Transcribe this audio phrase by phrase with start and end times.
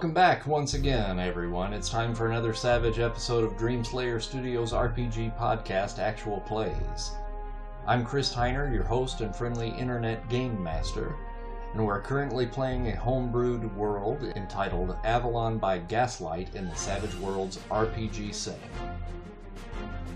[0.00, 1.74] Welcome back once again, everyone.
[1.74, 7.10] It's time for another savage episode of Dreamslayer Studios RPG podcast, Actual Plays.
[7.86, 11.14] I'm Chris Heiner, your host and friendly internet game master,
[11.74, 17.58] and we're currently playing a homebrewed world entitled Avalon by Gaslight in the Savage Worlds
[17.70, 18.70] RPG setting.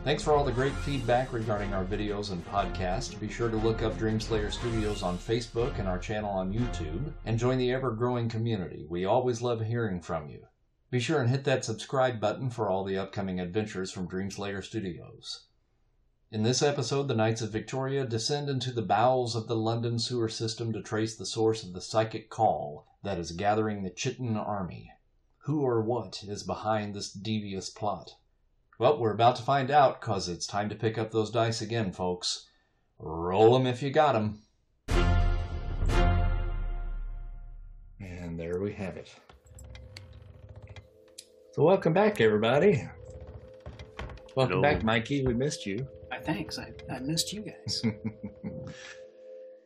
[0.04, 3.18] Thanks for all the great feedback regarding our videos and podcast.
[3.20, 7.38] Be sure to look up Dreamslayer Studios on Facebook and our channel on YouTube, and
[7.38, 8.86] join the ever growing community.
[8.88, 10.46] We always love hearing from you.
[10.90, 15.46] Be sure and hit that subscribe button for all the upcoming adventures from Dreamslayer Studios.
[16.30, 20.28] In this episode, the Knights of Victoria descend into the bowels of the London sewer
[20.28, 24.90] system to trace the source of the psychic call that is gathering the Chitin army.
[25.44, 28.16] Who or what is behind this devious plot?
[28.78, 31.92] Well, we're about to find out, cause it's time to pick up those dice again,
[31.92, 32.48] folks.
[32.98, 34.40] Roll 'em if you got 'em.
[38.00, 39.14] And there we have it.
[41.52, 42.88] So welcome back, everybody.
[44.34, 44.62] Welcome Hello.
[44.62, 45.24] back, Mikey.
[45.24, 45.86] We missed you.
[46.10, 46.58] Uh, Thanks.
[46.58, 47.82] I, I missed you guys.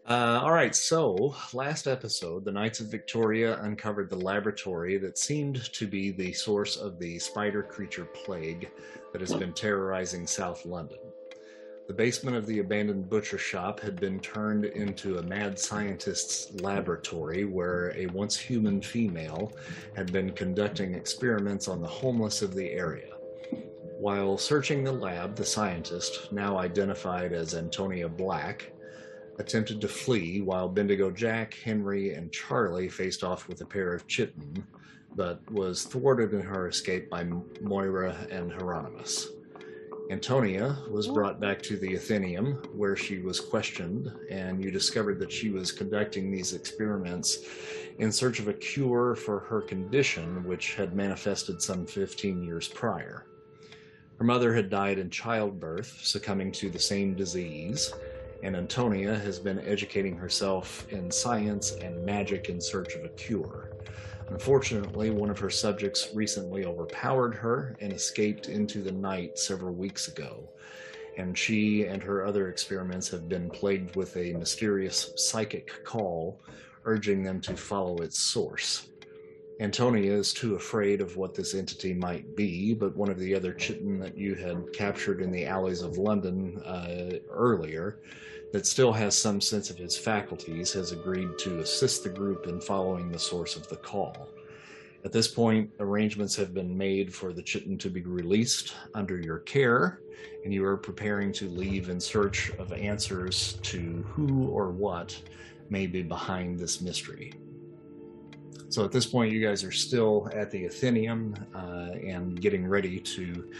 [0.08, 5.70] Uh, all right, so last episode, the Knights of Victoria uncovered the laboratory that seemed
[5.74, 8.70] to be the source of the spider creature plague
[9.12, 10.98] that has been terrorizing South London.
[11.88, 17.46] The basement of the abandoned butcher shop had been turned into a mad scientist's laboratory
[17.46, 19.56] where a once human female
[19.96, 23.14] had been conducting experiments on the homeless of the area.
[23.98, 28.70] While searching the lab, the scientist, now identified as Antonia Black,
[29.38, 34.06] attempted to flee while Bendigo Jack, Henry, and Charlie faced off with a pair of
[34.06, 34.66] Chitin,
[35.14, 37.24] but was thwarted in her escape by
[37.60, 39.28] Moira and Hieronymus.
[40.10, 45.30] Antonia was brought back to the Athenaeum, where she was questioned, and you discovered that
[45.30, 47.44] she was conducting these experiments
[47.98, 53.26] in search of a cure for her condition, which had manifested some 15 years prior.
[54.18, 57.92] Her mother had died in childbirth, succumbing to the same disease,
[58.42, 63.70] and Antonia has been educating herself in science and magic in search of a cure.
[64.30, 70.08] Unfortunately, one of her subjects recently overpowered her and escaped into the night several weeks
[70.08, 70.48] ago,
[71.16, 76.40] and she and her other experiments have been plagued with a mysterious psychic call
[76.84, 78.88] urging them to follow its source.
[79.60, 83.52] Antonia is too afraid of what this entity might be, but one of the other
[83.52, 87.98] Chitin that you had captured in the alleys of London uh, earlier,
[88.52, 92.60] that still has some sense of his faculties, has agreed to assist the group in
[92.60, 94.28] following the source of the call.
[95.04, 99.38] At this point, arrangements have been made for the Chitin to be released under your
[99.40, 100.00] care,
[100.44, 105.20] and you are preparing to leave in search of answers to who or what
[105.70, 107.32] may be behind this mystery.
[108.70, 112.98] So at this point, you guys are still at the Athenaeum uh, and getting ready
[112.98, 113.50] to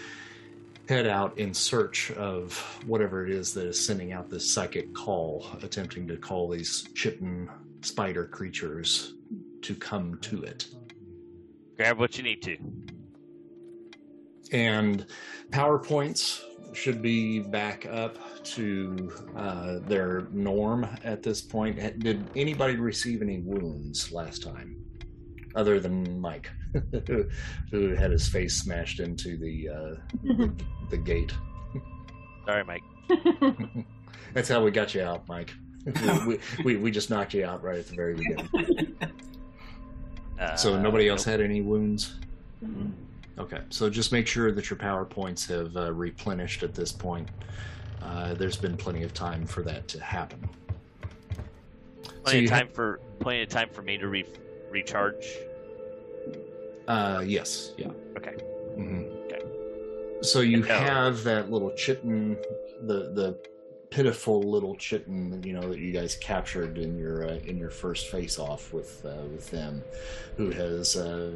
[0.89, 2.57] head out in search of
[2.87, 7.49] whatever it is that is sending out this psychic call, attempting to call these chitin
[7.83, 9.15] spider creatures
[9.61, 10.67] to come to it.
[11.77, 12.57] Grab what you need to.
[14.51, 15.05] And
[15.51, 21.77] PowerPoints should be back up to uh, their norm at this point.
[21.99, 24.83] Did anybody receive any wounds last time,
[25.55, 26.51] other than Mike,
[27.07, 27.29] who,
[27.71, 30.53] who had his face smashed into the uh, the,
[30.91, 31.33] the gate?
[32.47, 32.83] Sorry, Mike.
[34.35, 35.53] That's how we got you out, Mike.
[36.27, 38.49] we, we, we just knocked you out right at the very beginning.
[40.39, 41.33] Uh, So nobody else nope.
[41.33, 42.15] had any wounds.
[43.39, 47.29] Okay, so just make sure that your powerpoints have uh, replenished at this point.
[48.03, 50.49] Uh, there's been plenty of time for that to happen.
[52.25, 54.25] plenty you of ha- time for plenty of time for me to re-
[54.71, 55.27] recharge.
[56.89, 57.91] Uh, yes, yeah.
[58.17, 58.35] Okay.
[58.75, 59.43] hmm Okay.
[60.23, 60.75] So you No.
[60.75, 62.37] have that little chitin,
[62.87, 63.39] the the
[63.91, 68.09] pitiful little chitin, you know, that you guys captured in your uh, in your first
[68.09, 69.85] face off with uh, with them,
[70.39, 71.33] who has uh,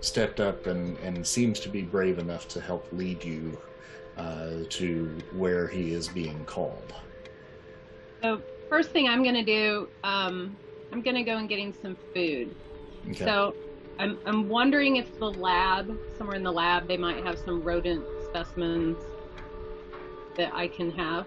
[0.00, 3.58] stepped up and and seems to be brave enough to help lead you
[4.18, 6.92] uh, to where he is being called.
[8.22, 10.56] So first thing I'm gonna do, um,
[10.92, 12.54] I'm gonna go and getting some food.
[13.10, 13.24] Okay.
[13.24, 13.54] So
[13.98, 18.04] I'm I'm wondering if the lab, somewhere in the lab, they might have some rodent
[18.28, 18.96] specimens
[20.36, 21.26] that I can have.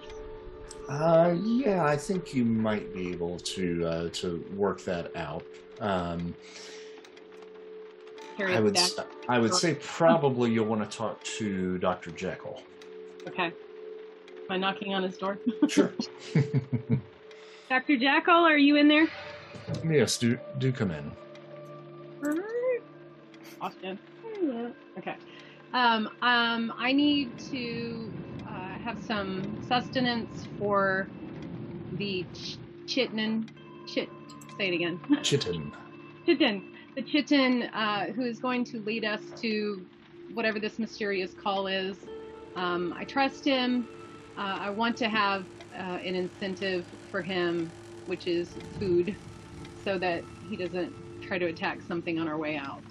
[0.89, 5.43] Uh, yeah, I think you might be able to uh, to work that out.
[5.79, 6.35] Um,
[8.39, 12.11] I would s- I would say probably you'll want to talk to Dr.
[12.11, 12.61] Jekyll.
[13.27, 13.45] Okay.
[13.45, 15.37] Am I knocking on his door?
[15.67, 15.91] Sure.
[17.69, 17.97] Dr.
[17.97, 19.07] Jekyll, are you in there?
[19.89, 21.11] yes, do do come in.
[22.23, 22.43] Alright.
[23.65, 23.99] Austin.
[24.97, 25.15] Okay.
[25.73, 28.13] Um, um, I need to
[28.47, 31.09] uh, have some sustenance for
[31.93, 33.49] the ch- Chittenden.
[33.87, 34.09] Chit.
[34.57, 34.99] Say it again.
[35.23, 35.73] Chitin.
[36.27, 36.63] Chitin.
[36.95, 39.83] The Chitin, uh, who is going to lead us to
[40.35, 41.97] whatever this mysterious call is.
[42.55, 43.87] Um, I trust him.
[44.37, 47.71] Uh, I want to have uh, an incentive for him,
[48.05, 49.15] which is food,
[49.83, 52.83] so that he doesn't try to attack something on our way out.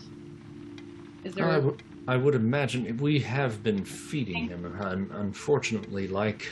[1.25, 1.47] Is there?
[1.47, 1.77] I, w-
[2.07, 4.65] I would imagine we have been feeding him.
[4.81, 6.49] Un- unfortunately, like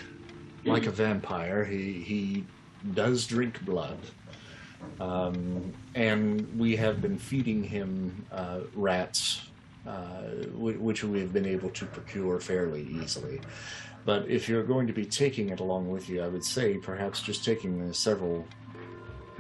[0.65, 2.45] like a vampire, he he
[2.95, 3.99] does drink blood,
[5.01, 9.43] um, and we have been feeding him uh, rats,
[9.87, 10.23] uh,
[10.55, 13.41] which we have been able to procure fairly easily.
[14.05, 17.23] But if you're going to be taking it along with you, I would say perhaps
[17.23, 18.45] just taking uh, several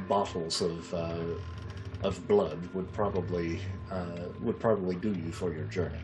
[0.08, 1.24] bottles of uh,
[2.02, 3.60] of blood would probably
[3.90, 5.98] uh, would probably do you for your journey.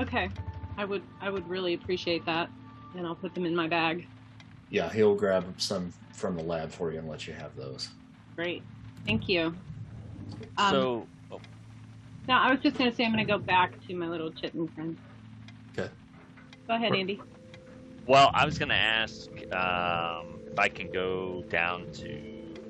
[0.00, 0.30] Okay,
[0.76, 2.50] I would I would really appreciate that,
[2.96, 4.06] and I'll put them in my bag.
[4.70, 7.88] Yeah, he'll grab some from the lab for you and let you have those.
[8.36, 8.62] Great,
[9.06, 9.54] thank you.
[10.56, 11.40] Um, so, oh,
[12.28, 14.96] no, I was just gonna say I'm gonna go back to my little chitin friend.
[15.76, 15.90] Okay.
[16.66, 17.20] Go ahead, Andy.
[18.06, 22.20] well, I was gonna ask um, if I can go down to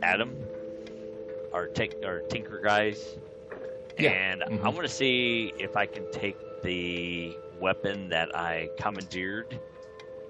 [0.02, 0.34] Adam,
[1.52, 3.16] our take our tinker guys,
[3.98, 4.10] Yeah.
[4.12, 4.64] and Mhm.
[4.64, 9.58] I want to see if I can take the weapon that I commandeered,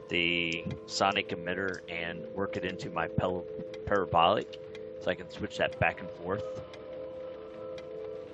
[0.08, 3.46] the sonic emitter, and work it into my pel-
[3.84, 4.58] parabolic,
[5.00, 6.44] so I can switch that back and forth,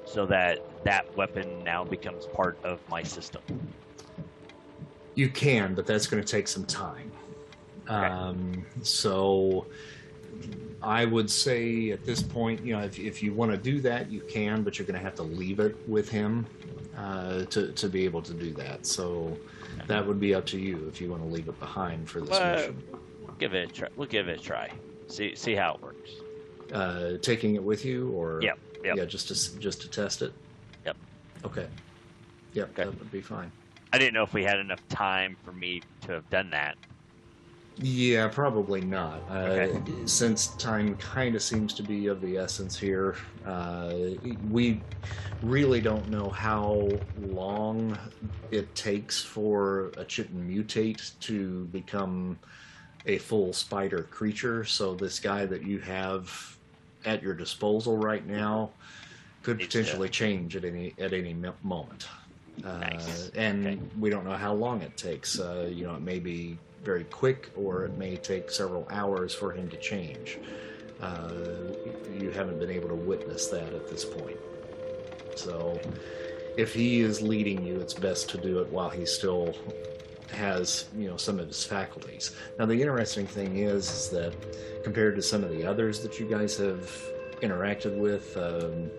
[0.05, 3.43] so that that weapon now becomes part of my system.
[5.15, 7.11] You can, but that's going to take some time.
[7.89, 9.67] Um, so
[10.85, 14.11] I would say at this point, you know, if, if you want to do that,
[14.11, 16.47] you can, but you're going to have to leave it with him
[16.97, 18.85] uh, to, to be able to do that.
[18.87, 19.37] So
[19.87, 22.31] that would be up to you if you want to leave it behind for this
[22.31, 22.83] Well, mission.
[23.23, 23.89] We'll give it a try.
[23.97, 24.71] We'll give it a try.
[25.09, 26.11] See see how it works.
[26.73, 28.97] Uh, taking it with you, or Yep, yep.
[28.97, 30.33] yeah, just to just to test it.
[30.87, 30.97] Yep.
[31.45, 31.67] Okay.
[32.55, 32.85] Yep, Okay.
[32.85, 33.51] that would be fine.
[33.93, 36.77] I didn't know if we had enough time for me to have done that.
[37.77, 39.29] Yeah, probably not.
[39.29, 39.67] Uh,
[40.07, 43.93] Since time kind of seems to be of the essence here, uh,
[44.49, 44.81] we
[45.43, 46.89] really don't know how
[47.21, 47.99] long
[48.53, 52.39] it takes for a chitin mutate to become
[53.07, 54.65] a full spider creature.
[54.65, 56.57] So this guy that you have
[57.05, 58.71] at your disposal right now
[59.43, 62.07] could potentially change at any at any mo- moment.
[62.65, 63.31] Uh, Nice.
[63.35, 63.79] And Okay.
[63.99, 65.39] we don't know how long it takes.
[65.41, 69.53] Uh, you know, it may be very quick, or it may take several hours for
[69.53, 70.39] him to change.
[71.01, 71.33] Uh,
[72.19, 74.39] you haven't been able to witness that at this point.
[75.37, 75.81] So,
[76.57, 79.55] if he is leading you, it's best to do it while he still
[80.31, 82.33] has, you know, some of his faculties.
[82.59, 84.35] Now, the interesting thing is, is that
[84.85, 86.91] compared to some of the others that you guys have
[87.41, 88.91] interacted with, um,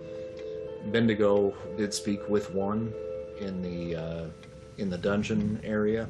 [0.92, 2.94] Bendigo did speak with one
[3.39, 4.25] in the uh,
[4.77, 6.10] in the dungeon area.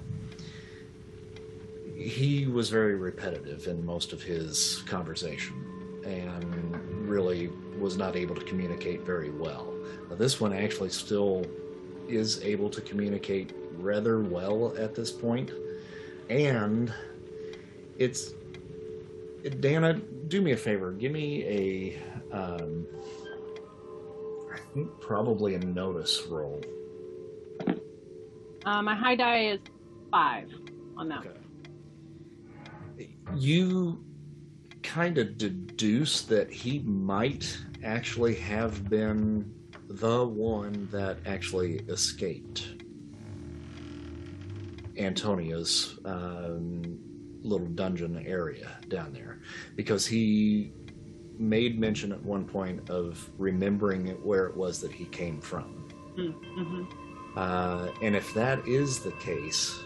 [1.95, 5.55] He was very repetitive in most of his conversation,
[6.05, 7.49] and really
[7.79, 9.73] was not able to communicate very well.
[10.09, 11.45] Now, this one actually still
[12.07, 15.51] is able to communicate rather well at this point,
[16.29, 16.93] and
[17.97, 18.33] it's
[19.59, 19.93] Dana.
[20.27, 20.91] Do me a favor.
[20.91, 22.35] Give me a.
[22.35, 22.87] Um,
[24.53, 26.61] I think probably a notice roll.
[28.65, 29.59] Uh, my high die is
[30.11, 30.49] five
[30.97, 31.19] on that.
[31.19, 31.34] Okay.
[33.33, 34.03] You
[34.83, 39.51] kind of deduce that he might actually have been
[39.87, 42.75] the one that actually escaped
[44.97, 46.99] Antonia's um,
[47.41, 49.39] little dungeon area down there
[49.75, 50.71] because he
[51.37, 55.87] made mention at one point of remembering where it was that he came from.
[56.17, 56.83] Mm-hmm.
[57.37, 59.79] Uh, and if that is the case,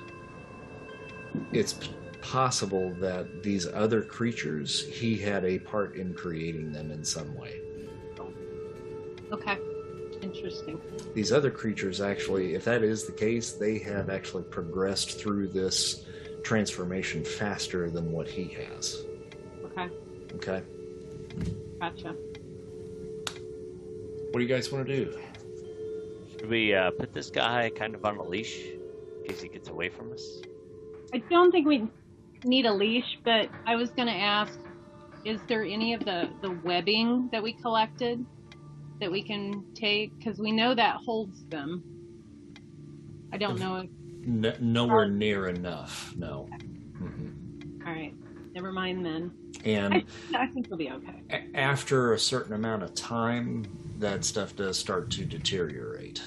[1.52, 1.74] it's
[2.22, 7.62] possible that these other creatures, he had a part in creating them in some way.
[9.32, 9.58] Okay.
[10.22, 10.82] Interesting.
[11.14, 16.06] These other creatures, actually, if that is the case, they have actually progressed through this
[16.44, 19.06] transformation faster than what he has.
[19.66, 19.90] Okay.
[20.36, 20.62] Okay?
[21.80, 22.16] Gotcha.
[24.32, 25.18] What do you guys want to do?
[26.32, 29.70] Should we uh, put this guy kind of on a leash in case he gets
[29.70, 30.42] away from us?
[31.14, 31.88] I don't think we
[32.44, 34.58] need a leash, but I was going to ask
[35.26, 38.26] is there any of the, the webbing that we collected
[39.02, 40.18] that we can take?
[40.18, 41.84] Because we know that holds them.
[43.34, 43.76] I don't know.
[43.78, 43.90] If,
[44.26, 46.14] N- nowhere near enough.
[46.18, 46.48] No.
[47.02, 47.86] Mhm.
[47.86, 48.14] all right,
[48.54, 49.32] never mind then.
[49.66, 50.04] And I,
[50.36, 51.22] I think we'll be okay.
[51.32, 53.66] a- after a certain amount of time,
[53.98, 56.22] that stuff does start to deteriorate.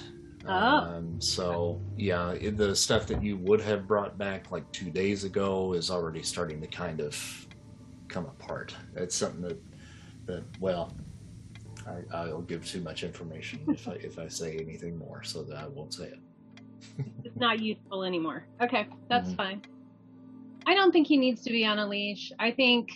[0.49, 0.51] Oh.
[0.51, 5.25] Um, so yeah, it- the stuff that you would have brought back like two days
[5.25, 7.17] ago is already starting to kind of
[8.09, 8.75] come apart.
[8.97, 9.59] It's something that
[10.27, 10.95] that well,
[11.87, 15.57] I, I'll give too much information if I if I say anything more, so that
[15.59, 16.19] I won't say it.
[17.25, 18.47] It's not useful anymore.
[18.61, 19.37] Okay, that's Mhm.
[19.37, 19.63] fine.
[20.67, 22.33] I don't think he needs to be on a leash.
[22.39, 22.91] I think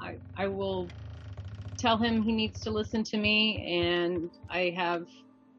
[0.00, 0.90] I I will
[1.78, 5.06] tell him he needs to listen to me, and I have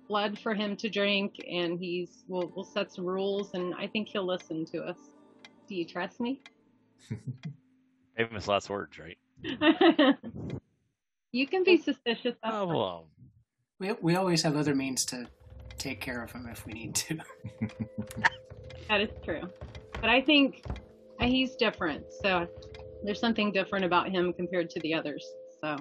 [0.08, 4.10] blood for him to drink, and he's we'll we'll set some rules, and I think
[4.10, 4.98] he'll listen to us.
[5.68, 6.42] Do you trust me?
[8.18, 9.18] Famous last words, right?
[11.32, 12.36] you can be suspicious.
[12.44, 13.08] That's Oh well.
[13.80, 15.28] We, we always have other means to
[15.78, 17.20] take care of him if we need to.
[18.90, 19.42] That is true.
[20.00, 20.64] But I think
[21.20, 22.06] uh, he's different.
[22.22, 22.48] So
[23.04, 25.26] there's something different about him compared to the others.
[25.62, 25.76] So,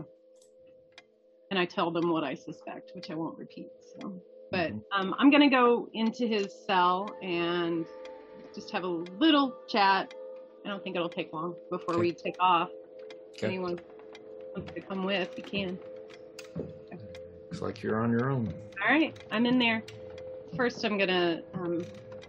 [1.51, 3.71] and I tell them what I suspect, which I won't repeat.
[3.97, 4.13] So,
[4.51, 4.83] but Mhm.
[4.93, 7.87] um, I'm going to go into his cell and
[8.55, 10.09] just have a little chat.
[10.65, 12.01] I don't think it'll take long before Okay.
[12.03, 12.71] we take off.
[13.37, 13.47] If Okay.
[13.49, 13.81] anyone
[14.55, 15.79] wants to come with, you can.
[17.51, 18.53] Looks like you're on your own.
[18.83, 19.83] All right, I'm in there.
[20.57, 21.87] First, I'm going to um,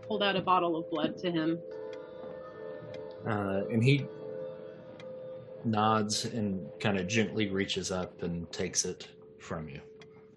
[0.08, 1.64] hold out a bottle of blood to him.
[3.26, 4.08] Uh, and he
[5.72, 9.08] nods and kind of gently reaches up and takes it
[9.40, 9.82] from you,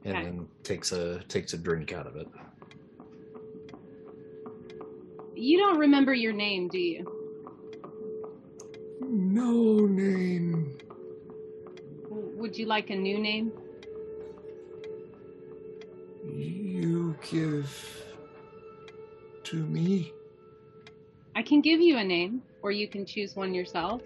[0.04, 0.24] and Okay.
[0.24, 2.28] then takes a takes a drink out of it.
[5.34, 7.04] You don't remember your name, do you?
[9.00, 10.76] No name.
[12.10, 13.52] Would you like a new name?
[16.24, 18.04] You give
[19.44, 20.12] to me.
[21.34, 24.02] I can give you a name, or you can choose one yourself.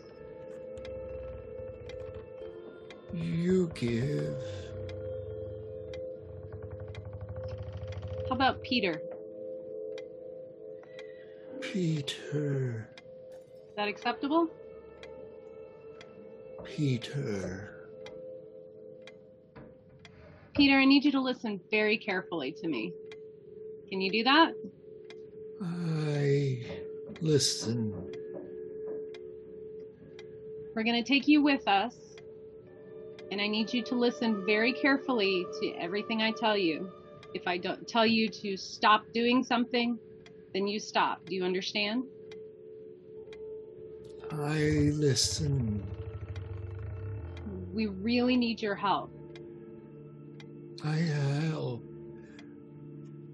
[3.15, 4.37] You give.
[8.29, 9.01] How about Peter?
[11.61, 12.89] Peter.
[13.69, 14.49] Is that acceptable?
[16.65, 17.71] Peter.
[20.57, 22.93] Peter, I need you to listen very carefully to me.
[23.89, 24.55] Can you do that?
[25.63, 26.65] I
[27.21, 28.13] listen.
[30.75, 31.95] We're going to take you with us,
[33.35, 36.89] and I need you to listen very carefully to everything I tell you.
[37.35, 39.99] If I don't tell you to stop doing something,
[40.55, 41.19] then you stop.
[41.27, 42.05] Do you understand?
[44.31, 45.85] I listen.
[47.75, 49.11] We really need your help.
[50.85, 51.83] I help.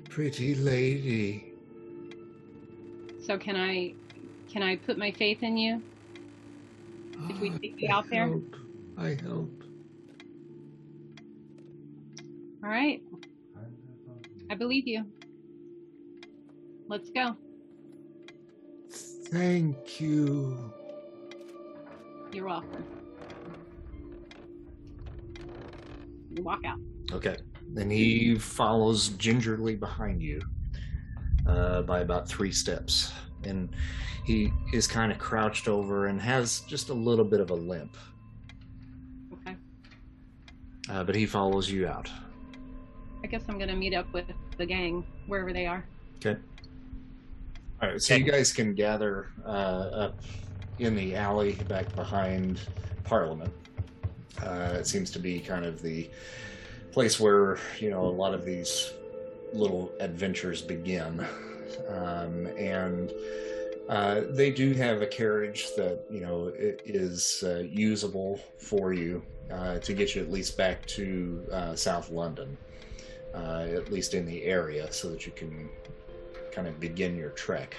[0.09, 1.53] Pretty lady.
[3.27, 3.93] So can I
[4.51, 5.83] can I put my faith in you?
[7.29, 8.31] If we ah, take you out there?
[8.97, 9.60] I help.
[12.63, 13.03] All right.
[14.51, 15.05] I believe you.
[16.89, 17.37] Let's go.
[18.91, 20.73] Thank you.
[22.33, 22.85] You're welcome.
[26.31, 26.79] You walk out.
[27.13, 27.37] Okay.
[27.77, 30.43] And he follows gingerly behind you
[31.47, 33.13] uh, by about three steps.
[33.45, 33.71] And
[34.25, 37.97] he is kind of crouched over and has just a little bit of a limp.
[39.33, 39.57] Okay.
[40.89, 42.11] Uh, but he follows you out.
[43.23, 45.85] I guess I'm gonna meet up with the gang wherever they are.
[46.19, 46.39] Okay.
[47.83, 48.01] All right.
[48.01, 50.21] So you guys can gather uh, up
[50.79, 52.61] in the alley back behind
[53.05, 53.53] Parliament.
[54.43, 56.09] Uh, it seems to be kind of the
[56.93, 58.93] place where you know a lot of these
[59.53, 61.27] little adventures begin,
[61.89, 63.13] um, and
[63.89, 69.79] uh, they do have a carriage that you know is uh, usable for you uh,
[69.79, 72.57] to get you at least back to uh, South London,
[73.35, 75.69] uh, at least in the area, so that you can
[76.53, 77.77] kind of begin your trek.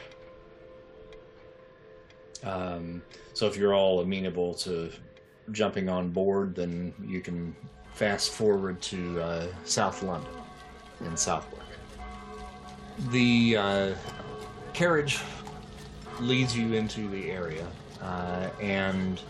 [2.44, 3.02] Um,
[3.34, 4.92] so if you're all amenable to
[5.52, 7.56] jumping on board, then you can
[7.94, 10.32] fast forward to uh, South London
[11.06, 11.62] in Southwark.
[13.10, 13.96] The uh,
[14.74, 15.20] carriage
[16.20, 17.68] leads you into the area,
[18.02, 19.22] uh, and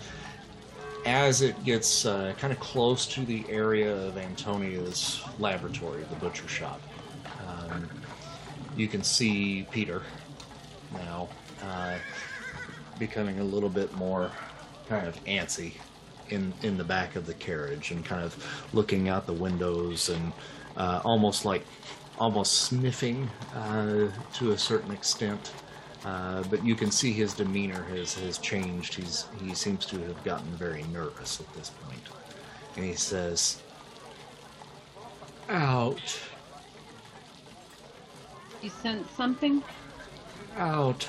[1.05, 6.47] as it gets uh, kind of close to the area of Antonia's laboratory, the butcher
[6.47, 6.81] shop,
[7.47, 7.89] um,
[8.75, 10.01] you can see Peter
[10.93, 11.29] now
[11.63, 11.95] uh,
[12.99, 14.31] becoming a little bit more
[14.87, 15.73] kind of antsy
[16.29, 20.31] in in the back of the carriage and kind of looking out the windows and
[20.77, 21.65] uh, almost like
[22.19, 25.51] almost sniffing uh, to a certain extent.
[26.03, 28.95] Uh, but you can see his demeanor has, has changed.
[28.95, 32.01] He's he seems to have gotten very nervous at this point,
[32.75, 33.61] and he says,
[35.47, 36.19] "Out,
[38.63, 39.61] You sent something?
[40.57, 41.07] out,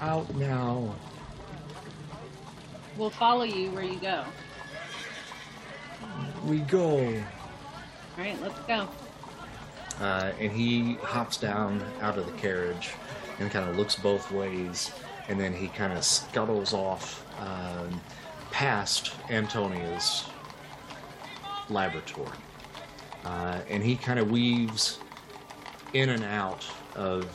[0.00, 0.94] out now."
[2.96, 4.24] We'll follow you where you go.
[6.46, 6.98] We go.
[6.98, 7.14] All
[8.18, 8.88] right, let's go.
[10.00, 12.90] Uh, and he hops down out of the carriage
[13.40, 14.92] and kind of looks both ways,
[15.28, 18.00] and then he kind of scuttles off um,
[18.50, 20.24] past Antonia's
[21.68, 22.36] laboratory.
[23.24, 24.98] Uh, and he kind of weaves
[25.94, 27.26] in and out of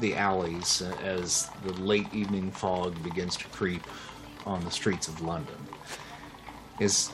[0.00, 3.82] the alleys as the late evening fog begins to creep
[4.46, 5.56] on the streets of London.
[6.80, 7.10] Is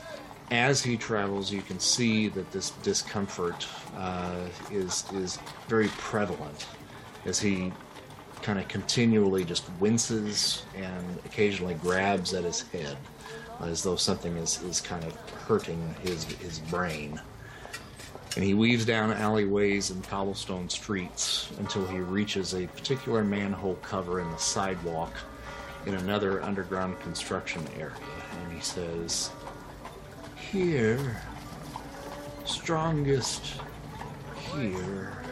[0.51, 3.67] as he travels, you can see that this discomfort
[3.97, 6.67] uh, is is very prevalent
[7.25, 7.73] as he
[8.45, 12.95] kind of continually just winces and occasionally grabs at his head
[13.61, 15.15] as though something is, is kind of
[15.47, 17.19] hurting his his brain.
[18.35, 24.19] And he weaves down alleyways and cobblestone streets until he reaches a particular manhole cover
[24.19, 25.13] in the sidewalk
[25.87, 27.95] in another underground construction area.
[28.43, 29.31] And he says,
[30.51, 31.19] here.
[32.45, 33.55] Strongest
[34.53, 35.24] here.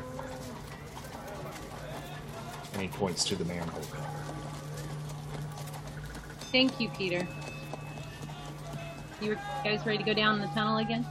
[2.74, 4.08] And he points to the manhole cover.
[6.52, 7.28] Thank you, Peter.
[9.22, 11.06] You guys ready to go down the tunnel again?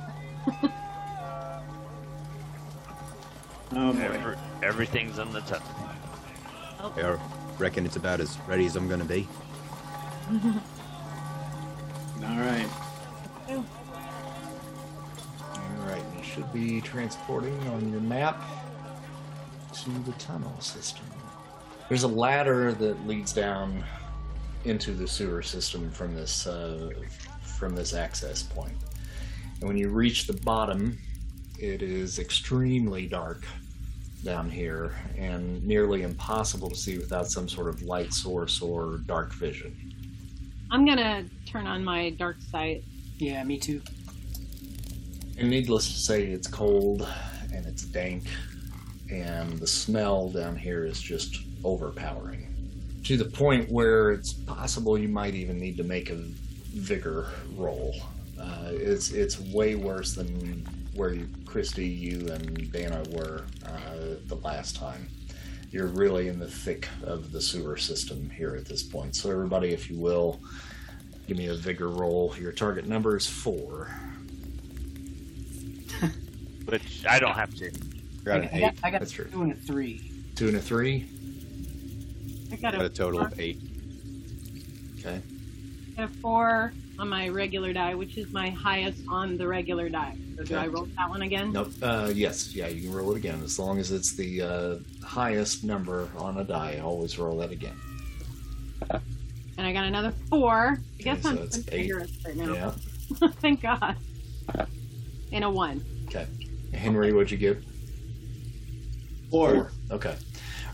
[3.75, 4.01] Oh boy.
[4.01, 5.67] Every, everything's in the tunnel.
[6.81, 6.93] Oh.
[6.97, 9.27] I reckon it's about as ready as I'm going to be.
[12.23, 12.69] All right.
[13.49, 13.65] Oh.
[15.81, 18.43] Alright, you should be transporting on your map
[19.73, 21.07] to the tunnel system.
[21.93, 23.85] There's a ladder that leads down
[24.65, 26.89] into the sewer system from this uh,
[27.43, 28.79] from this access point.
[29.61, 30.99] And when you reach the bottom,
[31.59, 33.45] it is extremely dark
[34.25, 39.35] down here and nearly impossible to see without some sort of light source or dark
[39.35, 39.77] vision.
[40.71, 42.85] I'm gonna turn on my dark sight.
[43.19, 43.83] Yeah, me too.
[45.37, 47.07] And needless to say, it's cold
[47.53, 48.25] and it's dank,
[49.11, 52.49] and the smell down here is just overpowering.
[53.05, 56.15] To the point where it's possible you might even need to make a
[56.75, 57.95] vigor roll.
[58.41, 64.37] Uh, it's it's way worse than where you, Christy, you, and Dana were uh, the
[64.43, 65.09] last time.
[65.71, 69.17] You're really in the thick of the sewer system here at this point.
[69.17, 70.41] So everybody, if you will,
[71.27, 72.35] give me a vigor roll.
[72.39, 73.91] Your target number is four.
[76.67, 77.71] Which I don't have to.
[78.25, 78.61] Got an I, I eight.
[78.61, 79.25] got, I got That's true.
[79.31, 80.11] two and a three.
[80.37, 81.09] Two and a three.
[82.53, 83.59] I got Got a, a total of eight.
[84.99, 85.21] Okay.
[85.97, 90.17] I have four on my regular die, which is my highest on the regular die.
[90.37, 90.65] So do Okay.
[90.65, 91.53] I roll that one again?
[91.53, 91.73] Nope.
[91.83, 92.55] Uh, yes.
[92.55, 96.39] Yeah, you can roll it again as long as it's the uh, highest number on
[96.39, 96.75] a die.
[96.77, 97.77] I always roll that again.
[99.59, 100.79] And I got another four.
[100.99, 101.83] I guess so I'm it's pretty eight.
[101.83, 102.53] vigorous right now.
[102.53, 103.29] Yeah.
[103.41, 103.97] Thank God.
[105.33, 105.85] And a one.
[106.09, 106.27] Okay.
[106.75, 107.63] Henry, what'd you get?
[109.31, 109.73] Four.
[109.91, 110.17] Okay.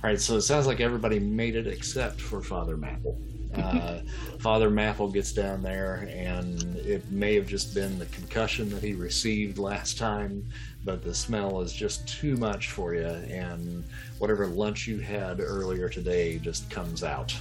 [0.02, 0.20] All right.
[0.20, 3.16] So it sounds like everybody made it except for Father Mapple.
[3.54, 4.00] Uh,
[4.38, 8.94] Father Mapple gets down there, and it may have just been the concussion that he
[8.94, 10.44] received last time,
[10.84, 13.84] but the smell is just too much for you, and
[14.18, 17.34] whatever lunch you had earlier today just comes out.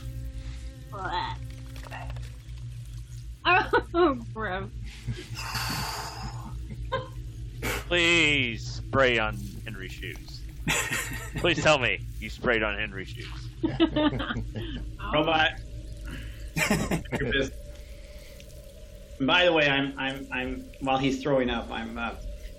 [3.93, 4.69] Oh, gross.
[7.61, 10.36] Please spray on Henry's shoes.
[11.37, 13.27] Please tell me you sprayed on Henry's shoes.
[15.13, 15.51] Robot.
[17.19, 17.51] Your business.
[19.19, 22.15] And By the way, I'm I'm I'm while he's throwing up, I'm uh,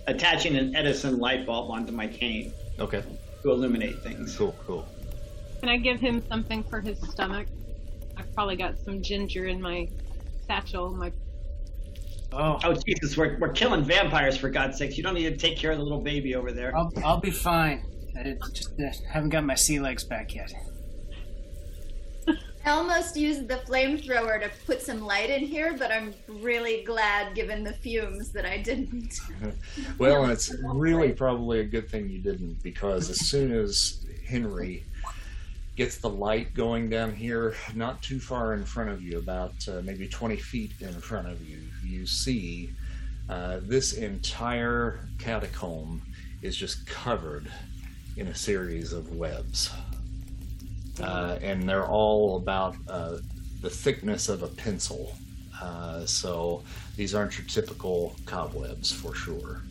[0.07, 3.03] attaching an Edison light bulb onto my cane Okay.
[3.43, 4.37] to illuminate things.
[4.37, 4.55] Cool.
[4.67, 4.87] Cool.
[5.61, 7.49] Can I give him something for his stomach?
[8.17, 9.89] I've probably got some ginger in my
[10.47, 10.93] satchel.
[10.95, 11.13] My
[12.33, 14.97] Oh, Oh Jesus, we're we're killing vampires for God's sakes!
[14.97, 16.77] You don't need to take care of the little baby over there.
[16.77, 17.85] I'll, I'll be fine.
[18.17, 20.53] I just uh, haven't got my sea legs back yet.
[22.69, 27.35] I almost used the flamethrower to put some light in here, but I'm really glad,
[27.35, 29.15] given the fumes, that I didn't.
[29.99, 34.85] Well, and it's really probably a good thing you didn't, because as soon as Henry
[35.77, 39.81] gets the light going down here, not too far in front of you, about uh,
[39.83, 42.71] maybe 20 feet in front of you, you see
[43.31, 46.03] uh, this entire catacomb
[46.43, 47.51] is just covered
[48.19, 49.71] in a series of webs.
[51.01, 53.19] Uh, and they're all about uh,
[53.63, 55.15] the thickness of a pencil.
[55.63, 56.63] Uh, so
[56.97, 59.63] these aren't your typical cobwebs for sure.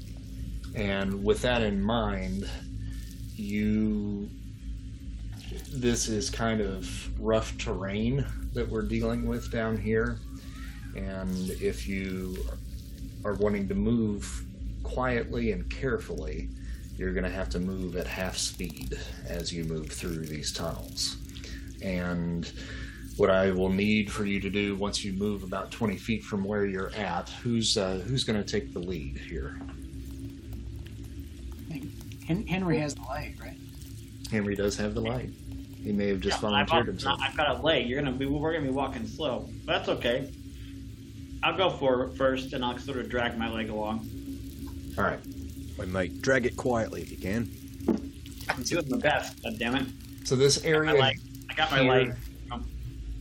[0.75, 2.49] And with that in mind,
[3.35, 4.29] you
[5.71, 10.17] this is kind of rough terrain that we're dealing with down here.
[10.95, 12.37] And if you
[13.23, 14.45] are wanting to move
[14.83, 16.49] quietly and carefully,
[16.97, 21.17] you're going to have to move at half speed as you move through these tunnels.
[21.81, 22.51] And
[23.17, 26.43] what I will need for you to do once you move about 20 feet from
[26.43, 29.59] where you're at, who's uh, who's going to take the lead here?
[31.69, 33.57] I think Hen- Henry has the light, right?
[34.31, 35.29] Henry does have the light.
[35.83, 37.19] He may have just Yeah, volunteered I've, himself.
[37.21, 37.87] I've got a leg.
[37.87, 38.25] You're gonna be.
[38.25, 39.47] We're gonna be walking slow.
[39.65, 40.31] But that's okay.
[41.43, 44.09] I'll go for first, and I'll sort of drag my leg along.
[44.97, 45.19] All right.
[45.79, 47.51] I might drag it quietly if you can.
[48.49, 49.41] I'm doing my best.
[49.43, 49.87] God damn it!
[50.23, 51.19] So this I area like.
[51.49, 52.15] I got my here- leg.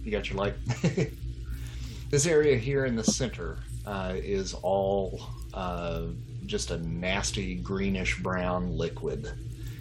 [0.05, 0.55] You got your light.
[2.11, 5.21] this area here in the center uh, is all
[5.53, 6.03] uh,
[6.47, 9.33] just a nasty greenish brown liquid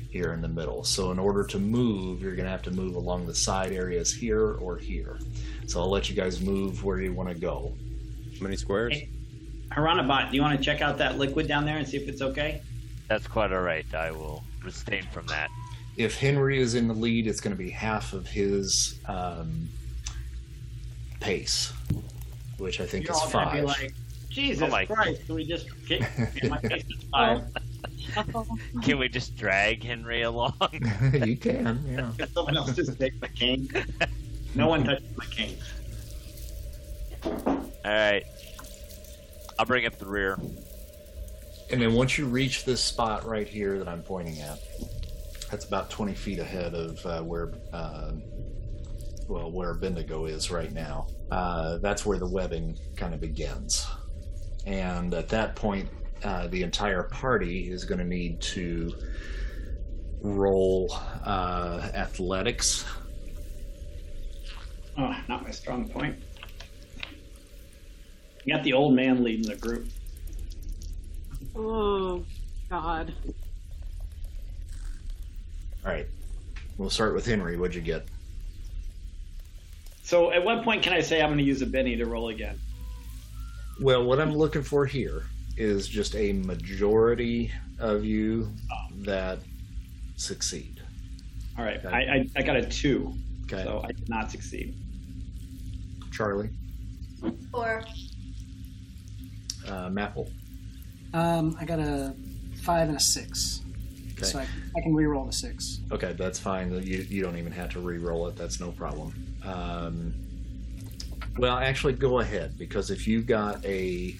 [0.10, 0.84] here in the middle.
[0.84, 4.12] So in order to move, you're going to have to move along the side areas
[4.12, 5.20] here or here.
[5.68, 7.74] So I'll let you guys move where you want to go.
[8.40, 8.94] How many squares?
[8.94, 9.10] Hey.
[9.72, 12.22] Haranabot, do you want to check out that liquid down there and see if it's
[12.22, 12.62] okay?
[13.08, 13.86] That's quite all right.
[13.94, 15.50] I will abstain from that.
[15.98, 19.70] If Henry is in the lead, it's going to be half of his um,
[21.20, 21.72] pace,
[22.58, 23.56] which I think You're is all gonna five.
[23.56, 23.94] be like,
[24.30, 25.26] Jesus Oh my- Christ!
[25.26, 26.02] Can we just get
[26.44, 27.44] in my face is five?
[28.84, 30.54] Can we just drag Henry along?
[31.14, 32.26] you can, yeah.
[32.34, 33.70] Someone else just take my cane.
[34.54, 35.58] No one touches my cane.
[37.24, 38.24] All right.
[39.58, 40.38] I'll bring up the rear.
[41.72, 44.60] And then once you reach this spot right here that I'm pointing at,
[45.50, 48.12] that's about 20 feet ahead of uh, where, uh,
[49.28, 51.08] well, where Bendigo is right now.
[51.32, 53.88] Uh, that's where the webbing kind of begins.
[54.66, 55.90] And at that point,
[56.24, 58.94] uh, the entire party is going to need to
[60.22, 60.92] roll
[61.24, 62.86] uh, athletics.
[64.98, 66.16] Oh, not my strong point.
[68.46, 69.88] You got the old man leading the group.
[71.56, 72.24] Oh,
[72.70, 73.14] God.
[75.84, 76.08] All right.
[76.78, 77.58] We'll start with Henry.
[77.58, 78.08] What'd you get?
[80.04, 82.30] So, at what point can I say I'm going to use a Benny to roll
[82.30, 82.60] again?
[83.82, 85.24] Well, what I'm looking for here
[85.58, 88.52] is just a majority of you
[89.00, 89.40] that
[90.18, 90.82] succeed.
[91.58, 91.88] All right, Okay.
[91.88, 93.14] I, I, I got a two,
[93.46, 93.64] Okay.
[93.64, 94.76] so I did not succeed.
[96.12, 96.50] Charlie,
[97.54, 97.84] Or
[99.68, 100.32] uh, Mapple.
[101.14, 102.14] Um, I got a
[102.62, 103.62] five and a six,
[104.14, 104.26] Okay.
[104.26, 104.48] so I,
[104.78, 105.80] I can re-roll the six.
[105.92, 106.72] Okay, that's fine.
[106.72, 108.36] You, you don't even have to re-roll it.
[108.36, 109.14] That's no problem.
[109.44, 110.14] Um,
[111.38, 114.18] well, actually, go ahead because if you got a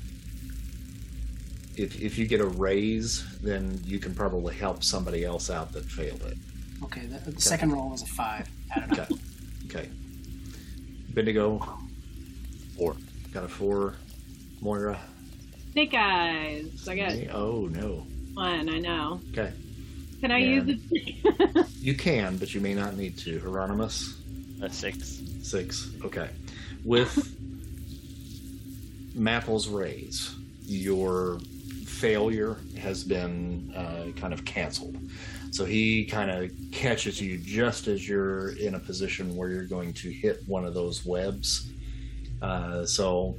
[1.78, 5.86] if if you get a raise, then you can probably help somebody else out that
[5.86, 6.38] failed it.
[6.84, 8.48] Okay, the, the second roll was a five.
[8.92, 9.08] Okay.
[9.66, 9.90] Okay.
[11.14, 11.60] Bendigo.
[12.78, 12.96] Four.
[13.34, 13.96] Got a four.
[14.62, 15.00] Moira.
[15.76, 16.88] Snake eyes.
[16.88, 18.08] I got Oh no.
[18.34, 19.20] one, I know.
[19.32, 19.52] Okay.
[20.22, 20.62] Can I Yeah.
[20.64, 21.66] use it?
[21.82, 23.42] You can, but you may not need to.
[23.42, 24.16] Hieronymus.
[24.62, 25.22] A six.
[25.44, 25.92] Six.
[26.06, 26.30] Okay.
[26.86, 27.36] With
[29.14, 30.34] Mapple's raise,
[30.66, 31.40] your
[31.86, 34.98] failure has been uh, kind of canceled.
[35.52, 39.92] So he kind of catches you just as you're in a position where you're going
[39.96, 41.70] to hit one of those webs.
[42.42, 43.36] Uh, so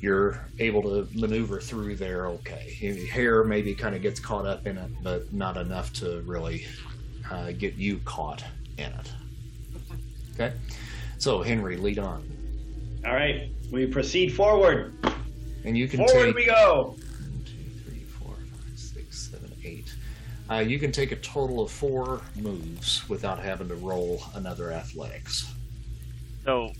[0.00, 2.76] you're able to maneuver through there okay.
[2.80, 6.66] Your hair maybe kind of gets caught up in it, but not enough to really
[7.30, 8.42] uh, get you caught
[8.78, 9.12] in it.
[10.34, 10.54] Okay.
[11.18, 12.24] So Henry, lead on,
[13.06, 14.94] All right, we proceed forward.
[15.64, 16.96] and you can Forward take we go.
[16.96, 19.94] one, two, three, four, five, six, seven, eight.
[20.50, 25.52] Uh, you can take a total of four moves without having to roll another athletics.
[26.44, 26.72] So,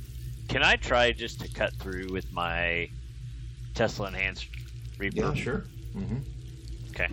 [0.48, 2.88] can I try just to cut through with my
[3.74, 4.46] Tesla enhanced
[4.98, 5.16] Reaper?
[5.16, 5.64] Yeah, sure.
[5.92, 6.18] hmm
[6.90, 7.08] Okay.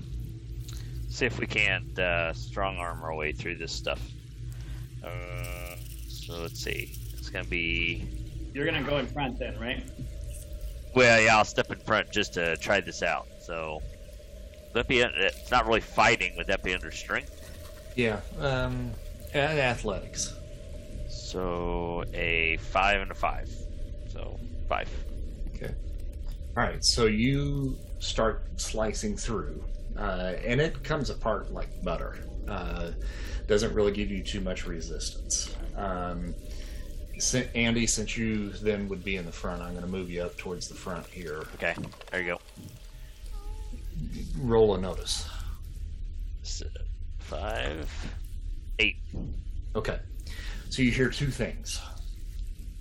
[1.10, 4.02] See if we can't uh, strong arm our way through this stuff.
[5.04, 5.76] Uh,
[6.08, 6.92] so let's see.
[7.18, 8.08] It's gonna be.
[8.54, 9.84] You're gonna go in front then, right?
[10.96, 13.28] Well, yeah, I'll step in front just to try this out.
[13.40, 15.00] So, would that be?
[15.02, 16.36] It's not really fighting.
[16.38, 17.34] Would that be under strength?
[17.96, 18.20] Yeah.
[18.40, 18.92] Um,
[19.34, 20.34] a- athletics.
[21.10, 23.50] So a five and a five.
[24.12, 24.90] So five.
[26.58, 26.84] All right.
[26.84, 29.64] So you start slicing through,
[29.96, 32.18] uh, and it comes apart like butter.
[32.48, 32.92] Uh,
[33.46, 35.56] doesn't really give you too much resistance.
[35.76, 36.34] Um,
[37.54, 40.36] Andy, since you then would be in the front, I'm going to move you up
[40.38, 41.46] towards the front here.
[41.56, 41.76] Okay.
[42.10, 42.40] There you go.
[44.40, 45.30] Roll a notice.
[47.20, 48.16] Five,
[48.80, 48.98] eight.
[49.76, 50.00] Okay.
[50.70, 51.80] So you hear two things.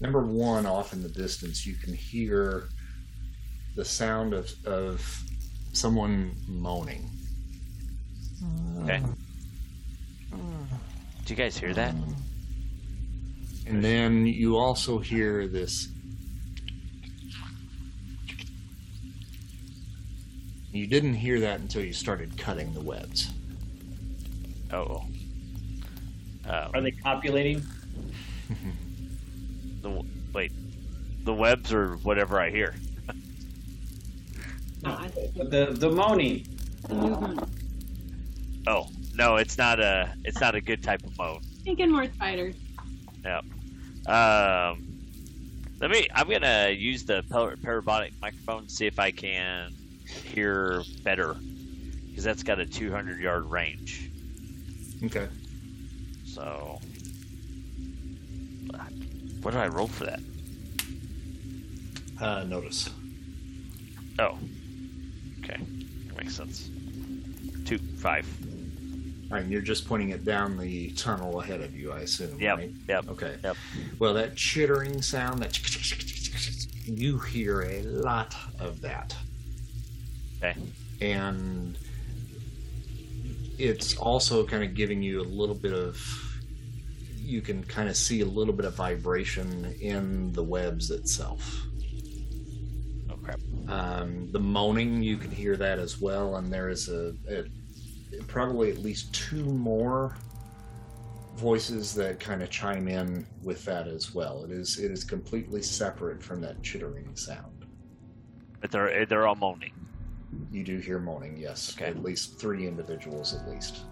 [0.01, 2.69] Number one, off in the distance, you can hear
[3.77, 5.23] the sound of, of
[5.73, 7.09] someone moaning.
[8.83, 9.03] Okay.
[10.33, 11.95] Do you guys hear that?
[13.67, 15.89] And then you also hear this.
[20.73, 23.31] You didn't hear that until you started cutting the webs.
[24.73, 25.05] Oh.
[26.49, 27.62] Um, Are they copulating?
[29.83, 30.53] the, wait.
[31.25, 32.75] The webs or whatever I hear.
[34.87, 36.46] No, The the moaning.
[36.88, 37.40] the movement.
[38.66, 40.12] Oh no, it's not a.
[40.25, 41.40] It's not a good type of moan.
[41.64, 42.55] Thinking more spiders.
[44.07, 44.87] Um,
[45.81, 46.07] let me.
[46.14, 49.75] I'm gonna use the par- parabolic microphone to see if I can
[50.07, 51.35] hear better,
[52.09, 54.11] because that's got a 200 yard range.
[55.05, 55.27] Okay.
[56.25, 56.79] So,
[59.42, 60.20] what do I roll for that?
[62.20, 62.88] Uh, notice.
[64.20, 64.38] Oh,
[65.48, 65.61] okay,
[66.09, 66.68] that makes sense.
[67.64, 68.26] Two, five.
[69.30, 72.38] All right, and you're just pointing it down the tunnel ahead of you, I assume.
[72.38, 72.70] Yep, Right?
[72.88, 73.09] yep.
[73.09, 73.37] Okay.
[73.42, 73.56] Yep.
[73.98, 75.59] Well, that chittering sound, that
[76.87, 79.16] you hear a lot of that.
[80.38, 80.54] Okay.
[81.00, 81.76] And
[83.59, 85.98] it's also kind of giving you a little bit of
[87.18, 91.65] you can kind of see a little bit of vibration in the webs itself.
[93.68, 97.44] Um, the moaning, you can hear that as well, and there is a, a
[98.29, 100.16] probably at least two more
[101.35, 104.44] voices that kind of chime in with that as well.
[104.44, 107.66] It is it is completely separate from that chittering sound.
[108.61, 109.72] But they're they're all moaning.
[110.50, 111.74] You do hear moaning, yes.
[111.76, 111.90] Okay.
[111.90, 113.83] At least three individuals, at least.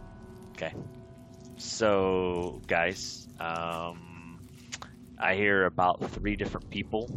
[0.52, 0.72] Okay.
[1.56, 4.40] So, guys, um,
[5.18, 7.08] I hear about three different people.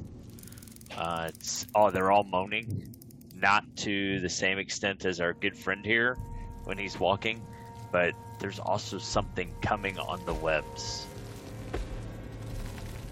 [0.97, 2.93] Uh, it's oh, they're all moaning,
[3.35, 6.17] not to the same extent as our good friend here
[6.63, 7.45] when he's walking,
[7.91, 11.05] but there's also something coming on the webs.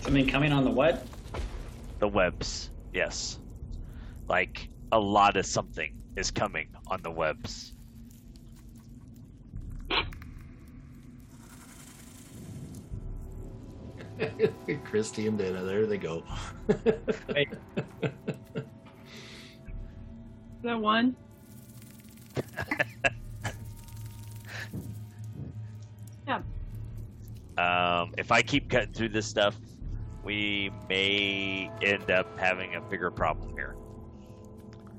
[0.02, 1.06] Something coming on the what?
[2.00, 3.40] The webs, yes,
[4.28, 7.74] like a lot of something is coming on the webs.
[14.86, 16.24] Christy and Dana, there they go.
[17.34, 17.48] Hey.
[18.56, 18.64] Is
[20.64, 21.16] that one?
[26.28, 26.42] yeah.
[27.58, 29.58] Um, if I keep cutting through this stuff,
[30.24, 33.76] we may end up having a bigger problem here.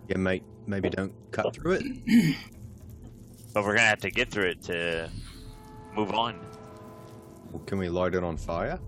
[0.08, 0.44] Yeah, mate.
[0.66, 2.36] Maybe don't cut through it.
[3.56, 5.10] But we're gonna have to get through it to
[5.94, 6.38] move on.
[7.50, 8.78] Well, Can we light it on fire?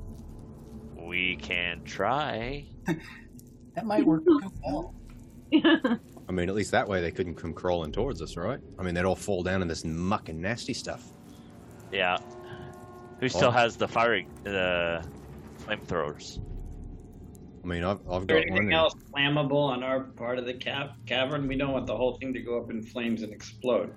[1.08, 2.66] We can try.
[3.74, 4.92] That might work too well.
[6.28, 8.58] I mean, at least that way they couldn't come crawling towards us, right?
[8.76, 11.04] I mean, they'd all fall down in this muck and nasty stuff.
[11.92, 12.18] Yeah.
[13.20, 13.52] Who still Oh.
[13.52, 15.04] has the firing the
[15.64, 16.40] flamethrowers?
[17.62, 18.58] I mean, I've, I've Is there got one.
[18.58, 21.46] anything and- else flammable on our part of the ca- cavern?
[21.46, 23.94] We don't want the whole thing to go up in flames and explode.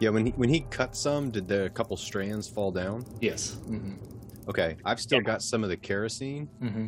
[0.00, 3.04] Yeah, when he, when he cut some, did the couple strands fall down?
[3.20, 3.54] yes.
[3.66, 3.92] hmm
[4.48, 6.46] Okay, I've still got some of the kerosene.
[6.60, 6.86] hmm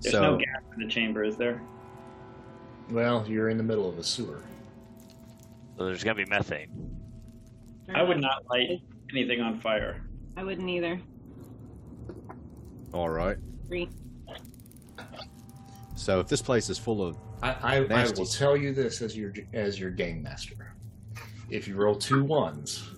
[0.00, 1.60] There's so no gas in the chamber, is there?
[2.90, 4.42] Well, you're in the middle of a sewer.
[5.76, 6.68] So there's gonna be methane.
[7.94, 8.80] I would not light
[9.12, 10.00] anything on fire.
[10.36, 11.00] I wouldn't either.
[12.92, 13.36] all right.
[13.66, 13.88] Agree.
[15.96, 19.16] So if this place is full of I, I, I will tell you this as
[19.16, 20.74] your as your game master.
[21.50, 22.88] If you roll two ones,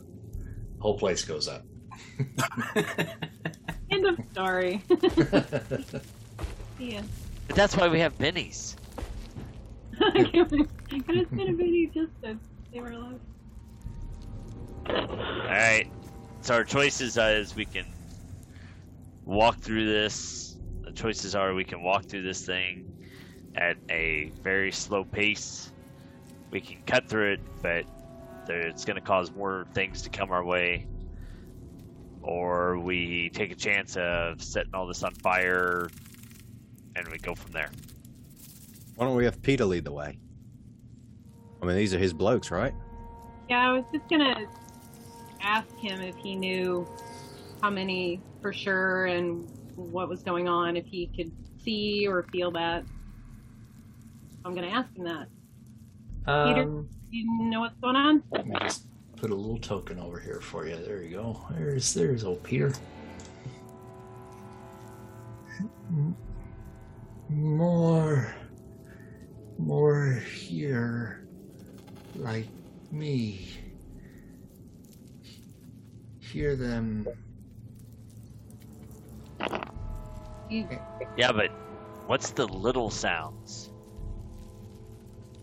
[0.79, 1.63] whole place goes up.
[3.97, 4.83] End of story.
[6.79, 7.01] yeah.
[7.47, 8.77] But that's why we have bennies.
[9.99, 12.39] Could have been a bit just to
[12.73, 13.21] they were alive.
[14.91, 15.89] Alright.
[16.43, 17.87] So our choices is we can
[19.25, 20.59] walk through this.
[20.85, 22.93] The choices are we can walk through this thing
[23.55, 25.73] at a very slow pace.
[26.51, 27.87] We can cut through it, but
[28.49, 30.87] it's going to cause more things to come our way.
[32.27, 35.89] Or we take a chance of setting all this on fire
[36.97, 37.71] and we go from there.
[38.97, 40.19] Why don't we have Peter lead the way?
[41.63, 42.75] I mean, these are his blokes, right?
[43.49, 44.47] Yeah, I was just gonna
[45.41, 46.87] Ask him if he knew
[47.63, 51.31] how many for sure and what was going on, if he could
[51.63, 52.85] see or feel that.
[54.45, 55.27] I'm going to ask him that.
[56.25, 56.63] Peter?
[56.63, 58.23] Um, You know what's going on?
[58.33, 60.77] let me just put a little token over here for you.
[60.77, 61.41] There you go.
[61.51, 62.73] There's there's old Peter.
[67.29, 68.35] More,
[69.59, 71.27] more here,
[72.15, 72.47] like
[72.93, 73.49] me.
[76.21, 77.07] Hear them.
[81.17, 81.51] Yeah, but
[82.07, 83.71] what's the little sounds?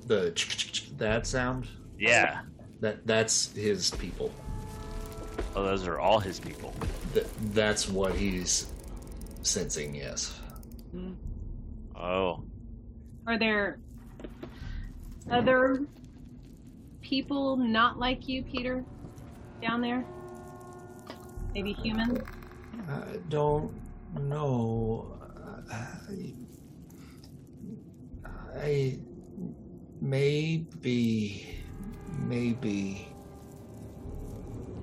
[0.05, 1.67] The ch- ch- ch- that sound.
[1.97, 2.41] Yeah.
[2.79, 4.31] That that's his people.
[5.55, 6.73] Oh, those are all his people.
[7.13, 8.67] That that's what he's
[9.41, 9.95] sensing.
[9.95, 10.39] Yes.
[10.91, 11.13] Hmm.
[11.95, 12.43] Oh.
[13.27, 13.79] are there
[15.31, 15.85] other
[17.01, 18.83] people not like you, Peter,
[19.61, 20.05] down there?
[21.53, 22.19] Maybe humans?
[22.89, 23.73] I don't
[24.19, 25.19] know.
[25.71, 26.33] I,
[28.59, 28.99] I
[30.01, 31.62] maybe,
[32.19, 33.07] maybe.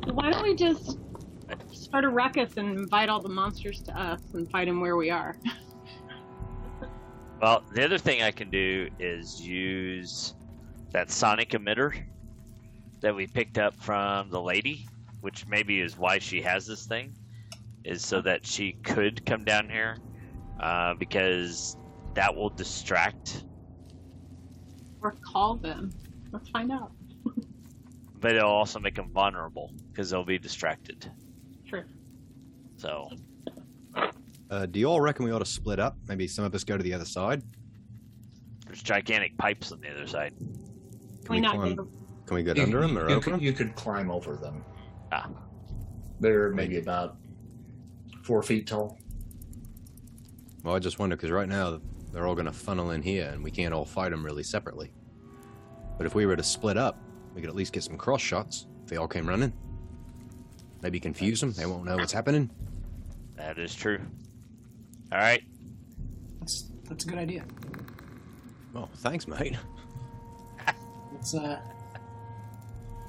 [0.04, 0.98] Why don't we just
[1.72, 5.10] start a ruckus and invite all the monsters to us and fight them where we
[5.10, 5.36] are?
[7.40, 10.34] Well, the other thing I can do is use
[10.92, 12.04] that sonic emitter
[13.00, 14.86] that we picked up from the lady,
[15.22, 17.14] which maybe is why she has this thing,
[17.84, 19.96] is so that she could come down here,
[20.60, 21.78] uh, because
[22.14, 23.44] that will distract,
[25.00, 25.90] Or call them?
[26.32, 26.92] Let's find out.
[28.20, 31.10] But it'll also make them vulnerable because they'll be distracted.
[31.66, 31.84] True.
[32.76, 33.10] So,
[34.50, 35.96] Uh, do you all reckon we ought to split up?
[36.08, 37.42] Maybe some of us go to the other side.
[38.66, 40.32] there's gigantic pipes on the other side.
[40.38, 40.48] Can
[41.30, 41.76] we we not climb?
[42.26, 44.64] Can we get You- under them or you over could, you could climb over them.
[45.10, 45.28] Ah.
[46.20, 47.16] They're maybe about
[48.22, 48.96] four feet tall.
[50.62, 51.80] Well, I just wonder because right now
[52.12, 54.92] they're all going to funnel in here, and we can't all fight them really separately.
[55.96, 56.96] But if we were to split up,
[57.34, 59.52] we could at least get some cross shots if they all came running.
[60.82, 62.50] Maybe confuse them; they won't know what's happening.
[63.36, 64.00] That is true.
[65.12, 65.42] All right.
[66.40, 67.44] That's that's a good idea.
[68.74, 69.56] Oh, thanks, mate.
[71.12, 71.60] Let's uh,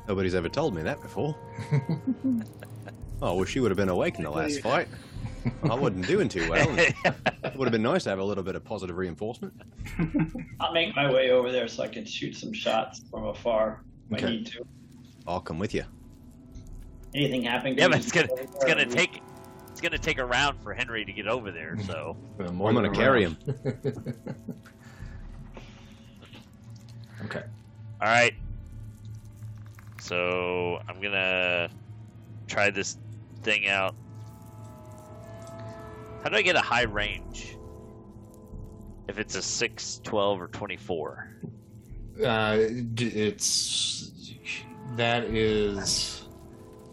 [0.07, 1.35] Nobody's ever told me that before.
[3.21, 4.87] oh, I wish you would have been awake in the last fight.
[5.63, 6.67] I wasn't doing too well.
[6.77, 9.53] It would have been nice to have a little bit of positive reinforcement.
[10.59, 14.13] I'll make my way over there so I can shoot some shots from afar if
[14.13, 14.31] I Okay.
[14.37, 14.63] need to.
[15.27, 15.83] I'll come with you.
[17.13, 17.77] Anything happen?
[17.77, 19.21] Yeah, but it's gonna go it's gonna take
[19.71, 21.77] it's gonna take a round for Henry to get over there.
[21.85, 23.37] So I'm gonna a carry round.
[27.25, 27.43] okay.
[28.01, 28.33] all right.
[29.99, 31.69] So I'm gonna
[32.47, 32.97] try this
[33.43, 33.95] thing out.
[36.23, 37.57] How do I get a high range?
[39.07, 41.27] If it's a 6, 12, or 24.
[42.19, 42.57] Uh,
[42.97, 44.11] it's
[44.95, 46.25] that is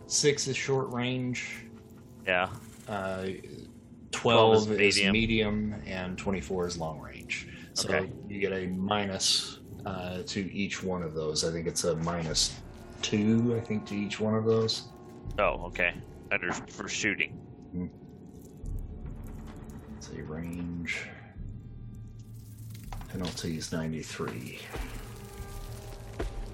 [0.06, 1.66] six is short range.
[2.26, 2.48] Yeah.
[2.88, 3.26] Uh,
[4.12, 5.12] 12 12 is is medium.
[5.12, 5.82] medium.
[5.86, 7.48] and 24 is long range.
[7.74, 8.10] So Okay.
[8.28, 11.44] you get a minus uh, to each one of those.
[11.44, 12.54] I think it's a minus
[13.02, 14.88] two, I think, to each one of those.
[15.38, 15.94] Oh, okay.
[16.32, 17.38] Under for shooting.
[19.96, 21.02] It's a range.
[23.12, 24.58] Penalty is 93.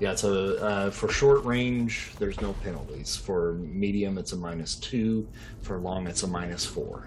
[0.01, 2.13] Yeah, it's a uh, for short range.
[2.19, 3.17] There's no penalties.
[3.17, 5.29] For medium, it's a minus two.
[5.63, 7.07] For long, it's a minus four.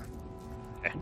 [0.80, 0.94] Okay.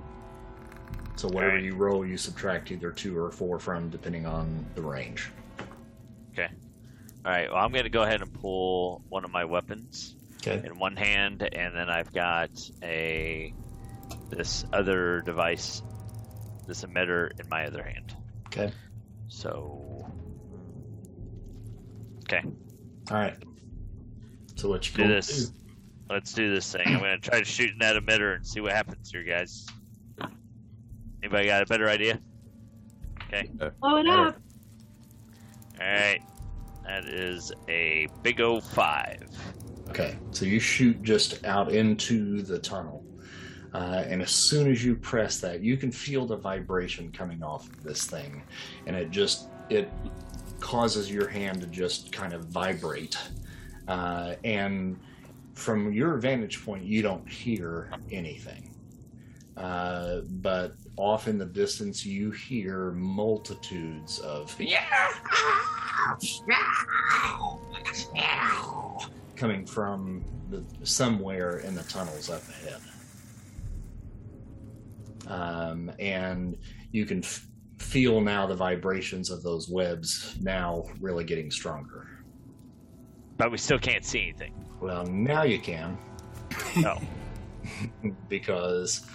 [1.15, 1.63] So whatever Alright.
[1.63, 5.29] you roll, you subtract either two or four from, depending on the range.
[6.33, 6.49] Okay.
[7.23, 7.49] All right.
[7.51, 10.15] Well, I'm gonna go ahead and pull one of my weapons
[10.45, 10.65] Okay.
[10.65, 12.49] in one hand, and then I've got
[12.83, 13.53] a
[14.29, 15.81] this other device,
[16.67, 18.15] this emitter, in my other hand.
[18.47, 18.71] Okay.
[19.27, 19.83] So.
[22.25, 22.43] Okay.
[23.11, 23.35] All right.
[24.55, 25.51] So what you Do gonna this.
[26.09, 26.87] Let's do this thing.
[26.87, 29.65] I'm gonna try to shoot in that emitter and see what happens here, guys.
[31.21, 32.19] Anybody got a better idea?
[33.27, 33.49] Okay.
[33.81, 34.37] Blow it up.
[35.79, 36.21] All right.
[36.85, 39.27] That is a big O five.
[39.89, 43.03] Okay, so you shoot just out into the tunnel,
[43.73, 47.67] uh, and as soon as you press that, you can feel the vibration coming off
[47.69, 48.43] of this thing,
[48.85, 49.89] and it just it
[50.65, 53.15] causes your hand to just kind of vibrate,
[53.87, 54.99] uh, and
[55.53, 58.73] from your vantage point, you don't hear anything.
[59.55, 64.57] Uh, but off in the distance, you hear multitudes of
[69.35, 72.81] coming from the, somewhere in the tunnels up ahead.
[75.27, 76.57] Um, and
[76.91, 77.21] you can
[77.77, 82.07] feel now the vibrations of those webs now really getting stronger.
[83.37, 84.53] But we still can't see anything.
[84.79, 85.97] Well, now you can
[86.77, 87.01] No.
[88.29, 89.05] because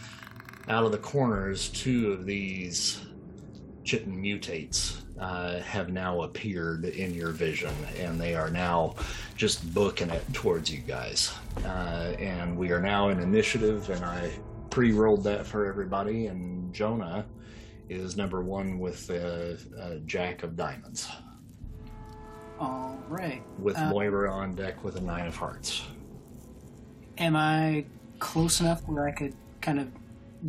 [0.69, 3.01] out of the corners, two of these
[3.85, 8.95] chitin mutates uh, have now appeared in your vision, and they are now
[9.37, 11.33] just booking it towards you guys.
[11.65, 14.31] Uh, and we are now in initiative, and I
[14.71, 16.27] pre-rolled that for everybody.
[16.27, 17.27] And Jonah
[17.91, 21.09] is number one with uh, Jack of Diamonds,
[22.59, 23.43] All right.
[23.59, 25.83] with Uh, Moira on deck with a Nine of Hearts.
[27.19, 27.85] Am I
[28.21, 29.89] close enough where I could kind of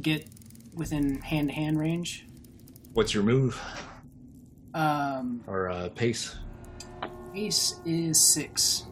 [0.01, 0.27] get
[0.75, 2.27] within hand to hand range?
[2.93, 3.59] What's your move
[4.73, 6.35] Um, or uh, pace?
[7.35, 8.85] ace is six.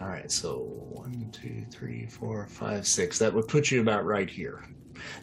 [0.00, 0.58] All right, so
[0.92, 3.18] one, two, three, four, five, six.
[3.18, 4.64] That would put you about right here.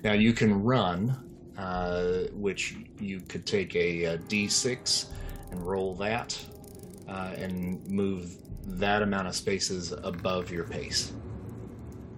[0.03, 1.26] Now you can run,
[1.57, 5.07] uh, which you could take a, a d6
[5.51, 6.37] and roll that,
[7.07, 11.13] uh, and move that amount of spaces above your pace.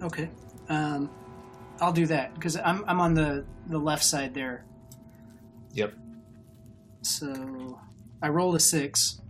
[0.01, 0.29] Okay.
[0.67, 1.09] Um,
[1.81, 4.65] I'll do that because I'm I'm on the the left side there.
[5.73, 5.93] Yep.
[7.01, 7.79] So
[8.21, 9.21] I rolled a six.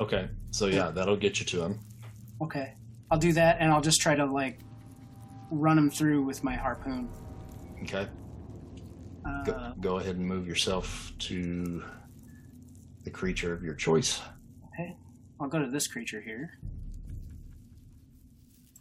[0.00, 0.28] Okay.
[0.50, 1.80] So yeah, that'll get you to him.
[2.40, 2.74] Okay.
[3.10, 4.60] I'll do that, and I'll just try to like
[5.50, 7.08] run him through with my harpoon.
[7.82, 8.06] Okay.
[9.28, 11.82] Uh, Go, go ahead and move yourself to
[13.04, 14.20] the creature of your choice.
[14.72, 14.96] Okay,
[15.40, 16.58] I'll go to this creature here.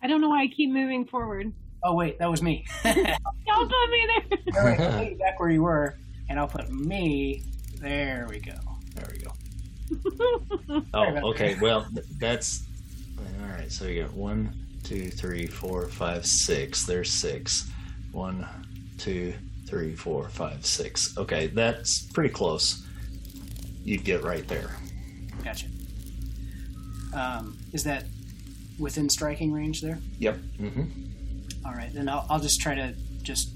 [0.01, 1.51] I don't know why I keep moving forward.
[1.83, 2.65] Oh wait, that was me.
[2.83, 4.39] Don't put me there.
[4.57, 5.97] All right, I'll put you back where you were,
[6.29, 7.43] and I'll put me.
[7.79, 8.53] There we go.
[8.95, 9.31] There we go.
[10.93, 11.57] Oh, okay.
[11.61, 11.87] Well,
[12.19, 12.65] that's
[13.17, 13.71] all right.
[13.71, 16.85] So you got one, two, three, four, five, six.
[16.85, 17.69] There's six.
[18.11, 18.45] One,
[18.97, 19.33] two,
[19.67, 21.17] three, four, five, six.
[21.17, 22.83] Okay, that's pretty close.
[23.83, 24.71] You'd get right there.
[25.43, 25.67] Gotcha.
[27.13, 28.05] Um, is that
[28.79, 29.99] within striking range there?
[30.19, 30.35] Yep.
[30.59, 30.81] hmm
[31.65, 33.49] All right, then I'll, I'll just try to just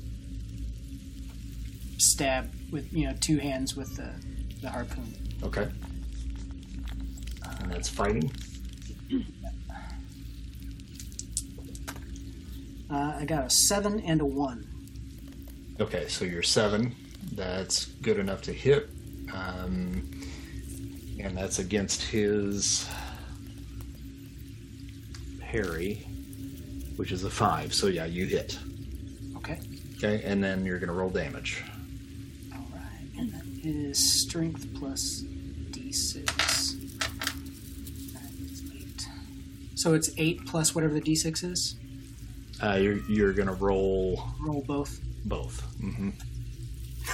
[1.97, 4.12] stab with you know two hands with the
[4.62, 5.14] the harpoon.
[5.43, 5.68] Okay.
[7.62, 8.32] And that's fighting.
[12.89, 14.68] Uh, I got a seven and a one.
[15.82, 16.96] Okay, so you're seven.
[17.32, 18.88] That's good enough to hit.
[19.34, 20.08] Um,
[21.20, 22.88] and that's against his
[25.40, 26.06] parry,
[26.98, 27.74] which is a five.
[27.74, 28.60] So yeah, you hit.
[29.38, 29.60] Okay.
[29.98, 31.64] Okay, and then you're going to roll damage.
[32.54, 35.24] All right, and that is strength plus
[35.72, 36.76] d6.
[38.76, 39.08] Eight.
[39.74, 41.76] So it's eight plus whatever the d6 is.
[42.62, 45.01] Uh, you're you're going to roll Roll both.
[45.26, 45.62] Both.
[45.82, 46.10] Mm-hmm.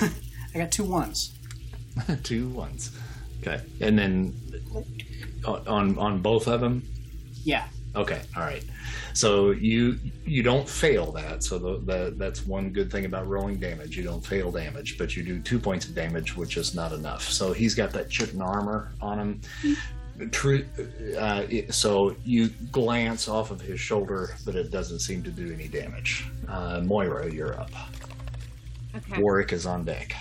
[0.55, 1.34] I got two ones.
[2.24, 2.91] Two ones.
[3.41, 4.34] Okay, and then
[5.45, 6.84] uh, on on both of them,
[7.43, 7.68] Yeah.
[7.95, 8.64] Okay, all right.
[9.14, 11.43] So you you don't fail that.
[11.43, 13.97] So the, the, that's one good thing about rolling damage.
[13.97, 17.24] You don't fail damage, but you do two points of damage, which is not enough.
[17.24, 19.41] So he's got that chitin armor on him.
[20.32, 20.65] True.
[21.18, 25.53] Uh, it- so you glance off of his shoulder, but it doesn't seem to do
[25.53, 26.26] any damage.
[26.47, 27.72] Uh, Moira, you're up.
[28.95, 29.22] Okay.
[29.22, 30.15] Warwick is on deck.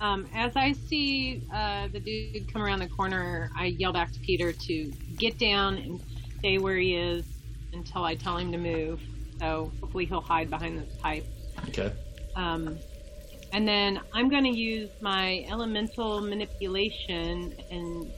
[0.00, 4.18] Um, as I see uh, the dude come around the corner, I yell back to
[4.20, 6.00] Peter to get down and
[6.38, 7.24] stay where he is
[7.72, 9.00] until I tell him to move.
[9.38, 11.24] So hopefully he'll hide behind this pipe.
[11.68, 11.92] Okay.
[12.36, 12.78] Um,
[13.52, 18.10] and then I'm going to use my elemental manipulation and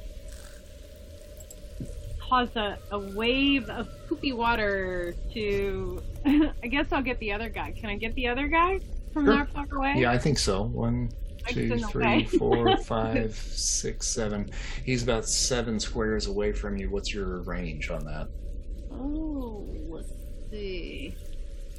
[2.28, 6.02] cause a, a wave of poopy water to.
[6.62, 7.72] I guess I'll get the other guy.
[7.72, 8.80] Can I get the other guy
[9.12, 9.36] from Sure.
[9.36, 9.94] that far away?
[9.98, 10.62] Yeah, I think so.
[10.62, 11.10] One,
[11.48, 14.50] two, three, four, five, six, seven.
[14.84, 16.90] He's about seven squares away from you.
[16.90, 18.28] What's your range on that?
[18.90, 20.12] Oh, let's
[20.50, 21.14] see.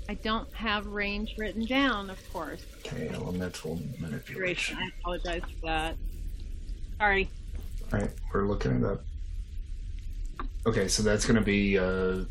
[0.07, 2.63] I don't have range written down, of course.
[2.85, 4.77] Okay, elemental manipulation.
[4.77, 5.95] I apologize for that.
[6.99, 7.29] Sorry.
[7.91, 9.03] All right, we're looking it up.
[10.65, 12.23] Okay, so that's going to be, uh,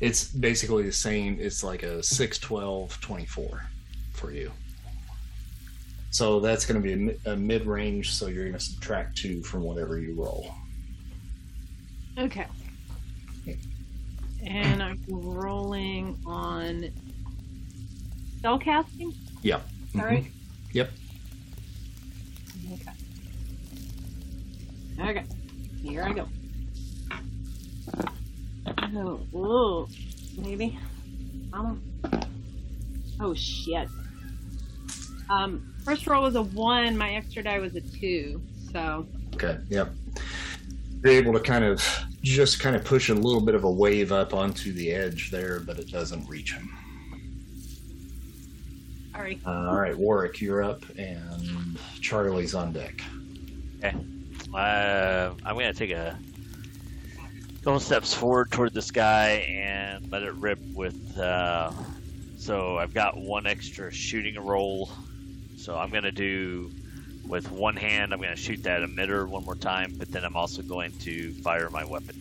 [0.00, 1.36] it's basically the same.
[1.40, 3.62] It's like a 6, 12, 24
[4.12, 4.52] for you.
[6.10, 9.42] So that's going to be a, a mid range, so you're going to subtract 2
[9.42, 10.54] from whatever you roll.
[12.18, 12.46] Okay.
[14.44, 16.90] And I'm rolling on
[18.38, 19.12] spell casting.
[19.42, 19.60] Yeah.
[19.96, 20.26] All right.
[20.72, 20.90] Yep.
[22.72, 22.90] Okay.
[25.00, 25.24] Okay.
[25.82, 26.28] Here I go.
[28.94, 29.88] Oh, whoa.
[30.38, 30.78] Maybe.
[31.52, 31.82] Um.
[33.20, 33.88] Oh shit.
[35.30, 35.74] Um.
[35.84, 36.96] First roll was a one.
[36.96, 38.40] My extra die was a two.
[38.72, 39.06] So.
[39.34, 39.58] Okay.
[39.68, 39.92] Yep.
[41.02, 41.82] You're able to kind of
[42.22, 45.60] just kind of push a little bit of a wave up onto the edge there,
[45.60, 46.70] but it doesn't reach him.
[49.12, 49.40] Sorry.
[49.44, 53.02] Uh, all right, Warwick, you're up, and Charlie's on deck.
[53.78, 53.96] Okay.
[54.54, 56.18] Uh, I'm gonna take a
[57.62, 61.16] couple steps forward toward this guy and let it rip with.
[61.16, 61.70] Uh,
[62.36, 64.90] so I've got one extra shooting roll.
[65.56, 66.72] So I'm gonna do
[67.24, 68.12] with one hand.
[68.12, 71.70] I'm gonna shoot that emitter one more time, but then I'm also going to fire
[71.70, 72.16] my weapon.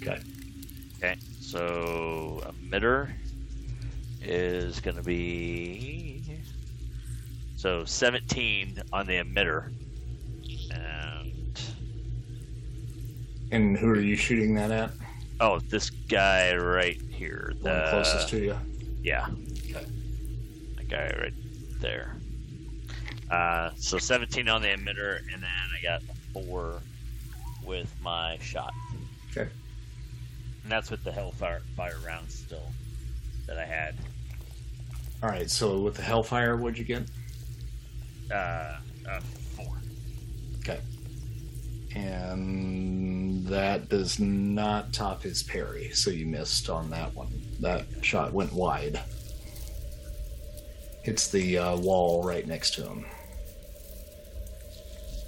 [0.00, 0.20] Okay.
[0.98, 1.16] Okay.
[1.40, 3.10] So emitter
[4.22, 6.22] is gonna be
[7.56, 9.72] so 17 on the emitter.
[13.50, 14.90] And who are you shooting that at?
[15.40, 17.52] oh, this guy right here.
[17.60, 18.56] The one The closest to you.
[19.02, 19.28] Yeah.
[19.70, 19.86] Okay.
[20.76, 21.34] That guy right
[21.80, 22.16] there.
[23.30, 26.80] Uh, so 17 on the emitter, and then I got four
[27.64, 28.72] with my shot.
[29.30, 29.50] Okay.
[30.62, 32.70] And that's with the hellfire fire rounds still
[33.46, 33.94] that I had.
[35.22, 35.50] All right.
[35.50, 37.02] So with the Hellfire, what'd you get?
[38.30, 38.76] Uh,
[39.08, 39.20] uh,
[39.56, 39.78] four.
[40.58, 40.80] Okay.
[41.96, 47.32] And that does not top his parry, so you missed on that one.
[47.60, 49.00] That shot went wide.
[51.02, 53.06] Hits the uh, wall right next to him.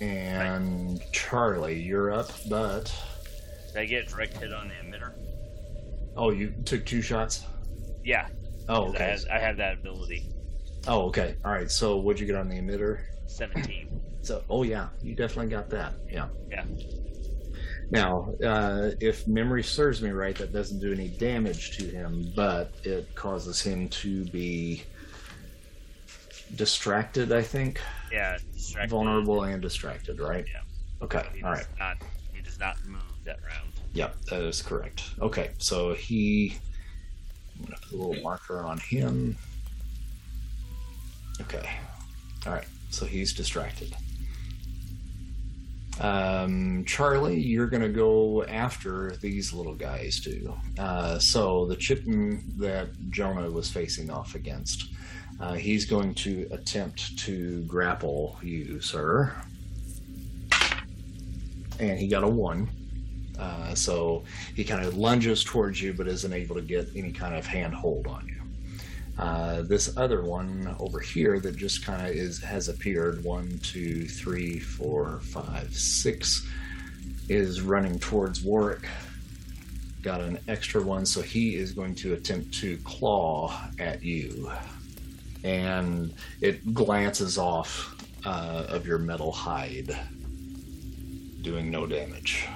[0.02, 2.94] And Charlie, you're up, but
[3.72, 5.12] Did I get direct hit on the emitter?
[6.16, 7.44] oh, you took two shots.
[8.04, 8.26] Yeah.
[8.68, 9.04] Oh, 'cause I, okay.
[9.04, 10.28] have, I have that ability.
[10.86, 11.34] Oh, okay.
[11.44, 11.70] All right.
[11.70, 13.00] So what'd you get on the emitter?
[13.28, 14.00] 17.
[14.22, 15.92] So, oh yeah, you definitely got that.
[16.10, 16.28] Yeah.
[16.50, 16.64] Yeah.
[17.90, 22.72] Now, uh, if memory serves me right, that doesn't do any damage to him, but
[22.84, 24.82] it causes him to be
[26.56, 27.32] distracted.
[27.32, 27.80] I think
[28.12, 28.36] Yeah.
[28.52, 28.90] Distracted.
[28.90, 30.20] vulnerable and distracted.
[30.20, 30.44] Right?
[30.52, 30.60] Yeah.
[31.02, 31.26] Okay.
[31.34, 31.66] He All right.
[31.78, 31.96] Not,
[32.34, 33.70] he does not move that round.
[33.94, 35.02] Yep, that is correct.
[35.20, 36.58] Okay, so he.
[37.58, 39.36] I'm gonna put a little marker on him.
[41.40, 41.68] Okay.
[42.46, 42.66] All right.
[42.90, 43.94] So he's distracted.
[46.00, 50.54] Um, Charlie, you're going to go after these little guys too.
[50.78, 54.90] Uh, so the chitin that Jonah was facing off against,
[55.40, 59.34] uh, he's going to attempt to grapple you, sir.
[61.80, 62.68] And he got a one.
[63.38, 64.24] Uh, so
[64.54, 68.06] he kind of lunges towards you, but isn't able to get any kind of handhold
[68.06, 68.37] on you.
[69.18, 74.06] Uh, this other one over here that just kind of is has appeared one, two,
[74.06, 76.46] three, four, five, six
[77.28, 78.86] is running towards Warwick.
[80.02, 84.50] Got an extra one, so he is going to attempt to claw at you,
[85.42, 89.98] and it glances off uh, of your metal hide,
[91.42, 92.46] doing no damage.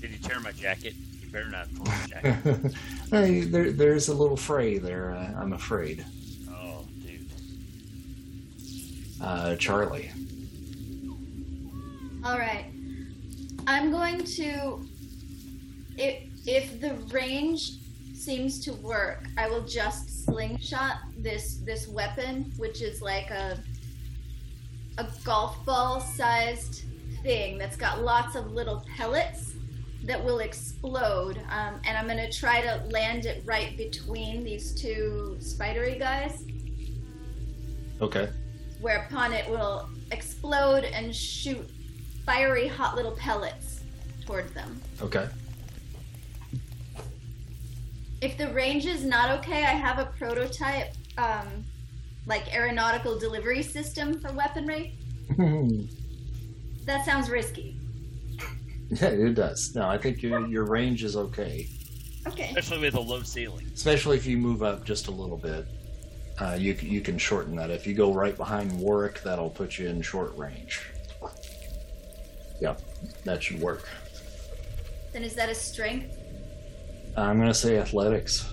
[0.00, 0.94] Did you tear my jacket?
[1.34, 5.10] You better not pull hey, there, there's a little fray there.
[5.10, 6.04] Uh, I'm afraid.
[6.48, 7.28] oh, dude.
[9.20, 10.12] Uh, Charlie.
[12.24, 12.66] All right.
[13.66, 14.86] I'm going to.
[15.96, 17.78] If if the range
[18.14, 23.58] seems to work, I will just slingshot this this weapon, which is like a
[24.98, 26.84] a golf ball sized
[27.24, 29.53] thing that's got lots of little pellets
[30.04, 31.38] that will explode.
[31.50, 36.44] Um, and I'm gonna try to land it right between these two spidery guys
[38.00, 38.28] Okay.
[38.80, 41.68] whereupon it will explode and shoot
[42.26, 43.80] fiery hot little pellets
[44.26, 44.80] towards them.
[45.00, 45.28] Okay.
[48.20, 51.64] If the range is not okay, I have a prototype, um,
[52.26, 54.96] like aeronautical delivery system for weaponry.
[56.86, 57.78] That sounds risky.
[59.00, 59.74] yeah, it does.
[59.74, 61.68] No, I think your your range is okay,
[62.26, 62.44] Okay.
[62.56, 63.70] Especially with a low ceiling.
[63.74, 65.66] especially if you move up just a little bit.
[66.38, 67.70] Uh, you you can shorten that.
[67.70, 70.82] If you go right behind Warwick, that'll put you in short range.
[72.60, 72.80] Yep,
[73.24, 73.88] that should work.
[75.12, 76.16] Then is that a strength?
[77.16, 78.52] I'm gonna say athletics.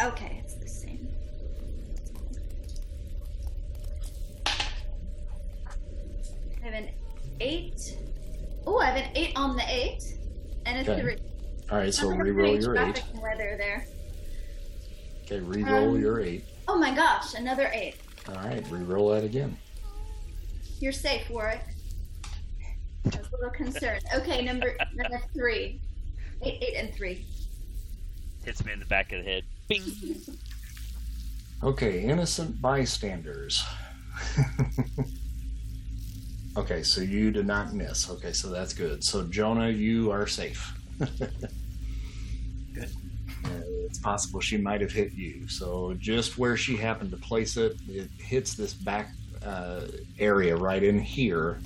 [0.00, 1.08] Okay, it's the same.
[6.62, 6.88] I have an
[7.40, 7.96] eight.
[8.70, 10.04] Oh, I have an eight on the eight.
[10.66, 11.00] and a Okay.
[11.02, 11.16] three.
[11.72, 13.02] All right, so Sounds like re-roll your eight.
[13.14, 13.86] weather there.
[15.24, 16.44] Okay, re-roll Um, your eight.
[16.68, 17.96] Oh my gosh, another eight.
[18.28, 19.56] All right, re-roll that again.
[20.80, 21.62] You're safe, Warwick.
[23.06, 24.04] I was a little concerned.
[24.14, 25.80] Okay, number number three.
[26.42, 27.26] Eight, eight, and three.
[28.44, 29.44] Hits me in the back of the head.
[29.68, 29.82] Bing.
[31.64, 33.64] Okay, innocent bystanders.
[36.56, 38.10] okay, so you did not miss.
[38.10, 39.02] Okay, so that's good.
[39.04, 40.74] So Jonah, you are safe.
[42.72, 42.90] Good.
[43.44, 43.48] Uh,
[43.86, 45.48] it's possible she might have hit you.
[45.48, 49.08] So just where she happened to place it, it hits this back
[49.44, 49.82] uh,
[50.18, 51.58] area right in here,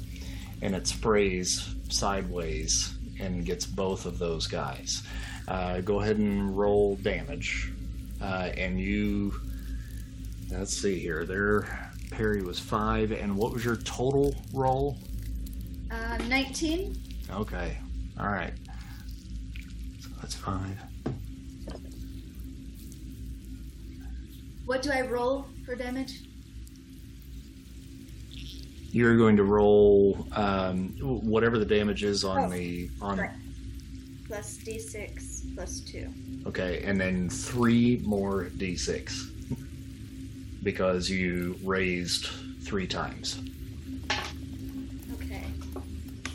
[0.62, 5.02] and it sprays sideways and gets both of those guys.
[5.48, 7.72] Uh, go ahead and roll damage,
[8.22, 9.34] uh, and you.
[10.50, 11.24] Let's see here.
[11.24, 11.83] Their
[12.14, 14.98] parry was five, and what was your total roll?
[15.90, 16.96] Um, 19.
[17.32, 17.76] Okay.
[18.18, 18.52] All right.
[20.00, 20.78] So that's five.
[24.64, 26.20] What do I roll for damage?
[28.92, 33.18] You're going to roll um, whatever the damage is on Oh, the on.
[33.18, 33.30] right.
[34.28, 36.08] Plus d6 plus 2.
[36.46, 39.30] Okay, and then three more d6
[40.64, 42.26] because you raised
[42.62, 43.40] three times.
[45.12, 45.44] Okay.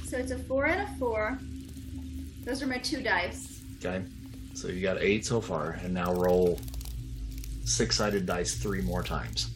[0.06, 1.40] So it's a 4 and a 4.
[2.46, 3.62] Those are my two dice.
[3.78, 4.04] Okay,
[4.54, 6.60] so you got eight so far, and now roll
[7.66, 9.50] six-sided dice three more times.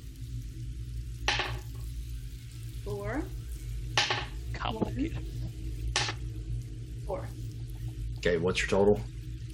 [2.84, 3.24] 4,
[4.54, 5.18] Complicated.
[7.06, 7.28] 4.
[8.20, 9.00] Okay, what's your total?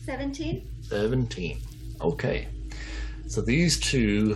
[0.06, 0.68] 17.
[0.82, 1.62] 17.
[2.02, 2.48] Okay.
[3.28, 4.36] So these two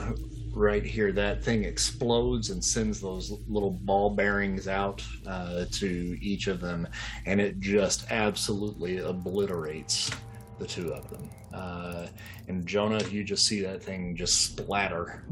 [0.54, 6.48] right here, that thing explodes and sends those little ball bearings out uh, to each
[6.48, 6.88] of them,
[7.26, 10.12] and it just absolutely obliterates
[10.60, 11.30] the two of them.
[11.54, 12.08] Uh,
[12.48, 15.24] and Jonah, you just see that thing just splatter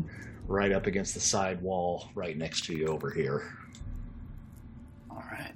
[0.48, 3.58] right up against the side wall right next to you over here.
[5.10, 5.54] All right.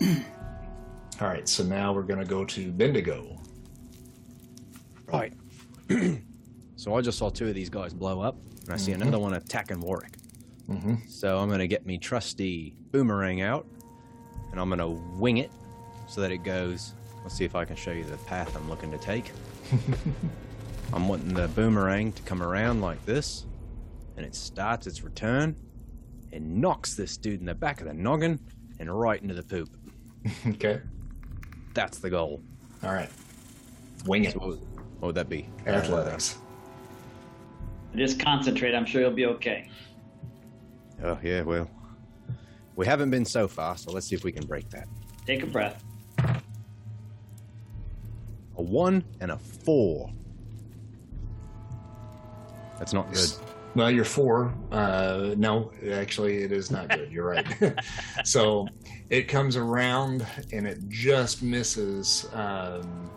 [1.20, 3.40] All right, so now we're going to go to Bendigo.
[5.06, 5.32] Right.
[6.84, 9.00] so I just saw two of these guys blow up, and I see Mhm.
[9.00, 10.18] another one attacking Warwick.
[10.68, 10.96] Mm-hmm.
[11.08, 13.66] So I'm gonna get me trusty boomerang out,
[14.50, 15.50] and I'm gonna wing it
[16.06, 16.92] so that it goes.
[17.22, 19.32] Let's see if I can show you the path I'm looking to take.
[20.92, 23.46] I'm wanting the boomerang to come around like this,
[24.18, 25.56] and it starts its return
[26.34, 28.38] and knocks this dude in the back of the noggin
[28.78, 29.70] and right into the poop.
[30.48, 30.82] okay.
[31.72, 32.42] That's the goal.
[32.82, 33.08] All right.
[34.04, 34.34] Wing it.
[34.34, 34.58] So what,
[35.00, 35.48] what would that be?
[35.66, 36.36] Athletics.
[37.96, 38.74] Just concentrate.
[38.74, 39.70] I'm sure you'll be okay.
[41.02, 41.68] Uh, oh yeah, well,
[42.76, 44.88] we haven't been so far, so let's see if we can break that.
[45.26, 45.84] Take a breath.
[48.56, 50.12] A one and a four.
[52.78, 53.30] That's not good.
[53.74, 54.54] Well, you're four.
[54.70, 57.10] Uh, no, actually, it is not good.
[57.10, 57.74] You're right.
[58.24, 58.68] so
[59.10, 63.10] it comes around and it just misses um,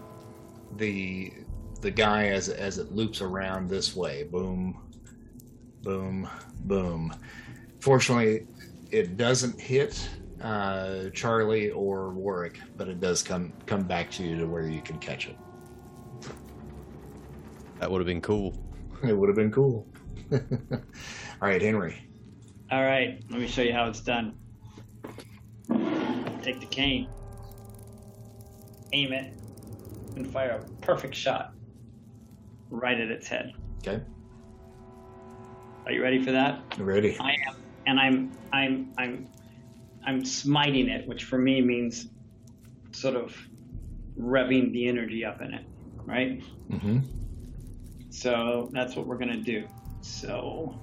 [0.78, 1.32] the
[1.78, 4.24] the guy as as it loops around this way.
[4.24, 4.82] Boom,
[5.84, 6.28] boom,
[6.62, 7.14] boom.
[7.80, 8.48] Fortunately,
[8.92, 10.10] it doesn't hit
[10.42, 14.82] uh, Charlie or Warwick, but it does come come back to you to where you
[14.82, 15.38] can catch it.
[17.80, 18.58] That would have been cool.
[19.04, 19.88] It would have been cool.
[20.32, 20.40] All
[21.42, 22.08] right, Henry.
[22.72, 24.36] All right, let me show you how it's done.
[26.42, 27.08] Take the cane,
[28.94, 29.34] aim it,
[30.16, 31.54] and fire a perfect shot
[32.70, 33.54] right at its head.
[33.86, 34.02] Okay,
[35.86, 36.62] Are you ready for that?
[36.80, 37.18] ready?
[37.20, 37.56] I am,
[37.86, 39.28] and I'm, I'm, I'm,
[40.06, 42.08] I'm smiting it, which for me means
[42.92, 43.36] sort of
[44.20, 45.66] revving the energy up in it,
[46.06, 46.42] right?
[46.72, 47.00] Mm-hmm.
[48.10, 49.68] So that's what we're gonna do.
[50.02, 50.78] So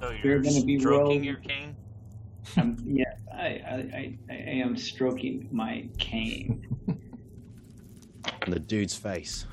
[0.00, 1.74] So You're you're gonna be stroking rolled- your cane?
[2.56, 6.64] Um, yeah, I, I, I, I am stroking my cane.
[8.44, 9.46] On the dude's face.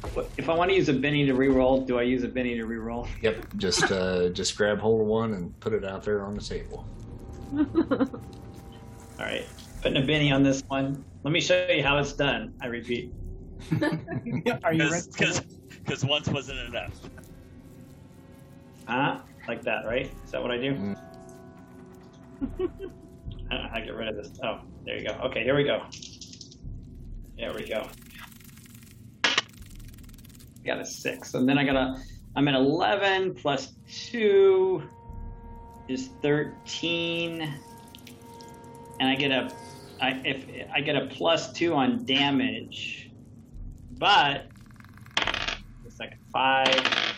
[0.00, 0.05] What-
[0.36, 2.64] If I want to use a Benny to re-roll, do I use a Benny to
[2.64, 3.06] re-roll?
[3.22, 6.40] Yep, just uh, just grab hold of one and put it out there on the
[6.40, 6.86] table.
[7.56, 9.46] All right,
[9.82, 11.04] putting a Benny on this one.
[11.22, 12.54] Let me show you how it's done.
[12.60, 13.12] I repeat.
[14.62, 15.06] Are you ready?
[15.84, 16.92] Because once wasn't enough.
[18.86, 19.20] Huh?
[19.48, 20.10] Like that, right?
[20.24, 20.74] Is that what I do?
[20.74, 20.96] Mm.
[23.50, 24.32] Uh, I get rid of this.
[24.42, 25.14] Oh, there you go.
[25.24, 25.82] Okay, here we go.
[27.38, 27.86] There we go.
[30.66, 32.02] Got a six, and then I got a.
[32.34, 34.82] I'm at eleven plus two
[35.88, 37.54] is thirteen.
[38.98, 39.52] and I get a,
[40.00, 40.44] I, if
[40.74, 43.12] I get a plus two on damage,
[43.92, 44.48] but
[45.16, 47.14] a second, five,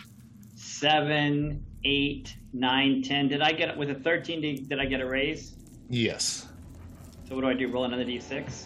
[0.55, 3.29] seven, eight, nine, ten.
[3.29, 4.43] Did I get with a thirteen?
[4.43, 5.55] Did, did I get a raise?
[5.89, 6.49] Yes.
[7.27, 7.69] So what do I do?
[7.69, 8.65] Roll another d6.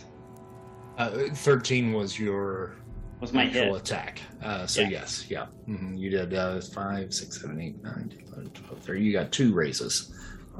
[0.99, 2.77] Uh, 13 was your
[3.23, 3.73] Was my hit?
[3.73, 4.21] attack.
[4.43, 4.89] Uh, so Yeah.
[4.89, 5.47] yes, yeah.
[5.67, 9.03] hmm You did uh, 5, 6, 7, 8, 9, 10, 11, 12, 13.
[9.05, 10.13] You got two raises.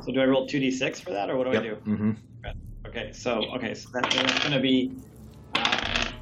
[0.07, 1.75] So do I roll two d6 for that, or what do I do?
[1.75, 2.13] hmm
[2.87, 4.93] Okay, so okay, so that, that's going to be
[5.55, 6.15] um,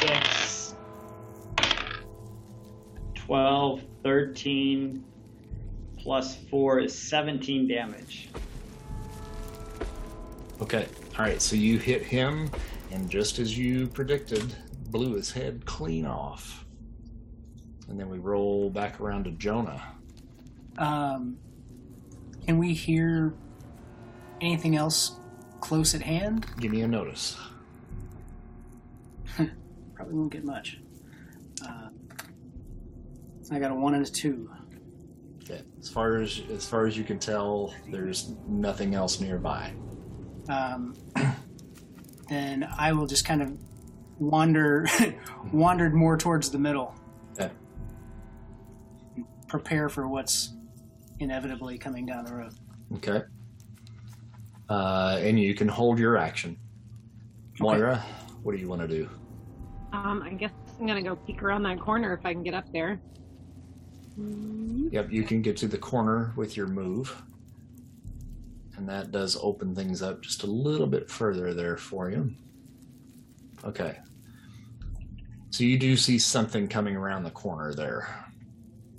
[0.00, 0.74] 6,
[3.14, 5.04] 12, 13,
[5.98, 8.28] plus 4 is 17 damage.
[10.60, 10.86] Okay.
[11.18, 11.40] All right.
[11.40, 12.50] So you hit him,
[12.90, 14.54] and just as you predicted,
[14.94, 16.64] blew his head clean off.
[17.88, 19.82] And then we roll back around to Jonah.
[20.78, 21.36] Um,
[22.46, 23.34] can we hear
[24.40, 25.18] anything else
[25.60, 26.46] close at hand?
[26.60, 27.36] Give me a notice.
[29.94, 30.78] Probably won't get much.
[31.60, 31.88] Uh,
[33.50, 34.48] I got a one and a two.
[35.42, 35.62] Okay.
[35.80, 39.72] As far as as far as you can tell, there's nothing else nearby.
[40.48, 40.94] Um,
[42.28, 43.58] then I will just kind of
[44.18, 44.86] wander,
[45.52, 46.94] wandered more towards the middle.
[47.38, 47.50] Okay.
[49.48, 50.54] Prepare for what's
[51.20, 52.54] inevitably coming down the road.
[52.96, 53.22] Okay.
[54.68, 56.58] Uh, and you can hold your action.
[57.60, 58.02] Moira,
[58.42, 59.08] what do you want to do?
[59.92, 60.50] Um, I guess
[60.80, 63.00] I'm gonna go peek around that corner if I can get up there.
[64.16, 67.22] Yep, you can get to the corner with your move.
[68.76, 72.34] And that does open things up just a little bit further there for you.
[73.64, 73.98] Okay.
[75.50, 78.08] So you do see something coming around the corner there.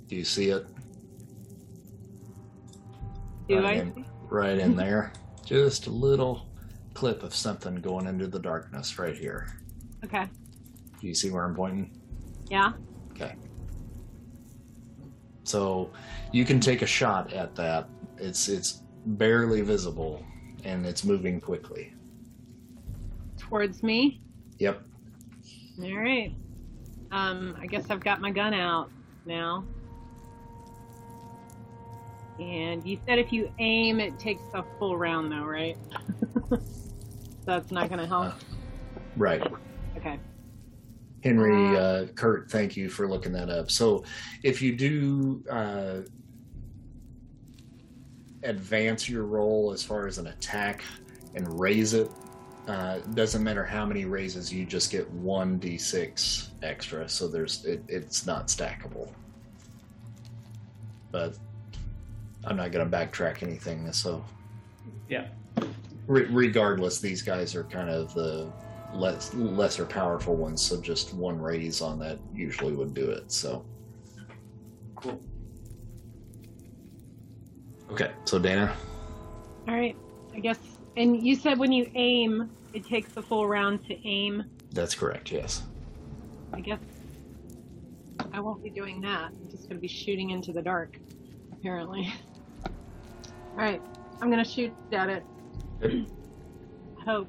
[0.08, 0.66] Do you see it?
[3.48, 3.72] Do right I?
[3.72, 5.12] In, right in there.
[5.44, 6.48] Just a little
[6.94, 9.48] clip of something going into the darkness right here.
[10.04, 10.26] Okay.
[11.00, 12.00] Do you see where I'm pointing?
[12.50, 12.72] Yeah.
[13.10, 13.34] Okay.
[15.44, 15.90] So
[16.32, 17.88] you can take a shot at that.
[18.16, 20.24] It's it's barely visible
[20.64, 21.92] and it's moving quickly.
[23.38, 24.20] Towards me.
[24.58, 24.82] Yep.
[25.82, 26.34] All right.
[27.12, 28.90] Um, I guess I've got my gun out
[29.24, 29.64] now.
[32.38, 35.76] And you said if you aim, it takes a full round, though, right?
[37.46, 38.34] That's not going to help.
[39.16, 39.42] Right.
[39.96, 40.18] Okay.
[41.22, 43.70] Henry, uh, Kurt, thank you for looking that up.
[43.70, 44.04] So,
[44.42, 46.00] if you do uh,
[48.42, 50.84] advance your roll as far as an attack
[51.34, 52.10] and raise it,
[52.66, 57.08] uh, doesn't matter how many raises, you just get one d6 extra.
[57.08, 59.08] So there's it, it's not stackable.
[61.12, 61.36] But
[62.44, 63.90] I'm not going to backtrack anything.
[63.92, 64.24] So
[65.08, 65.26] Yeah.
[66.06, 68.52] re- regardless, these guys are kind of the
[68.92, 70.60] less lesser powerful ones.
[70.62, 73.30] So just one raise on that usually would do it.
[73.30, 73.64] So
[74.96, 75.20] Cool.
[77.92, 78.74] okay, so Dana,
[79.68, 79.96] All right.
[80.34, 80.58] I guess.
[80.96, 84.44] And you said when you aim, it takes the full round to aim.
[84.72, 85.30] that's correct.
[85.30, 85.62] Yes.
[86.52, 86.78] I guess
[88.32, 89.30] I won't be doing that.
[89.32, 90.96] I'm just going to be shooting into the dark,
[91.52, 92.12] apparently.
[92.64, 92.72] All
[93.56, 93.80] right.
[94.20, 95.24] I'm going to shoot at it.
[95.80, 96.06] Good.
[97.06, 97.28] Hope.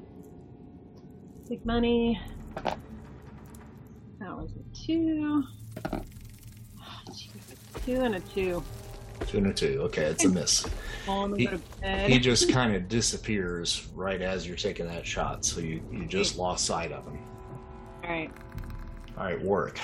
[1.48, 2.20] Big money.
[2.64, 2.76] That
[4.20, 5.44] was a two.
[7.86, 8.62] Two and a two.
[9.26, 9.80] Two and a two.
[9.84, 10.64] Okay, it's a miss.
[11.10, 12.10] Oh, He- gonna go to bed.
[12.10, 15.42] He just kind of disappears right as you're taking that shot.
[15.44, 17.18] So you you just lost sight of him.
[18.04, 18.30] All right.
[19.16, 19.80] All right, Warwick.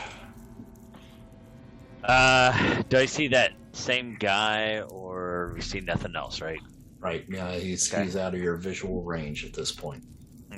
[2.03, 6.41] Uh, do I see that same guy, or we see nothing else?
[6.43, 6.61] Right.
[7.01, 7.25] Right.
[7.29, 8.05] Yeah, he's Okay.
[8.05, 10.05] he's out of your visual range at this point.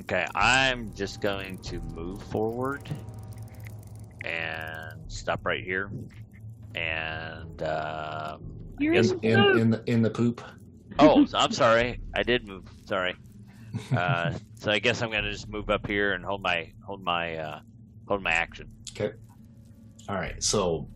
[0.01, 2.87] Okay, I'm just going to move forward
[4.23, 5.89] and stop right here.
[6.75, 10.41] And um, You're in the In in the in the poop.
[10.99, 12.65] oh, I'm sorry, I did move.
[12.85, 13.15] Sorry.
[13.95, 17.35] Uh, so I guess I'm gonna just move up here and hold my hold my
[17.37, 17.59] uh,
[18.07, 18.69] hold my action.
[18.91, 19.13] Okay.
[20.09, 20.87] All right, so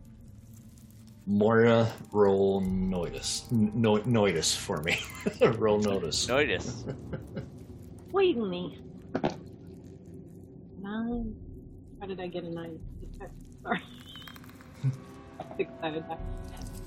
[1.26, 5.00] Moira, roll notice, no, notice for me.
[5.42, 6.28] roll notice.
[6.28, 6.86] Notice.
[8.12, 8.80] Wait me.
[10.82, 11.36] Nine.
[12.00, 12.80] How did I get a nine?
[13.64, 13.82] Sorry.
[15.58, 16.18] six sided die.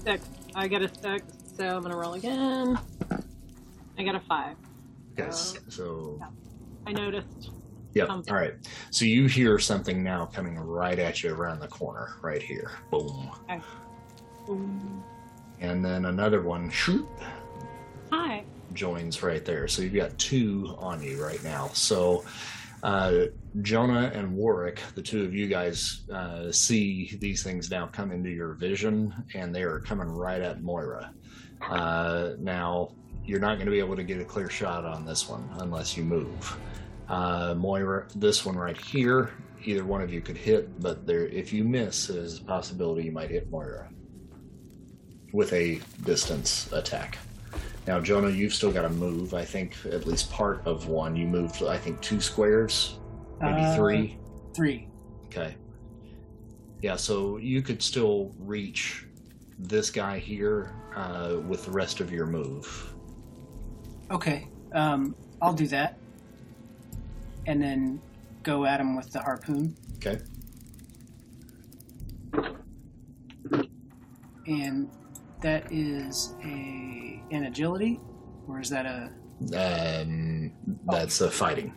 [0.04, 0.28] Six.
[0.54, 1.24] I got a six,
[1.56, 2.78] so I'm gonna roll again.
[3.98, 4.56] I got a five.
[5.16, 5.56] Yes.
[5.56, 6.20] Uh, so
[6.86, 7.50] I noticed.
[7.94, 8.08] Yep.
[8.08, 8.34] Something.
[8.34, 8.54] All right.
[8.90, 12.72] So you hear something now coming right at you around the corner, right here.
[12.90, 13.30] Boom.
[14.46, 15.02] Boom.
[15.60, 17.08] And then another one, shoot,
[18.12, 18.44] Hi.
[18.72, 19.68] joins right there.
[19.68, 21.68] So you've got two on you right now.
[21.68, 22.24] So
[22.84, 23.26] uh,
[23.62, 28.28] Jonah and Warwick, the two of you guys, uh, see these things now come into
[28.28, 31.12] your vision, and they are coming right at Moira.
[31.62, 32.92] Uh, now
[33.24, 35.96] you're not going to be able to get a clear shot on this one unless
[35.96, 36.58] you move.
[37.08, 39.32] Uh, Moira, this one right here,
[39.64, 43.12] either one of you could hit, but there, if you miss, there's a possibility you
[43.12, 43.88] might hit Moira
[45.32, 47.16] with a distance attack.
[47.86, 49.34] Now, Jonah, you've still got to move.
[49.34, 51.14] I think at least part of one.
[51.16, 52.98] You moved, I think, two squares,
[53.40, 54.16] maybe Uh, three.
[54.54, 54.88] Three.
[55.26, 55.54] Okay.
[56.80, 59.06] Yeah, so you could still reach
[59.58, 62.94] this guy here uh, with the rest of your move.
[64.10, 64.48] Okay.
[64.72, 65.98] Um, I'll do that.
[67.46, 68.00] And then
[68.42, 69.76] go at him with the harpoon.
[69.96, 70.20] Okay.
[74.46, 74.90] And
[75.44, 78.00] that is a an agility,
[78.48, 79.10] or is that a?
[79.54, 80.52] Um,
[80.86, 81.72] that's a fighting.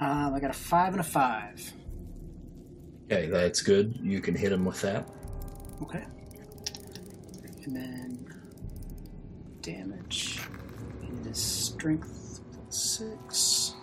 [0.00, 1.72] Um, I got a five and a five.
[3.04, 3.96] Okay, that's good.
[4.02, 5.08] You can hit him with that.
[5.80, 6.04] Okay.
[7.64, 8.26] And then
[9.62, 10.40] damage.
[11.02, 13.74] It is strength plus six.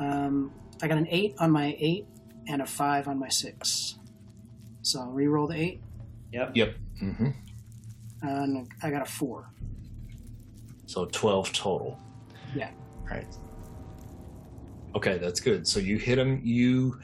[0.00, 2.06] Um, I got an eight on my eight
[2.48, 3.85] and a five on my six.
[4.86, 5.80] So I'll re-roll the eight,
[6.32, 6.52] Yep.
[6.54, 6.76] Yep.
[7.02, 7.28] Mm-hmm.
[8.22, 9.50] and I got a four.
[10.86, 11.98] So 12 total.
[12.54, 12.70] Yeah.
[13.10, 13.26] Right.
[14.94, 15.66] Okay, that's good.
[15.66, 17.00] So you hit him, you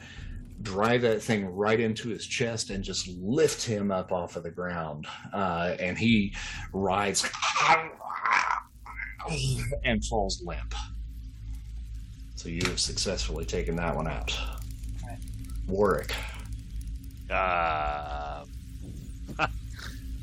[0.61, 4.51] drive that thing right into his chest and just lift him up off of the
[4.51, 5.05] ground.
[5.33, 6.33] Uh, and he
[6.71, 7.29] rides
[9.83, 10.73] and falls limp.
[12.35, 14.33] So you have successfully taken that one out.
[15.05, 15.19] Right.
[15.67, 16.15] Warwick.
[17.33, 18.45] Uh,
[19.39, 19.47] uh,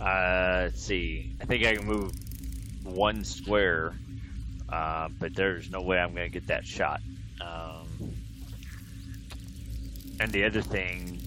[0.00, 1.32] let's see.
[1.40, 2.12] I think I can move
[2.84, 3.94] one square,
[4.68, 7.00] uh, but there's no way I'm going to get that shot.
[7.40, 8.14] Um,
[10.20, 11.20] and the other thing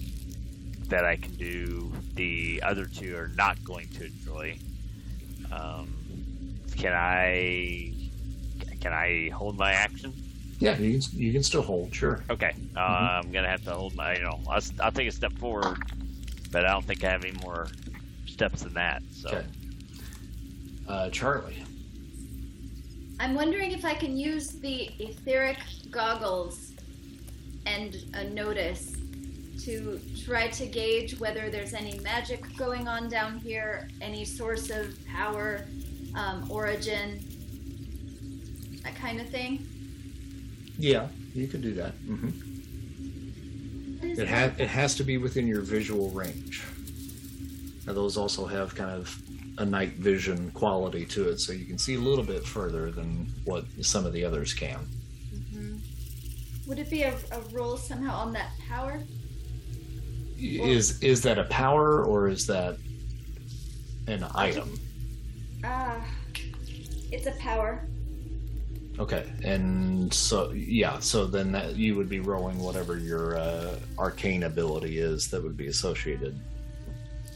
[0.88, 4.56] that I can do, the other two are not going to enjoy.
[5.52, 5.94] Um,
[6.76, 7.92] can I?
[8.80, 10.12] Can I hold my action?
[10.64, 12.24] Yeah, you can, you can still hold, sure.
[12.30, 14.16] Okay, uh, I'm gonna have to hold my.
[14.16, 15.76] You know, I'll, I'll take a step forward,
[16.50, 17.68] but I don't think I have any more
[18.24, 19.02] steps than that.
[19.12, 19.46] So Okay.
[20.88, 21.62] Uh, Charlie.
[23.20, 25.58] I'm wondering if I can use the etheric
[25.90, 26.72] goggles
[27.66, 28.92] and a notice
[29.64, 34.96] to try to gauge whether there's any magic going on down here, any source of
[35.06, 35.66] power,
[36.14, 37.22] um, origin,
[38.82, 39.66] that kind of thing.
[40.78, 41.92] Yeah, you could do that.
[41.92, 42.30] hmm
[44.02, 46.62] It has it has to be within your visual range.
[47.86, 49.16] Now those also have kind of
[49.58, 53.32] a night vision quality to it, so you can see a little bit further than
[53.44, 54.88] what some of the others can.
[56.66, 59.02] Would it be a, a roll somehow on that power?
[60.38, 62.78] Is is that a power or is that
[64.08, 64.78] an item?
[65.62, 66.04] Ah,
[67.12, 67.86] it's a power.
[68.98, 74.44] Okay, and so yeah, so then that you would be rolling whatever your uh, arcane
[74.44, 76.38] ability is that would be associated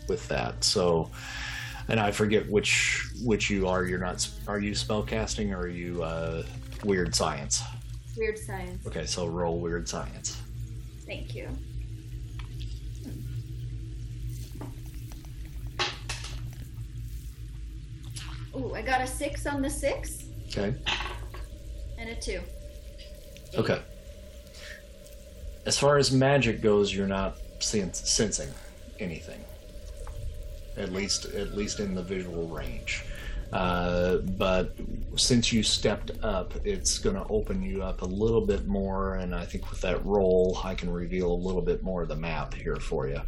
[0.08, 0.62] with that.
[0.62, 1.10] So,
[1.88, 3.84] and I forget which which you are.
[3.84, 4.28] You're not.
[4.46, 6.44] Are you spellcasting or are you uh,
[6.84, 7.62] weird science?
[8.16, 8.86] Weird science.
[8.86, 10.40] Okay, so roll weird science.
[11.06, 11.48] Thank you.
[18.56, 20.74] Ooh, I got a six on the six Okay.
[21.98, 22.40] And a two.
[23.54, 23.80] Okay.
[25.66, 28.48] As far as magic goes, you're not sen- sensing
[28.98, 29.44] anything.
[30.76, 33.04] At least, at least in the visual range.
[33.52, 34.74] Uh, but
[35.16, 39.34] since you stepped up, it's going to open you up a little bit more, and
[39.34, 42.54] I think with that roll, I can reveal a little bit more of the map
[42.54, 43.20] here for you.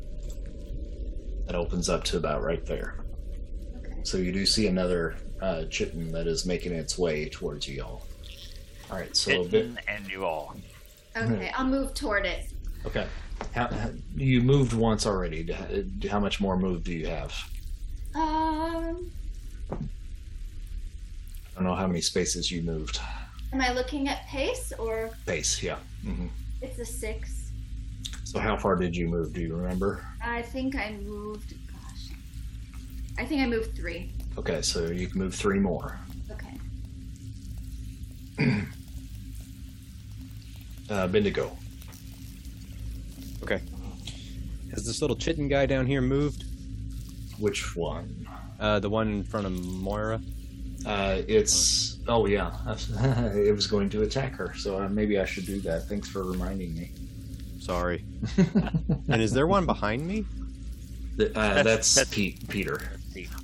[1.46, 3.02] That opens up to about right there.
[3.78, 4.00] Okay.
[4.02, 8.06] So you do see another uh, chitin that is making its way towards you all.
[8.90, 10.56] All right, so a bit, and you all.
[11.16, 12.50] Okay, I'll move toward it.
[12.86, 13.06] Okay.
[13.54, 15.50] How, how, you moved once already.
[16.10, 17.32] How much more move do you have?
[18.14, 19.10] Um,
[19.70, 19.76] I
[21.54, 23.00] don't know how many spaces you moved.
[23.52, 25.78] am I looking at pace or Pace, yeah.
[26.04, 26.26] hmm
[26.62, 27.52] it's a six?
[28.24, 29.32] So how far did you move?
[29.32, 30.04] Do you remember?
[30.22, 31.54] I think I moved.
[31.72, 32.10] Gosh,
[33.18, 34.12] I think I moved three.
[34.36, 35.98] Okay, so you can move three more.
[38.38, 38.62] Okay.
[40.90, 41.56] Uh, Bendigo.
[43.42, 43.60] Okay.
[44.72, 46.44] Has this little chitin guy down here moved?
[47.38, 48.28] which one?
[48.60, 50.20] Uh, the one in front of Moira.
[50.84, 52.52] Uh, it's oh yeah,
[53.34, 55.88] it was going to attack her, so uh, maybe I should do that.
[55.88, 56.90] Thanks for reminding me.
[57.58, 58.04] Sorry.
[59.08, 60.26] and is there one behind me?
[61.16, 62.80] Th- uh, That's- that's, that's- Pete, Peter.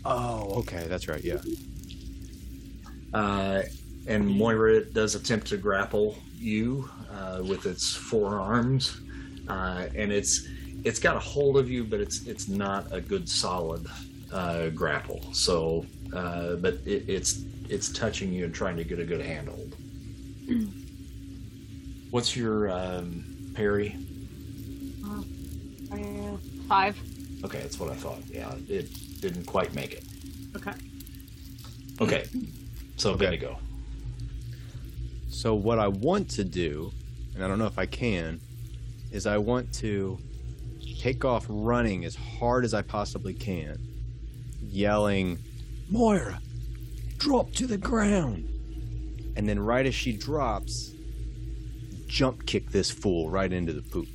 [0.04, 1.22] Oh, okay, that's right.
[1.24, 1.38] Yeah.
[3.14, 3.62] Uh,
[4.06, 9.00] and Moira does attempt to grapple you uh, with its forearms,
[9.48, 10.48] uh, and it's
[10.84, 13.86] it's got a hold of you, but it's it's not a good solid
[14.32, 15.20] uh, grapple.
[15.32, 19.74] So, uh, but it, it's it's touching you and trying to get a good handhold.
[22.10, 23.96] What's your um, parry?
[25.04, 25.22] Uh,
[26.68, 26.96] five.
[27.44, 28.20] Okay, that's what I thought.
[28.30, 28.88] Yeah, it
[29.20, 30.04] didn't quite make it.
[30.56, 30.72] Okay.
[32.00, 32.26] Okay,
[32.96, 33.24] so Okay.
[33.24, 33.58] Bendigo.
[35.28, 36.92] So what I want to do,
[37.36, 38.40] and I don't know if I can,
[39.12, 40.18] is I want to
[40.98, 43.78] take off running as hard as I possibly can,
[44.62, 45.38] yelling,
[45.90, 46.40] "Moira,
[47.18, 48.48] drop to the ground!"
[49.36, 50.92] And then right as she drops,
[52.06, 54.08] jump kick this fool right into the poop.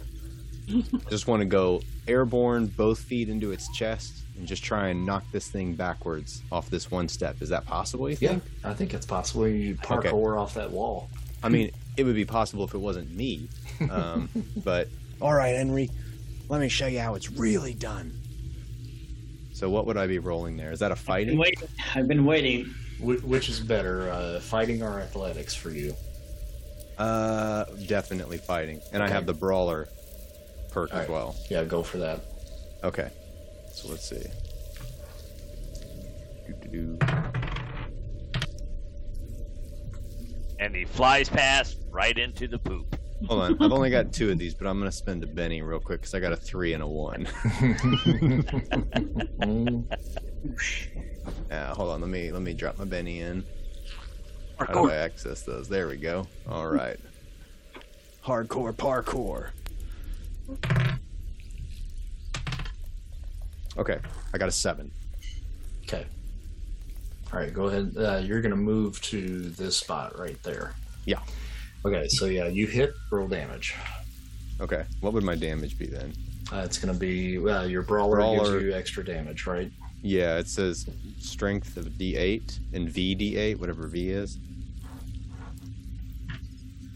[0.70, 5.06] I just want to go airborne, both feet into its chest, and just try and
[5.06, 7.42] knock this thing backwards off this one step.
[7.42, 8.10] Is that possible?
[8.10, 8.40] You Yeah.
[8.64, 10.10] I think it's possible you Okay.
[10.10, 11.10] parkour off that wall.
[11.44, 13.48] I mean, it would be possible if it wasn't me.
[13.90, 14.30] Um,
[14.64, 14.90] but
[15.20, 15.90] all right, Henry,
[16.50, 18.14] let me show you how it's really done.
[19.54, 20.72] So, what would I be rolling there?
[20.72, 21.38] Is that a I've been fighting?
[21.40, 21.68] waiting.
[21.96, 22.66] I've been waiting.
[23.00, 25.96] Wh- Which is better, uh, fighting or athletics for you?
[27.00, 29.88] Uh, definitely fighting, and I have the brawler
[30.70, 31.36] perk All as well.
[31.50, 32.20] Yeah, go for that.
[32.84, 33.10] Okay,
[33.74, 34.22] so let's see.
[36.48, 37.00] Doo-doo-doo.
[40.60, 42.96] And he flies past right into the poop.
[43.28, 45.80] Hold on, I've only got two of these, but I'm gonna spend a Benny real
[45.80, 47.28] quick because I got a three and a one.
[51.50, 52.02] Yeah, hold on.
[52.02, 53.44] Let me let me drop my Benny in.
[54.58, 55.68] How do I access those?
[55.68, 56.28] There we go.
[56.48, 57.00] All right.
[58.24, 59.50] Hardcore parkour.
[63.78, 63.98] Okay,
[64.34, 64.92] I got a seven.
[65.84, 66.06] okay.
[67.34, 67.96] All right, go ahead.
[67.98, 70.74] Uh, you're going to move to this spot right there.
[71.06, 71.20] Yeah.
[71.84, 73.76] Okay, so yeah, you hit, roll damage.
[74.60, 76.14] Okay, what would my damage be then?
[76.54, 78.52] Uh, it's going to be uh, your brawler, Brawler.
[78.54, 79.72] gives you extra damage, right?
[80.04, 80.88] Yeah, it says
[81.20, 84.38] strength of D8 and VD8, whatever V is.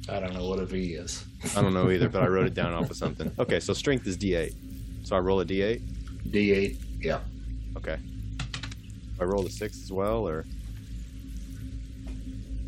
[0.08, 1.26] I don't know what a V is.
[1.56, 3.32] I don't know either, but I wrote it down off of something.
[3.40, 4.54] Okay, so strength is D8.
[5.04, 5.82] So I roll a D8.
[6.30, 6.78] D8.
[7.02, 7.20] Yeah.
[7.78, 7.98] Okay.
[9.20, 10.46] I roll a six as well, or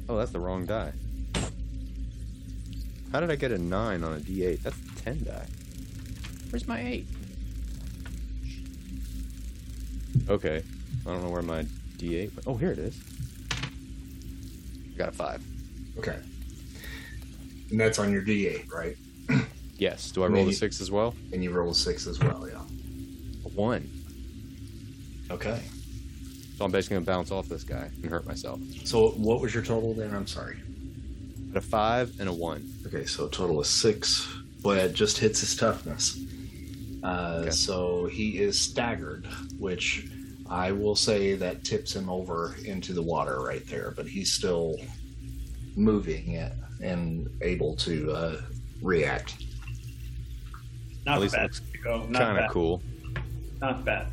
[0.09, 0.93] oh, that's the wrong die.
[3.11, 4.61] How did I get a nine on a D8?
[4.63, 5.47] That's a ten die.
[6.49, 7.05] Where's my eight?
[10.29, 10.61] Okay,
[11.05, 11.63] I don't know where my
[11.97, 12.33] D8.
[12.35, 12.47] went.
[12.47, 12.99] Oh, here it is.
[13.51, 15.41] I got a five.
[15.97, 16.17] Okay.
[17.71, 18.95] And that's on your D8, right?
[19.79, 20.09] Yes.
[20.09, 21.13] Do I roll Me- a six as well?
[21.31, 22.61] And you roll a six as well, yeah.
[23.45, 23.87] A one.
[25.29, 25.61] Okay.
[26.57, 28.59] So I'm basically gonna bounce off this guy and hurt myself.
[28.85, 30.15] So what was your total then?
[30.15, 30.57] I'm sorry.
[31.53, 32.69] Got a five and a one.
[32.85, 34.27] Okay, so a total of six.
[34.61, 36.19] Boy, it just hits his toughness.
[37.03, 37.49] Uh, Okay.
[37.51, 39.25] So he is staggered,
[39.59, 40.07] which
[40.49, 44.77] I will say that tips him over into the water right there, but he's still
[45.75, 48.41] moving it and able to uh,
[48.81, 49.35] react.
[51.05, 51.43] Not At least it bad.
[51.43, 52.05] looks Go.
[52.07, 52.81] Not Kind of cool.
[53.61, 54.07] Not bad.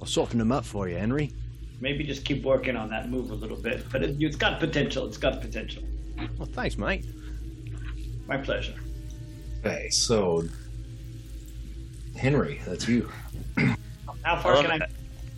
[0.00, 1.32] I'll soften him up for you, Henry.
[1.80, 3.84] Maybe just keep working on that move a little bit.
[3.92, 5.06] But it, it's got potential.
[5.06, 5.82] It's got potential.
[6.16, 7.04] Well, thanks, mate.
[8.26, 8.74] My pleasure.
[9.60, 10.44] Okay, so
[12.16, 13.10] Henry, that's you.
[14.22, 14.86] How far can I?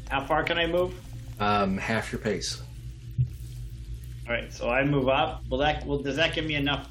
[0.09, 0.95] How far can I move?
[1.41, 2.63] Um, half your pace.
[4.27, 5.43] All right, so I move up.
[5.49, 5.87] Will that?
[5.87, 6.89] Will does that give me enough?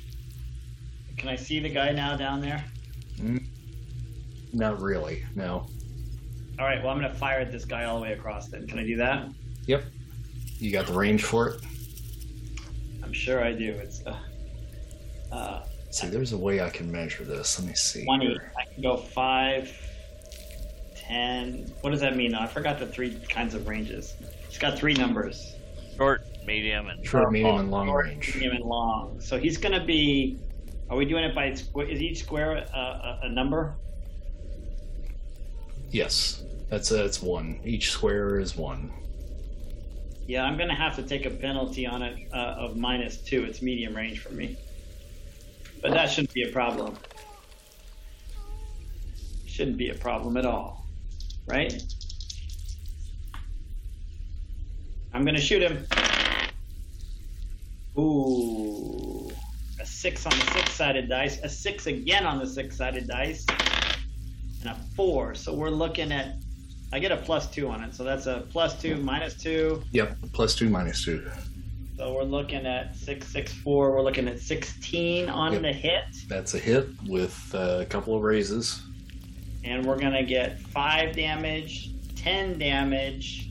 [1.17, 2.63] Can I see the guy now down there?
[4.53, 5.67] Not really, no.
[6.57, 6.81] All right.
[6.81, 8.47] Well, I'm gonna fire at this guy all the way across.
[8.47, 9.27] Then can I do that?
[9.67, 9.83] Yep.
[10.59, 11.61] You got the range for it?
[13.05, 13.69] I'm sure I do.
[13.71, 14.17] It's uh,
[15.31, 17.59] uh, See, there's a way I can measure this.
[17.59, 18.03] Let me see.
[18.03, 18.25] 20.
[18.25, 18.51] here.
[18.59, 19.71] I can go five,
[20.95, 21.71] ten.
[21.81, 22.33] What does that mean?
[22.33, 24.15] I forgot the three kinds of ranges.
[24.47, 25.53] It's got three numbers.
[25.95, 28.33] Short, medium, and Short, medium, and long Short, range.
[28.33, 29.21] medium, and long.
[29.21, 30.39] So he's going to be.
[30.89, 33.75] Are we doing it by squ- is each square a, a, a number?
[35.91, 37.59] Yes, that's uh, it's one.
[37.63, 38.91] Each square is one.
[40.27, 43.43] Yeah, I'm going to have to take a penalty on it uh, of minus two.
[43.43, 44.57] It's medium range for me,
[45.81, 46.97] but that shouldn't be a problem.
[49.45, 50.85] Shouldn't be a problem at all,
[51.45, 51.81] right?
[55.13, 55.85] I'm gonna shoot him.
[57.97, 59.31] Ooh,
[59.79, 63.45] a six on the six-sided dice, a six again on the six-sided dice,
[64.59, 65.35] and a four.
[65.35, 66.35] So we're looking at.
[66.95, 69.83] I get a plus two on it, so that's a plus two, minus two.
[69.91, 71.29] Yep, plus two, minus two.
[71.97, 73.91] So we're looking at six, six, four.
[73.91, 75.61] We're looking at sixteen on Yep.
[75.63, 78.81] the hit, That's a hit with uh, a couple of raises.
[79.65, 83.49] and we're gonna get five damage, ten damage,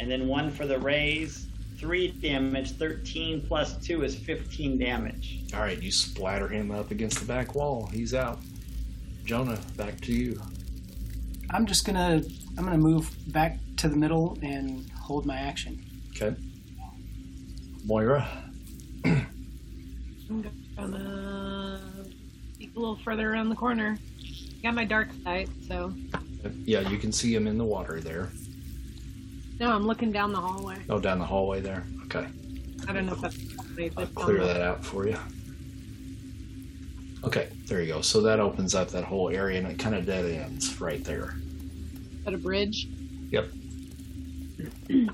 [0.00, 1.46] and then one for the raise.
[1.76, 2.70] Three damage.
[2.70, 5.40] Thirteen plus two is fifteen damage.
[5.52, 7.90] All right, you splatter him up against the back wall.
[7.92, 8.38] He's out.
[9.26, 10.40] Jonah, back to you.
[11.50, 12.22] I'm just gonna
[12.56, 15.84] I'm gonna move back to the middle and hold my action.
[16.10, 16.34] Okay.
[17.84, 18.26] Moira.
[19.04, 20.42] I'm
[20.76, 22.04] gonna uh,
[22.58, 23.98] peek a little further around the corner.
[24.62, 25.92] Got my dark sight, so
[26.64, 28.30] Yeah, you can see him in the water there.
[29.60, 30.76] no, I'm looking down the hallway.
[30.88, 31.84] Oh, down the hallway there.
[32.04, 32.26] Okay.
[32.88, 33.36] I don't know if that's
[33.76, 35.18] if I'll clear that out for you.
[37.24, 38.00] Okay, there you go.
[38.02, 41.34] So that opens up that whole area and it kind of dead ends right there.
[42.26, 42.88] At a bridge.
[43.30, 43.48] Yep.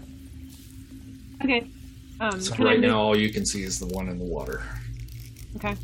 [1.42, 1.66] Okay.
[2.20, 4.62] Um, So right now, all you can see is the one in the water.
[5.56, 5.74] Okay.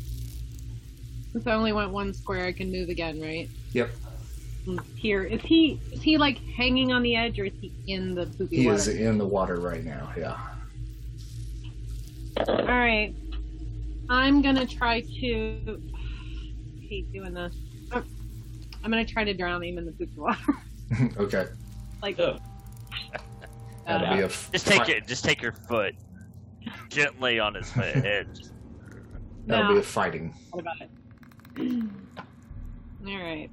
[1.33, 3.49] Since I only went one square, I can move again, right?
[3.73, 3.89] Yep.
[4.67, 5.79] Mm, Here is he?
[5.91, 8.77] Is he like hanging on the edge, or is he in the poopy He water?
[8.77, 10.11] is in the water right now.
[10.15, 10.37] Yeah.
[12.47, 13.15] All right.
[14.09, 15.81] I'm gonna try to.
[15.95, 17.55] I hate doing this.
[17.93, 18.03] Oh,
[18.83, 20.37] I'm gonna try to drown him in the poopy water.
[21.17, 21.47] okay.
[22.01, 22.39] like, Ugh.
[23.85, 25.07] That'll uh, be a f- Just take it.
[25.07, 25.95] Just take your foot
[26.89, 28.27] gently on his head.
[29.45, 29.73] That'll no.
[29.75, 30.33] be a fighting.
[30.51, 30.89] What about it?
[33.05, 33.49] All right.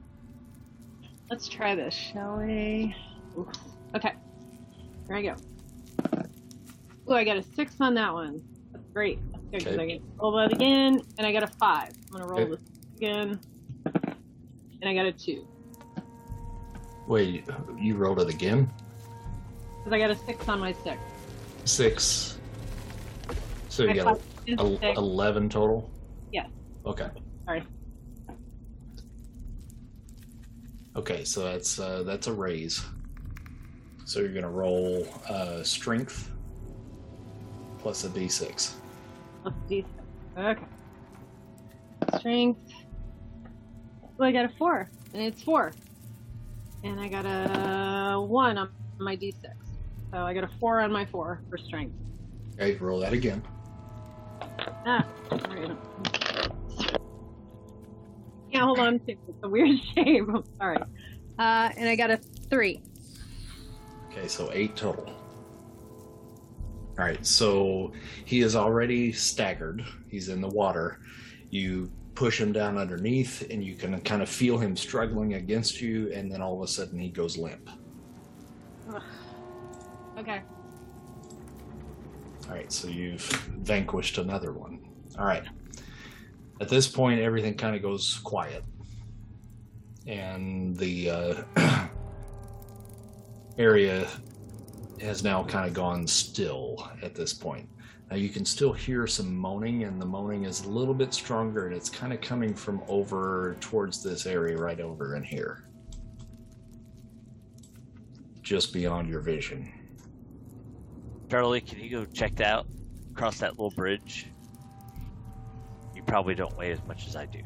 [1.30, 2.94] Let's try this, shall we?
[3.38, 3.46] Oof.
[3.94, 4.12] Okay.
[5.06, 5.36] Here I go.
[7.06, 8.42] Oh, I got a six on that one.
[8.72, 9.18] That's great.
[9.30, 9.94] That's good 'cause Okay.
[9.94, 11.92] I can roll that again, and I got a five.
[12.06, 12.50] I'm gonna roll Okay.
[12.50, 12.60] this
[12.96, 13.40] again,
[14.82, 15.46] and I got a two.
[17.06, 17.44] Wait,
[17.78, 18.70] you rolled it again?
[19.78, 20.98] Because I got a six on my six.
[21.64, 22.38] Six.
[23.68, 24.98] So you got five is el- six.
[24.98, 25.90] 11 total?
[26.32, 26.48] Yes.
[26.86, 27.08] Okay.
[27.44, 27.62] Sorry.
[30.96, 32.84] Okay, so that's uh, that's a raise.
[34.04, 36.30] So you're gonna roll uh, strength
[37.78, 38.74] plus a d6.
[39.44, 39.84] Let's do
[40.38, 40.64] Okay.
[42.18, 42.60] Strength.
[44.16, 45.72] Well, I got a four, and it's four.
[46.84, 48.68] And I got a one on
[48.98, 49.34] my d6.
[50.12, 51.94] So I got a four on my four for strength.
[52.54, 53.42] Okay, roll that again.
[54.86, 55.04] Ah.
[58.52, 59.00] Can't hold on.
[59.06, 60.28] It's a weird shape.
[60.28, 60.78] I'm sorry.
[61.38, 62.82] Uh, and I got a three.
[64.10, 65.06] Okay, so eight total.
[66.96, 67.92] All right, so
[68.24, 69.84] he is already staggered.
[70.08, 71.00] He's in the water.
[71.50, 76.12] You push him down underneath, and you can kind of feel him struggling against you,
[76.12, 77.68] and then all of a sudden he goes limp.
[80.18, 80.42] Okay.
[82.46, 84.86] All right, so you've vanquished another one.
[85.18, 85.44] All right.
[86.60, 88.62] At this point, everything kind of goes quiet,
[90.06, 91.42] and the uh,
[93.58, 94.08] area
[95.00, 97.68] has now kind of gone still at this point.
[98.14, 101.66] Now you can still hear some moaning, and the moaning is a little bit stronger,
[101.66, 105.64] and it's kind of coming from over towards this area right over in here,
[108.40, 109.72] just beyond your vision.
[111.28, 112.68] Charlie, can you go check that out?
[113.10, 114.28] Across that little bridge?
[115.92, 117.42] You probably don't weigh as much as I do.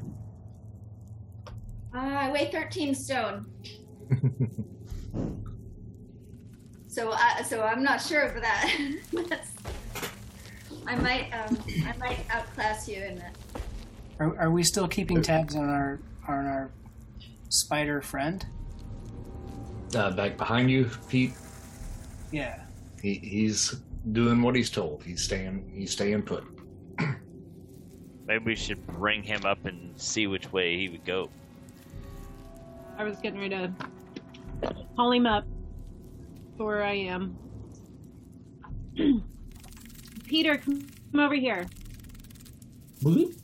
[1.94, 3.46] Uh, I weigh 13 stone.
[6.88, 8.70] so, uh, so I'm not sure of that.
[10.68, 13.34] That's, I might, um, I might outclass you in that.
[14.20, 16.70] Are, are we still keeping tabs on our on our
[17.48, 18.44] spider friend?
[19.94, 21.32] Uh, back behind you, Pete.
[22.32, 22.60] Yeah.
[23.00, 23.76] He, he's
[24.12, 25.02] doing what he's told.
[25.04, 25.70] He's staying.
[25.74, 26.44] He's staying put.
[28.26, 31.30] Maybe we should bring him up and see which way he would go.
[32.98, 33.72] I was getting ready to
[34.96, 35.44] call him up
[36.58, 37.38] to where I am.
[40.28, 41.66] Peter, come come over here.
[43.02, 43.36] Do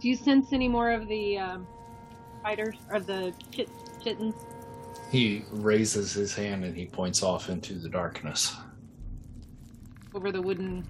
[0.00, 1.66] you sense any more of the um,
[2.40, 3.68] spiders or the chit-
[4.02, 4.34] chittens?
[5.10, 8.56] He raises his hand and he points off into the darkness.
[10.14, 10.86] over the wooden,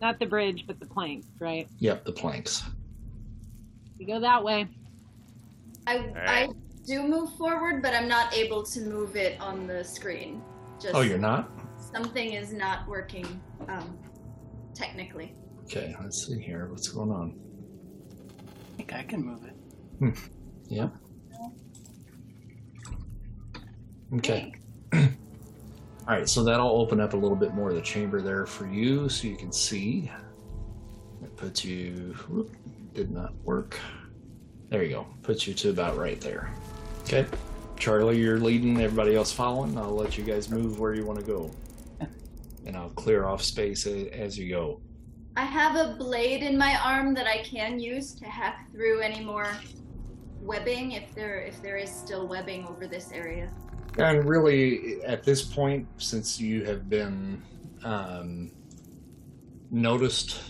[0.00, 1.68] not the bridge, but the plank, right?
[1.78, 2.62] Yep, the planks.
[3.98, 4.68] You go that way.
[5.86, 6.48] I, I
[6.86, 10.42] do move forward, but I'm not able to move it on the screen.
[10.80, 11.50] Just Oh, you're not?
[11.92, 13.98] Something is not working um,
[14.74, 15.34] technically.
[15.64, 16.68] Okay, let's see here.
[16.68, 17.38] What's going on?
[18.40, 20.16] I think I can move it.
[20.68, 20.92] Yep.
[24.16, 24.52] Okay.
[24.92, 25.00] All
[26.08, 29.08] right, so that'll open up a little bit more of the chamber there for you
[29.08, 30.10] so you can see.
[31.22, 32.14] It puts you.
[32.28, 32.56] Whoop,
[32.92, 33.78] did not work.
[34.68, 35.06] There you go.
[35.22, 36.52] Puts you to about right there.
[37.02, 37.26] Okay.
[37.76, 38.80] Charlie, you're leading.
[38.80, 39.76] Everybody else following.
[39.78, 41.50] I'll let you guys move where you want to go.
[42.66, 44.80] And I'll clear off space as you go.
[45.36, 49.24] I have a blade in my arm that I can use to hack through any
[49.24, 49.48] more
[50.40, 53.50] webbing if there if there is still webbing over this area.
[53.98, 57.42] And really, at this point, since you have been
[57.84, 58.50] um,
[59.70, 60.40] noticed,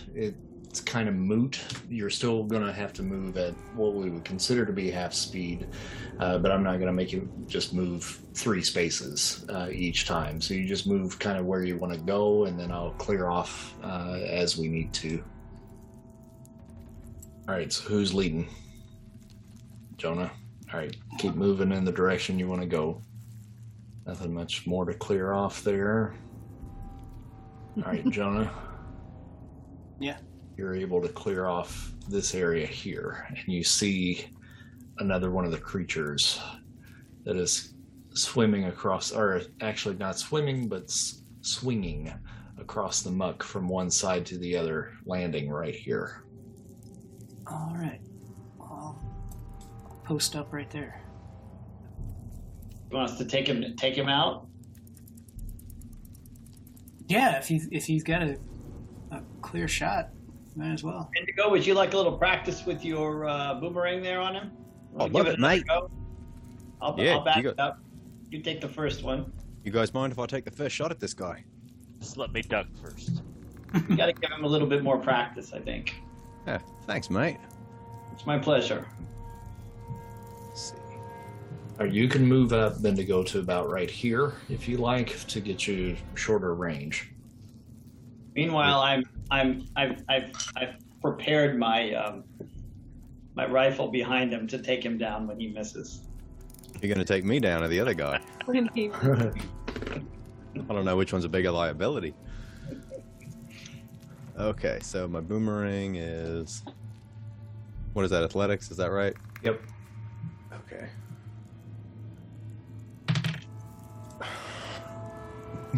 [0.73, 1.59] it's kind of moot.
[1.87, 5.13] You're still going to have to move at what we would consider to be half
[5.13, 5.67] speed,
[6.19, 10.41] uh, but I'm not going to make you just move three spaces uh, each time.
[10.41, 13.29] So you just move kind of where you want to go, and then I'll clear
[13.29, 15.23] off uh, as we need to.
[17.47, 18.47] All right, so who's leading?
[19.97, 20.31] Jonah.
[20.73, 22.99] All right, keep moving in the direction you want to go.
[24.07, 26.15] Nothing much more to clear off there.
[27.77, 28.51] All right, Jonah.
[29.99, 30.17] Yeah.
[30.57, 34.27] You're able to clear off this area here, and you see
[34.99, 36.39] another one of the creatures
[37.25, 37.73] that is
[38.13, 42.13] swimming across, or actually not swimming, but s- swinging
[42.59, 46.23] across the muck from one side to the other, landing right here.
[47.47, 47.99] All right.
[48.61, 49.01] I'll
[50.03, 51.01] post up right there.
[52.91, 54.47] You want us to take him take him out?
[57.07, 58.37] Yeah, if he's if he's got a,
[59.11, 60.09] a clear shot,
[60.55, 61.09] might as well.
[61.19, 64.51] Indigo, would you like a little practice with your uh, boomerang there on him?
[64.99, 65.65] I'll Give love it, mate.
[65.67, 65.89] go?
[66.81, 67.79] I'll, Yeah, I'll back you it go- up.
[68.29, 69.31] You take the first one.
[69.63, 71.43] You guys mind if I take the first shot at this guy?
[71.99, 73.21] Just let me duck first.
[73.89, 75.95] You got to give him a little bit more practice, I think.
[76.45, 77.37] Yeah, thanks, mate.
[78.11, 78.87] It's my pleasure.
[80.47, 80.77] Let's see.
[81.79, 85.25] Or you can move up then to go to about right here if you like
[85.27, 87.11] to get you shorter range.
[88.35, 89.03] Meanwhile, I'm
[89.33, 92.23] I'm I've I've, I've prepared my um,
[93.33, 96.01] my rifle behind him to take him down when he misses.
[96.79, 98.19] You're gonna take me down or the other guy?
[98.47, 99.31] I
[100.69, 102.13] don't know which one's a bigger liability.
[104.37, 106.61] Okay, so my boomerang is.
[107.93, 108.21] What is that?
[108.23, 108.69] Athletics?
[108.69, 109.15] Is that right?
[109.41, 109.61] Yep.
[110.53, 110.89] Okay.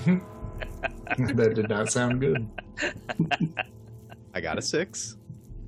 [1.17, 2.49] that did not sound good.
[4.33, 5.17] I got a six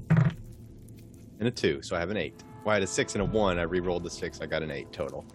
[0.10, 2.44] and a two, so I have an eight.
[2.64, 3.60] Well, I had a six and a one.
[3.60, 4.42] I re-rolled the six.
[4.42, 5.26] I got an eight total.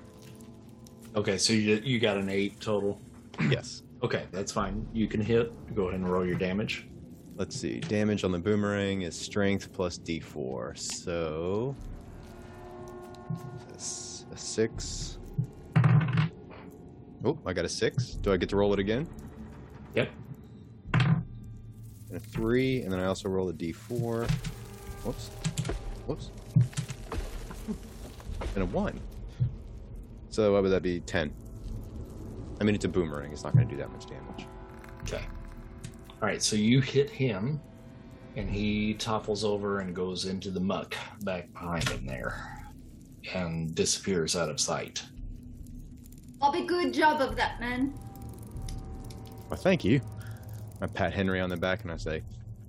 [1.15, 3.01] Okay, so you you got an eight total.
[3.49, 3.83] Yes.
[4.03, 4.87] Okay, that's fine.
[4.93, 5.53] You can hit.
[5.75, 6.89] Go ahead and roll your damage.
[7.37, 7.81] Let's see.
[7.81, 10.77] Damage on the boomerang is strength plus d4.
[10.77, 11.75] So.
[13.75, 15.19] A six.
[17.25, 18.15] Oh, I got a six.
[18.15, 19.09] Do I get to roll it again?
[19.95, 20.11] Yep.
[22.13, 24.31] And a three, and then I also roll a d4.
[25.03, 25.29] Whoops.
[26.07, 26.31] Whoops.
[28.55, 29.01] And a one.
[30.29, 31.01] So what would that be?
[31.01, 31.33] Ten.
[32.61, 33.33] I mean, it's a boomerang.
[33.33, 34.47] It's not going to do that much damage.
[35.05, 35.25] Okay.
[36.21, 37.59] All right, so you hit him,
[38.37, 42.63] and he topples over and goes into the muck back behind him there,
[43.33, 45.03] and disappears out of sight.
[46.39, 47.95] Bobby, good job of that, man.
[49.49, 50.03] Well, thank you.
[50.83, 52.23] I pat Henry on the back and I say,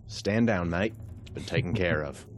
[0.08, 0.94] "Stand down, mate.
[1.22, 2.26] It's been taken care of."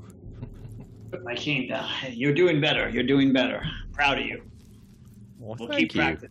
[1.11, 2.89] But my king, uh, you're doing better.
[2.89, 3.64] You're doing better.
[3.93, 4.41] Proud of you.
[5.39, 6.02] Well, We'll thank keep you.
[6.02, 6.30] practicing.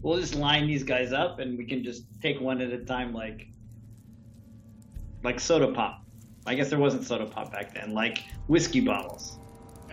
[0.00, 3.12] We'll just line these guys up, and we can just take one at a time,
[3.12, 3.46] like
[5.22, 6.04] like soda pop.
[6.46, 7.92] I guess there wasn't soda pop back then.
[7.94, 9.38] Like whiskey bottles.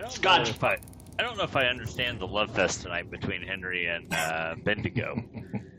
[0.02, 0.60] I Scotch.
[0.60, 0.78] know I,
[1.18, 5.22] I don't know if I understand the love fest tonight between Henry and uh, Bendigo.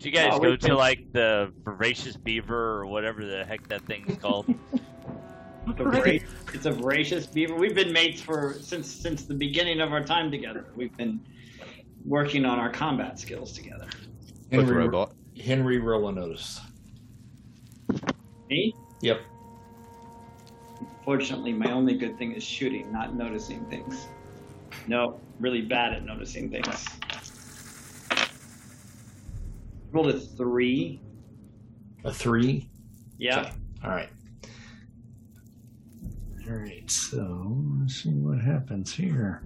[0.00, 3.44] Did you guys Oh, go we've to been- like the voracious beaver or whatever the
[3.44, 4.46] heck that thing's called?
[5.66, 6.24] The vora-
[6.54, 7.54] it's a voracious beaver.
[7.54, 10.64] We've been mates for since since the beginning of our time together.
[10.74, 11.20] We've been
[12.06, 13.86] working on our combat skills together.
[14.50, 15.12] With Henry, robot.
[15.38, 16.10] Henry roll.
[18.48, 19.20] Me, Yep.
[21.04, 24.06] fortunately, my only good thing is shooting, not noticing things.
[24.88, 26.86] No, really bad at noticing things.
[29.92, 31.00] Rolled a three.
[32.04, 32.70] A three.
[33.18, 33.40] Yeah.
[33.40, 33.52] Okay.
[33.84, 34.08] All right.
[36.48, 36.90] All right.
[36.90, 39.42] So let's see what happens here.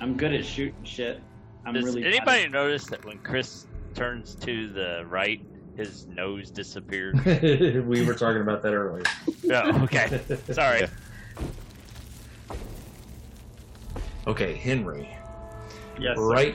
[0.00, 1.20] I'm good at shooting shit.
[1.64, 2.04] I'm Does really.
[2.04, 5.40] anybody notice that when Chris turns to the right,
[5.76, 7.24] his nose disappeared?
[7.86, 9.04] we were talking about that earlier.
[9.50, 10.20] oh, okay.
[10.50, 10.86] Sorry.
[14.26, 15.08] Okay, Henry.
[15.98, 16.16] Yes.
[16.16, 16.54] sir.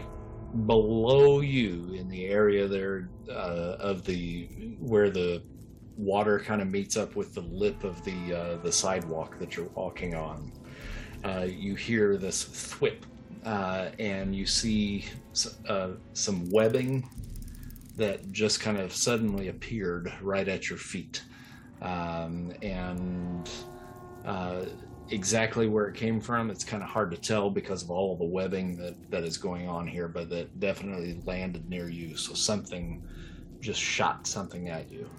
[0.66, 4.46] Below you in the area there uh, of the
[4.80, 5.44] where the
[5.98, 9.70] water kind of meets up with the lip of the uh, the sidewalk that you're
[9.76, 10.52] walking on.
[11.24, 13.04] Uh, you hear this thwip,
[13.46, 15.06] uh, and you see
[15.68, 17.08] uh, some webbing
[17.98, 21.22] that just kind of suddenly appeared right at your feet,
[21.82, 23.50] um, and
[24.26, 24.64] uh,
[25.12, 28.20] exactly where it came from, it's kind of hard to tell because of all of
[28.20, 32.16] the webbing that, that is going on here, but that definitely landed near you.
[32.16, 33.04] So something
[33.60, 35.10] just shot something at you.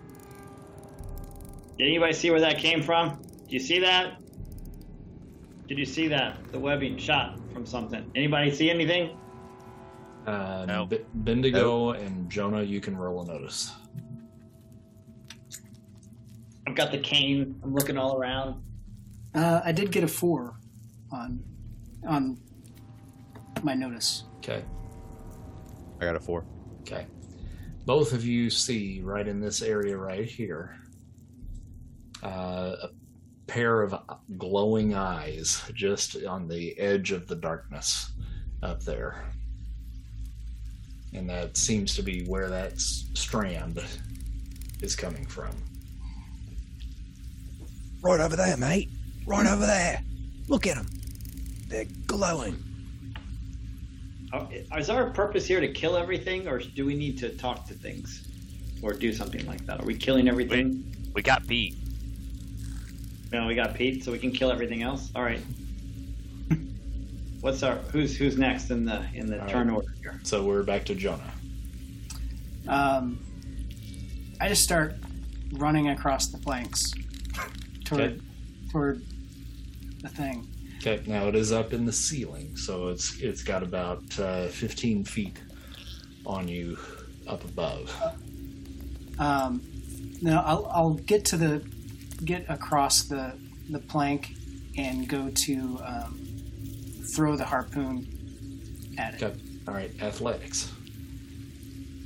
[1.78, 3.20] Did anybody see where that came from?
[3.48, 4.18] Do you see that?
[5.66, 6.36] Did you see that?
[6.52, 8.10] The webbing shot from something.
[8.14, 9.16] Anybody see anything?
[10.26, 10.86] Uh, No.
[10.86, 13.72] B- Bendigo and Jonah, you can roll a notice.
[16.66, 17.58] I've got the cane.
[17.62, 18.62] I'm looking all around.
[19.34, 20.56] Uh, I did get a four
[21.12, 21.42] on
[22.06, 22.38] on
[23.62, 24.24] my notice.
[24.38, 24.64] Okay.
[26.00, 26.44] I got a four.
[26.80, 27.06] Okay.
[27.86, 30.76] Both of you see right in this area right here
[32.22, 32.88] uh, a
[33.46, 33.94] pair of
[34.38, 38.12] glowing eyes just on the edge of the darkness
[38.62, 39.24] up there.
[41.12, 43.82] And that seems to be where that s- strand
[44.80, 45.50] is coming from.
[48.02, 48.90] Right over there, mate.
[49.30, 50.02] Right over there.
[50.48, 50.88] Look at them.
[51.68, 52.60] They're glowing.
[54.32, 57.74] Oh, Is our purpose here to kill everything, or do we need to talk to
[57.74, 58.26] things,
[58.82, 59.80] or do something like that?
[59.80, 60.84] Are we killing everything?
[61.14, 61.76] We got Pete.
[63.32, 65.12] No, we got Pete, so we can kill everything else.
[65.14, 65.40] All right.
[67.40, 69.76] What's our who's who's next in the in the All turn right.
[69.76, 70.20] order here?
[70.24, 71.22] So we're back to Jonah.
[72.66, 73.20] Um,
[74.40, 74.96] I just start
[75.52, 76.92] running across the planks
[77.84, 78.20] toward Okay.
[78.70, 79.02] toward
[80.02, 80.46] the thing.
[80.78, 85.04] Okay, now it is up in the ceiling, so it's it's got about uh, 15
[85.04, 85.38] feet
[86.24, 86.78] on you
[87.26, 87.94] up above.
[89.18, 89.62] Um,
[90.22, 91.62] now I'll, I'll get to the
[92.24, 93.34] get across the
[93.68, 94.34] the plank
[94.76, 96.18] and go to um,
[97.14, 98.06] throw the harpoon
[98.96, 99.22] at it.
[99.22, 100.72] Okay, all right, athletics.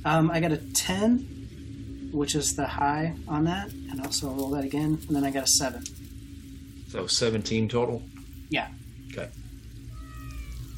[0.03, 4.65] Um, I got a ten, which is the high on that, and also roll that
[4.65, 5.83] again, and then I got a seven.
[6.95, 8.01] So 17 total?
[8.49, 8.69] Yeah.
[9.11, 9.29] Okay.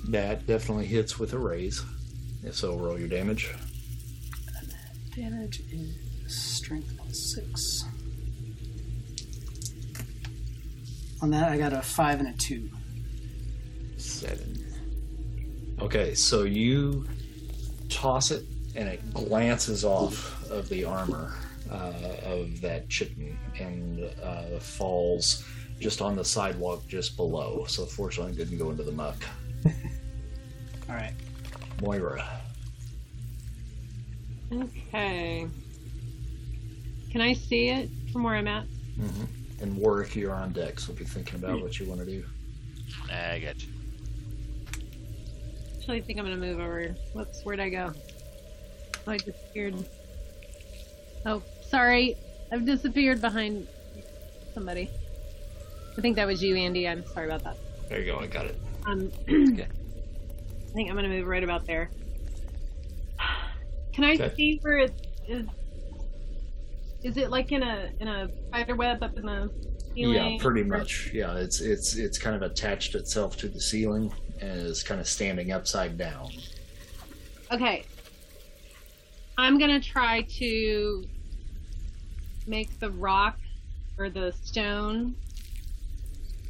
[0.07, 1.84] That definitely hits with a raise.
[2.52, 3.53] So, roll your damage.
[5.15, 5.95] Damage is
[6.27, 7.85] strength plus six.
[11.22, 12.68] On that, I got a five and a two.
[13.98, 14.65] Seven.
[15.80, 17.06] Okay, so you
[17.89, 18.44] toss it
[18.76, 21.35] and it glances off of the armor
[21.69, 25.44] uh, of that chitin and uh, falls
[25.79, 27.65] just on the sidewalk just below.
[27.67, 29.15] So fortunately, it didn't go into the muck.
[30.89, 31.13] All right.
[31.81, 32.27] Moira.
[34.51, 35.47] Okay.
[37.11, 38.65] Can I see it from where I'm at?
[38.65, 39.25] hmm
[39.61, 42.23] And Warwick, you're on deck, so be thinking about what you want to do.
[43.11, 43.69] I got you.
[45.77, 46.95] Actually, I think I'm gonna move over.
[47.13, 47.93] Whoops, where'd I go?
[49.05, 49.75] Oh, I disappeared.
[51.25, 52.17] Oh, sorry.
[52.51, 53.67] I've disappeared behind
[54.53, 54.89] somebody.
[55.97, 56.87] I think that was you, Andy.
[56.87, 57.57] I'm sorry about that.
[57.89, 58.19] There you go.
[58.19, 58.59] I got it.
[58.85, 61.89] Um, I think I'm gonna move right about there.
[63.93, 64.31] Can I Okay.
[64.35, 65.47] see where it is?
[67.03, 69.49] Is it like in a in a spider web up in the
[69.95, 70.33] ceiling?
[70.33, 71.09] Yeah, pretty Or- much.
[71.13, 75.07] Yeah, it's it's it's kind of attached itself to the ceiling and is kind of
[75.07, 76.29] standing upside down.
[77.51, 77.85] Okay.
[79.39, 81.05] I'm gonna try to
[82.45, 83.39] make the rock
[83.97, 85.15] or the stone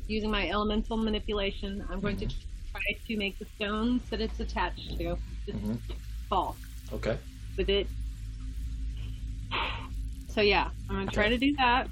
[0.07, 1.85] using my elemental manipulation.
[1.89, 5.77] I'm going to try to make the stones that it's attached to just Mhm.
[6.29, 6.55] fall
[6.93, 7.17] Okay.
[7.57, 7.88] with it.
[10.29, 11.89] So yeah, I'm gonna try to do that.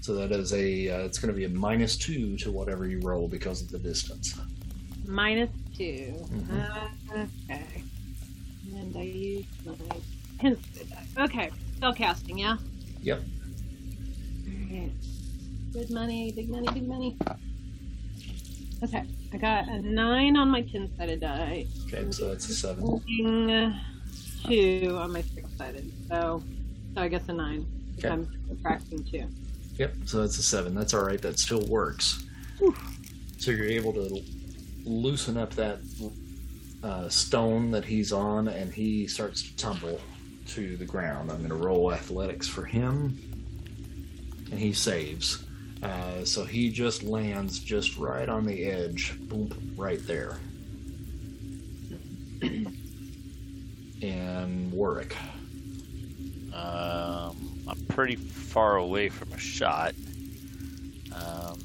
[0.00, 3.00] So that is a uh, it's going to be a minus two to whatever you
[3.00, 4.34] roll because of the distance.
[5.06, 6.70] Minus 2 Mhm.
[7.14, 7.82] Uh, okay.
[8.74, 9.74] And I use my
[10.38, 10.62] pencil.
[11.18, 12.56] Okay, spell casting, yeah.
[13.02, 13.22] Yep.
[14.70, 14.92] Alright.
[15.72, 17.16] Good money, big money, big money.
[18.82, 21.66] Okay, I got a nine on my ten-sided die.
[21.86, 23.00] Okay, so that's a seven.
[24.46, 26.42] Two on my six-sided, so
[26.94, 27.66] so I guess a nine.
[27.98, 28.08] Okay.
[28.08, 29.28] I'm subtracting two.
[29.76, 29.94] Yep.
[30.06, 30.74] So that's a seven.
[30.74, 31.20] That's all right.
[31.20, 32.24] That still works.
[33.38, 34.22] So you're able to
[34.84, 35.80] loosen up that
[36.82, 40.00] uh, stone that he's on, and he starts to tumble
[40.48, 41.30] to the ground.
[41.30, 43.18] I'm going to roll athletics for him,
[44.50, 45.44] and he saves.
[45.82, 50.38] Uh, so he just lands just right on the edge, boom, right there.
[54.02, 55.16] and Warwick.
[56.52, 57.36] Um,
[57.68, 59.94] I'm pretty far away from a shot.
[61.14, 61.58] Um,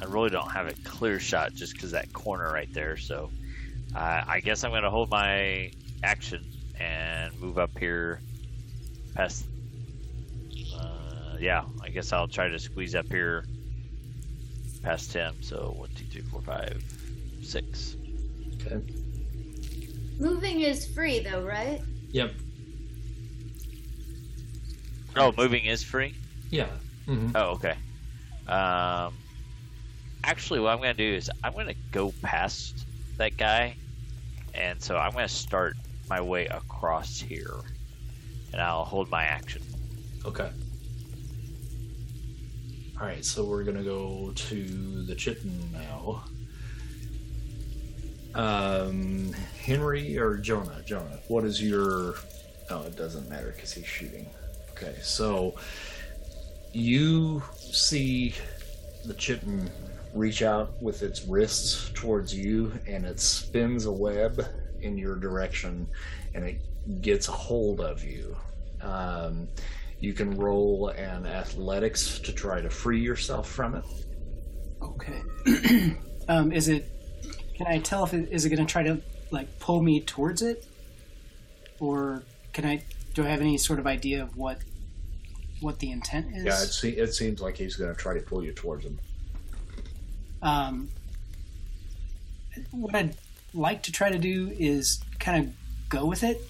[0.00, 2.96] I really don't have a clear shot just because that corner right there.
[2.96, 3.30] So
[3.94, 5.70] uh, I guess I'm going to hold my
[6.02, 6.44] action
[6.80, 8.20] and move up here
[9.14, 9.44] past.
[11.42, 13.44] Yeah, I guess I'll try to squeeze up here
[14.84, 15.34] past him.
[15.40, 16.80] So one, two, three, four, five,
[17.42, 17.96] six.
[18.64, 18.80] Okay.
[20.20, 21.80] Moving is free though, right?
[22.12, 22.34] Yep.
[25.16, 26.14] Oh, moving is free.
[26.50, 26.68] Yeah.
[27.06, 27.74] hmm Oh, okay.
[28.46, 29.12] Um,
[30.22, 32.86] actually, what I'm going to do is I'm going to go past
[33.18, 33.74] that guy,
[34.54, 35.74] and so I'm going to start
[36.08, 37.56] my way across here,
[38.52, 39.62] and I'll hold my action.
[40.24, 40.48] Okay.
[43.02, 46.22] All right, so we're gonna go to the chitin now.
[48.32, 50.80] Um, Henry or Jonah?
[50.86, 52.14] Jonah, what is your?
[52.70, 54.30] Oh, it doesn't matter because he's shooting.
[54.70, 55.56] Okay, so
[56.72, 58.36] you see
[59.04, 59.68] the chitin
[60.14, 64.46] reach out with its wrists towards you, and it spins a web
[64.80, 65.88] in your direction,
[66.34, 66.60] and it
[67.02, 68.36] gets a hold of you.
[68.80, 69.48] Um,
[70.02, 73.84] you can roll an athletics to try to free yourself from it.
[74.82, 75.96] Okay.
[76.28, 76.90] um, is it?
[77.56, 79.00] Can I tell if it is it going to try to
[79.30, 80.66] like pull me towards it,
[81.78, 82.82] or can I?
[83.14, 84.58] Do I have any sort of idea of what
[85.60, 86.44] what the intent is?
[86.44, 88.98] Yeah, it, se- it seems like he's going to try to pull you towards him.
[90.42, 90.88] Um,
[92.72, 93.16] what I'd
[93.54, 95.52] like to try to do is kind of
[95.88, 96.40] go with it,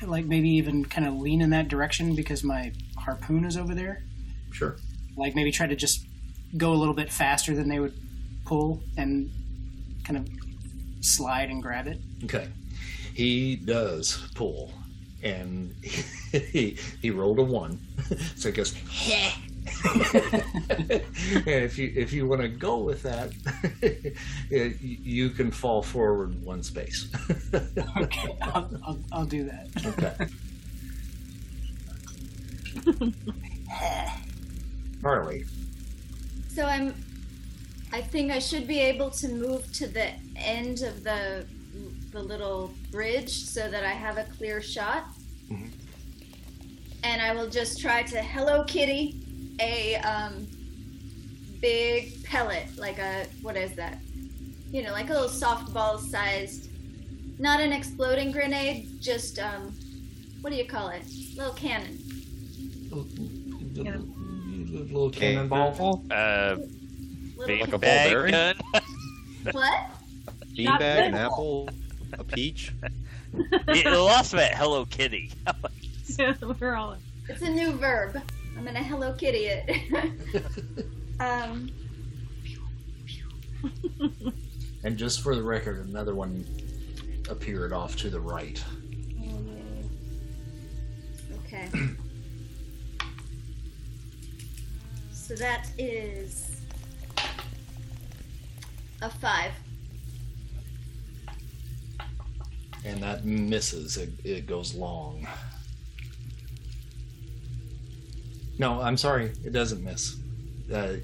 [0.00, 2.72] like maybe even kind of lean in that direction because my
[3.06, 4.02] harpoon is over there.
[4.50, 4.76] Sure.
[5.16, 6.06] Like maybe try to just
[6.56, 7.94] go a little bit faster than they would
[8.44, 9.30] pull and
[10.04, 10.28] kind of
[11.00, 12.00] slide and grab it.
[12.24, 12.48] Okay.
[13.14, 14.72] He does pull,
[15.22, 17.78] and he he rolled a one,
[18.36, 18.74] so he goes.
[19.84, 21.02] and
[21.46, 23.32] if you if you want to go with that,
[24.80, 27.08] you can fall forward one space.
[27.96, 29.68] Okay, I'll, I'll, I'll do that.
[29.86, 30.28] Okay.
[35.02, 35.44] Harley.
[36.48, 36.94] So I'm.
[37.92, 41.46] I think I should be able to move to the end of the
[42.12, 45.04] the little bridge so that I have a clear shot.
[45.50, 45.70] Mhm.
[47.04, 49.22] And I will just try to Hello Kitty
[49.60, 50.46] a um,
[51.60, 53.98] big pellet, like a what is that?
[54.70, 56.68] You know, like a little softball sized,
[57.38, 59.74] not an exploding grenade, just um,
[60.40, 61.04] what do you call it?
[61.36, 61.98] Little cannon.
[64.72, 66.04] Little cannonball.
[66.10, 66.56] Uh,
[67.36, 68.30] Little Like a bag ballberry?
[68.30, 68.56] gun.
[69.52, 69.90] what?
[70.56, 71.68] Beanbag, an apple,
[72.14, 72.72] a peach.
[73.68, 75.30] it lost me at Hello Kitty.
[76.60, 76.96] We're all.
[77.28, 78.20] It's a new verb.
[78.56, 80.86] I'm gonna Hello Kitty it.
[81.20, 81.68] um,
[84.84, 86.46] And just for the record, another one
[87.28, 88.62] appeared off to the right.
[91.44, 91.68] okay.
[95.26, 96.60] so that is
[99.02, 99.50] a five.
[102.84, 103.96] And that misses.
[103.96, 105.26] It, it goes long.
[108.56, 109.32] No, I'm sorry.
[109.44, 110.16] It doesn't miss.
[110.72, 110.94] Uh,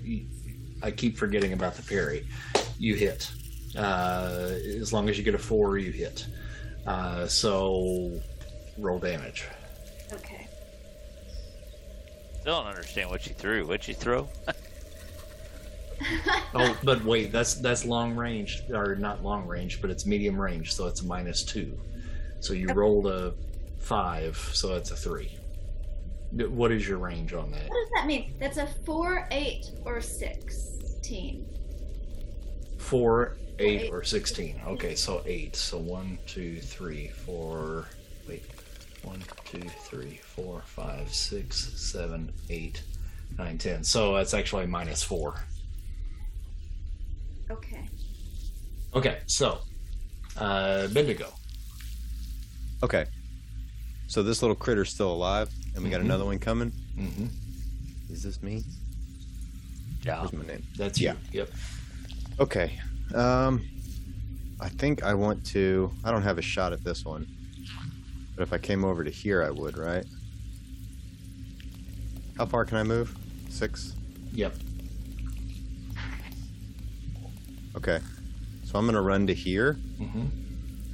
[0.85, 2.25] I keep forgetting about the parry.
[2.79, 3.29] You hit.
[3.77, 6.27] Uh, as long as you get a four, you hit.
[6.87, 8.21] Uh, so
[8.79, 9.49] roll damage.
[12.43, 12.51] Okay.
[12.51, 13.67] Still don't understand what you threw.
[13.67, 14.29] What'd you throw?
[16.55, 20.75] Oh, but wait, that's that's long range, or not long range, but it's medium range,
[20.75, 21.79] so it's a minus two.
[22.41, 23.35] So you rolled a
[23.79, 25.31] five, so that's a three.
[26.33, 27.69] What is your range on that?
[27.69, 28.35] What does that mean?
[28.41, 31.47] That's a four, eight, or sixteen.
[32.79, 33.93] Four, eight, eight.
[33.93, 34.61] or sixteen.
[34.67, 35.55] Okay, so eight.
[35.55, 37.87] So one, two, three, four.
[38.29, 38.43] Wait,
[39.03, 42.83] one, two, three, four, five, six, seven, eight,
[43.39, 43.83] nine, ten.
[43.85, 45.43] So that's actually minus four.
[47.51, 47.89] Okay.
[48.95, 49.59] Okay, so
[50.37, 51.29] uh, Bendigo.
[52.83, 53.07] Okay.
[54.07, 56.05] So this little critter's still alive, and we got Mhm.
[56.05, 56.71] another one coming.
[56.97, 57.27] Mm-hmm.
[58.13, 58.63] Is this me?
[60.03, 60.21] Yeah.
[60.21, 60.63] Where's my name?
[60.77, 61.13] That's Yeah.
[61.31, 61.41] you.
[61.41, 61.51] Yep.
[62.41, 62.79] Okay.
[63.15, 63.65] Um,
[64.61, 65.91] I think I want to.
[66.05, 67.27] I don't have a shot at this one,
[68.37, 70.05] but if I came over to here, I would, right?
[72.39, 73.17] How far can I move?
[73.51, 73.95] Six.
[74.33, 74.55] Yep.
[77.77, 78.01] Okay.
[78.65, 79.75] So I'm gonna run to here.
[80.01, 80.27] Mm-hmm.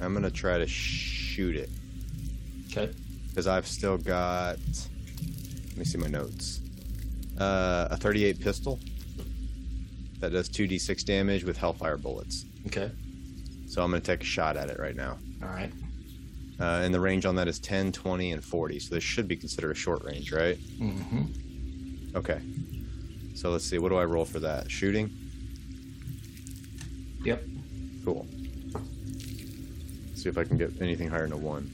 [0.01, 1.69] I'm gonna try to shoot it
[2.71, 2.91] Okay.
[3.29, 4.57] because I've still got.
[5.69, 6.61] Let me see my notes.
[7.39, 8.79] Uh, a 38 pistol
[10.19, 12.43] that does 2d6 damage with Hellfire bullets.
[12.67, 12.91] Okay.
[13.67, 15.17] So I'm gonna take a shot at it right now.
[15.41, 15.71] All right.
[16.59, 18.79] Uh, and the range on that is 10, 20, and 40.
[18.79, 20.57] So this should be considered a short range, right?
[20.79, 22.17] Mm-hmm.
[22.17, 22.41] Okay.
[23.35, 23.77] So let's see.
[23.79, 24.69] What do I roll for that?
[24.69, 25.09] Shooting?
[27.23, 27.43] Yep.
[28.03, 28.27] Cool.
[30.15, 31.71] see if I can get anything higher than a one.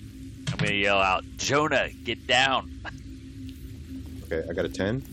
[0.51, 2.71] I'm gonna yell out, Jonah, get down.
[4.25, 5.03] Okay, I got a 10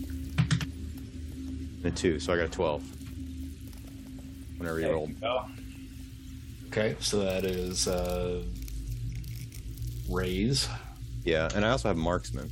[1.84, 2.82] and a 2, so I got a 12.
[4.58, 5.10] Whenever you There roll.
[6.68, 6.96] Okay.
[7.00, 8.42] So that is uh,
[10.12, 10.68] raise.
[11.24, 12.50] Yeah, and I also have marksman.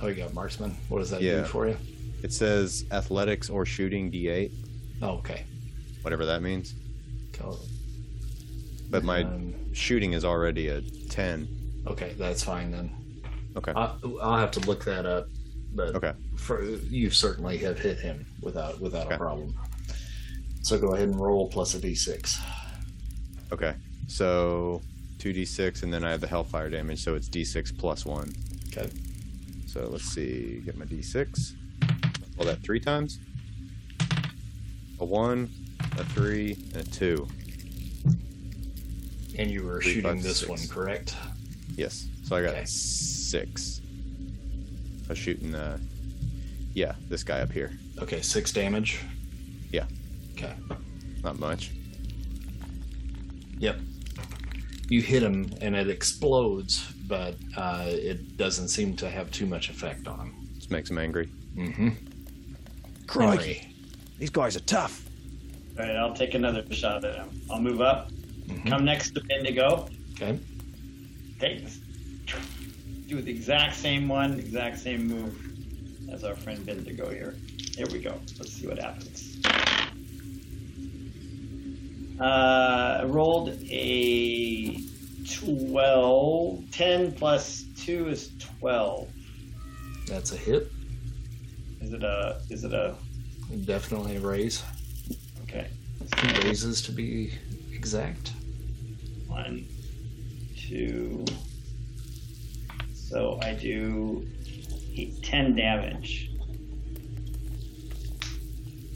[0.00, 0.76] Oh, you got marksman.
[0.88, 1.40] What does that Yeah.
[1.42, 1.76] do for you?
[2.22, 4.52] It says athletics or shooting D8,
[5.02, 5.44] Oh, okay.
[6.02, 6.74] whatever that means.
[7.38, 7.58] Go-
[8.90, 11.48] But my um, shooting is already a 10.
[11.86, 12.90] okay, that's fine then.
[13.56, 13.72] Okay.
[13.74, 15.28] I, I'll have to look that up,
[15.74, 16.12] but Okay.
[16.36, 19.14] for you certainly have hit him without without Okay.
[19.14, 19.54] a problem.
[20.62, 22.38] So go ahead and roll plus a d6.
[23.52, 23.74] Okay.
[24.08, 24.82] So
[25.32, 28.32] 2d6, and then I have the hellfire damage, so it's d6 plus 1.
[28.68, 28.88] Okay.
[29.66, 30.62] So let's see.
[30.64, 31.52] Get my d6.
[32.38, 33.18] Roll that three times.
[35.00, 35.50] A 1,
[35.98, 37.28] a 3, and a 2.
[39.38, 40.48] And you were Three, shooting five, this six.
[40.48, 41.14] one, correct?
[41.76, 42.06] Yes.
[42.24, 42.64] So I got Okay.
[42.64, 43.80] 6.
[45.04, 45.78] I was shooting, uh,
[46.72, 47.72] yeah, this guy up here.
[47.98, 49.00] Okay, six damage.
[49.70, 49.84] Yeah.
[50.34, 50.52] Okay.
[51.22, 51.70] Not much.
[53.58, 53.78] Yep.
[54.88, 59.68] You hit him and it explodes, but uh, it doesn't seem to have too much
[59.68, 60.34] effect on him.
[60.54, 61.28] Just makes him angry.
[61.56, 61.88] Mm-hmm.
[63.06, 63.68] Crikey.
[64.18, 65.04] These guys are tough.
[65.78, 67.40] All right, I'll take another shot at him.
[67.50, 68.10] I'll move up,
[68.46, 68.68] Mhm.
[68.68, 70.38] come next to Bendigo, Okay.
[71.38, 71.80] take this,
[73.08, 75.34] do the exact same one, exact same move
[76.10, 77.34] as our friend Bendigo here.
[77.76, 78.18] Here we go.
[78.38, 79.36] Let's see what happens.
[82.20, 84.80] Uh, I rolled a
[85.28, 86.70] 12.
[86.70, 88.30] 10 plus 2 is
[88.60, 89.08] 12.
[90.06, 90.72] That's a hit.
[91.80, 92.94] Is it a, is it a,
[93.64, 94.62] Definitely a raise.
[95.42, 95.68] okay.
[96.16, 97.32] Two raises to be
[97.72, 98.32] exact.
[99.26, 99.66] One,
[100.56, 101.24] two.
[102.94, 104.26] So I do
[104.96, 106.30] eight, 10 damage.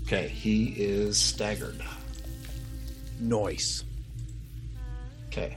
[0.02, 1.80] Okay, he is staggered.
[3.20, 3.84] Nice.
[5.28, 5.56] Okay.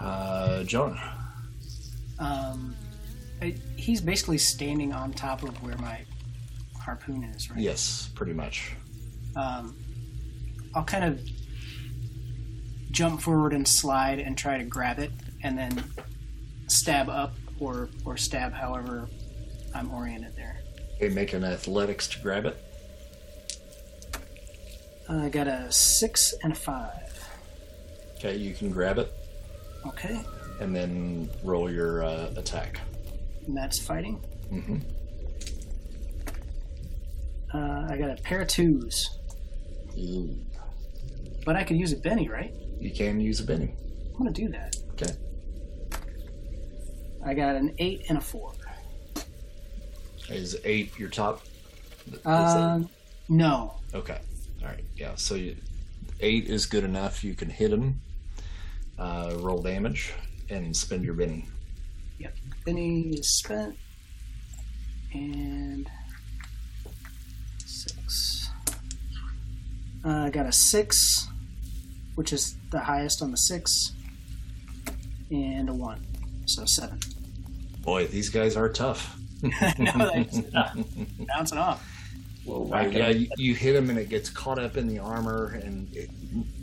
[0.00, 1.14] Uh, Jonah.
[2.18, 2.74] Um,
[3.40, 6.00] I, he's basically standing on top of where my
[6.80, 7.60] harpoon is, right?
[7.60, 8.74] Yes, pretty much.
[9.36, 9.76] Um,
[10.74, 11.20] I'll kind of
[12.90, 15.12] jump forward and slide and try to grab it,
[15.42, 15.84] and then
[16.66, 19.08] stab up or or stab however
[19.74, 20.60] I'm oriented there.
[20.96, 22.56] Okay, make an athletics to grab it.
[25.08, 27.28] Uh, I got a six and a five.
[28.16, 29.12] Okay, you can grab it
[29.86, 30.20] Okay,
[30.60, 32.80] and then roll your uh, attack.
[33.46, 34.20] and that's fighting.
[34.52, 34.78] Mm-hmm.
[37.54, 39.18] Uh, I got a pair of twos,
[41.46, 42.52] but I could use a Benny, right?
[42.78, 43.72] You can use a Benny.
[44.12, 44.76] I'm gonna do that.
[44.92, 45.12] Okay.
[47.24, 48.52] I got an eight and a four.
[50.28, 51.42] Is eight your top?
[52.12, 52.80] Is Uh,
[53.30, 53.74] no.
[53.94, 54.18] okay.
[54.68, 54.84] All right.
[54.96, 55.14] Yeah.
[55.14, 55.56] So you,
[56.20, 57.24] eight is good enough.
[57.24, 58.00] You can hit him,
[58.98, 60.12] uh, roll damage,
[60.50, 61.46] and spend your Benny.
[62.18, 62.34] Yep,
[62.66, 63.78] Benny is spent.
[65.14, 65.88] And
[67.64, 68.50] six.
[70.04, 71.28] Uh, I got a six,
[72.16, 73.92] which is the highest on the six,
[75.30, 76.04] and a one,
[76.44, 77.00] so seven.
[77.80, 79.16] Boy, these guys are tough.
[79.42, 79.50] no,
[80.14, 80.40] that's
[81.26, 81.97] bouncing off.
[82.48, 85.60] We'll whack yeah, you, you hit him and it gets caught up in the armor
[85.62, 86.08] and it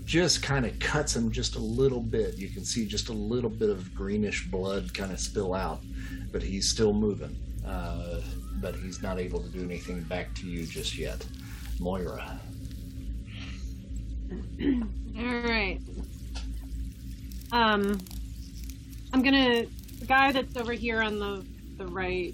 [0.03, 2.37] just kind of cuts him just a little bit.
[2.37, 5.81] You can see just a little bit of greenish blood kind of spill out,
[6.31, 7.37] but he's still moving.
[7.65, 8.21] Uh,
[8.61, 11.23] but he's not able to do anything back to you just yet.
[11.79, 12.39] Moira.
[15.19, 15.79] All right.
[17.51, 17.99] Um,
[19.13, 19.65] I'm gonna
[19.99, 21.45] the guy that's over here on the
[21.77, 22.33] the right.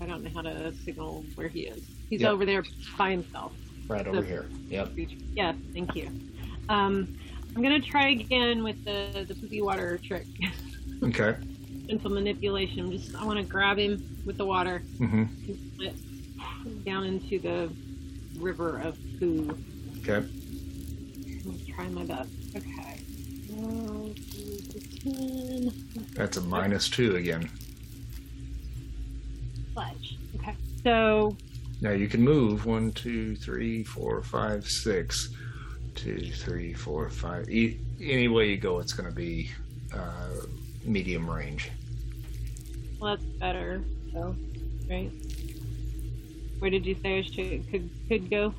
[0.00, 1.82] I don't know how to signal where he is.
[2.10, 2.30] He's Yep.
[2.30, 2.64] over there
[2.96, 3.52] by himself.
[3.88, 4.46] Right over here.
[4.68, 4.92] Yep.
[5.34, 6.10] Yes, thank you.
[6.68, 7.16] Um,
[7.54, 10.26] I'm gonna try again with the the poopy water trick.
[11.02, 11.36] Okay.
[11.88, 12.90] Gentle manipulation.
[12.90, 15.24] Just I want to grab him with the water Mm-hmm.
[16.84, 17.70] down into the
[18.40, 19.58] river of poo.
[19.98, 20.26] Okay.
[21.44, 22.30] I'm try my best.
[22.56, 23.00] Okay.
[23.50, 24.58] One, two,
[25.02, 25.72] ten.
[26.14, 27.50] That's a minus two again.
[29.74, 30.16] Sledge.
[30.36, 30.54] Okay.
[30.82, 31.36] So
[31.80, 35.30] Now you can move one, two, three, four, five, six.
[35.94, 37.48] Two, three, four, five.
[37.48, 39.50] E- any way you go, it's going to be
[39.94, 40.28] uh,
[40.84, 41.70] medium range.
[43.00, 43.82] well, that's better.
[44.12, 44.36] So,
[44.90, 45.10] right.
[46.58, 48.54] Where did you say I should could could go?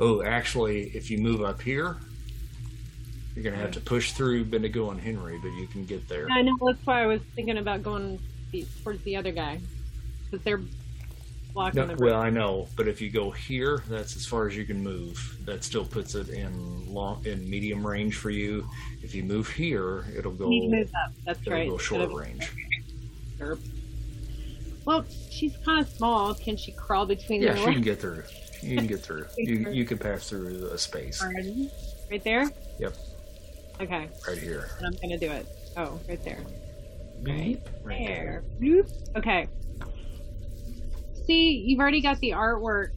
[0.00, 1.96] Oh, actually, if you move up here,
[3.34, 6.28] you're going to have to push through Bendigo and Henry, but you can get there.
[6.30, 8.18] I know that's why I was thinking about going
[8.50, 9.60] the, towards the other guy
[10.30, 10.60] because they're
[11.52, 14.56] blocking No, the well, I know, but if you go here, that's as far as
[14.56, 15.36] you can move.
[15.44, 18.68] That still puts it in long, in medium range for you.
[19.02, 20.48] If you move here, it'll go.
[20.48, 21.12] Need to move up.
[21.24, 21.68] That's right.
[21.68, 22.50] go short of- range.
[23.38, 23.58] Derp.
[24.84, 26.34] Well, she's kind of small.
[26.34, 28.24] Can she crawl between Yeah, she can get through.
[28.62, 29.26] You can get through.
[29.36, 31.22] You you can pass through a space?
[32.10, 32.50] Right there?
[32.78, 32.96] Yep.
[33.80, 34.70] Okay, right here.
[34.78, 35.46] and I'm gonna do it.
[35.76, 36.38] Oh, right there.
[37.22, 38.42] Right There.
[38.60, 39.16] Bloop.
[39.16, 39.46] Okay.
[41.26, 42.88] See, you've already got the artwork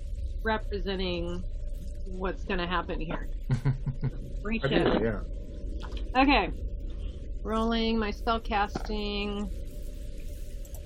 [0.44, 1.44] representing
[2.08, 3.28] what's gonna happen here.
[4.44, 6.22] Reach I do, yeah.
[6.22, 6.50] Okay.
[7.44, 9.50] Rolling my spell casting.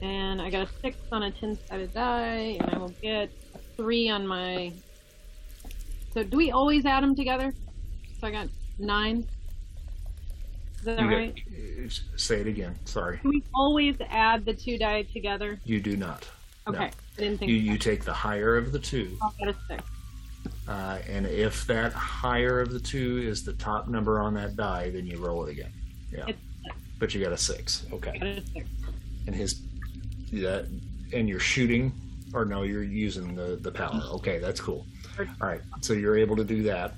[0.01, 3.57] And I got a six on a ten sided die, and I will get a
[3.75, 4.71] three on my.
[6.13, 7.53] So do we always add them together?
[8.19, 8.47] So I got
[8.79, 9.27] nine.
[10.77, 11.35] Is that You right?
[11.35, 12.75] get- say it again.
[12.85, 15.59] Sorry, Do we always add the two die together?
[15.65, 16.25] you do not.
[16.67, 19.83] Okay, think You you take the higher of the two, I'll get a six.
[20.67, 24.89] uh, and if that higher of the two is the top number on that die,
[24.89, 25.71] then you roll it again.
[26.11, 26.25] Yeah,
[26.99, 27.85] but you got a six.
[27.91, 28.67] Okay, a six.
[29.27, 29.61] and his
[30.33, 30.67] that
[31.13, 31.91] and you're shooting,
[32.33, 34.01] or no, you're using the the power.
[34.15, 34.85] Okay, that's cool.
[35.19, 36.93] All right, so you're able to do that,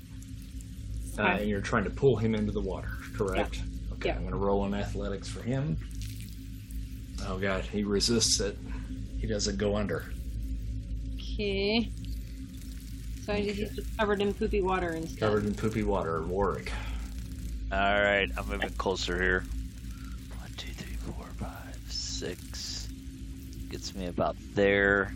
[1.18, 2.90] uh, and you're trying to pull him into the water.
[3.16, 3.60] Correct.
[3.94, 4.14] Okay, Yeah.
[4.16, 5.76] I'm going to roll an athletics for him.
[7.26, 8.56] Oh god, he resists it.
[9.22, 10.04] He doesn't go under.
[11.14, 11.88] Okay.
[13.24, 15.20] So he's just covered in poopy water instead.
[15.20, 16.72] Covered in poopy water, Warwick.
[17.70, 19.44] All right, I'm moving closer here.
[20.40, 22.88] One, two, three, four, five, six.
[23.70, 25.14] Gets me about there.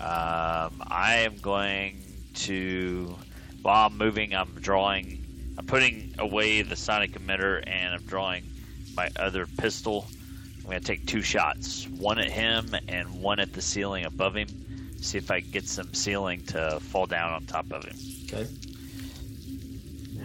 [0.00, 2.02] Um, I am going
[2.34, 3.16] to,
[3.62, 5.24] while I'm moving, I'm drawing.
[5.56, 8.42] I'm putting away the sonic emitter, and I'm drawing
[8.96, 10.08] my other pistol.
[10.72, 14.34] I'm going to take two shots, one at him and one at the ceiling above
[14.34, 14.48] him.
[15.02, 17.98] See if I can get some ceiling to fall down on top of him.
[18.24, 18.46] Okay.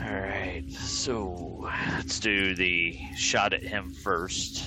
[0.01, 4.63] All right, so let's do the shot at him first.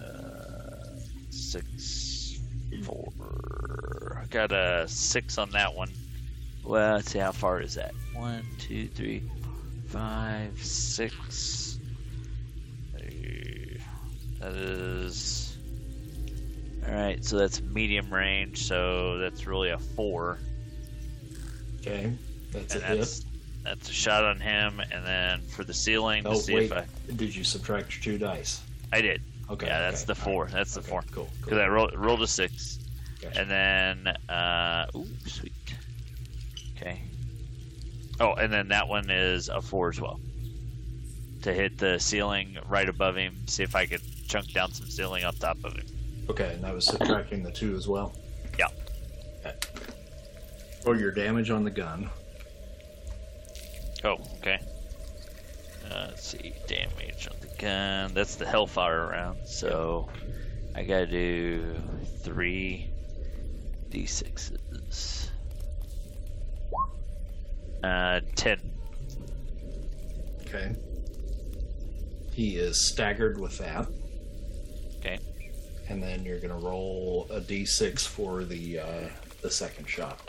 [0.00, 0.96] Uh,
[1.28, 2.40] six,
[2.86, 4.18] four.
[4.18, 5.90] I got a six on that one.
[6.64, 7.92] Well, let's see how far is that.
[8.14, 9.22] One, two, three,
[9.88, 11.71] five, six.
[14.42, 15.56] That is.
[16.86, 18.64] All right, so that's medium range.
[18.66, 20.38] So that's really a four.
[21.80, 22.12] Okay.
[22.50, 22.98] That's and a hit.
[22.98, 23.24] that's
[23.62, 26.72] that's a shot on him, and then for the ceiling to Oh see wait, if
[26.72, 28.62] I did you subtract your two dice?
[28.92, 29.22] I did.
[29.48, 29.66] Okay.
[29.66, 30.44] yeah, that's okay, the four.
[30.44, 31.04] right, That's the okay, four.
[31.12, 31.28] Cool.
[31.38, 31.60] Because cool.
[31.60, 32.80] I rolled rolled a six,
[33.20, 33.40] Gotcha.
[33.40, 35.52] and then uh, ooh, sweet.
[36.76, 37.00] Okay.
[38.18, 40.18] Oh, and then that one is a four as well.
[41.42, 44.02] To hit the ceiling right above him, see if I could
[44.32, 45.84] chunk down some ceiling on top of it.
[46.30, 48.14] Okay, and that was subtracting the two as well.
[48.58, 48.68] Yeah.
[49.44, 49.54] Okay.
[50.86, 52.08] Or your damage on the gun.
[54.04, 54.58] Oh, okay.
[55.84, 58.14] Uh, let's see, damage on the gun.
[58.14, 60.08] That's the Hellfire round, so
[60.74, 61.74] I gotta do
[62.22, 62.88] three
[63.90, 65.28] d6s.
[67.84, 68.58] Uh, ten.
[70.46, 70.74] Okay.
[72.32, 73.88] He is staggered with that.
[75.84, 75.92] Okay.
[75.92, 79.08] And then you're gonna roll a d6 for the uh,
[79.42, 80.20] the second shot.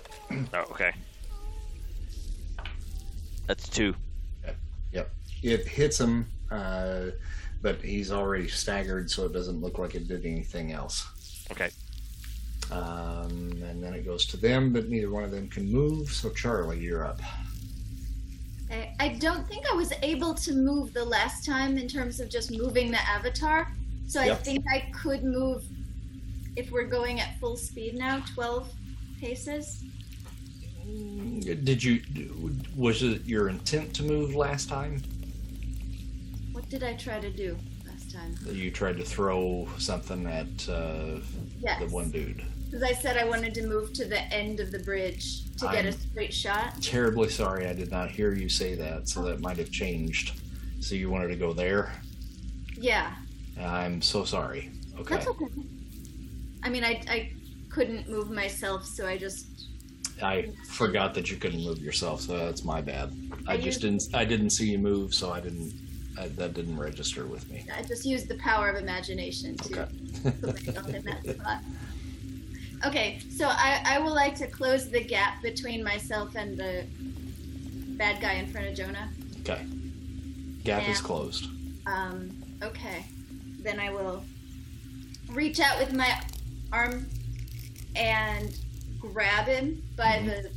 [0.54, 0.92] Oh, okay.
[3.48, 3.94] That's two.
[4.94, 5.12] Yep.
[5.42, 7.08] It hits him, uh,
[7.62, 11.06] but he's already staggered, so it doesn't look like it did anything else.
[11.52, 11.70] Okay.
[12.72, 16.10] Um, and then it goes to them, but neither one of them can move.
[16.12, 17.20] So Charlie, you're up.
[18.72, 22.30] I, I don't think I was able to move the last time in terms of
[22.30, 23.68] just moving the avatar.
[24.08, 24.44] So I Yep.
[24.44, 25.64] think I could move
[26.56, 28.72] if we're going at full speed now, 12
[29.20, 29.84] paces.
[31.42, 32.02] Did you?
[32.76, 35.02] Was it your intent to move last time?
[36.52, 37.58] What did I try to do
[37.88, 38.36] last time?
[38.52, 41.20] You tried to throw something at uh,
[41.62, 41.80] Yes.
[41.80, 42.44] the one dude.
[42.66, 45.86] Because I said I wanted to move to the end of the bridge to get
[45.86, 46.82] a I'm- straight shot.
[46.82, 50.34] Terribly sorry, I did not hear you say that, so that might have changed.
[50.80, 51.94] So you wanted to go there?
[52.78, 53.16] Yeah,
[53.60, 54.72] I'm so sorry.
[55.00, 55.16] Okay.
[55.16, 55.46] that's okay.
[56.64, 57.32] I mean, I, I
[57.70, 59.48] couldn't move myself, so I just
[60.22, 63.14] I forgot that you couldn't move yourself, so that's my bad.
[63.48, 64.04] I I just didn't.
[64.14, 65.74] I didn't see you move, so I didn't.
[66.18, 67.66] I, that didn't register with me.
[67.76, 70.32] I just used the power of imagination to Okay.
[70.42, 71.62] put myself in that spot.
[72.86, 76.86] Okay, so I, I would like to close the gap between myself and the
[77.98, 79.10] bad guy in front of Jonah.
[79.40, 79.66] Okay.
[80.64, 81.48] Gap is closed.
[81.88, 82.30] Um,
[82.62, 83.06] okay.
[83.64, 84.24] Then I will
[85.30, 86.22] reach out with my
[86.72, 87.08] arm
[87.96, 88.54] and
[89.00, 90.26] grab him by Mhm.
[90.26, 90.52] the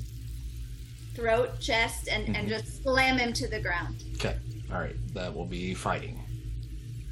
[1.15, 2.51] throat, chest, and, and Mhm.
[2.51, 4.03] just slam him to the ground.
[4.17, 4.37] Okay.
[4.71, 4.97] All right.
[5.15, 6.21] That will be fighting.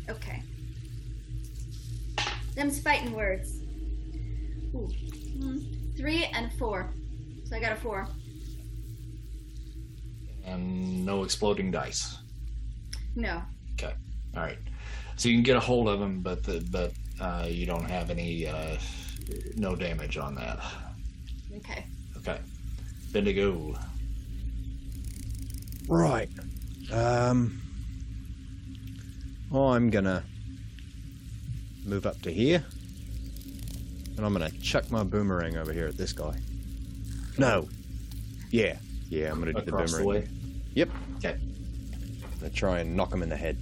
[0.08, 0.42] Okay.
[2.54, 3.60] Them's fighting words.
[4.74, 4.90] Ooh.
[5.38, 6.92] Mm, Three and four.
[7.44, 8.08] So I got a four.
[10.44, 12.16] And no exploding dice.
[13.14, 13.42] No.
[13.74, 13.94] Okay.
[14.36, 14.58] All right.
[15.16, 18.10] So you can get a hold of him, but the, but uh, you don't have
[18.10, 18.76] any uh,
[19.56, 20.58] no damage on that.
[21.56, 21.86] Okay.
[22.18, 22.38] Okay.
[23.12, 23.74] Bendigo.
[25.88, 26.28] Right.
[26.92, 27.60] Um.
[29.54, 30.24] I'm gonna
[31.84, 32.64] move up to here,
[34.16, 36.36] and I'm gonna chuck my boomerang over here at this guy.
[37.38, 37.68] No.
[38.50, 38.78] Yeah.
[39.10, 39.30] Yeah.
[39.30, 40.22] I'm gonna do Across the the boomerang.
[40.22, 40.28] way.
[40.74, 40.88] Yep.
[41.18, 41.36] Okay.
[41.38, 43.56] I'm gonna try and knock him in the head.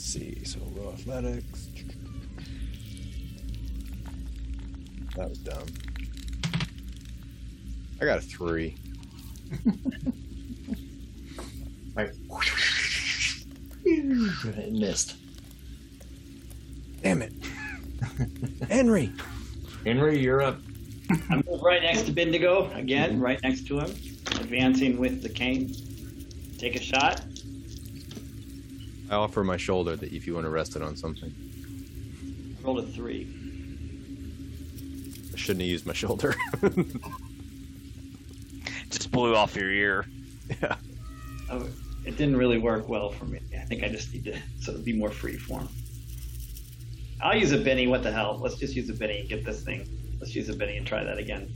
[0.00, 0.42] Let's see.
[0.46, 1.68] So raw athletics.
[5.14, 5.66] That was dumb.
[8.00, 8.76] I got a three.
[11.94, 12.12] Right.
[13.84, 15.16] It missed.
[17.02, 17.32] Damn it.
[18.68, 19.12] Henry.
[19.84, 20.58] Henry, you're up.
[21.28, 23.22] I move right next to Bendigo again, mm-hmm.
[23.22, 23.90] right next to him,
[24.38, 25.74] advancing with the cane.
[26.58, 27.22] Take a shot.
[29.10, 31.34] I offer my shoulder that if you want to rest it on something.
[32.58, 33.26] I rolled a three.
[35.34, 36.36] I shouldn't have used my shoulder.
[38.90, 40.06] Just blew off your ear.
[40.62, 40.76] yeah.
[41.50, 41.66] Oh,
[42.04, 43.40] it didn't really work well for me.
[43.52, 45.68] I think I just need to so it'd be more free form.
[47.20, 47.88] I'll use a Benny.
[47.88, 48.38] What the hell?
[48.40, 49.88] Let's just use a Benny and get this thing.
[50.20, 51.52] Let's use a Benny and try that again.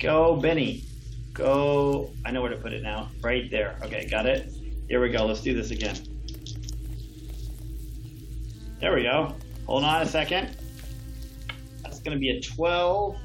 [0.00, 0.84] Go, Benny.
[1.32, 2.10] Go.
[2.24, 3.10] I know where to put it now.
[3.20, 3.78] Right there.
[3.82, 4.50] Okay, got it.
[4.88, 5.26] Here we go.
[5.26, 6.13] Let's do this again.
[8.84, 9.34] There we go.
[9.66, 10.58] Hold on a second.
[11.82, 13.16] That's going to be a 12.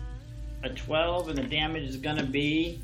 [0.63, 2.79] A 12, and the damage is going to be.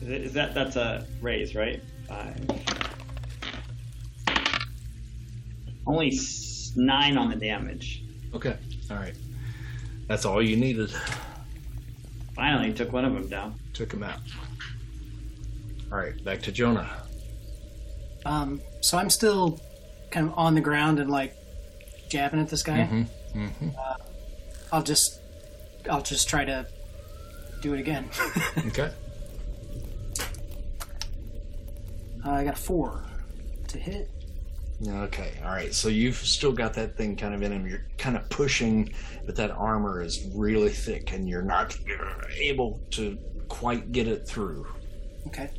[0.00, 1.80] Is, that that's a raise, right?
[2.08, 2.40] Five.
[5.86, 6.18] Only
[6.74, 8.02] nine on the damage.
[8.34, 8.56] Okay.
[8.90, 9.14] All right.
[10.08, 10.92] That's all you needed.
[12.34, 13.54] Finally, took one of them down.
[13.74, 14.18] Took him out.
[15.92, 16.24] All right.
[16.24, 16.90] Back to Jonah.
[18.26, 19.60] Um, so I'm still
[20.12, 21.34] kind of on the ground and like
[22.08, 22.78] jabbing at this guy.
[22.80, 23.44] Mm-hmm.
[23.44, 23.68] Mm-hmm.
[24.70, 25.20] I'll just,
[25.90, 26.66] I'll just try to
[27.62, 28.08] do it again.
[28.66, 28.92] Okay.
[32.24, 33.04] Uh, I got a four
[33.68, 34.08] to hit.
[34.86, 35.32] Okay.
[35.42, 35.74] All right.
[35.74, 37.66] So you've still got that thing kind of in him.
[37.66, 38.92] You're kind of pushing,
[39.26, 41.76] but that armor is really thick, and you're not
[42.36, 43.18] able to
[43.48, 44.66] quite get it through.
[45.26, 45.50] Okay.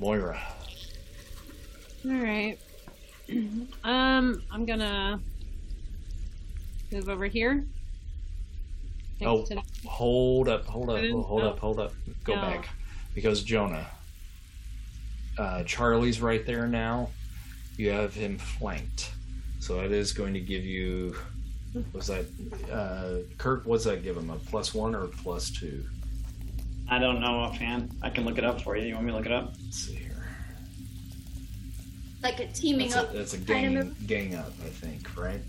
[0.00, 0.40] Moira.
[2.04, 2.58] All right.
[3.84, 5.20] um, I'm gonna
[6.90, 7.64] move over here.
[9.20, 11.50] Next Oh, to- hold up, hold up, Mm, hold no.
[11.50, 11.94] up, hold up.
[12.24, 12.40] Go No.
[12.42, 12.68] back.
[13.14, 13.86] Because Jonah,
[15.38, 17.10] uh, Charlie's right there now.
[17.76, 19.12] You have him flanked.
[19.60, 21.16] So it is going to give you.
[21.92, 22.26] Was that.
[22.70, 24.28] Uh, Kurt, what's that give him?
[24.30, 25.84] A plus one or plus two?
[26.88, 27.92] I don't know offhand.
[28.02, 28.86] I can look it up for you.
[28.88, 29.54] You want me to look it up?
[29.64, 30.11] Let's see here.
[32.22, 33.12] Like a teaming That's up.
[33.12, 35.40] a, that's a kind of gang, gang up, I think, right?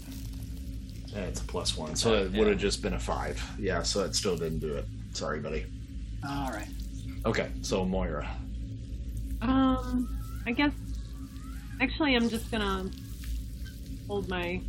[1.07, 1.95] Yeah, it's a plus one.
[1.95, 3.41] So Uh, it would have just been a five.
[3.59, 4.85] Yeah, so it still didn't do it.
[5.13, 5.65] Sorry, buddy.
[6.27, 6.67] All right.
[7.25, 8.27] Okay, so Moira.
[9.41, 10.71] Um, I guess.
[11.79, 12.89] Actually, I'm just gonna
[14.07, 14.59] hold my.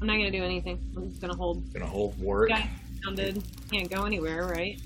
[0.00, 0.78] I'm not gonna do anything.
[0.96, 1.72] I'm just gonna hold.
[1.72, 2.50] Gonna hold Warwick.
[2.50, 2.68] Guy
[3.04, 4.78] sounded can't go anywhere, right?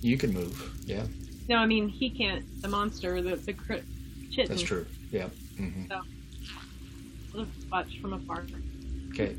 [0.00, 0.74] You can move.
[0.84, 1.04] Yeah,
[1.48, 2.44] No, I mean he can't.
[2.62, 3.84] The monster, the the crit,
[4.30, 4.48] chitin.
[4.48, 4.86] that's true.
[5.10, 5.28] Yeah.
[5.56, 8.44] hmm I'll just watch from afar.
[9.10, 9.36] Okay.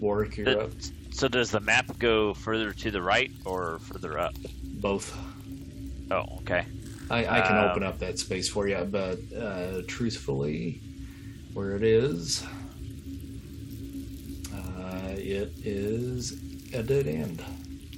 [0.00, 0.70] Warwick, you're up.
[1.10, 4.34] So does the map go further to the right or further up?
[4.80, 5.16] Both.
[6.10, 6.64] Oh, okay.
[7.10, 10.80] I, I can Um, open up that space for you, but uh, truthfully,
[11.52, 12.42] where it is,
[14.54, 16.32] uh, it is
[16.72, 17.42] a dead end.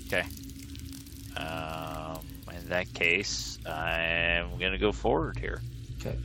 [0.06, 0.24] Okay.
[1.36, 2.18] Um,
[2.52, 5.62] in that case, I'm gonna go forward here.
[6.00, 6.16] Okay.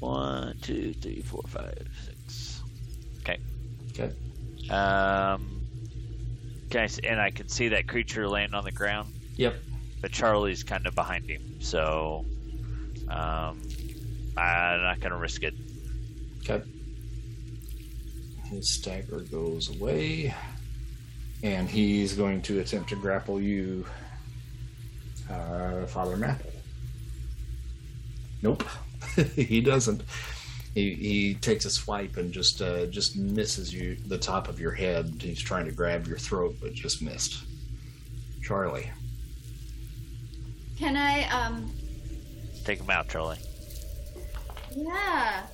[0.00, 2.60] One, two, three, four, five, six.
[3.20, 3.38] Okay.
[3.92, 4.12] Okay.
[4.70, 5.60] Um,
[6.70, 9.54] can I s and I can see that creature laying on the ground, Yep.
[10.02, 12.24] but Charlie's kind of behind him, so
[13.08, 13.62] um,
[14.36, 15.54] I'm not gonna risk it.
[16.42, 16.62] Okay.
[18.50, 20.34] His stagger goes away,
[21.42, 23.84] and he's going to attempt to grapple you,
[25.30, 26.52] uh, Father Mapple.
[28.42, 28.64] Nope,
[29.34, 30.02] he doesn't.
[30.74, 34.72] He, he takes a swipe and just uh, just misses you the top of your
[34.72, 35.14] head.
[35.20, 37.44] He's trying to grab your throat, but just missed.
[38.42, 38.90] Charlie.
[40.78, 41.72] Can I, um,
[42.64, 43.38] Take him out, Charlie.
[44.76, 45.46] yeah.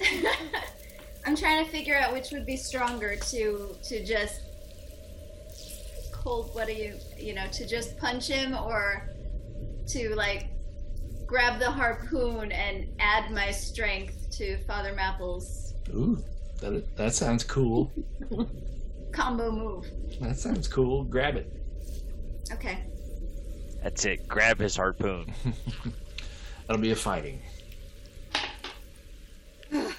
[1.26, 4.40] I'm trying to figure out which would be stronger to to just
[6.12, 6.54] cold.
[6.54, 9.08] What do you you know to just punch him or
[9.88, 10.48] to like
[11.26, 16.22] grab the harpoon and add my strength to Father Mapple's Ooh,
[16.60, 17.92] that that sounds cool.
[19.12, 19.86] combo move.
[20.20, 21.04] That sounds cool.
[21.04, 21.52] Grab it.
[22.52, 22.84] Okay.
[23.82, 24.26] That's it.
[24.26, 25.32] Grab his harpoon.
[26.66, 27.40] That'll be a fighting.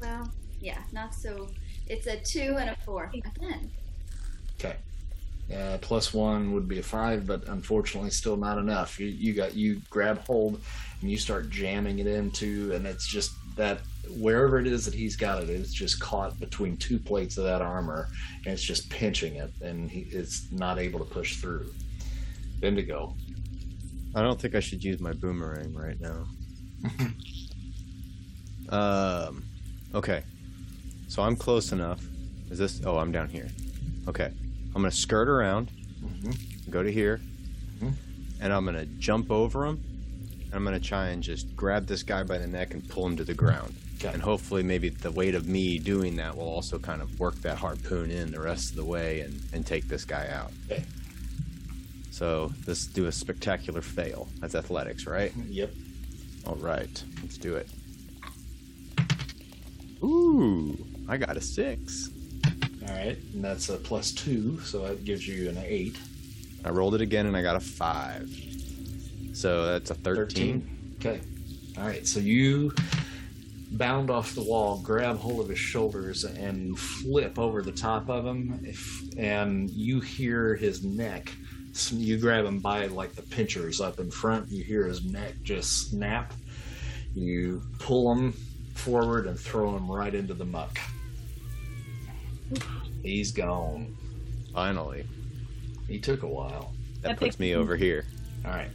[0.00, 0.28] Well,
[0.60, 1.48] yeah, not so.
[1.86, 3.70] It's a two and a four again.
[4.58, 4.74] Okay.
[5.54, 8.98] Uh, plus one would be a five, but unfortunately, still not enough.
[8.98, 10.60] You, you got you grab hold
[11.00, 13.80] and you start jamming it into, and it's just that
[14.18, 17.60] wherever it is that he's got it, it's just caught between two plates of that
[17.60, 18.08] armor,
[18.44, 21.72] and it's just pinching it, and he is not able to push through.
[22.60, 23.14] Bendigo.
[24.14, 26.26] I don't think I should use my boomerang right now.
[28.68, 29.44] um,
[29.94, 30.22] okay.
[31.08, 32.00] So I'm close enough.
[32.50, 32.80] Is this?
[32.84, 33.48] Oh, I'm down here.
[34.08, 34.32] Okay.
[34.74, 35.70] I'm gonna skirt around,
[36.02, 36.70] Mhm.
[36.70, 37.20] go to here,
[37.80, 37.94] Mhm.
[38.40, 39.80] and I'm gonna jump over him.
[40.46, 43.16] And I'm gonna try and just grab this guy by the neck and pull him
[43.16, 43.74] to the ground.
[43.96, 44.12] Okay.
[44.12, 47.58] And hopefully, maybe the weight of me doing that will also kind of work that
[47.58, 50.52] harpoon in the rest of the way and, and take this guy out.
[50.70, 50.84] Okay.
[52.10, 54.28] So let's do a spectacular fail.
[54.40, 55.32] That's athletics, right?
[55.50, 55.72] Yep.
[56.46, 57.68] All right, let's do it.
[60.02, 60.76] Ooh,
[61.08, 62.10] I got a six.
[62.92, 65.98] All right, and that's a plus two, so that gives you an eight.
[66.64, 68.30] I rolled it again and I got a five.
[69.32, 70.96] So that's a 13.
[71.00, 71.20] Okay.
[71.78, 72.06] All right.
[72.06, 72.72] So you
[73.72, 78.26] bound off the wall, grab hold of his shoulders, and flip over the top of
[78.26, 78.60] him.
[78.62, 81.32] If, and you hear his neck.
[81.90, 84.50] You grab him by like the pinchers up in front.
[84.50, 86.34] You hear his neck just snap.
[87.14, 88.32] You pull him
[88.74, 90.78] forward and throw him right into the muck.
[93.02, 93.96] He's gone.
[94.52, 95.06] Finally.
[95.88, 96.72] He took a while.
[97.02, 97.18] That Epic.
[97.18, 98.04] puts me over here.
[98.44, 98.70] All right.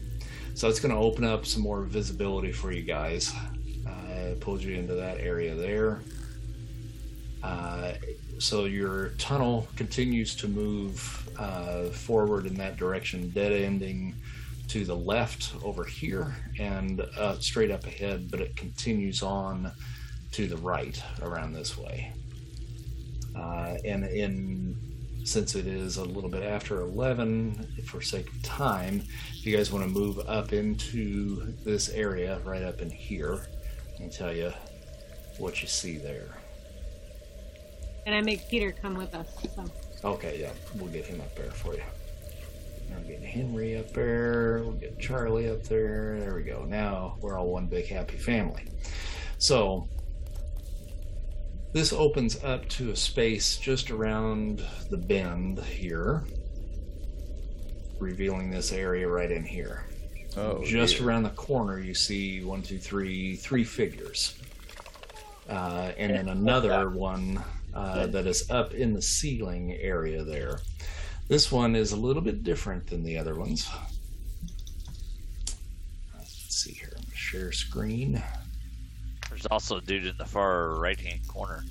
[0.53, 3.33] So it's going to open up some more visibility for you guys.
[3.85, 6.01] Uh, it pulled you into that area there.
[7.43, 7.93] Uh,
[8.39, 14.15] so your tunnel continues to move uh, forward in that direction, dead ending
[14.67, 19.71] to the left over here and uh, straight up ahead, but it continues on
[20.31, 22.11] to the right around this way.
[23.37, 24.75] Uh, and in
[25.27, 29.03] since it is a little bit after 11 for sake of time
[29.33, 33.47] if you guys want to move up into this area right up in here
[33.99, 34.53] and tell you
[35.37, 36.29] what you see there.
[38.05, 39.27] And I make Peter come with us.
[39.53, 39.65] So.
[40.05, 41.83] Okay yeah we'll get him up there for you.
[42.89, 46.63] Now get henry up there we'll get charlie up there there we go.
[46.63, 48.63] Now we're all one big happy family.
[49.39, 49.89] So
[51.73, 56.25] this opens up to a space just around the bend here
[57.99, 59.85] revealing this area right in here.
[60.35, 61.07] Oh, just dear.
[61.07, 64.35] around the corner you see one two three three figures.
[65.49, 70.59] Uh, and then another one uh, that is up in the ceiling area there.
[71.27, 73.69] This one is a little bit different than the other ones.
[76.15, 76.93] Let's see here.
[77.13, 78.21] Share screen
[79.51, 81.63] also a dude in the far right hand corner.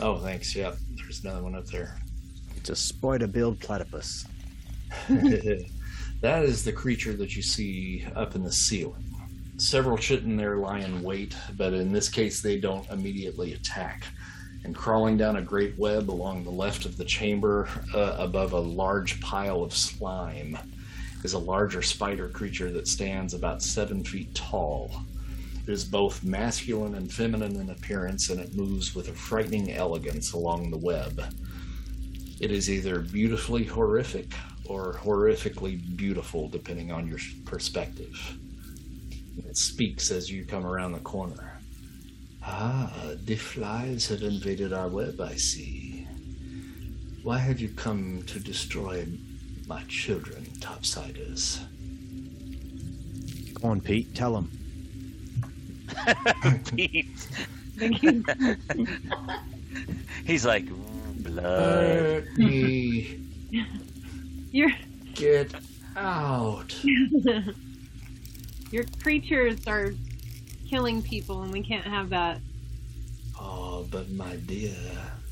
[0.00, 1.96] oh thanks yeah there's another one up there
[2.56, 4.26] It's a spider billed platypus.
[5.08, 9.04] that is the creature that you see up in the ceiling.
[9.56, 14.04] Several chitin there lie in wait, but in this case, they don't immediately attack.
[14.64, 18.58] And crawling down a great web along the left of the chamber, uh, above a
[18.58, 20.56] large pile of slime,
[21.22, 24.90] is a larger spider creature that stands about seven feet tall.
[25.66, 30.70] Is both masculine and feminine in appearance, and it moves with a frightening elegance along
[30.70, 31.22] the web.
[32.38, 34.34] It is either beautifully horrific
[34.66, 38.36] or horrifically beautiful, depending on your perspective.
[39.38, 41.58] It speaks as you come around the corner.
[42.42, 42.92] Ah,
[43.24, 46.06] the flies have invaded our web, I see.
[47.22, 49.06] Why have you come to destroy
[49.66, 51.58] my children, topsiders?
[53.54, 54.50] Come on, Pete, tell him.
[56.76, 57.06] Pete.
[57.78, 58.24] Thank you.
[60.24, 61.44] He's like "Mm, blood.
[61.44, 63.18] Hurt me.
[64.52, 64.70] Your
[65.14, 65.54] Get
[65.96, 66.74] out.
[68.70, 69.92] your creatures are
[70.68, 72.40] killing people, and we can't have that.
[73.38, 74.74] Oh, but my dear,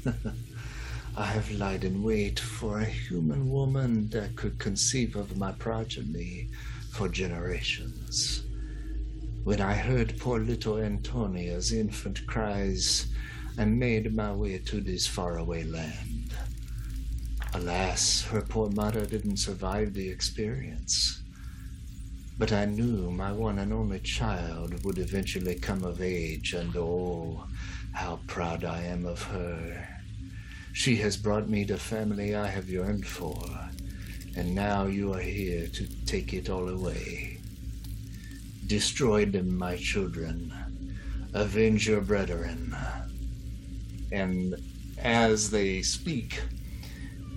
[1.17, 6.49] I have lied in wait for a human woman that could conceive of my progeny
[6.91, 8.43] for generations.
[9.45, 13.09] When I heard poor little Antonia's infant cries,
[13.59, 16.33] I made my way to this faraway land.
[17.53, 21.25] Alas, her poor mother didn't survive the experience.
[22.39, 27.45] But I knew my one and only child would eventually come of age, and oh,
[27.91, 29.89] how proud I am of her.
[30.73, 33.35] She has brought me the family I have yearned for,
[34.37, 37.32] and now you are here to take it all away.
[38.67, 40.53] Destroy them, my children.
[41.35, 42.77] Avenge your brethren.
[44.13, 44.55] And
[44.99, 46.43] as they speak,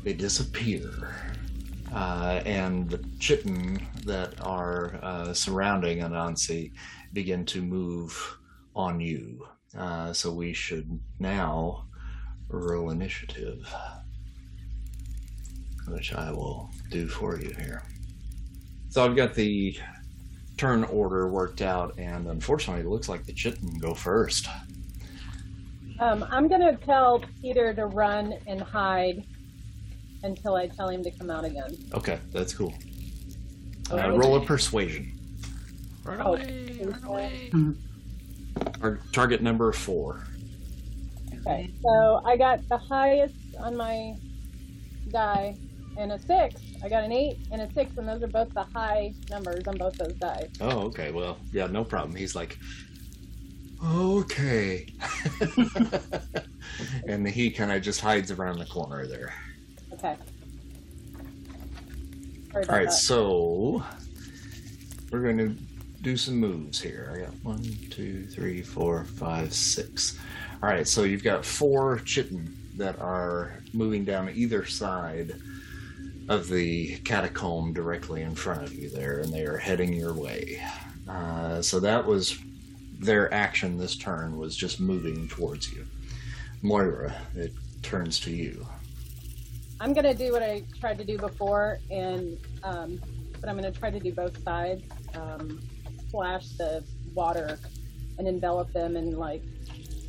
[0.04, 0.90] they disappear.
[1.94, 6.74] Uh, and the chitin that are uh, surrounding Anansi
[7.14, 8.38] begin to move
[8.76, 9.48] on you.
[9.78, 11.86] Uh, so we should now
[12.50, 13.74] roll initiative,
[15.88, 17.84] which I will do for you here.
[18.90, 19.78] So I've got the
[20.58, 24.48] turn order worked out, and unfortunately, it looks like the chitin go first.
[26.00, 29.24] Um, I'm gonna tell Peter to run and hide
[30.24, 31.76] until I tell him to come out again.
[31.94, 32.74] Okay, that's cool.
[33.92, 34.18] Uh, Okay.
[34.18, 35.12] roll a persuasion.
[36.04, 37.52] Run Oh, away, run away.
[38.80, 40.24] Tar- target number four.
[41.42, 44.16] Okay, so I got the highest on my
[45.10, 45.56] die
[45.98, 46.62] and a six.
[46.84, 49.78] I got an eight and a six, and those are both the high numbers on
[49.78, 50.50] both those dice.
[50.62, 51.12] Oh, okay.
[51.12, 52.16] Well, yeah, no problem.
[52.16, 52.58] He's like,
[53.84, 54.88] okay.
[57.08, 59.34] and he kind of just hides around the corner there.
[59.94, 60.16] Okay.
[62.54, 62.94] All right, that.
[62.94, 63.84] so
[65.12, 65.50] we're going to
[66.02, 67.12] do some moves here.
[67.14, 70.18] I got one, two, three, four, five, six.
[70.64, 75.36] All right, so you've got four chitin that are moving down either side
[76.28, 80.62] of the catacomb directly in front of you there, and they are heading your way.
[81.08, 82.38] Uh, so that was
[83.00, 85.86] their action this turn was just moving towards you.
[86.62, 87.54] Moira, it
[87.84, 88.66] turns to you.
[89.80, 93.00] I'm gonna do what I tried to do before, and um,
[93.40, 94.84] but I'm gonna try to do both sides.
[95.14, 95.62] Um,
[96.08, 96.84] splash the
[97.14, 97.60] water
[98.18, 99.44] and envelop them, and like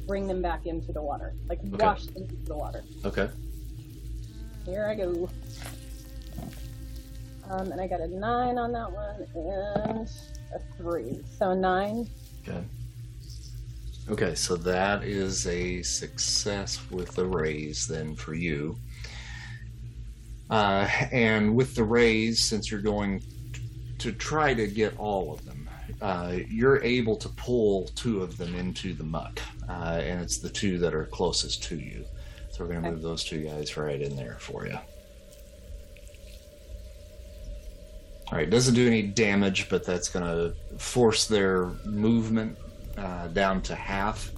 [0.07, 1.85] bring them back into the water, like Okay.
[1.85, 2.85] wash them into the water.
[3.05, 3.29] Okay.
[4.65, 5.29] Here I go.
[7.51, 10.09] Um, and I got a nine on that one and
[10.55, 12.09] a three, so nine.
[12.47, 12.63] Okay.
[14.09, 18.79] Okay, so that is a success with the raise then for you.
[20.49, 23.21] Uh, and with the raise, since you're going
[23.99, 25.69] to try to get all of them,
[26.01, 30.51] uh, you're able to pull two of them into the muck, uh, and it's the
[30.51, 32.05] two that are closest to you.
[32.51, 32.95] So we're going to Okay.
[32.95, 34.79] move those two guys right in there for you.
[38.31, 42.59] All right, doesn't do any damage, but that's going to force their movement
[42.97, 44.33] uh, down to half,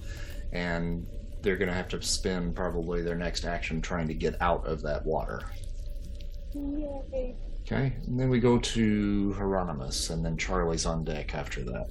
[0.51, 1.07] and
[1.41, 4.81] they're going to have to spend probably their next action trying to get out of
[4.83, 5.41] that water.
[6.53, 7.35] Yay.
[7.61, 11.87] Okay, and then we go to Hieronymus, and then Charlie's on deck after that.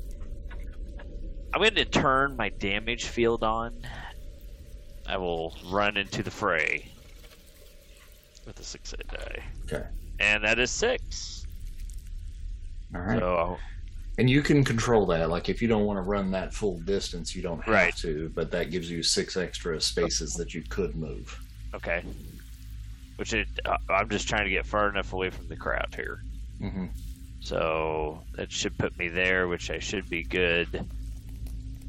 [1.54, 3.74] I'm going to turn my damage field on.
[5.06, 6.90] I will run into the fray
[8.46, 9.86] with a six hit die, Okay,
[10.20, 11.37] and that is six.
[12.94, 13.18] All right.
[13.18, 13.58] So
[14.18, 15.30] And you can control that.
[15.30, 17.96] Like if you don't want to run that full distance, you don't have Right.
[17.98, 18.30] to.
[18.34, 21.38] But that gives you six extra spaces that you could move.
[21.74, 22.02] okay,
[23.16, 26.22] which it, uh, I'm just trying to get far enough away from the crowd here.
[26.60, 26.86] hmm
[27.40, 30.68] So that should put me there, which I should be good.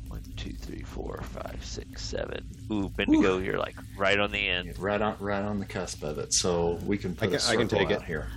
[0.08, 2.44] One, two, three, four, five, six, seven.
[2.72, 4.78] Ooh, Bendigo, you're like right on the end.
[4.80, 6.34] Right on, right on the cusp of it.
[6.34, 8.08] So we can put I a can- I can circle take out it.
[8.08, 8.28] here.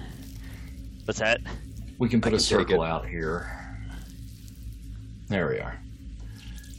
[1.04, 1.40] What's that?
[1.98, 3.58] We can put I a can circle out here.
[5.28, 5.78] There we are.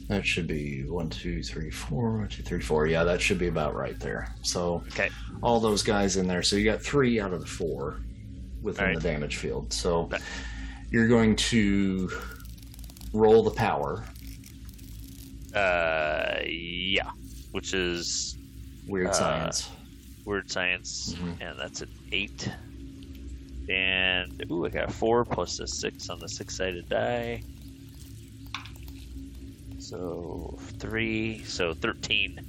[0.09, 2.17] That should be one, two, three, four.
[2.17, 2.87] One, two, three, four.
[2.87, 4.33] Yeah, that should be about right there.
[4.41, 5.09] So Okay.
[5.41, 6.43] all those guys in there.
[6.43, 8.01] So you got three out of the four
[8.61, 9.01] within Alright.
[9.01, 9.71] the damage field.
[9.71, 10.17] So Okay.
[10.91, 12.11] you're going to
[13.13, 14.03] roll the power.
[15.55, 17.09] Uh, yeah,
[17.51, 18.37] which is
[18.85, 19.69] Weird Uh, science.
[20.25, 21.37] weird science, Mhm.
[21.41, 22.49] and that's an eight.
[23.69, 27.43] And ooh, I got a four plus a six on the six-sided die.
[29.79, 32.39] So three, so thirteen.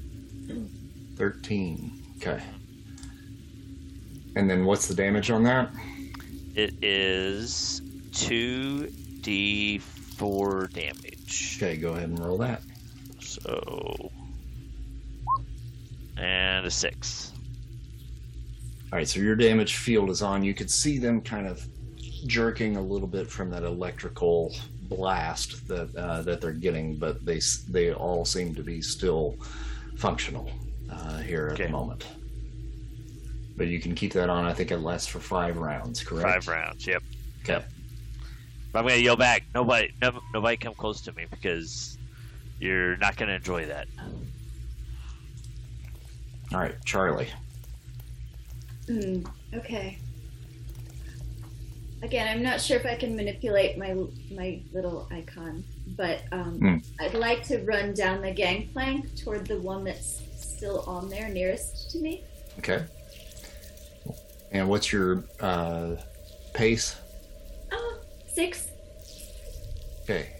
[1.17, 2.03] Thirteen.
[2.17, 2.43] Okay.
[4.37, 5.71] And then what's the damage on that?
[6.55, 7.81] It is
[8.13, 8.89] two
[9.21, 11.59] d four damage.
[11.59, 12.63] Okay, go ahead and roll that.
[13.21, 14.11] So
[16.17, 17.33] and a six.
[18.95, 20.45] All right, so your damage field is on.
[20.45, 21.67] You could see them kind of
[22.29, 27.41] jerking a little bit from that electrical blast that uh, that they're getting, but they
[27.69, 29.37] they all seem to be still
[29.97, 30.49] functional
[30.93, 31.65] uh, here at Okay.
[31.65, 32.07] the moment.
[33.57, 34.45] But you can keep that on.
[34.45, 36.01] I think it lasts for five rounds.
[36.05, 36.29] Correct.
[36.29, 36.87] Five rounds.
[36.87, 37.03] Yep.
[37.43, 37.65] Okay.
[38.71, 39.43] But I'm gonna yell back.
[39.57, 41.99] Nobody, no, nobody, come close to me because
[42.61, 43.89] you're not gonna enjoy that.
[46.53, 47.27] All right, Charlie.
[48.87, 49.99] Mm, okay.
[52.03, 53.95] Again, I'm not sure if I can manipulate my
[54.31, 55.65] my little icon,
[55.97, 56.77] but um, Hmm.
[57.01, 61.91] I'd like to run down the gangplank toward the one that's still on there, nearest
[61.93, 62.25] to me.
[62.59, 62.85] Okay.
[64.53, 65.97] And what's your uh,
[66.53, 66.97] pace?
[67.73, 67.99] Oh,
[68.29, 68.69] six.
[70.03, 70.37] Okay.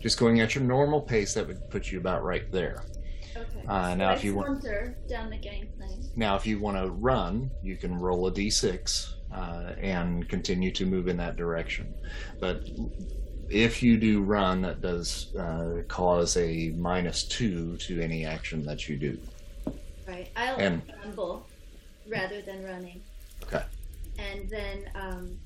[0.00, 2.84] Just going at your normal pace, that would put you about right there.
[3.38, 3.66] Okay.
[3.66, 4.62] Uh, now if you want-
[5.08, 6.04] down the gangplank.
[6.16, 10.84] Now, if you want to run, you can roll a d6 uh, and continue to
[10.86, 11.94] move in that direction.
[12.40, 12.68] But
[13.48, 18.88] if you do run, that does uh, cause a minus two to any action that
[18.88, 19.18] you do.
[20.06, 20.30] Right.
[20.36, 21.46] I'll And- rumble
[22.08, 23.00] rather than running.
[23.44, 23.62] Okay.
[24.18, 25.38] And then um,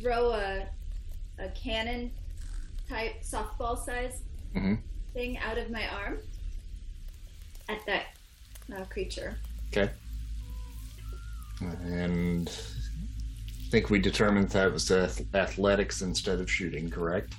[0.00, 0.66] throw a
[1.38, 2.10] a cannon
[2.88, 4.20] type softball size
[4.54, 4.78] Mhm.
[5.14, 6.18] thing out of my arm
[7.70, 8.06] at that
[8.76, 9.38] uh, creature.
[9.68, 9.90] Okay.
[11.60, 17.34] And I think we determined that was ath- athletics instead of shooting, correct?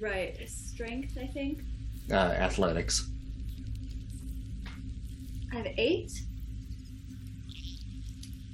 [0.00, 0.36] Right.
[0.48, 1.62] Strength, I think.
[2.10, 3.08] Uh, athletics.
[5.52, 6.12] I have eight.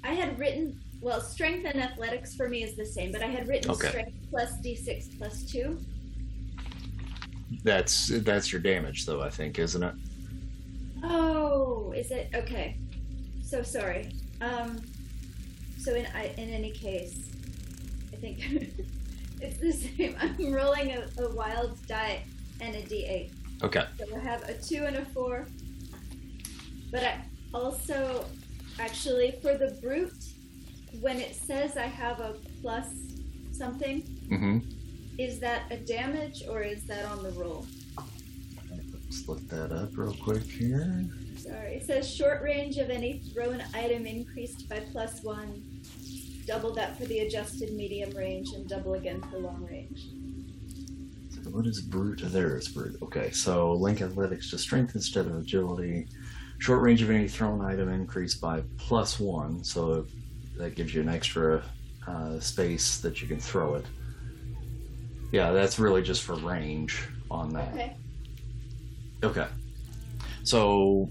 [0.05, 3.47] I had written well, strength and athletics for me is the same, but I had
[3.49, 3.89] written Okay.
[3.89, 5.79] strength plus d6 plus two.
[7.63, 9.21] That's that's your damage, though.
[9.23, 9.95] I think, isn't it?
[11.02, 12.77] Oh, is it okay?
[13.43, 14.10] So sorry.
[14.40, 14.81] Um,
[15.78, 17.28] so in I, in any case,
[18.12, 18.39] I think
[19.40, 20.16] it's the same.
[20.20, 22.23] I'm rolling a, a wild die
[22.60, 23.31] and a d8.
[23.62, 23.85] Okay.
[23.98, 25.47] So I have a two and a four.
[26.90, 27.20] But I
[27.52, 28.27] also,
[28.78, 30.12] actually, for the brute,
[31.01, 32.86] when it says I have a plus
[33.52, 34.59] something, Mm-hmm.
[35.18, 37.64] is that a damage or is that on the roll?
[39.07, 41.05] Let's look that up real quick here.
[41.37, 45.62] Sorry, it says short range of any thrown item increased by plus one.
[46.45, 50.09] Double that for the adjusted medium range and double again for long range.
[51.31, 52.20] So what is brute?
[52.24, 52.97] There is brute.
[53.03, 56.09] Okay, so link athletics to strength instead of agility.
[56.59, 60.07] Short range of any thrown item increased by plus one, so
[60.57, 61.62] that gives you an extra
[62.09, 63.85] uh, space that you can throw it.
[65.31, 67.73] Yeah, that's really just for range on that.
[67.74, 67.97] Okay.
[69.27, 69.47] Okay.
[70.44, 71.11] So,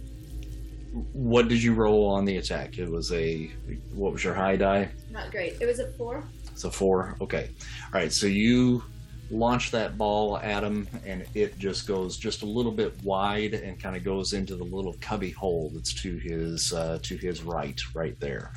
[1.12, 2.78] what did you roll on the attack?
[2.78, 3.52] It was a
[3.94, 4.90] what was your high die?
[5.12, 5.58] Not great.
[5.60, 6.24] It was a four.
[6.56, 7.18] So four.
[7.20, 7.50] Okay.
[7.94, 8.12] All right.
[8.12, 8.84] So you
[9.30, 13.78] launch that ball at him, and it just goes just a little bit wide and
[13.82, 17.80] kind of goes into the little cubby hole that's to his uh, to his right,
[17.94, 18.54] right there,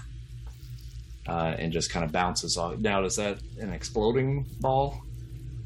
[1.27, 2.79] uh, and just kind of bounces off.
[2.79, 5.03] Now, is that an exploding ball?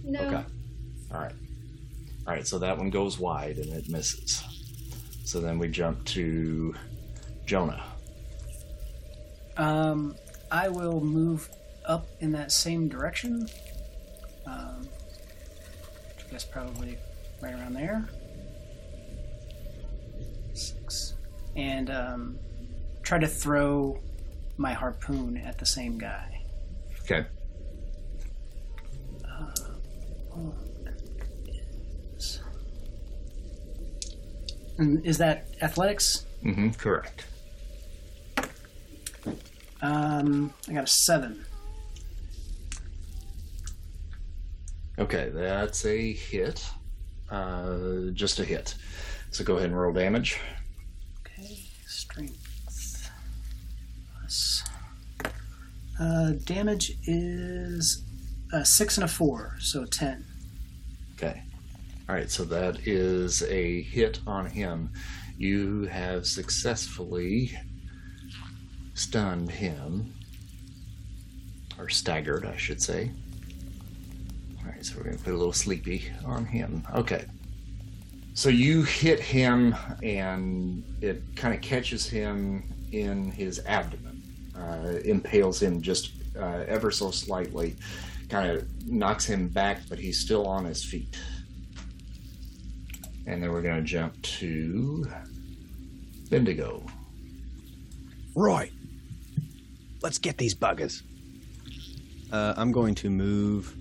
[0.05, 0.21] No.
[0.21, 0.45] Okay.
[1.13, 1.35] All right.
[2.27, 2.47] All right.
[2.47, 4.43] So that one goes wide and it misses.
[5.25, 6.75] So then we jump to
[7.47, 7.83] Jonah.
[9.57, 10.15] Um,
[10.51, 11.49] I will move
[11.87, 13.49] up in that same direction.
[14.47, 14.89] Um,
[16.19, 16.99] I guess probably
[17.43, 18.09] right around there.
[20.55, 21.15] Six.
[21.57, 22.39] And um,
[23.03, 24.01] try to throw
[24.57, 26.45] my harpoon at the same guy.
[27.03, 27.27] Okay.
[29.25, 29.51] Uh,
[30.31, 30.55] one
[32.17, 32.41] is
[34.83, 36.27] And is that athletics?
[36.45, 36.71] Mm-hmm.
[36.71, 37.25] Correct.
[39.81, 41.45] Um, I got a seven.
[44.99, 46.69] Okay, that's a hit.
[47.31, 48.75] Uh, just a hit.
[49.31, 50.41] So go ahead and roll damage.
[51.21, 53.09] Okay, strength
[54.19, 54.65] plus.
[56.01, 58.03] Uh, damage is
[58.53, 60.27] a six and a four, so ten.
[61.15, 61.45] Okay.
[62.13, 64.91] All right, so that is a hit on him.
[65.39, 67.59] You have successfully
[68.93, 70.13] stunned him,
[71.79, 73.11] or staggered, I should say.
[74.59, 76.87] All right, so we're going to put a little sleepy on him.
[76.95, 77.25] Okay.
[78.35, 82.63] So you hit him, and it kind of catches him
[82.93, 84.23] in his abdomen,
[84.55, 87.75] uh, impales him just uh, ever so slightly,
[88.29, 91.17] kind of knocks him back, but he's still on his feet.
[93.27, 95.07] And then we're going to jump to
[96.29, 96.85] Bendigo.
[98.35, 98.71] Roy,
[100.03, 101.03] Let's get these buggers.
[102.33, 103.77] Uh, I'm going to move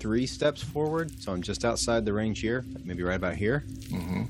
[0.00, 3.64] three steps forward, so I'm just outside the range here, maybe right about here.
[3.68, 4.24] Mm-hmm.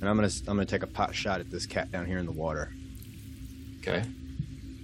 [0.00, 2.26] And I'm gonna I'm gonna take a pot shot at this cat down here in
[2.26, 2.70] the water.
[3.80, 4.04] Okay.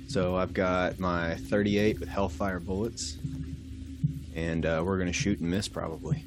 [0.08, 3.18] So I've got my 38 with Hellfire bullets,
[4.34, 6.24] and uh, we're gonna shoot and miss probably.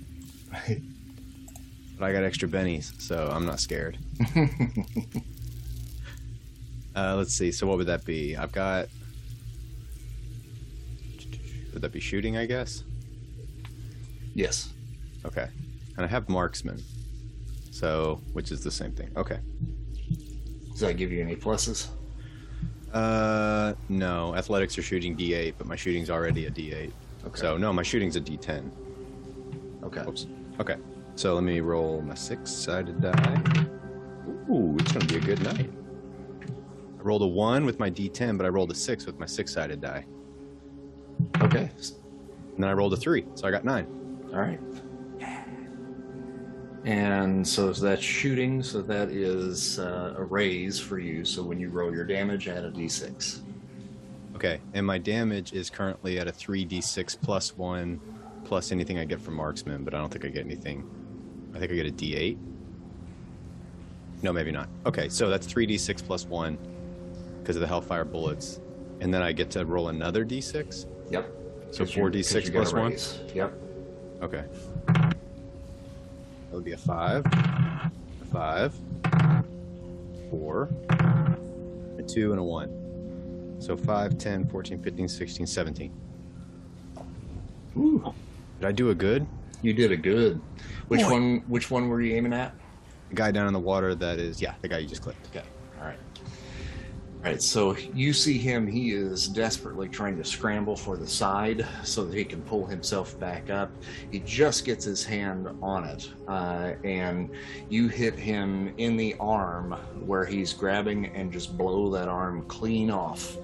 [2.00, 3.98] but I got extra bennies, so I'm not scared.
[6.98, 7.52] Uh, let's see.
[7.52, 8.36] So what would that be?
[8.36, 8.88] I've got.
[11.72, 12.38] Would that be shooting?
[12.38, 12.84] I guess.
[14.34, 14.74] yes.
[15.24, 15.48] Okay.
[15.96, 16.82] And I have marksman.
[17.70, 19.12] So, which is the same thing.
[19.16, 19.38] Okay.
[20.72, 21.90] Does that give you any pluses?
[22.92, 24.36] Uh, no.
[24.36, 26.92] Athletics are shooting D8, but my shooting's already a D8.
[27.28, 27.40] Okay.
[27.40, 28.72] So no, my shooting's a D10.
[29.84, 30.02] Okay.
[30.08, 30.26] Oops.
[30.60, 30.76] Okay.
[31.16, 33.42] So let me roll my six-sided die.
[34.50, 35.70] Ooh, it's gonna be a good night.
[37.00, 39.82] I rolled a one with my D10, but I rolled a six with my six-sided
[39.82, 40.06] die,
[41.42, 41.70] Okay.
[41.72, 43.88] and then I rolled a three, so I got nine.
[44.32, 44.60] All right.
[46.86, 48.64] And so that's shooting.
[48.64, 51.26] So that is uh, a raise for you.
[51.26, 53.40] So when you roll your damage, add a d6.
[54.36, 58.00] Okay, and my damage is currently at a 3d6 plus 1
[58.48, 60.90] plus anything I get from marksman, but I don't think I get anything.
[61.54, 62.38] I think I get a d8.
[64.24, 64.70] No, maybe not.
[64.86, 66.58] Okay, so that's 3d6 plus 1
[67.42, 68.62] because of the hellfire bullets.
[69.02, 70.86] And then I get to roll another d6.
[71.12, 71.30] Yep.
[71.72, 73.36] So 4d6 you got plus a 1.
[73.36, 73.54] Yep.
[74.22, 74.46] Okay.
[74.88, 75.16] That
[76.52, 77.92] would be a 5, a
[78.32, 78.74] 5,
[80.32, 80.70] 4,
[82.00, 83.58] a 2, and a 1.
[83.60, 85.92] So 5, 10, 14, 15, 16, 17.
[87.78, 88.14] Ooh,
[88.60, 89.28] Did I do a good?
[89.62, 90.40] you did a good.
[90.88, 91.12] Which Boy.
[91.12, 91.44] one?
[91.48, 92.54] Which one were you aiming at?
[93.10, 95.28] The guy down in the water that is, yeah, the guy you just clicked.
[95.28, 95.46] Okay.
[95.80, 96.00] All right.
[97.18, 97.42] All right.
[97.42, 98.68] So you see him.
[98.68, 103.20] He is desperately trying to scramble for the side so that he can pull himself
[103.20, 103.72] back up.
[104.12, 107.32] He just gets his hand on it, uh, and
[107.70, 109.72] you hit him in the arm
[110.06, 113.38] where he's grabbing and just blow that arm clean off.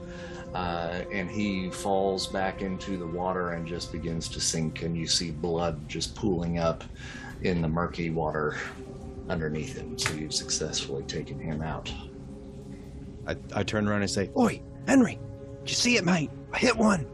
[0.54, 5.08] Uh, and he falls back into the water and just begins to sink, and you
[5.08, 6.84] see blood just pooling up
[7.42, 8.58] in the murky water
[9.30, 9.98] underneath him.
[9.98, 11.92] So you've successfully taken him out.
[13.26, 15.18] I, I turn around and say, Oi, Henry,
[15.62, 16.30] did you see it, mate?
[16.52, 17.08] I hit one.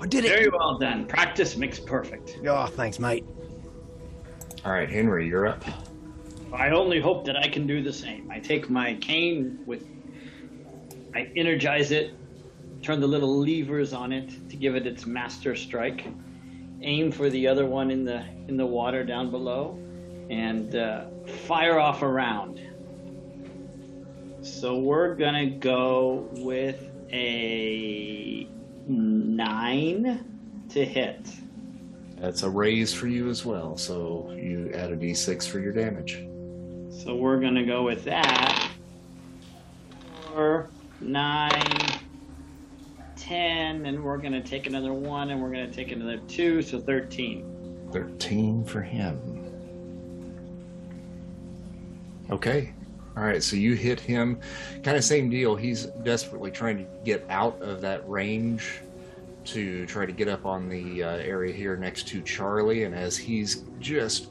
[0.00, 0.28] I did it.
[0.28, 1.06] Very well done.
[1.06, 2.38] Practice makes perfect.
[2.46, 3.24] Oh, thanks, mate.
[4.64, 5.64] All right, Henry, you're up.
[6.52, 8.30] I only hope that I can do the same.
[8.30, 9.86] I take my cane with,
[11.14, 12.14] I energize it,
[12.82, 16.06] turn the little levers on it to give it its master strike,
[16.80, 19.78] aim for the other one in the in the water down below,
[20.30, 21.04] and uh,
[21.46, 22.60] fire off a round.
[24.42, 28.48] So we're gonna go with a
[28.88, 30.24] nine
[30.70, 31.28] to hit.
[32.16, 33.76] That's a raise for you as well.
[33.76, 36.24] So you add a d6 for your damage.
[37.04, 38.68] So we're gonna go with that.
[40.26, 42.00] Four, nine,
[43.22, 47.48] ten, and we're gonna take another one, and we're gonna take another two, so thirteen.
[47.92, 49.18] 13 for him.
[52.30, 52.72] Okay.
[53.14, 54.40] All right, so you hit him.
[54.82, 55.54] Kind of same deal.
[55.54, 58.80] He's desperately trying to get out of that range
[59.44, 62.84] to try to get up on the uh, area here next to Charlie.
[62.84, 64.28] And as he's just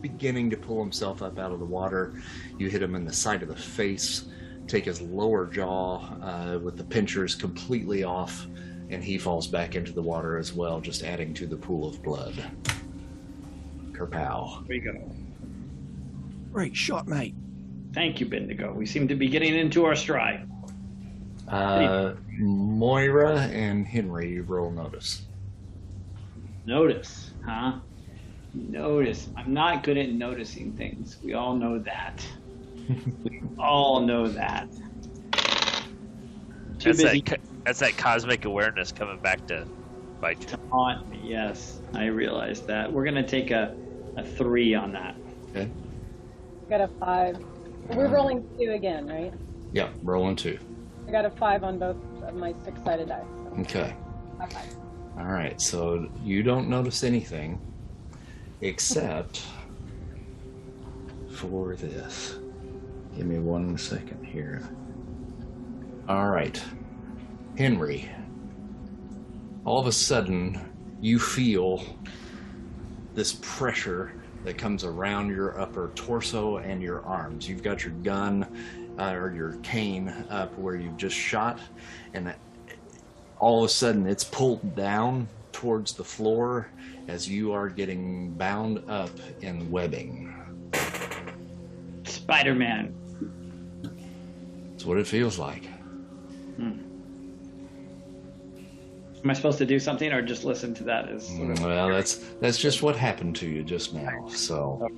[0.00, 2.14] beginning to pull himself up out of the water,
[2.58, 4.24] you hit him in the side of the face,
[4.66, 8.46] take his lower jaw uh, with the pinchers completely off,
[8.90, 12.02] and he falls back into the water as well, just adding to the pool of
[12.02, 12.34] blood.
[13.92, 14.66] Kerpow.
[14.66, 15.10] There we go.
[16.52, 17.34] Great shot, mate.
[17.92, 18.72] Thank you, Bendigo.
[18.72, 20.48] We seem to be getting into our stride.
[21.48, 25.22] Uh, Moira and Henry roll notice.
[26.66, 27.78] Notice, huh?
[28.52, 29.28] Notice.
[29.36, 31.18] I'm not good at noticing things.
[31.22, 32.26] We all know that.
[32.88, 34.68] We all know that.
[35.32, 39.66] Too That's busy that, co- that's that cosmic awareness coming back to
[40.20, 40.46] bite you.
[40.48, 41.20] to haunt me.
[41.24, 42.92] Yes, I realize that.
[42.92, 43.74] We're gonna take a,
[44.16, 45.16] a three on that.
[45.50, 45.70] Okay.
[46.68, 47.38] Got a five.
[47.90, 49.32] We're rolling two again, right?
[49.72, 50.58] Yeah, rolling two.
[51.08, 53.24] I got a five on both of my six-sided dice.
[53.44, 53.94] So Okay.
[54.38, 54.76] high five.
[55.18, 55.60] All right.
[55.60, 57.60] So you don't notice anything
[58.60, 59.44] except
[61.30, 62.38] for this.
[63.16, 64.68] Give me one second here.
[66.06, 66.62] All right.
[67.56, 68.10] Henry.
[69.64, 70.60] All of a sudden,
[71.00, 71.82] you feel
[73.14, 74.12] this pressure
[74.44, 77.48] that comes around your upper torso and your arms.
[77.48, 78.46] You've got your gun
[78.98, 81.58] uh, or your cane up where you've just shot,
[82.12, 82.34] and
[83.38, 86.68] all of a sudden it's pulled down towards the floor
[87.08, 89.10] as you are getting bound up
[89.40, 90.34] in webbing.
[92.04, 92.94] Spider-Man.
[92.94, 93.05] That's
[94.86, 95.68] what it feels like.
[96.58, 96.82] Am
[99.30, 101.08] I supposed to do something or just listen to that?
[101.08, 104.28] As sort of- Well, that's that's just what happened to you just now.
[104.28, 104.88] So,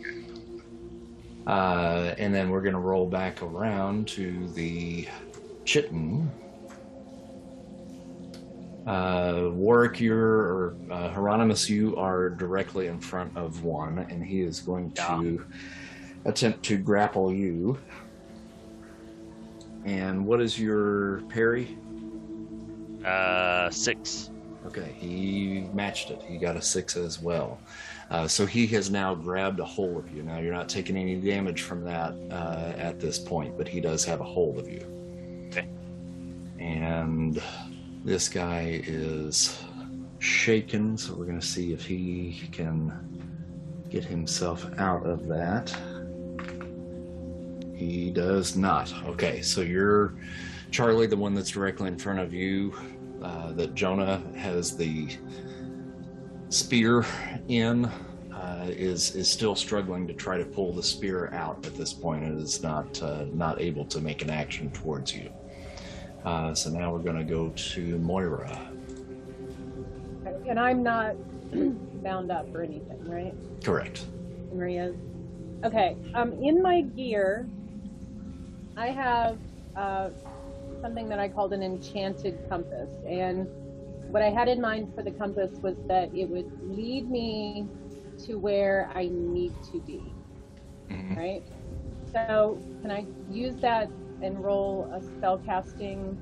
[1.46, 5.08] uh, and then we're gonna roll back around to the
[5.64, 6.30] chitin.
[8.86, 14.40] Uh, Warwick, you're or uh, Hieronymus, you are directly in front of one, and he
[14.40, 15.44] is going to
[16.24, 17.78] attempt to grapple you.
[19.88, 21.78] And what is your parry?
[23.02, 24.28] Uh, six.
[24.66, 26.20] Okay, he matched it.
[26.22, 27.58] He got a six as well.
[28.10, 30.22] Uh, so he has now grabbed a hold of you.
[30.22, 34.04] Now you're not taking any damage from that uh, at this point, but he does
[34.04, 34.84] have a hold of you.
[35.48, 35.66] Okay.
[36.58, 37.42] And
[38.04, 39.58] this guy is
[40.18, 42.92] shaken, so we're going to see if he can
[43.88, 45.74] get himself out of that.
[47.78, 48.92] He does not.
[49.06, 50.14] Okay, so you're
[50.72, 52.74] Charlie, the one that's directly in front of you,
[53.22, 55.08] uh, that Jonah has the
[56.48, 57.06] spear
[57.46, 57.84] in,
[58.34, 62.24] uh, is is still struggling to try to pull the spear out at this point.
[62.24, 65.30] It is not uh, not able to make an action towards you.
[66.24, 68.70] Uh, so now we're going to go to Moira.
[70.48, 71.14] And I'm not
[72.02, 73.34] bound up or anything, right?
[73.62, 74.04] Correct.
[74.52, 74.96] Maria's.
[75.64, 75.96] Okay.
[76.14, 77.48] Um, in my gear,
[78.78, 79.40] I have
[79.76, 80.10] uh,
[80.80, 83.48] something that I called an enchanted compass, and
[84.06, 87.70] what I had in mind for the compass was that it would lead me
[88.26, 90.16] to where I need to be.
[90.90, 91.18] Mhm.
[91.18, 91.44] Right.
[92.12, 93.92] So can I use that
[94.22, 96.18] and roll a spell casting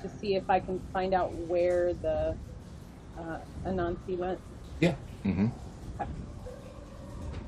[0.00, 2.38] to see if I can find out where the
[3.18, 4.40] uh, Anansi went?
[4.80, 5.48] Yeah hmm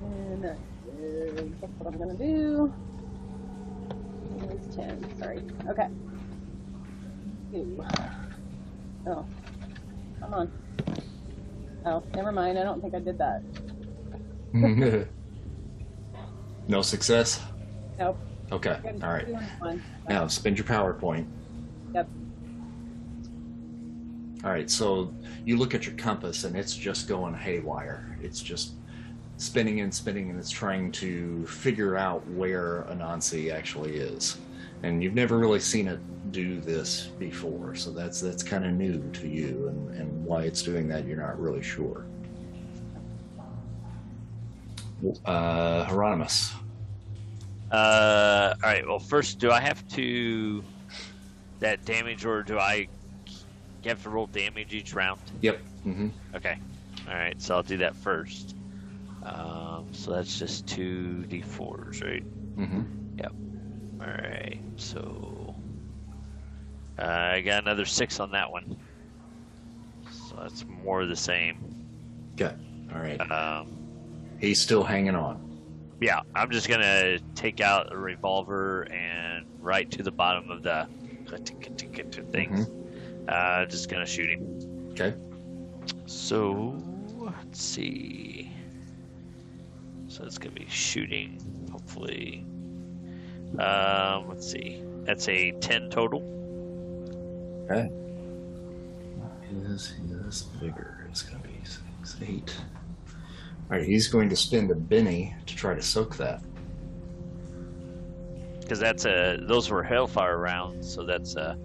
[0.01, 2.73] And that's what I'm gonna do.
[4.51, 5.43] It's 10, sorry.
[5.69, 5.89] Okay.
[7.53, 7.85] Two.
[9.07, 9.27] Oh.
[10.21, 10.53] Come on.
[11.87, 12.59] Oh, never mind.
[12.59, 13.43] I don't think I did that.
[16.69, 17.41] no success.
[17.99, 18.19] Nope.
[18.53, 18.79] Okay.
[18.83, 19.03] Good.
[19.03, 19.29] All right.
[19.59, 19.83] One.
[20.09, 21.29] Now spend your power point.
[21.95, 22.09] Yep.
[24.45, 25.15] All right, so
[25.47, 28.19] you look at your compass and it's just going haywire.
[28.23, 28.75] It's just
[29.37, 34.39] spinning and spinning and it's trying to figure out where Anansi actually is.
[34.83, 35.99] And you've never really seen it
[36.33, 40.63] do this before, so that's that's kind of new to you and, and why it's
[40.63, 42.05] doing that you're not really sure.
[45.25, 46.53] Uh, Hieronymus.
[47.71, 48.87] Uh, all right.
[48.87, 50.63] Well, first, do I have to
[51.61, 52.89] that damage, or do I
[53.85, 55.21] have to roll damage each round?
[55.41, 55.61] Yep.
[55.83, 56.59] hmm Okay.
[57.09, 57.41] All right.
[57.41, 58.54] So I'll do that first.
[59.25, 62.57] Um, so that's just two d4s, right?
[62.57, 63.19] Mm-hmm.
[63.19, 63.33] Yep.
[64.01, 64.61] All right.
[64.77, 65.55] So
[66.99, 68.77] uh, I got another six on that one.
[70.11, 71.57] So that's more of the same.
[72.35, 72.55] Okay.
[72.95, 73.19] All right.
[73.31, 73.79] Um,
[74.41, 75.41] He's still hanging on.
[76.01, 80.87] yeah, I'm just gonna take out a revolver and right to the bottom of the
[82.31, 82.67] thing.
[83.27, 84.91] Uh, just gonna shoot him.
[84.93, 85.15] Okay.
[86.07, 86.77] So
[87.17, 88.34] let's see.
[90.25, 91.39] So it's gonna be shooting,
[91.71, 92.47] hopefully.
[93.59, 94.83] Um, let's see.
[95.05, 96.23] That's a ten total.
[97.71, 97.91] Okay.
[99.69, 99.95] His
[100.25, 102.57] his vigor is going to be six, eight.
[103.71, 106.43] All right, he's going to spend a Benny to try to soak that.
[108.61, 111.59] because that's a those were hellfire rounds, so that's a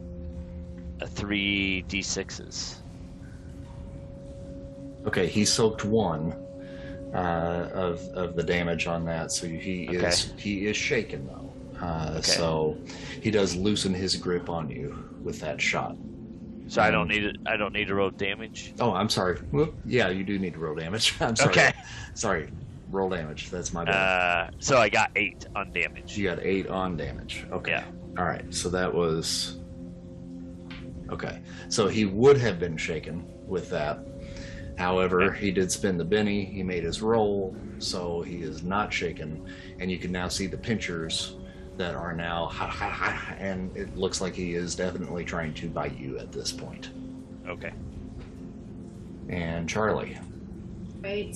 [1.02, 2.82] a three d sixes.
[5.06, 6.36] Okay, he soaked one
[7.14, 11.36] uh, of of the damage on that, so he is he is shaken though.
[11.86, 12.22] Uh, Okay.
[12.32, 12.78] So
[13.22, 15.96] he does loosen his grip on you with that shot.
[16.68, 17.38] So I don't need it.
[17.48, 18.74] I don't need to roll damage.
[18.80, 19.38] Oh, I'm sorry.
[19.52, 19.74] Whoop.
[19.86, 21.16] Yeah, you do need to roll damage.
[21.22, 21.50] I'm sorry.
[21.52, 21.74] Okay.
[22.14, 22.50] Sorry.
[22.92, 23.50] Roll damage.
[23.50, 23.96] That's my bad.
[23.96, 26.16] Uh, so I got eight on damage.
[26.18, 27.46] you got eight on damage.
[27.52, 27.72] Okay.
[27.72, 27.86] Yeah.
[28.18, 28.54] All right.
[28.54, 29.58] So that was.
[31.10, 31.40] Okay.
[31.70, 34.00] So he would have been shaken with that.
[34.80, 36.46] However, he did spin the Benny.
[36.46, 39.46] He made his roll, so he is not shaken.
[39.78, 41.36] And you can now see the pinchers
[41.76, 45.68] that are now, ha, ha, ha, and it looks like he is definitely trying to
[45.68, 46.92] bite you at this point.
[47.46, 47.74] Okay.
[49.28, 50.18] And Charlie.
[51.02, 51.36] Right.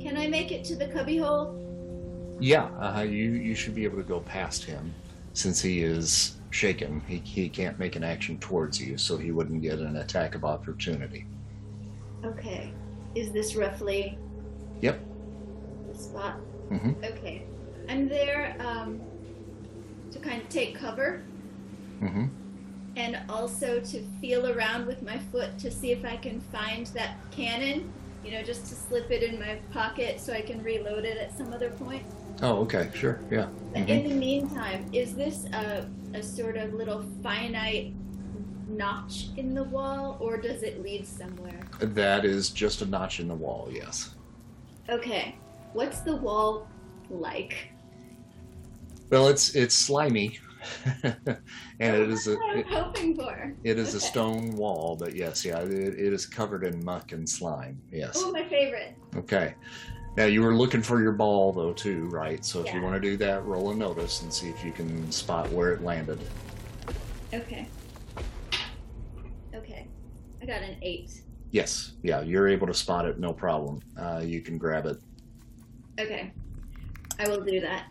[0.00, 2.36] Can I make it to the cubbyhole?
[2.38, 4.94] Yeah, uh, you you should be able to go past him
[5.32, 7.02] since he is shaken.
[7.06, 10.44] He he can't make an action towards you, so he wouldn't get an attack of
[10.44, 11.26] opportunity.
[12.24, 12.72] Okay.
[13.14, 14.18] Is this roughly
[14.80, 15.00] Yep.
[15.92, 16.40] the spot?
[16.70, 16.96] Mhm.
[17.04, 17.44] Okay.
[17.88, 19.00] I'm there um,
[20.10, 21.22] to kind of take cover
[22.02, 22.26] Mm-hmm.
[22.96, 27.16] and also to feel around with my foot to see if I can find that
[27.30, 27.90] cannon.
[28.24, 31.36] You know, just to slip it in my pocket so I can reload it at
[31.38, 32.02] some other point.
[32.42, 33.46] Oh, okay, sure, yeah.
[33.74, 33.88] Mhm.
[33.88, 35.86] in the meantime, is this a,
[36.16, 37.92] a sort of little finite
[38.68, 41.60] notch in the wall, or does it lead somewhere?
[41.80, 43.68] That is just a notch in the wall.
[43.70, 44.14] Yes.
[44.88, 45.36] Okay,
[45.74, 46.68] what's the wall
[47.10, 47.70] like?
[49.10, 50.38] Well, it's it's slimy,
[51.02, 51.16] and
[51.80, 53.54] it is a I'm it, hoping for.
[53.62, 57.28] it is a stone wall, but yes, yeah, it, it is covered in muck and
[57.28, 57.80] slime.
[57.92, 58.14] Yes.
[58.16, 58.96] Oh, my favorite.
[59.16, 59.54] Okay.
[60.16, 62.44] Now you were looking for your ball though too, right?
[62.44, 65.10] So if you want to do that, roll a notice and see if you can
[65.12, 66.18] spot where it landed.
[67.34, 67.68] Okay.
[69.54, 69.86] Okay.
[70.40, 71.22] I got an eight.
[71.50, 73.80] Yes, yeah, you're able to spot it, no problem.
[73.98, 74.98] Uh, you can grab it.
[76.00, 76.32] Okay.
[77.18, 77.86] I will do that.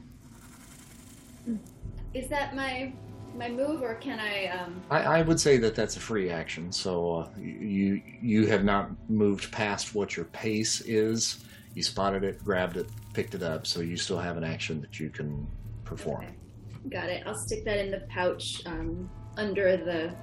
[2.14, 2.94] Is that my
[3.36, 4.48] my move, or can I?
[4.48, 6.72] Um, I, I would say that that's a free action.
[6.72, 11.44] So uh, you you have not moved past what your pace is.
[11.76, 13.68] You spotted it, grabbed it, picked it up.
[13.68, 15.46] So you still have an action that you can
[15.84, 16.24] perform.
[16.26, 16.36] Okay.
[16.90, 17.24] Got it.
[17.28, 20.14] I'll stick that in the pouch um, under the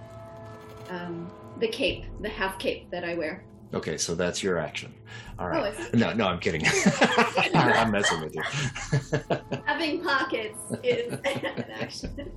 [0.90, 1.30] um,
[1.60, 3.44] the cape, the half cape that I wear.
[3.74, 4.92] Okay, so that's your action.
[5.38, 5.74] All Oh, right.
[5.78, 5.94] it?
[5.94, 6.62] No, no, I'm kidding.
[7.54, 8.42] I'm messing with you.
[9.66, 12.30] Having pockets is an action.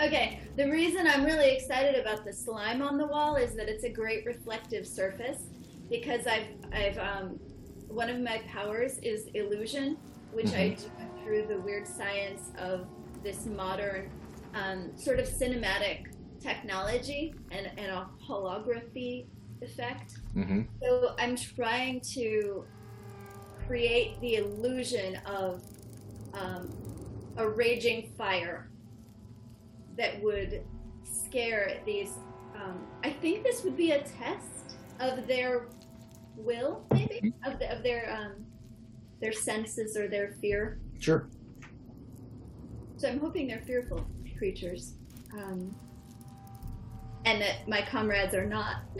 [0.00, 3.84] okay, the reason I'm really excited about the slime on the wall is that it's
[3.84, 5.42] a great reflective surface
[5.90, 7.38] because I've I've um,
[7.88, 9.96] one of my powers is illusion,
[10.32, 10.84] which I do
[11.22, 12.86] through the weird science of
[13.22, 14.10] this modern
[14.54, 16.06] um, sort of cinematic
[16.40, 19.26] technology and, and a holography
[19.62, 20.18] effect.
[20.34, 22.64] hmm So I'm trying to
[23.66, 25.62] create the illusion of
[26.34, 26.70] um,
[27.36, 28.70] a raging fire
[29.96, 30.62] that would
[31.02, 32.10] scare these.
[32.54, 35.68] Um, I think this would be a test of their
[36.36, 38.44] will, maybe of, the, of their um,
[39.20, 40.78] their senses or their fear.
[40.98, 41.28] Sure.
[42.96, 44.06] So I'm hoping they're fearful
[44.36, 44.94] creatures,
[45.32, 45.74] um,
[47.24, 48.82] and that my comrades are not.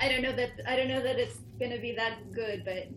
[0.00, 2.88] I don't know that I don't know that it's gonna be that good, but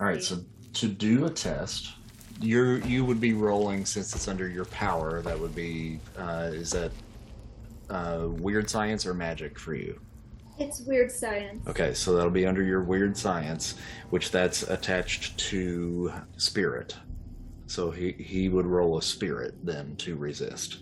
[0.00, 0.40] All right, so
[0.74, 1.92] to do a test,
[2.40, 5.22] you're you would be rolling since it's under your power.
[5.22, 6.92] That would be uh, is that
[7.90, 10.00] uh, weird science or magic for you?
[10.58, 11.66] It's weird science.
[11.68, 13.74] Okay, so that'll be under your weird science,
[14.10, 16.96] which that's attached to spirit.
[17.66, 20.78] So he he would roll a spirit then to resist.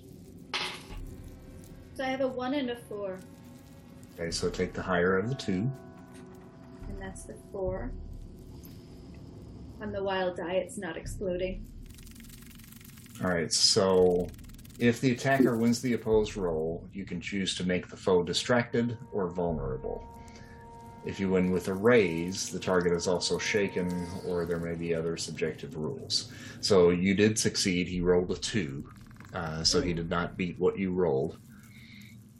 [1.95, 3.19] So I have a one and a four,
[4.15, 5.71] Okay, so take the higher of the two.
[6.89, 7.91] and that's the four.
[9.83, 11.67] On the wild die, it's not exploding.
[13.23, 14.29] All right, so
[14.79, 18.99] if the attacker wins the opposed roll, you can choose to make the foe distracted
[19.13, 20.07] or vulnerable.
[21.05, 24.95] If you win with a raise, the target is also shaken, or there may be
[24.95, 26.33] other subjective rules.
[26.61, 27.87] So you did succeed.
[27.87, 28.91] He rolled a two,
[29.33, 31.39] uh, so he did not beat what you rolled.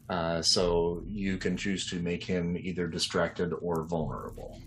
[0.09, 4.61] Uh, so you can choose to make him either distracted or vulnerable.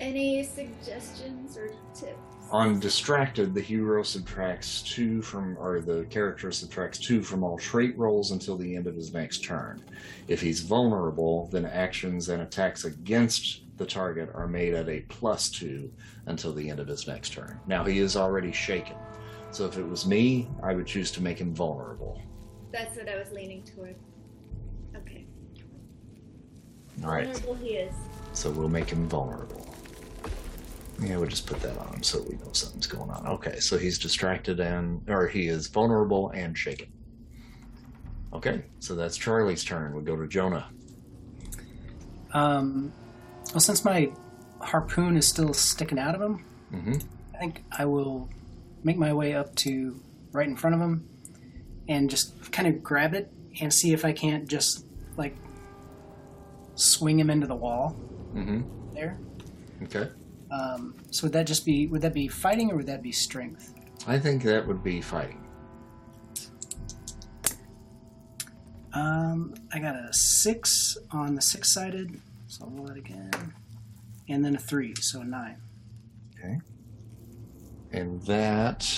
[0.00, 2.33] Any suggestions or tips?
[2.50, 7.96] On distracted, the hero subtracts two from, or the character subtracts two from all trait
[7.98, 9.82] rolls until the end of his next turn.
[10.28, 15.50] If he's vulnerable, then actions and attacks against the target are made at a plus
[15.50, 15.90] two
[16.26, 17.58] until the end of his next turn.
[17.66, 18.96] Now he is already shaken,
[19.50, 22.22] so if it was me, I would choose to make him vulnerable.
[22.70, 23.96] That's what I was leaning toward.
[24.96, 25.26] Okay.
[27.02, 27.94] All right, Vulnerable he is.
[28.32, 29.73] so we'll make him vulnerable.
[31.00, 33.26] Yeah, we'll just put that on him so we know something's going on.
[33.26, 36.88] Okay, so he's distracted and, or he is vulnerable and shaken.
[38.32, 39.94] Okay, so that's Charlie's turn.
[39.94, 40.66] We go to Jonah.
[42.32, 42.92] Um,
[43.52, 44.10] well, since my
[44.60, 46.94] harpoon is still sticking out of him, Mm-hmm.
[47.34, 48.28] I think I will
[48.82, 50.00] make my way up to
[50.32, 51.08] right in front of him
[51.88, 53.30] and just kind of grab it
[53.60, 54.84] and see if I can't just
[55.16, 55.36] like
[56.74, 57.96] swing him into the wall
[58.34, 58.94] Mm-hmm.
[58.94, 59.18] there.
[59.84, 60.08] Okay.
[60.54, 63.74] Um, so would that just be would that be fighting or would that be strength?
[64.06, 65.40] I think that would be fighting.
[68.92, 73.54] Um, I got a six on the six sided, so I'll roll that again,
[74.28, 75.56] and then a three, so a nine.
[76.38, 76.60] Okay.
[77.92, 78.88] And that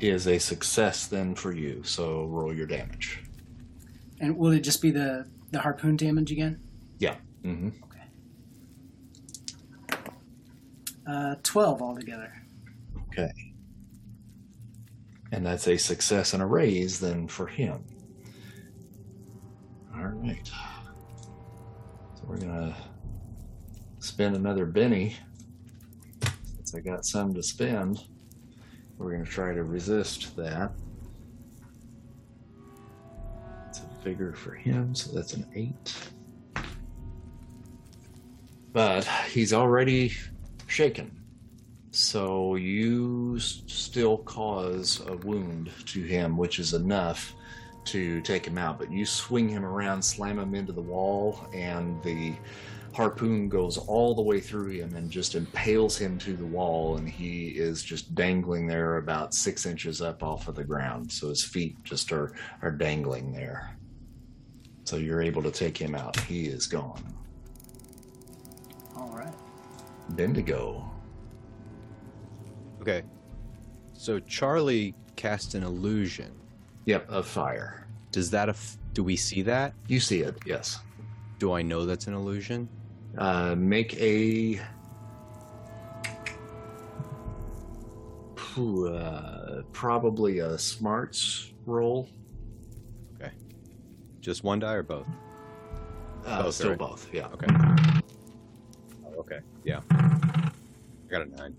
[0.00, 1.82] is a success then for you.
[1.84, 3.22] So roll your damage.
[4.20, 6.60] And will it just be the the harpoon damage again?
[6.98, 7.16] Yeah.
[7.44, 7.70] Mm-hmm.
[11.06, 12.32] Uh, Twelve altogether.
[13.08, 13.32] Okay.
[15.32, 17.84] And that's a success and a raise then for him.
[19.94, 20.46] All right.
[22.14, 22.76] So we're gonna
[23.98, 25.16] spend another Benny.
[26.56, 28.04] Since I got some to spend,
[28.98, 30.72] we're gonna try to resist that.
[33.68, 35.96] It's a vigor for him, so that's an eight.
[38.72, 40.12] But he's already
[40.72, 41.10] shaken.
[41.90, 47.34] So you still cause a wound to him, which is enough
[47.84, 48.78] to take him out.
[48.78, 52.34] But you swing him around, slam him into the wall, and the
[52.94, 56.96] harpoon goes all the way through him and just impales him to the wall.
[56.96, 61.12] And he is just dangling there about six inches up off of the ground.
[61.12, 63.76] So his feet just are, are dangling there.
[64.84, 66.18] So you're able to take him out.
[66.20, 67.21] He is gone.
[70.16, 70.90] Bendigo.
[72.80, 73.02] Okay.
[73.92, 76.32] So Charlie cast an illusion.
[76.86, 77.86] Yep, of fire.
[78.10, 79.74] Does that aff- do we see that?
[79.86, 80.80] You see it, yes.
[81.38, 82.68] Do I know that's an illusion?
[83.16, 84.60] Uh, make a
[88.58, 92.08] uh, probably a smarts roll.
[93.14, 93.32] Okay.
[94.20, 95.06] Just one die or both?
[96.26, 96.78] Uh, Both, still right?
[96.78, 97.26] both, yeah.
[97.34, 98.01] Okay.
[99.22, 99.40] Okay.
[99.64, 99.80] Yeah.
[99.90, 100.50] I
[101.10, 101.54] got a nine.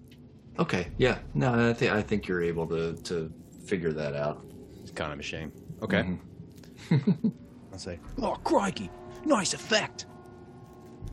[0.60, 1.19] Okay, yeah.
[1.34, 3.31] No, I think I think you're able to to
[3.65, 4.45] figure that out.
[4.81, 5.52] It's kind of a shame.
[5.81, 6.03] Okay.
[6.90, 7.31] Mhm.
[7.72, 7.99] I'll say.
[8.22, 8.90] Oh, crikey.
[9.26, 10.06] Nice effect.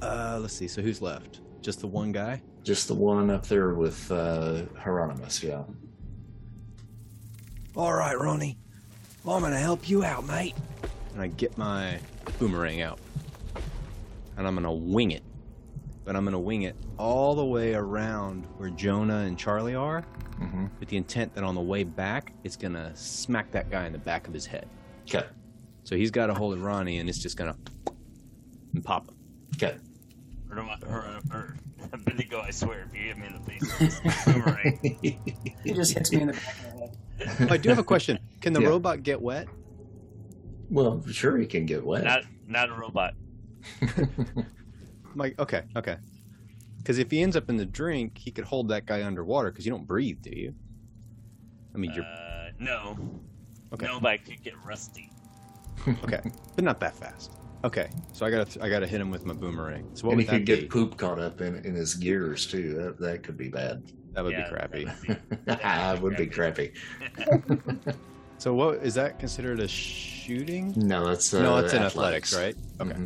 [0.02, 0.66] Uh, let's see.
[0.68, 1.40] So who's left?
[1.62, 2.42] Just the one guy?
[2.64, 5.62] Just the one up there with uh, Hieronymus, yeah.
[7.76, 8.58] All right, Ronnie.
[9.26, 10.54] I'm going to help you out, mate.
[11.12, 11.98] And I get my
[12.38, 12.98] boomerang out.
[14.36, 15.22] And I'm gonna wing it.
[16.04, 20.04] But I'm gonna wing it all the way around where Jonah and Charlie are,
[20.40, 20.66] Mm-hmm.
[20.80, 23.98] with the intent that on the way back, it's gonna smack that guy in the
[23.98, 24.66] back of his head.
[25.02, 25.26] Okay,
[25.84, 27.54] So he's got a hold of Ronnie, and it's just gonna
[28.72, 29.16] and pop him.
[29.56, 29.76] okay.
[30.50, 31.56] Or, am I- or, or,
[32.04, 34.98] Bendigo, I swear, if you hit me in the face with this boomerang,
[35.62, 36.72] He just hits me in the back of
[37.18, 37.48] the head.
[37.50, 38.18] Oh, I do have a question.
[38.40, 38.68] Can the Yeah.
[38.68, 39.46] robot get wet?
[40.70, 42.02] Well, sure, he can get wet.
[42.04, 43.12] not not a robot.
[45.14, 45.96] Like, okay, okay.
[46.78, 49.50] Because if he ends up in the drink, he could hold that guy underwater.
[49.50, 50.54] Because you don't breathe, do you?
[51.74, 52.96] I mean, you're Uh, no,
[53.72, 55.08] okay, no, but I could get rusty.
[56.04, 56.20] okay,
[56.56, 57.30] but not that fast.
[57.62, 59.90] Okay, so I gotta, I gotta hit him with my boomerang.
[59.94, 60.66] So what and he would that could get be?
[60.68, 62.74] poop caught up in, in his gears too.
[62.74, 63.82] That, that could be bad.
[64.14, 64.84] That would Yeah, be crappy.
[64.84, 66.72] that would be- that would be crappy.
[68.38, 70.72] So what is that considered a shooting?
[70.74, 72.56] No, that's uh, no, it's in athletics, right?
[72.80, 72.96] Okay.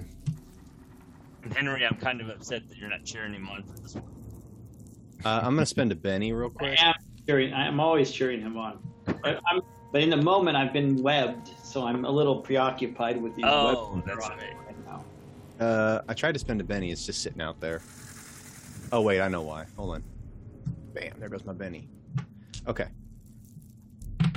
[1.53, 4.05] Henry, I'm kind of upset that you're not cheering him on for this one.
[5.25, 6.79] Uh, I'm gonna spend a Benny real quick.
[6.81, 6.95] I am
[7.27, 7.53] cheering.
[7.53, 8.79] I'm always cheering him on.
[9.07, 9.63] But, I'm,
[9.93, 13.93] but in the moment, I've been webbed, so I'm a little preoccupied with these Oh,
[13.95, 14.57] webs that's that are on right.
[14.67, 14.87] right
[15.61, 15.65] now.
[15.67, 16.91] Uh, I tried to spend a Benny.
[16.91, 17.81] It's just sitting out there.
[18.93, 19.67] Oh wait, I know why.
[19.77, 20.05] Hold on.
[20.93, 21.13] Bam!
[21.19, 21.89] There goes my Benny.
[22.69, 22.87] Okay.
[24.21, 24.31] I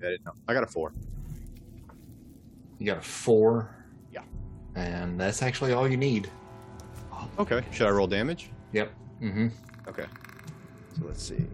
[0.00, 0.32] didn't know.
[0.46, 0.92] I got a four.
[2.78, 3.74] You got a four.
[4.74, 6.30] And that's actually all you need.
[7.38, 7.62] Okay.
[7.72, 8.50] Should I roll damage?
[8.72, 8.92] Yep.
[9.22, 9.48] Mm-hmm.
[9.88, 10.06] Okay.
[10.96, 11.46] So let's see.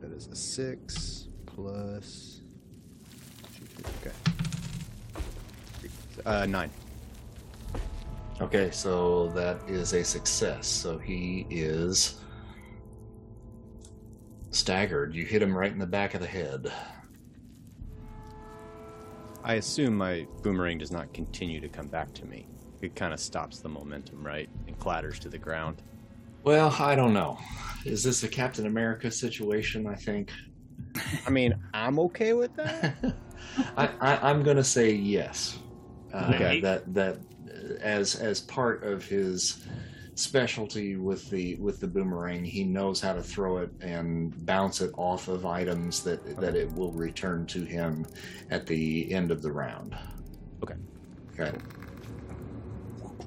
[0.00, 2.40] That is a six plus.
[4.00, 4.14] Okay.
[6.24, 6.70] Uh, nine.
[8.40, 10.66] Okay, so that is a success.
[10.66, 12.20] So he is
[14.50, 15.14] staggered.
[15.14, 16.70] You hit him right in the back of the head.
[19.46, 22.48] I assume my boomerang does not continue to come back to me.
[22.82, 24.48] It kind of stops the momentum, right?
[24.66, 25.82] And clatters to the ground.
[26.42, 27.38] Well, I don't know.
[27.84, 29.86] Is this a Captain America situation?
[29.86, 30.32] I think.
[31.24, 32.96] I mean, I'm okay with that.
[33.76, 35.60] I, I, I'm going to say yes.
[36.12, 36.60] Uh, Okay.
[36.60, 37.18] That that
[37.80, 39.64] as as part of his
[40.18, 44.90] specialty with the with the boomerang, he knows how to throw it and bounce it
[44.96, 48.06] off of items that that it will return to him
[48.50, 49.96] at the end of the round.
[50.62, 50.74] Okay.
[51.38, 51.56] Okay.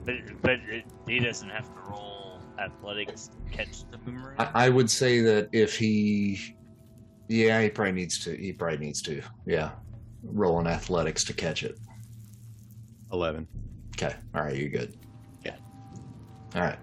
[0.06, 4.36] But, but it, he doesn't have to roll athletics to catch the boomerang.
[4.40, 6.56] I, I would say that if he,
[7.28, 8.36] yeah, he probably needs to.
[8.36, 9.22] He probably needs to.
[9.46, 9.72] Yeah,
[10.24, 11.78] roll in athletics to catch it.
[13.12, 13.48] Eleven.
[13.96, 14.16] Okay.
[14.34, 14.56] All right.
[14.56, 14.98] You're good.
[16.54, 16.60] Yeah.
[16.60, 16.80] All right.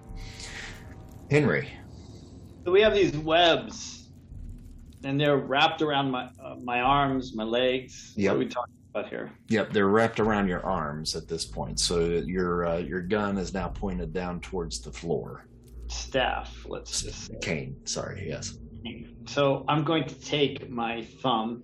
[1.31, 1.69] Henry.
[2.65, 4.09] So we have these webs,
[5.05, 8.15] and they're wrapped around my uh, my arms, my legs.
[8.19, 9.33] Are we talking about here?
[9.49, 11.79] Yep, they're wrapped around your arms at this point.
[11.79, 15.47] So your uh, your gun is now pointed down towards the floor.
[15.89, 16.67] Staff.
[16.69, 17.39] Let's just say.
[17.41, 17.77] Cane.
[17.85, 18.29] Sorry.
[18.29, 18.59] Yes.
[19.27, 21.63] So I'm going to take my thumb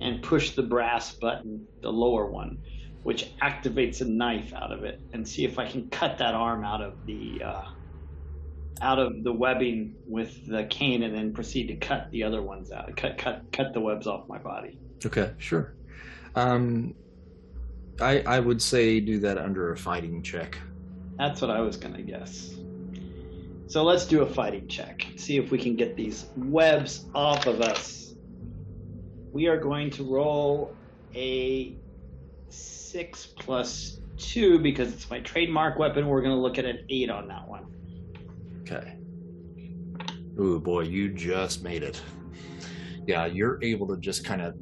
[0.00, 2.58] and push the brass button, the lower one,
[3.04, 6.64] which activates a knife out of it, and see if I can cut that arm
[6.64, 7.64] out of the uh,
[8.80, 12.72] out of the webbing with the cane, and then proceed to cut the other ones
[12.72, 12.96] out.
[12.96, 14.80] Cut cut cut the webs off my body.
[15.04, 15.32] Okay.
[15.38, 15.74] Sure.
[16.34, 16.94] Um,
[18.00, 20.58] I I would say do that under a fighting check.
[21.18, 22.54] That's what I was gonna guess.
[23.66, 25.06] So let's do a fighting check.
[25.16, 28.14] See if we can get these webs off of us.
[29.32, 30.74] We are going to roll
[31.14, 31.76] a
[32.94, 36.06] six plus two because it's my trademark weapon.
[36.06, 37.66] We're going to look at an eight on that one.
[38.60, 38.94] Okay.
[40.38, 42.00] Ooh, boy, you just made it.
[43.04, 44.54] Yeah, you're able to just kind of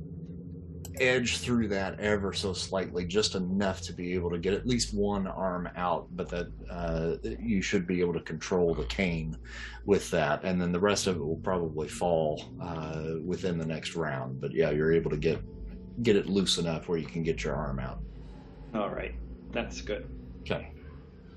[0.98, 4.94] edge through that ever so slightly, just enough to be able to get at least
[4.94, 9.36] one arm out, but that uh, you should be able to control the cane
[9.84, 13.94] with that, and then the rest of it will probably fall uh, within the next
[13.94, 14.40] round.
[14.40, 15.38] But yeah, you're able to get
[16.02, 18.00] get it loose enough where you can get your arm out.
[18.74, 19.14] All right,
[19.52, 20.06] that's good.
[20.42, 20.70] Okay,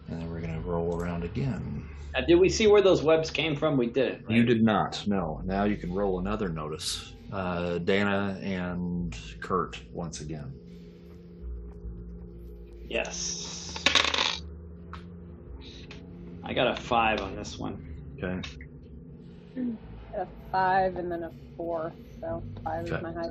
[0.08, 1.88] and then we're gonna roll around again.
[2.16, 3.76] Uh, did we see where those webs came from?
[3.76, 4.24] We did.
[4.28, 4.38] Right?
[4.38, 5.06] You did not.
[5.06, 5.42] No.
[5.44, 7.14] Now you can roll another notice.
[7.32, 10.54] Uh, Dana and Kurt once again.
[12.88, 13.84] Yes.
[16.44, 17.84] I got a five on this one.
[18.18, 18.40] Okay.
[20.16, 21.92] A five and then a four,
[22.22, 22.96] so five Okay.
[22.96, 23.30] is my high.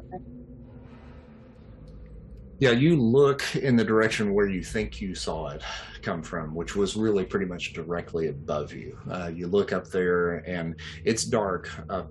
[2.60, 5.62] Yeah, you look in the direction where you think you saw it
[6.02, 8.98] come from, which was really pretty much directly above you.
[9.10, 12.10] Uh, you look up there, and it's dark up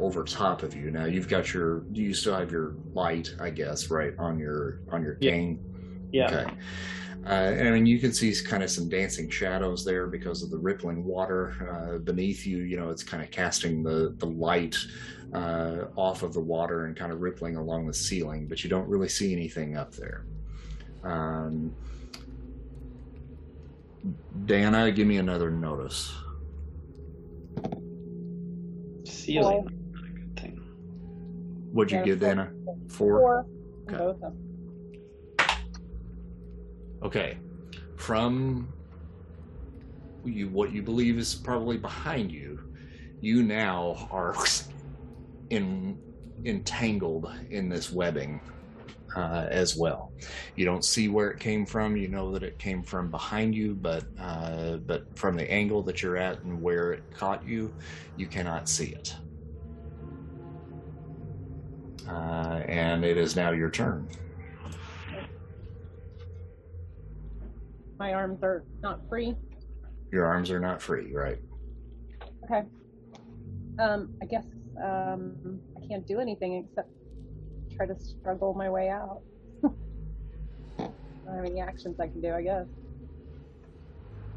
[0.00, 0.90] over top of you.
[0.90, 5.02] Now you've got your, you still have your light, I guess, right on your on
[5.02, 5.30] your Yeah.
[5.30, 6.08] cane.
[6.10, 6.26] Yeah.
[6.40, 6.50] Okay.
[7.24, 10.50] Uh, and I mean, you can see kind of some dancing shadows there because of
[10.50, 12.58] the rippling water uh, beneath you.
[12.58, 14.76] You know, it's kind of casting the the light
[15.32, 18.88] uh, off of the water and kind of rippling along the ceiling, but you don't
[18.88, 20.24] really see anything up there.
[21.04, 21.74] Um,
[24.46, 26.12] Dana, give me another notice.
[29.04, 29.68] Ceiling.
[29.92, 30.56] Not a good thing.
[31.72, 32.28] What'd you Yeah, get, four.
[32.28, 32.52] Dana?
[32.88, 33.46] Four.
[33.88, 34.10] Four.
[34.10, 34.36] Okay.
[37.02, 37.38] Okay.
[37.96, 38.72] From
[40.24, 42.60] you, what you believe is probably behind you,
[43.20, 44.34] you now are
[45.50, 45.98] in
[46.44, 48.40] entangled in this webbing
[49.16, 50.12] uh, as well.
[50.56, 51.96] You don't see where it came from.
[51.96, 56.02] You know that it came from behind you, but uh, but from the angle that
[56.02, 57.72] you're at and where it caught you,
[58.16, 59.14] you cannot see it.
[62.08, 64.08] Uh, and it is now your turn.
[68.02, 69.36] My arms are not free.
[70.10, 71.38] Your arms are not free, right?
[72.42, 72.64] Okay.
[73.78, 74.44] Um, I guess
[74.84, 76.90] um, I can't do anything except
[77.76, 79.20] try to struggle my way out.
[80.80, 80.88] I
[81.26, 82.66] don't have any actions I can do, I guess.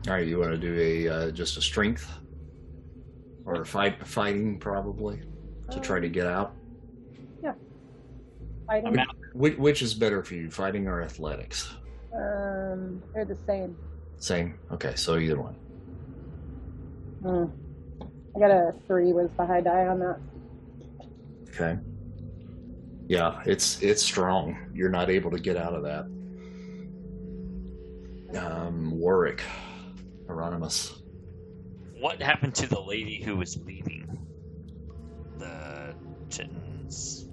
[0.08, 2.08] All right, you want to do a uh, just a strength
[3.46, 5.24] or a fight fighting probably
[5.72, 6.54] to try to get out.
[7.44, 7.54] Yeah,
[8.68, 8.96] fighting.
[9.34, 11.74] Which, which is better for you, fighting or athletics?
[12.16, 13.76] Um, they're the same.
[14.18, 14.58] Same.
[14.72, 15.56] Okay, so either one.
[17.22, 17.46] Hmm.
[18.36, 20.20] I got a three with the high die on that.
[21.50, 21.78] Okay.
[23.08, 24.58] Yeah, it's it's strong.
[24.74, 26.06] You're not able to get out of that.
[28.38, 29.44] Um, Warwick,
[30.28, 31.02] Hieronymus.
[32.00, 34.20] What happened to the lady who was leading
[35.38, 35.96] the
[36.30, 37.30] chittens?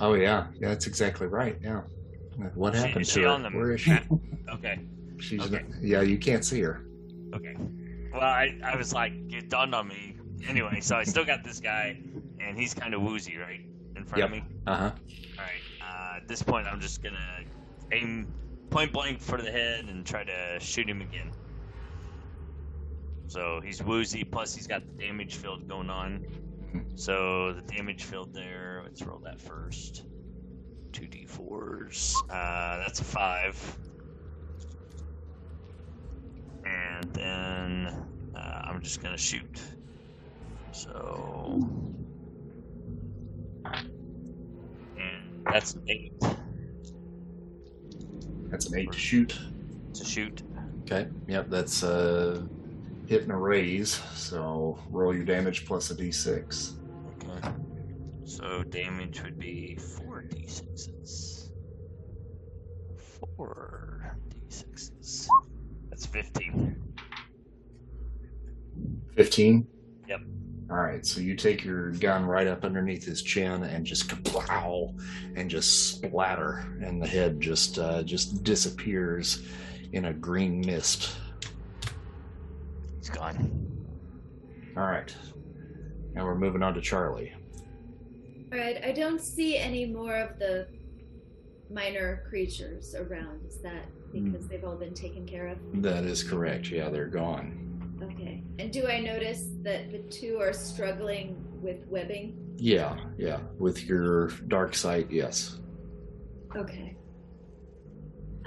[0.00, 1.58] Oh yeah, yeah, that's exactly right.
[1.60, 1.82] Yeah.
[2.54, 3.28] What She- happened to she her?
[3.28, 3.96] on the Where is she?
[4.50, 4.80] Okay.
[5.18, 5.64] She's Okay.
[5.80, 6.84] yeah, you can't see her.
[7.34, 7.56] Okay.
[8.12, 10.16] Well, I, I was like, it dawned on me.
[10.46, 11.98] Anyway, so I still got this guy,
[12.40, 13.60] and he's kind of woozy, right?
[13.96, 14.44] In front of me?
[14.66, 14.90] Uh huh.
[15.38, 15.52] Alright.
[15.80, 17.44] Uh, at this point, I'm just gonna
[17.92, 18.26] aim
[18.70, 21.30] point blank for the head and try to shoot him again.
[23.28, 26.26] So he's woozy, plus he's got the damage field going on.
[26.94, 30.04] So the damage field there, let's roll that first.
[30.92, 32.16] 2d4s.
[32.30, 33.78] Uh, that's a 5.
[36.64, 38.04] And then
[38.36, 39.60] uh, I'm just gonna shoot.
[40.72, 41.60] So.
[43.64, 46.12] And that's an 8
[48.50, 49.38] That's an eight to shoot.
[49.94, 50.42] to shoot.
[50.82, 51.08] Okay.
[51.26, 52.42] Yep, that's uh
[53.06, 54.00] hit and a raise.
[54.14, 56.72] So roll your damage plus a d6.
[57.24, 57.48] Okay.
[58.24, 61.50] So damage would be 4d6s.
[63.38, 65.28] 4d6s.
[65.90, 66.76] That's 15.
[69.16, 69.66] 15?
[70.08, 70.20] Yep.
[70.70, 74.98] All right, so you take your gun right up underneath his chin and just kaplow
[75.36, 79.46] and just splatter, and the head just uh, just disappears
[79.92, 81.14] in a green mist.
[82.98, 83.68] He's gone.
[84.74, 85.14] All right,
[86.14, 87.34] now we're moving on to Charlie.
[88.52, 90.66] All right, I don't see any more of the
[91.70, 93.46] minor creatures around.
[93.46, 94.48] Is that because hmm.
[94.48, 95.58] they've all been taken care of?
[95.80, 96.70] That is correct.
[96.70, 97.62] Yeah, they're gone.
[98.02, 98.42] Okay.
[98.58, 102.36] And do I notice that the two are struggling with webbing?
[102.58, 103.40] Yeah, yeah.
[103.58, 105.58] With your dark sight, yes.
[106.54, 106.94] Okay.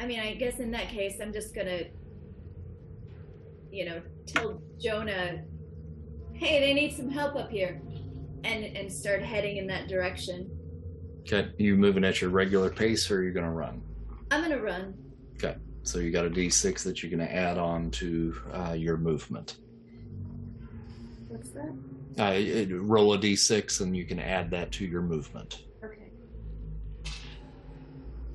[0.00, 1.82] I mean, I guess in that case, I'm just gonna,
[3.70, 5.44] you know, tell Jonah,
[6.32, 7.80] "Hey, they need some help up here,"
[8.46, 10.50] and and start heading in that direction.
[11.22, 13.82] Okay, you moving at your regular pace, or you're to run?
[14.30, 14.94] I'm gonna run.
[15.34, 19.56] Okay, so you got a d6 that you're to add on to uh, your movement.
[21.28, 21.74] What's that?
[22.18, 25.64] Uh, it- roll a d6 and you can add that to your movement.
[25.84, 26.10] Okay.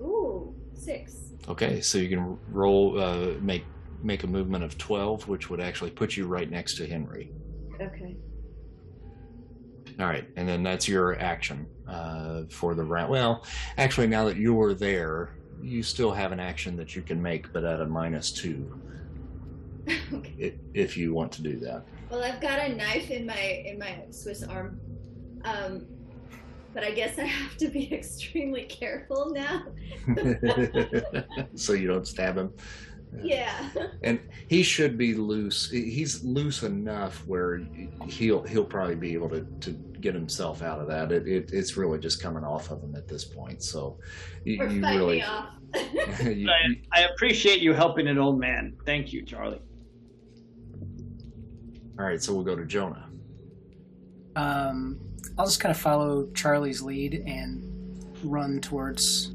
[0.02, 1.16] Ooh, six.
[1.48, 3.64] Okay, so you can roll, uh, make
[4.04, 7.32] make a movement of 12, which would actually put you right next to Henry.
[7.80, 8.16] Okay.
[10.02, 13.12] All right, and then that's your action uh, for the round.
[13.12, 13.46] Well,
[13.78, 17.64] actually, now that you're there, you still have an action that you can make, but
[17.64, 18.82] at a minus two,
[20.14, 20.34] okay.
[20.44, 21.86] i- if you want to do that.
[22.10, 24.80] Well, I've got a knife in my in my Swiss arm,
[25.46, 25.86] um,
[26.74, 29.66] but I guess I have to be extremely careful now.
[31.54, 32.52] so you don't stab him.
[33.24, 33.70] Yeah.
[34.04, 35.70] and he should be loose.
[35.70, 37.62] He's loose enough where
[38.08, 41.12] he'll he'll probably be able to, to get himself out of that.
[41.12, 43.62] It, it it's really just coming off of him at this point.
[43.64, 44.00] So
[44.46, 45.50] you, Or you really me off.
[46.24, 48.76] you- I, I appreciate you helping an old man.
[48.86, 49.62] Thank you, Charlie.
[52.00, 52.22] all right.
[52.22, 53.10] So we'll go to Jonah.
[54.36, 55.00] Um,
[55.38, 57.68] I'll just kind of follow Charlie's lead and
[58.24, 59.32] run towards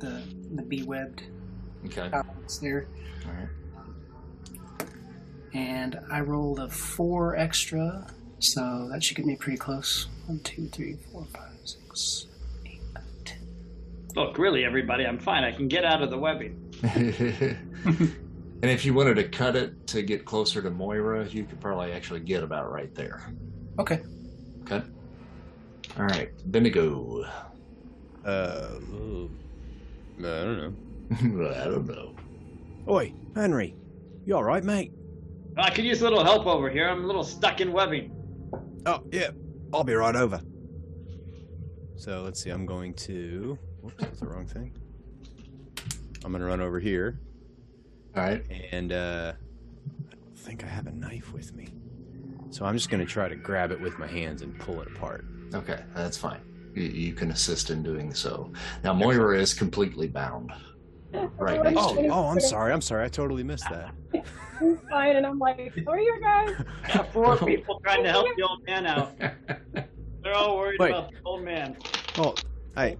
[0.00, 0.22] the
[0.54, 1.22] the bee webbed
[1.86, 2.08] Okay.
[2.10, 2.86] house there.
[3.26, 4.88] All right.
[5.52, 8.06] And I rolled a four extra,
[8.38, 10.06] so that should get me pretty close.
[10.26, 12.26] One, two, three, four, five, six,
[12.66, 13.38] eight, nine, ten.
[14.14, 15.42] Look, really, everybody, I'm fine.
[15.42, 16.56] I can get out of the webbing.
[16.82, 18.14] and
[18.62, 22.20] if you wanted to cut it to get closer to Moira, you could probably actually
[22.20, 23.32] get about right there.
[23.78, 24.00] Okay.
[24.62, 24.82] Okay.
[25.98, 27.24] All right, Bendigo.
[28.24, 29.30] Uh, ooh.
[30.18, 30.74] I don't know.
[31.20, 32.14] I don't know.
[32.88, 33.74] Oi, Henry.
[34.24, 34.92] You alright, mate?
[35.56, 36.88] I could use a little help over here.
[36.88, 38.12] I'm a little stuck in webbing.
[38.86, 39.30] Oh, yeah.
[39.72, 40.40] I'll be right over.
[41.96, 42.50] So let's see.
[42.50, 43.58] I'm going to.
[43.82, 44.72] Whoops, that's the wrong thing.
[46.24, 47.18] I'm gonna run over here,
[48.14, 48.44] All right.
[48.72, 49.32] and uh,
[50.10, 51.68] I don't think I have a knife with me.
[52.50, 55.24] So I'm just gonna try to grab it with my hands and pull it apart.
[55.54, 56.40] Okay, that's fine.
[56.74, 58.52] You, you can assist in doing so.
[58.84, 60.52] Now Moira is completely bound.
[61.12, 62.72] Right Oh, oh, I'm sorry.
[62.72, 63.04] I'm sorry.
[63.04, 63.92] I totally missed that.
[64.60, 66.50] He's fine, and I'm like, who are you guys?
[66.92, 69.12] Got four people trying to help the old man out.
[70.22, 70.90] They're all worried Wait.
[70.90, 71.76] about the old man.
[72.18, 72.34] Oh,
[72.76, 72.98] hey,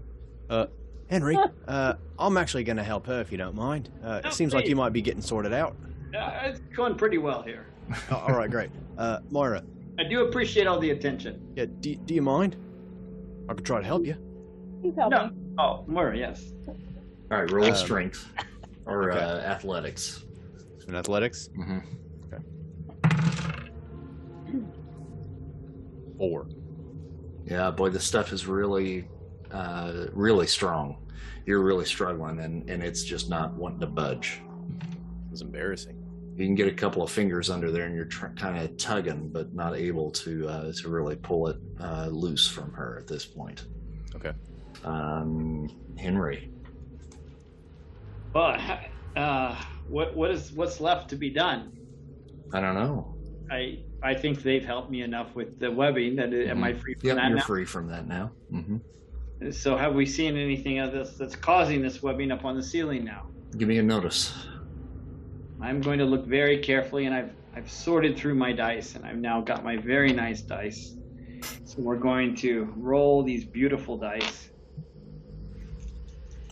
[0.48, 0.66] uh,
[1.10, 1.36] Henry.
[1.68, 3.90] Uh, I'm actually gonna help her if you don't mind.
[4.02, 5.76] Uh, it seems like you might be getting sorted out.
[6.16, 7.66] Uh, it's going pretty well here.
[8.10, 8.70] Oh, all right, great.
[8.96, 9.62] Uh, Moira,
[9.98, 11.40] I do appreciate all the attention.
[11.56, 12.56] yeah, do, do you mind?
[13.48, 14.16] I could try to help you.
[14.80, 15.10] Please help.
[15.10, 15.30] No.
[15.58, 16.52] Oh, Moira, yes.
[17.30, 18.28] All right, roll Um, strength
[18.86, 19.20] or okay.
[19.20, 20.24] uh, athletics.
[20.88, 21.78] In athletics, hmm
[26.18, 26.46] four.
[27.46, 29.08] Yeah, boy, this stuff is really,
[29.50, 30.98] uh, really strong.
[31.46, 34.42] You're really struggling, and, and it's just not wanting to budge.
[35.32, 35.96] It's embarrassing.
[36.36, 39.30] You can get a couple of fingers under there, and you're tr- kind of tugging,
[39.30, 43.24] but not able to uh, to really pull it uh, loose from her at this
[43.24, 43.64] point.
[44.14, 44.32] Okay.
[44.84, 46.50] Um, Henry.
[48.32, 48.56] Well,
[49.16, 49.56] uh,
[49.88, 51.72] what what is what's left to be done?
[52.52, 53.16] I don't know.
[53.50, 56.94] I I think they've helped me enough with the webbing that it, am I free
[56.94, 57.44] from Yep, that you're now?
[57.44, 58.30] free from that now.
[58.50, 58.76] hmm
[59.50, 63.04] So have we seen anything of this that's causing this webbing up on the ceiling
[63.04, 63.26] now?
[63.58, 64.32] Give me a notice.
[65.60, 69.18] I'm going to look very carefully, and I've I've sorted through my dice, and I've
[69.18, 70.94] now got my very nice dice.
[71.64, 74.49] So we're going to roll these beautiful dice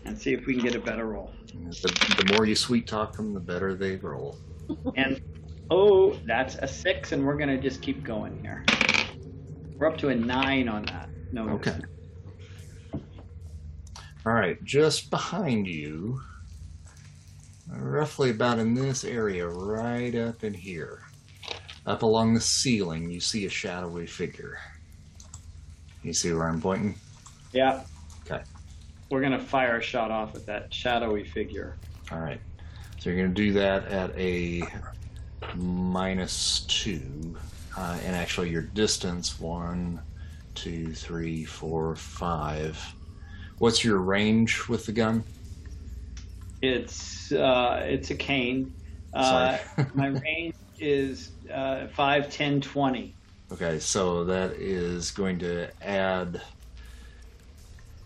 [0.08, 1.32] and see if we can get a better roll.
[1.54, 4.36] The, the more you sweet talk them, the better they roll.
[4.96, 5.22] And
[5.70, 8.64] oh, that's a six, and we're gonna just keep going here.
[9.78, 11.08] We're up to a nine on that.
[11.32, 11.48] No.
[11.50, 11.78] Okay.
[14.26, 16.20] All right, just behind you,
[17.70, 21.04] roughly about in this area, right up in here,
[21.86, 24.58] up along the ceiling, you see a shadowy figure.
[26.02, 26.96] You see where I'm pointing?
[27.52, 27.84] Yeah.
[29.10, 31.76] We're gonna fire a shot off at that shadowy figure.
[32.10, 32.40] All right.
[32.98, 34.62] So you're going to do that at a
[35.54, 37.36] minus two.
[37.76, 40.00] Uh, and actually, your distance one,
[40.56, 42.76] two, three, four, five.
[43.58, 45.22] What's your range with the gun?
[46.60, 48.74] It's uh, it's a cane.
[49.14, 49.58] Uh,
[49.94, 53.14] my range is uh, 5, 10, 20.
[53.50, 56.40] Okay, so that is going to add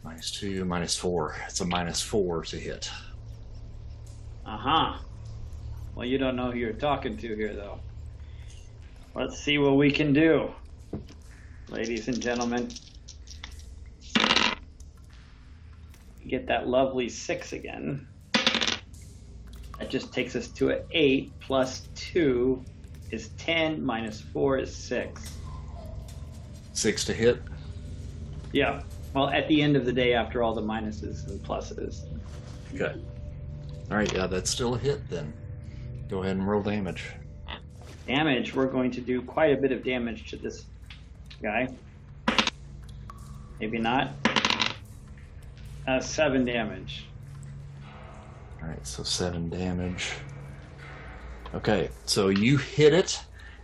[0.05, 1.37] minus two, minus four.
[1.47, 2.91] It's a minus four to hit.
[4.45, 4.99] Uh huh.
[5.95, 7.79] Well, you don't know who you're talking to here, though.
[9.15, 10.51] Let's see what we can do,
[11.69, 12.71] ladies and gentlemen.
[16.27, 18.07] Get that lovely six again.
[19.79, 22.65] That just takes us to an eight plus two
[23.11, 25.37] is ten minus four is six.
[26.73, 27.43] Six to hit.
[28.53, 28.83] Yeah.
[29.15, 32.05] Well, at the end of the day, after all the minuses and pluses.
[32.75, 32.99] Okay.
[33.91, 35.33] All right, yeah, that's still a hit then.
[36.09, 37.05] Go ahead and roll damage.
[38.07, 40.65] damage, we're going to do quite a bit of damage to this
[41.43, 41.69] guy.
[43.61, 44.13] Maybe not.
[45.87, 47.05] Uh, seven damage.
[48.63, 50.13] All right, so seven damage.
[51.55, 53.21] Okay, so you hit it,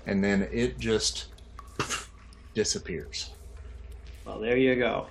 [0.06, 1.26] and then it just
[2.54, 3.30] disappears.
[4.26, 5.06] Well, there you go.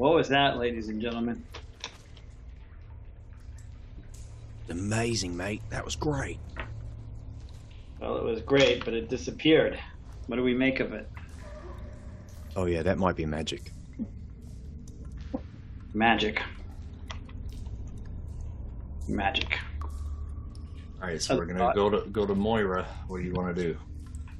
[0.00, 1.44] What was that, ladies and gentlemen?
[4.70, 5.60] Amazing, mate.
[5.68, 6.38] That was great.
[8.00, 9.78] Well, it was great, but it disappeared.
[10.26, 11.06] What do we make of it?
[12.56, 13.72] Oh yeah, that might be magic.
[15.92, 16.40] Magic.
[19.06, 19.58] Magic.
[21.02, 22.86] All right, so we're gonna go to go to Moira.
[23.06, 23.78] What do you want to do?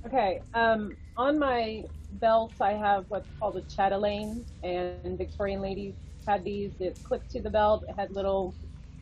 [0.06, 0.40] Okay.
[0.54, 5.94] Um, on my belt, I have what's called a chatelaine, and Victorian ladies
[6.26, 6.72] had these.
[6.80, 7.84] It clipped to the belt.
[7.88, 8.54] It had little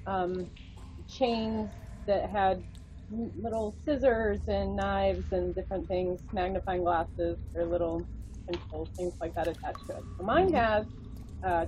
[0.06, 0.48] um,
[1.08, 1.70] chains
[2.06, 2.62] that had
[3.10, 8.06] little scissors and knives and different things, magnifying glasses or little
[8.46, 10.02] pencils, things like that attached to it.
[10.16, 10.86] So mine has
[11.42, 11.66] a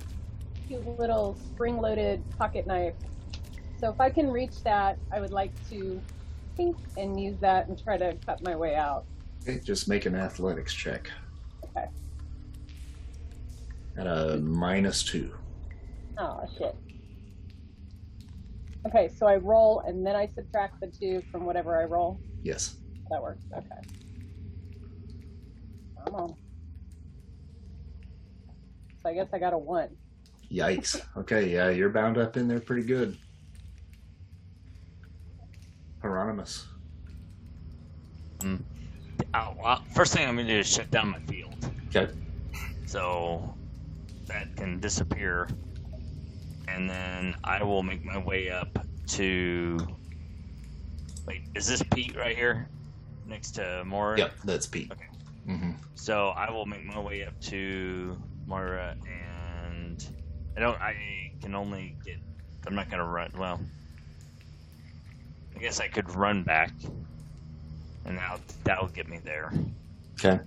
[0.67, 2.93] cute little spring-loaded pocket knife.
[3.79, 5.99] So if I can reach that, I would like to
[6.55, 9.05] think and use that and try to cut my way out.
[9.41, 11.09] Okay, just make an athletics check
[11.77, 11.87] Okay.
[13.97, 15.33] at a minus two.
[16.17, 16.75] Oh shit.
[18.87, 22.19] Okay, so I roll and then I subtract the two from whatever I roll.
[22.43, 22.77] Yes.
[23.09, 23.43] That works.
[23.55, 23.67] Okay.
[26.05, 26.35] Come on.
[29.03, 29.89] So I guess I got a one.
[30.51, 31.01] Yikes.
[31.17, 33.17] Okay, yeah, you're bound up in there pretty good.
[36.01, 36.65] Hieronymus.
[38.41, 38.55] Hmm.
[39.33, 42.11] Oh, well, first thing I'm gonna do is shut down my field, Okay.
[42.85, 43.55] so
[44.27, 45.47] that can disappear,
[46.67, 48.77] and then I will make my way up
[49.07, 49.77] to.
[51.27, 52.69] Wait, is this Pete right here,
[53.25, 54.17] next to Moira?
[54.17, 54.91] Yep, that's Pete.
[54.91, 55.05] Okay.
[55.47, 55.71] Mm-hmm.
[55.95, 60.05] So I will make my way up to Moira, and
[60.55, 60.79] I don't.
[60.81, 62.17] I can only get.
[62.67, 63.31] I'm not gonna run.
[63.37, 63.59] Well,
[65.55, 66.71] I guess I could run back,
[68.05, 69.51] and that that'll get me there.
[70.19, 70.39] Okay.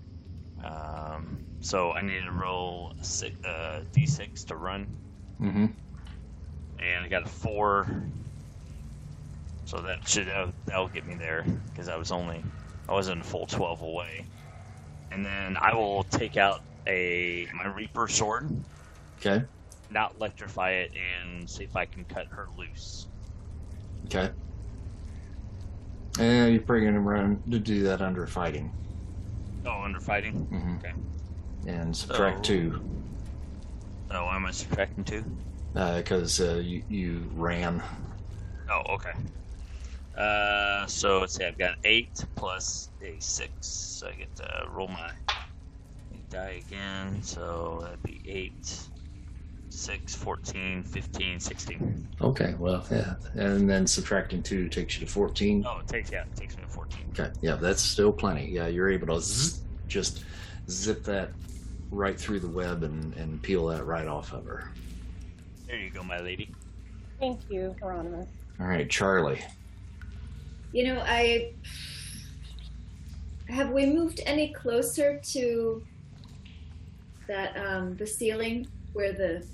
[0.64, 4.86] Um, so I need to roll six, uh, d6 to run,
[5.40, 5.66] Mm-hmm.
[6.78, 7.86] and I got a four.
[9.66, 12.42] So that should that'll, that'll get me there because I was only
[12.88, 14.26] I wasn't a full twelve away,
[15.10, 18.50] and then I will take out a my Reaper sword,
[19.18, 19.44] Okay.
[19.90, 23.06] not electrify it, and see if I can cut her loose.
[24.06, 24.30] Okay.
[26.18, 28.70] And you're probably going to run to do that under fighting.
[29.66, 30.46] Oh, under fighting.
[30.50, 30.76] Mm -hmm.
[30.76, 30.94] Okay.
[31.66, 32.42] And subtract Oh.
[32.42, 32.80] two
[34.14, 35.24] Oh, why am I subtracting two?
[35.72, 37.82] because uh, you, you ran.
[38.70, 39.12] Oh, okay.
[40.16, 44.86] Uh, so let's see, I've got eight plus a six, so I get to roll
[44.86, 45.10] my
[46.30, 47.20] die again.
[47.22, 48.78] So that'd be eight,
[49.74, 52.08] six, 14, 15, 16.
[52.20, 53.14] Okay, well, yeah.
[53.34, 55.64] And then subtracting two takes you to 14.
[55.66, 56.98] Oh, it takes yeah, it takes me to 14.
[57.12, 58.50] Okay, yeah, that's still plenty.
[58.50, 60.24] Yeah, you're able to zzz, just
[60.70, 61.30] zip that
[61.90, 64.70] right through the web and, and peel that right off of her.
[65.66, 66.50] There you go, my lady.
[67.18, 68.28] Thank you, Hieronymus.
[68.60, 69.42] All right, Charlie.
[70.72, 71.52] You know, I
[73.48, 75.82] have we moved any closer to
[77.26, 79.44] that um, the ceiling where the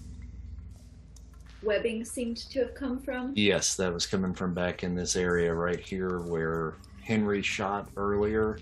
[1.62, 3.32] webbing seemed to have come from?
[3.36, 8.58] Yes, that was coming from back in this area right here where Henry shot earlier.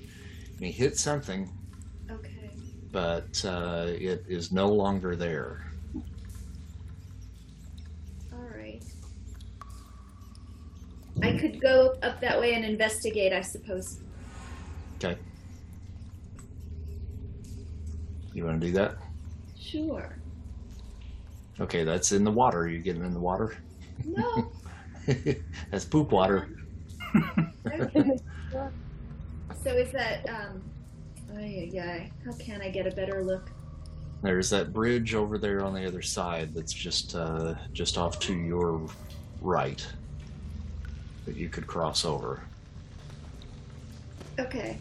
[0.56, 1.48] And he hit something,
[2.10, 2.50] Okay.
[2.90, 5.64] but uh, it is no longer there.
[8.32, 8.82] All right.
[11.22, 14.00] I could go up that way and investigate, I suppose.
[14.96, 15.16] Okay.
[18.34, 18.96] You want to do that?
[19.58, 20.16] Sure.
[21.60, 22.68] Okay, that's in the water.
[22.68, 23.56] you getting in the water?
[24.04, 24.52] No.
[25.70, 26.48] that's poop water.
[29.62, 30.62] so is that um?
[31.36, 32.10] Ay, ay.
[32.24, 33.50] How can I get a better look?
[34.22, 38.34] There's that bridge over there on the other side that's just uh, just off to
[38.34, 38.80] your
[39.40, 39.86] right
[41.26, 42.42] that you could cross over.
[44.38, 44.78] Okay.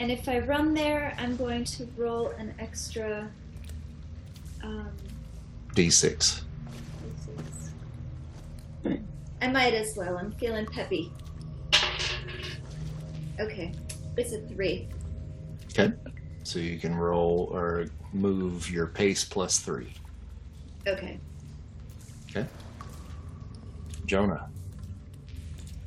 [0.00, 3.28] And if I run there, I'm going to roll an extra.
[4.62, 4.90] Um,
[5.78, 6.40] D6.
[9.40, 10.18] I might as well.
[10.18, 11.12] I'm feeling peppy.
[13.38, 13.70] Okay,
[14.16, 14.88] it's a three.
[15.66, 15.92] Okay.
[16.42, 19.92] So you can roll or move your pace plus three.
[20.84, 21.20] Okay.
[22.28, 22.44] Okay.
[24.04, 24.48] Jonah.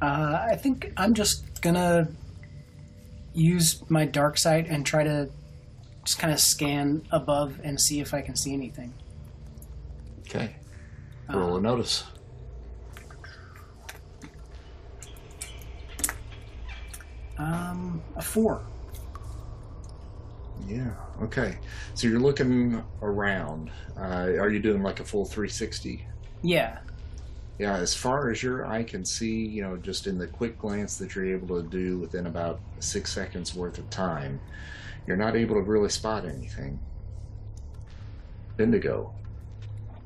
[0.02, 2.08] Uh, I think I'm just gonna
[3.34, 5.30] use my dark sight and try to
[6.06, 8.94] just kind of scan above and see if I can see anything.
[10.34, 10.56] Okay.
[11.30, 12.06] Roll a notice.
[17.38, 18.61] Um, a four.
[20.68, 20.92] Yeah.
[21.22, 21.58] Okay.
[21.95, 23.72] So you're looking around.
[23.98, 26.08] Uh, are you doing like a full 360?
[26.43, 26.77] Yeah.
[27.60, 27.76] Yeah.
[27.76, 31.14] As far as your eye can see, you know, just in the quick glance that
[31.14, 34.40] you're able to do within about six seconds worth of time,
[35.08, 36.80] you're not able to really spot anything.
[38.58, 39.14] Indigo.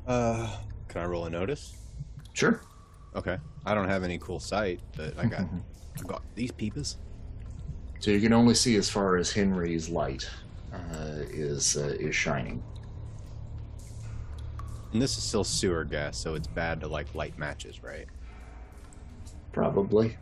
[0.06, 0.48] Uh,
[0.88, 1.76] can I roll a notice?
[2.32, 2.60] Sure.
[3.14, 3.38] Okay.
[3.64, 5.40] I don't have any cool sight, but I got
[5.98, 6.98] I got these peepers.
[7.98, 10.28] So you can only see as far as Henry's light
[10.72, 12.62] uh, is uh, is shining.
[14.92, 18.06] And this is still sewer gas, so it's bad to like light matches, right?
[19.52, 20.16] Probably.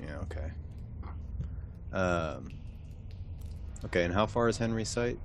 [0.00, 0.18] Yeah.
[0.22, 0.50] Okay.
[1.92, 2.52] Um.
[3.86, 5.18] Okay, and how far is Henry's sight?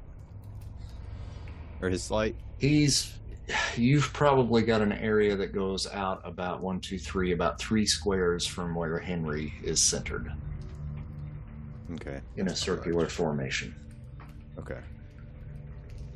[1.81, 2.35] Or his light?
[2.57, 3.14] He's.
[3.77, 8.45] You've probably got an area that goes out about one, two, three, about three squares
[8.47, 10.31] from where Henry is centered
[11.93, 12.19] Okay.
[12.37, 13.75] in a circular formation.
[14.57, 14.79] Okay.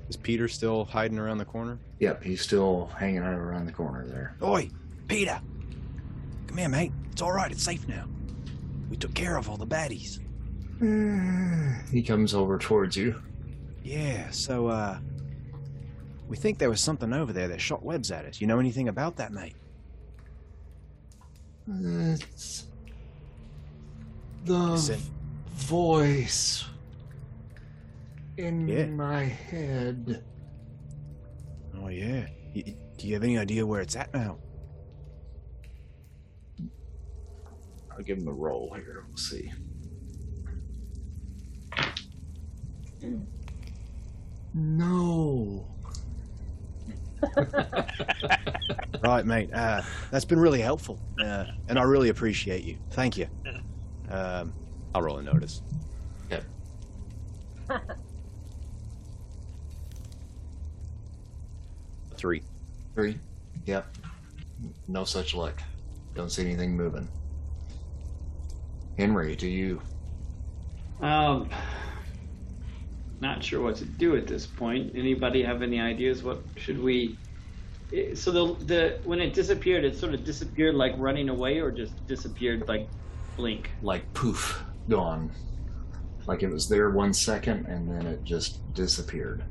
[0.09, 1.77] Is Peter still hiding around the corner?
[1.99, 4.35] Yep, he's still hanging out around the corner there.
[4.41, 4.67] Oi,
[5.07, 5.39] Peter.
[6.47, 6.91] Come here, mate.
[7.11, 7.51] It's all right.
[7.51, 8.05] It's safe now.
[8.89, 10.19] We took care of all the baddies.
[11.91, 13.21] He comes over towards you.
[13.83, 14.97] Yeah, so, uh.
[16.29, 18.39] We think there was something over there that shot webs at us.
[18.39, 19.55] You know anything about that, mate?
[21.67, 22.67] It's
[24.45, 24.99] the Is it-
[25.47, 26.65] voice
[28.37, 28.85] in Yeah.
[28.85, 30.23] my head.
[31.75, 32.27] Oh, yeah.
[32.55, 34.37] Y- y- do you have any idea where it's at now?
[37.91, 39.03] I'll give him a roll here.
[39.07, 39.51] We'll see.
[44.53, 45.67] No.
[49.01, 49.49] Right, mate.
[49.53, 49.81] Uh,
[50.11, 52.77] that's been really helpful, uh, and I really appreciate you.
[52.91, 53.27] Thank you.
[54.09, 54.53] Um,
[54.93, 55.61] I'll roll a notice.
[62.17, 62.43] Three.
[62.95, 63.17] Three.
[63.65, 63.95] Yep.
[64.87, 65.61] No such luck.
[66.15, 67.07] Don't see anything moving.
[68.97, 69.81] Henry, do you?
[71.01, 71.49] Um,
[73.21, 74.91] not sure what to do at this point.
[74.95, 76.23] Anybody have any ideas?
[76.23, 77.17] What should we?
[77.93, 81.71] eh, So the the when it disappeared, it sort of disappeared like running away, or
[81.71, 82.87] just disappeared like
[83.35, 83.71] blink.
[83.81, 85.31] like poof, gone.
[86.27, 89.43] Like it was there one second and then it just disappeared.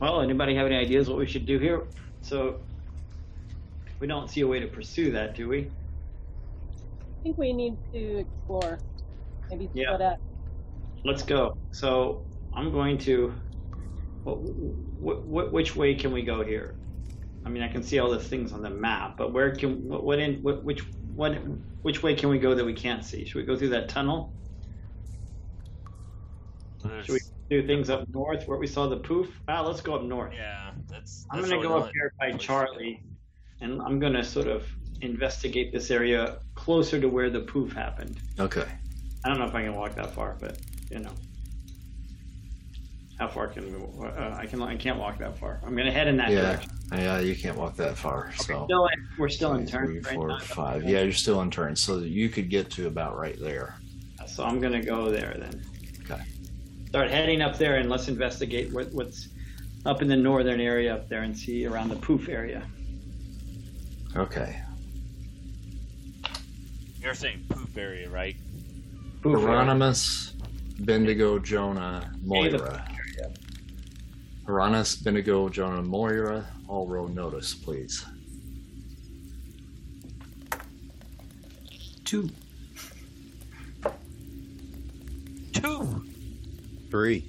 [0.00, 1.86] Well, anybody have any ideas what we should do here?
[2.22, 2.60] So
[4.00, 5.58] we don't see a way to pursue that, do we?
[5.60, 8.78] I think we need to explore.
[9.50, 9.92] Maybe split Yeah.
[9.92, 10.20] up.
[11.04, 11.56] Let's go.
[11.72, 13.34] So I'm going to.
[14.24, 16.76] What, what, which way can we go here?
[17.46, 20.04] I mean, I can see all the things on the map, but where can what,
[20.04, 20.80] what in what, which
[21.14, 21.32] what
[21.82, 23.24] which way can we go that we can't see?
[23.24, 24.32] Should we go through that tunnel?
[27.02, 29.28] Should we do things up north where we saw the poof?
[29.48, 30.34] Ah, let's go up north.
[30.34, 31.26] Yeah, that's.
[31.30, 31.92] I'm gonna go up want.
[31.94, 33.02] here by Charlie,
[33.60, 34.66] and I'm gonna sort of
[35.00, 38.20] investigate this area closer to where the poof happened.
[38.38, 38.66] Okay.
[39.24, 40.58] I don't know if I can walk that far, but
[40.90, 41.12] you know,
[43.18, 44.06] how far can we?
[44.06, 44.62] Uh, I can.
[44.62, 45.60] I can't walk that far.
[45.64, 46.40] I'm gonna head in that Yeah.
[46.42, 46.70] direction.
[46.92, 48.26] Yeah, you can't walk that far.
[48.26, 49.86] We're So still we're still in turn.
[49.86, 50.38] three, right four, now.
[50.38, 50.84] five.
[50.84, 51.74] Yeah, you're still in turn.
[51.76, 53.74] So you could get to about right there.
[54.26, 55.62] So I'm gonna go there then.
[56.04, 56.22] Okay.
[56.88, 59.28] Start heading up there and let's investigate what, what's
[59.84, 62.62] up in the northern area up there and see around the poof area.
[64.16, 64.62] Okay.
[67.02, 68.36] You're saying poof area, right?
[69.22, 69.46] Poof area.
[69.48, 70.34] Hieronymus,
[70.80, 72.84] Bendigo, Jonah, Moira.
[74.46, 76.46] Hieronymus, Bendigo, Jonah, Moira.
[76.68, 78.04] All roll notice, please.
[82.04, 82.30] Two.
[85.52, 86.04] Two.
[86.90, 87.28] Three.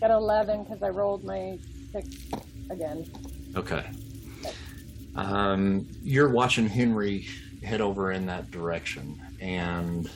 [0.00, 1.58] Got 11 because I rolled my
[1.92, 2.08] six
[2.70, 3.06] again.
[3.56, 3.84] Okay.
[5.16, 7.26] Um, you're watching Henry
[7.62, 10.10] head over in that direction, and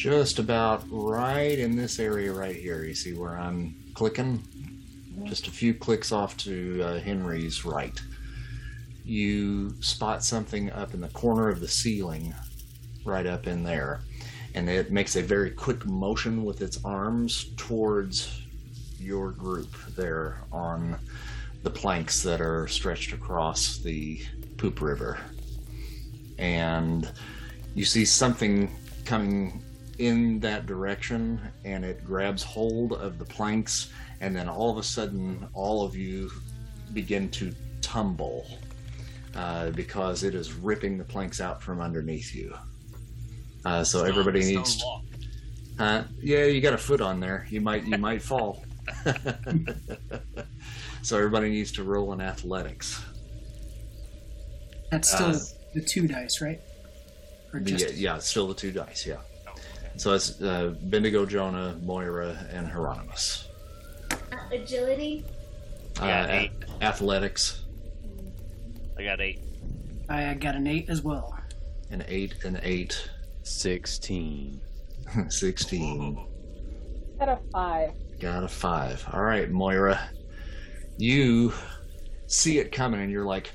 [0.00, 4.42] just about right in this area right here, you see where I'm clicking?
[5.24, 8.00] Just a few clicks off to uh, Henry's right.
[9.04, 12.34] You spot something up in the corner of the ceiling,
[13.04, 14.00] right up in there,
[14.54, 18.40] and it makes a very quick motion with its arms towards
[18.98, 20.96] your group there on
[21.62, 24.22] the planks that are stretched across the
[24.56, 25.18] poop river.
[26.38, 27.06] And
[27.74, 29.62] you see something coming
[30.00, 34.82] in that direction, and it grabs hold of the planks, and then all of a
[34.82, 36.30] sudden, all of you
[36.94, 38.46] begin to tumble
[39.36, 42.54] uh, because it is ripping the planks out from underneath you.
[43.64, 44.82] Uh, so everybody Stone needs.
[44.82, 45.04] wall.
[45.78, 47.46] Uh, yeah, you got a foot on there.
[47.50, 48.64] You might you might fall.
[51.02, 53.02] so everybody needs to roll in athletics.
[54.90, 55.38] That's still Uh,
[55.74, 56.60] the two dice, right?
[57.52, 59.06] Or just yeah, yeah, it's still the two dice.
[59.06, 59.18] Yeah.
[60.00, 60.02] Okay.
[60.02, 63.46] So it's uh, Bendigo, Jonah, Moira, and Hieronymus.
[64.52, 65.24] Agility.
[65.96, 66.52] Yeah, uh, a- eight.
[66.80, 67.62] athletics,
[68.98, 69.40] I got eight.
[70.08, 71.36] I got an eight as well.
[71.90, 73.10] an eight, an eight,
[73.42, 74.60] Sixteen.
[75.28, 76.26] 16.
[77.18, 77.90] Got a five.
[78.20, 79.04] Got a five.
[79.12, 80.00] All right, Moira.
[80.98, 81.52] You
[82.26, 83.50] see it coming, and you're like,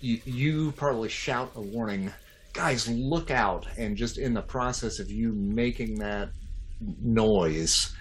[0.00, 2.12] you, you probably shout a warning,
[2.54, 3.66] guys, look out!
[3.76, 6.30] And just in the process of you making that
[6.80, 7.94] noise,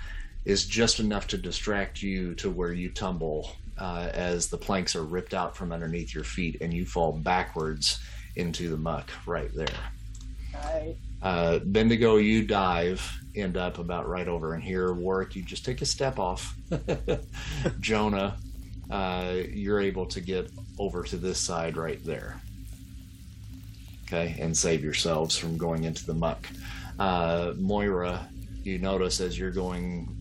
[0.45, 5.03] is just enough to distract you to where you tumble uh, as the planks are
[5.03, 7.99] ripped out from underneath your feet, and you fall backwards
[8.35, 9.67] into the muck right there.
[10.53, 10.95] Right.
[11.21, 13.01] Uh, Bendigo, you dive,
[13.35, 14.93] end up about right over in here.
[14.93, 16.55] Warwick, you just take a step off.
[17.79, 18.37] Jonah,
[18.91, 22.41] uh, you're able to get over to this side right there.
[24.13, 26.47] Okay, and save yourselves from going into the muck.
[26.99, 28.29] Uh, Moira,
[28.61, 30.15] you notice as you're going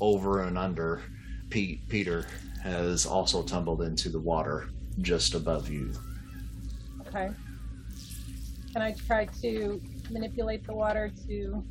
[0.00, 1.02] over and under,
[1.48, 2.26] Pete, Peter
[2.64, 4.68] has also tumbled into the water
[5.00, 5.92] just above you.
[7.06, 7.30] Okay.
[8.72, 11.64] Can I try to manipulate the water to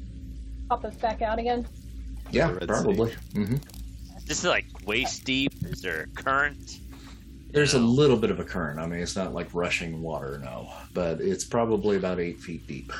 [0.69, 1.67] pop us back out again?
[2.31, 2.67] Yeah, Red Sea.
[2.67, 3.13] probably.
[3.33, 3.55] hmm
[4.25, 5.51] This is like waist deep.
[5.65, 6.79] Is there a current?
[7.51, 8.79] There's a little bit of a current.
[8.79, 12.91] I mean, it's not like rushing water, no, but it's probably about eight feet deep.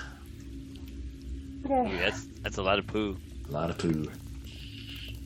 [1.70, 1.98] Ooh, Okay.
[1.98, 3.18] that's that's a lot of poo.
[3.50, 4.10] A lot of poo.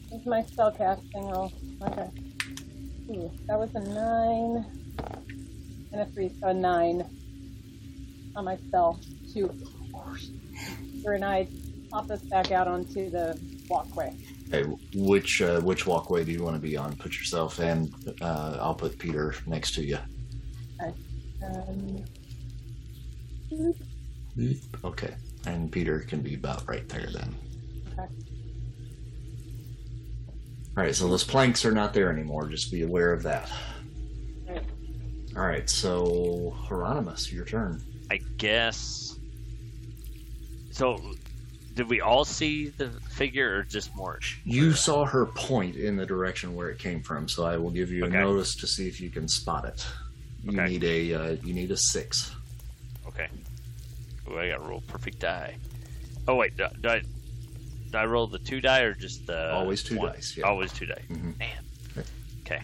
[0.09, 1.51] Where's my spell casting roll?
[1.83, 2.09] Okay.
[3.11, 4.65] Ooh, that was a nine
[5.91, 7.03] and a three, so a nine
[8.35, 8.99] on my spell.
[9.33, 9.51] Two.
[11.05, 11.47] And I
[11.91, 13.39] pop us back out onto the
[13.69, 14.13] walkway.
[14.51, 16.95] Okay, which uh, which walkway do you want to be on?
[16.95, 19.99] Put yourself and uh, I'll put Peter next to you.
[21.43, 22.03] Um,
[24.83, 27.35] Okay, and Peter can be about right there then.
[27.93, 28.07] Okay.
[30.77, 32.47] All right, so those planks are not there anymore.
[32.47, 33.51] Just be aware of that.
[34.47, 34.63] Right.
[35.35, 37.81] All right, so Hieronymus, your turn.
[38.09, 39.19] I guess.
[40.71, 41.01] So,
[41.79, 44.25] did we all see the figure, or just Mort?
[44.43, 47.89] You saw her point in the direction where it came from, so I will give
[47.89, 49.85] you a notice to see if you can spot it.
[50.43, 50.73] You Okay.
[50.73, 52.35] need a uh, you need a six.
[53.07, 53.29] Okay.
[54.29, 55.55] Oh, I got roll perfect die.
[56.27, 56.99] Oh wait, do, do I?
[56.99, 60.11] Do I roll the two die or just the Always two one?
[60.11, 60.43] dice, yeah.
[60.47, 61.01] Always two die.
[61.09, 61.39] Mhm.
[61.39, 61.63] Man.
[61.97, 62.07] Okay.
[62.57, 62.61] Okay.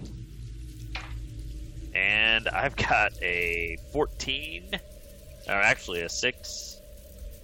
[1.93, 4.71] And I've got a fourteen,
[5.47, 6.81] or actually a six,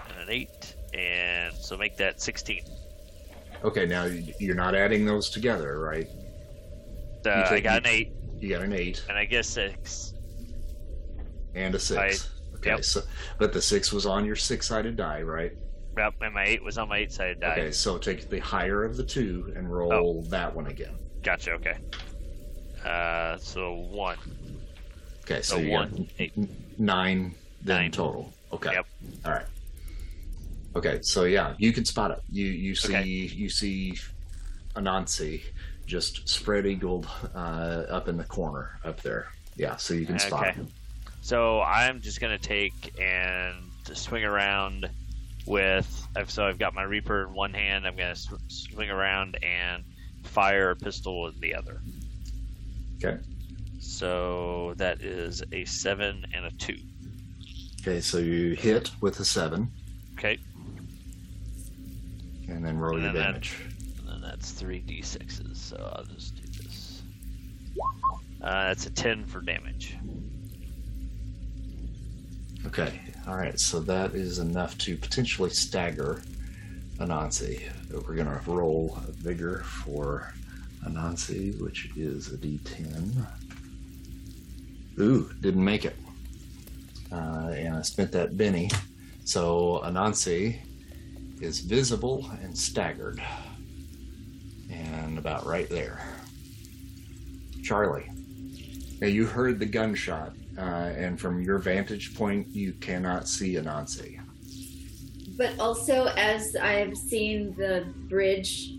[0.09, 2.63] and an eight, and so make that sixteen.
[3.63, 6.07] Okay, now you- you're not adding those together, right?
[7.25, 10.13] Uh, You I got an eight, You got an eight and I guess six.
[11.53, 12.29] and a six.
[12.55, 12.83] okay, yep.
[12.83, 13.01] so
[13.37, 15.51] but the six was on your six-sided die, right?
[15.97, 17.51] Yep, and my eight was on my eight-sided die.
[17.51, 20.29] Okay, so take the higher of the two and roll Oh.
[20.29, 20.97] that one again.
[21.21, 21.51] Gotcha.
[21.51, 21.75] Okay.
[22.83, 24.17] Uh, so one.
[25.25, 26.31] Okay, so So one, eight.
[26.79, 27.91] nine then Nine.
[27.91, 28.33] total.
[28.53, 28.71] Okay.
[28.73, 28.87] Yep.
[29.25, 29.45] All right.
[30.75, 32.19] Okay, so yeah, you can spot it.
[32.29, 33.05] You you see Okay.
[33.07, 33.97] you see
[34.75, 35.41] Anansi
[35.85, 39.27] just spread eagled uh, up in the corner up there.
[39.57, 40.59] Yeah, so you can spot Okay.
[40.61, 40.67] it.
[41.21, 43.55] So I'm just gonna take and
[43.93, 44.89] swing around
[45.45, 46.07] with.
[46.27, 47.85] So I've got my Reaper in one hand.
[47.85, 49.83] I'm gonna sw- swing around and
[50.23, 51.81] fire a pistol with the other.
[53.03, 53.17] Okay.
[53.79, 56.77] So that is a seven and a two.
[57.81, 59.69] Okay, so you hit with a seven,
[60.17, 60.37] Okay,
[62.47, 63.55] and then roll And your then that- damage.
[63.99, 65.59] and then that's three d sixes.
[65.59, 67.01] So I'll just do this.
[68.41, 69.95] Uh, that's a ten for damage.
[72.65, 76.21] Okay, all right, so that is enough to potentially stagger
[76.97, 77.61] Anansi.
[77.91, 80.33] We're gonna roll a vigor for
[80.85, 83.25] Anansi, which is a D10.
[84.99, 85.95] Ooh, didn't make it.
[87.11, 88.69] Uh, and I spent that Benny.
[89.25, 90.59] So Anansi
[91.41, 93.21] is visible and staggered.
[94.69, 96.01] And about right there.
[97.63, 98.09] Charlie.
[99.01, 104.19] Now you heard the gunshot, uh, and from your vantage point, you cannot see Anansi.
[105.37, 108.73] But also, as I've seen the bridge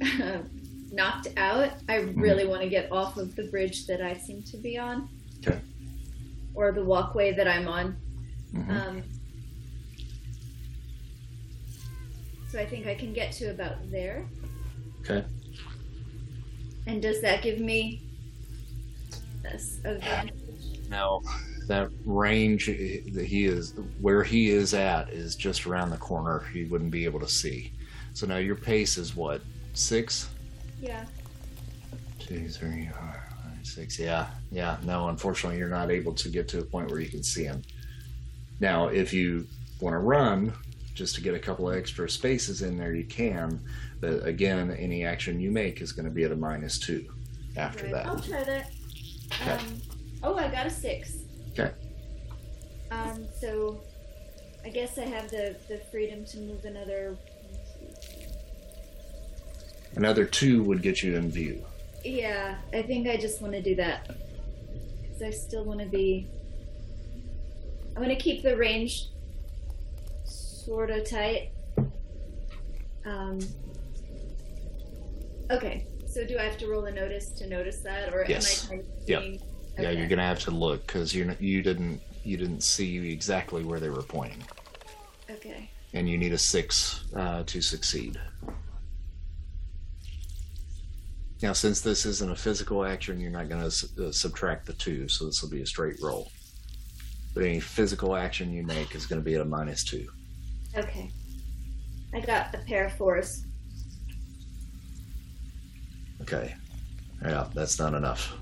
[0.92, 4.56] knocked out, I really want to get off of the bridge that I seem to
[4.56, 5.08] be on.
[5.46, 5.60] Okay.
[6.54, 7.96] Or the walkway that I'm on.
[8.54, 8.70] Mhm.
[8.70, 9.02] Um,
[12.48, 14.26] so I think I can get to about there.
[15.00, 15.24] Okay.
[16.86, 18.02] And does that give me
[19.44, 20.34] a s- advantage?
[20.88, 21.20] Now,
[21.66, 26.44] that range that he is, where he is at, is just around the corner.
[26.52, 27.72] He wouldn't be able to see.
[28.14, 29.40] So now your pace is what?
[29.74, 30.28] Six?
[30.80, 31.04] Yeah.
[32.20, 33.98] Two, three, four, five, six.
[33.98, 34.76] Yeah, yeah.
[34.84, 37.62] No, unfortunately, you're not able to get to a point where you can see him.
[38.60, 39.46] Now, if you
[39.80, 40.52] want to run,
[40.96, 43.62] just to get a couple extra spaces in there, you can.
[44.00, 47.06] But again, any action you make is going to be at a minus two
[47.56, 48.06] after that.
[48.06, 48.72] I'll try that.
[49.32, 49.50] Okay.
[49.50, 49.82] Um,
[50.22, 51.18] oh, I got a six.
[51.52, 51.70] Okay.
[52.90, 53.80] Um, so
[54.64, 57.16] I guess I have the, the freedom to move another.
[59.96, 61.62] Another two would get you in view.
[62.04, 64.16] Yeah, I think I just want to do that.
[65.02, 66.26] Because I still want to be.
[67.94, 69.08] I want to keep the range
[70.66, 71.52] sort of tight.
[73.04, 73.38] Um,
[75.50, 78.68] okay, so do I have to roll a notice to notice that, or Yes.
[78.70, 79.22] am I Yep.
[79.22, 79.40] seeing-
[79.78, 83.78] Yeah, you're gonna have to look because you you didn't you didn't see exactly where
[83.78, 84.42] they were pointing,
[85.30, 85.70] Okay.
[85.92, 88.18] and you need a six uh, to succeed.
[91.42, 95.06] Now, since this isn't a physical action, you're not going to uh, subtract the two,
[95.06, 96.32] so this will be a straight roll.
[97.34, 100.08] But any physical action you make is going to be at a minus two.
[100.76, 101.10] Okay.
[102.12, 103.44] I got a pair of fours.
[106.22, 106.54] Okay.
[107.22, 108.34] Yeah, that's not enough.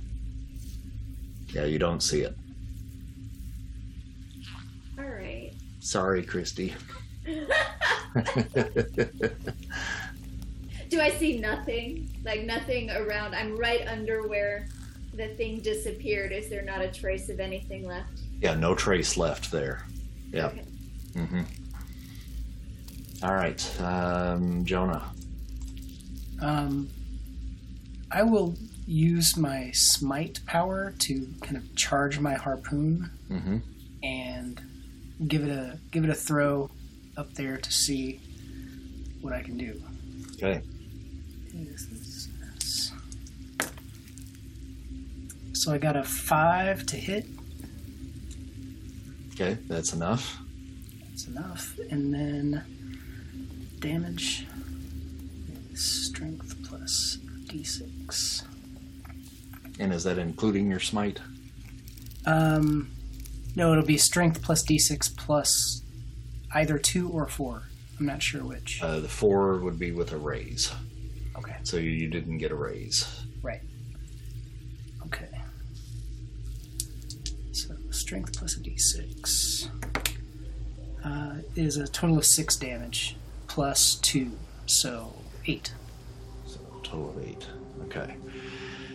[1.49, 2.37] Yeah, you don't see it.
[4.99, 5.53] All right.
[5.81, 6.75] Sorry, Christy.
[7.25, 7.47] Do
[11.01, 12.11] I see nothing?
[12.25, 13.35] Like nothing around.
[13.35, 14.69] I'm right under where
[15.15, 16.33] the thing disappeared.
[16.33, 18.21] Is there not a trace of anything left?
[18.41, 19.87] Yeah, no trace left there.
[20.33, 20.47] Yeah.
[20.47, 20.65] Okay.
[21.15, 21.43] Mm-hmm.
[23.23, 25.03] All right, um, Jonah.
[26.43, 26.91] Um,
[28.11, 28.55] I will
[28.87, 33.57] use my smite power to kind of charge my harpoon Mm-hmm.
[34.03, 34.61] and
[35.27, 36.71] give it a give it a throw
[37.17, 38.21] up there to see
[39.23, 39.81] what I can do.
[40.35, 40.61] Okay.
[41.55, 42.29] This is-
[42.59, 42.93] this.
[45.55, 47.27] So I got a five to hit.
[49.33, 50.39] Okay, that's enough.
[51.09, 51.79] That's enough.
[51.91, 52.63] And then
[53.85, 54.47] damage
[55.75, 58.43] strength plus d6.
[59.79, 61.21] And is that including your smite?
[62.25, 62.91] Um,
[63.55, 65.83] no, it'll be strength plus d6 plus
[66.55, 67.65] either two or four.
[68.01, 68.81] I'm not sure which.
[68.83, 70.73] Uh, the four would be with a raise.
[71.37, 71.57] Okay.
[71.63, 73.27] So you, didn't get a raise.
[73.43, 73.61] Right.
[75.05, 75.29] Okay.
[77.53, 79.69] So strength plus a d6
[81.05, 83.17] uh, is a total of six damage
[83.55, 84.33] plus two,
[84.67, 85.15] so
[85.47, 85.73] eight.
[86.45, 87.47] So total of eight.
[87.85, 88.17] Okay.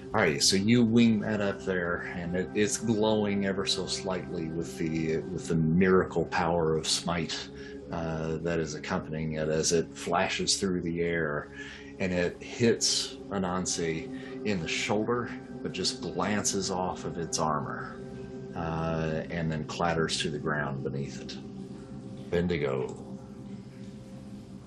[0.08, 0.44] All right.
[0.44, 5.20] So you wing that up there, and it, it's glowing ever so slightly with the
[5.20, 7.48] with the miracle power of smite
[7.94, 11.54] uh, that is accompanying it as it flashes through the air,
[12.00, 15.32] and it hits Anansi in the shoulder,
[15.64, 18.02] but just glances off of its armor,
[18.58, 21.38] uh, and then clatters to the ground beneath it.
[22.30, 23.09] Bendigo.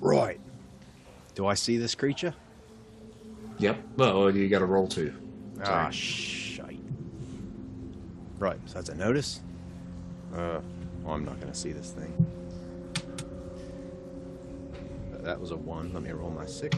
[0.03, 0.41] Right.
[1.35, 2.35] Do I see this creature?
[3.59, 3.79] Yep.
[3.97, 5.15] Well, you got to roll two.
[5.65, 6.81] Ah, shite.
[8.39, 9.41] Right, so that's a notice.
[10.35, 10.59] Uh,
[11.05, 12.13] well, I'm not gonna see this thing.
[15.21, 15.93] That was a one.
[15.93, 16.75] Let me roll my six.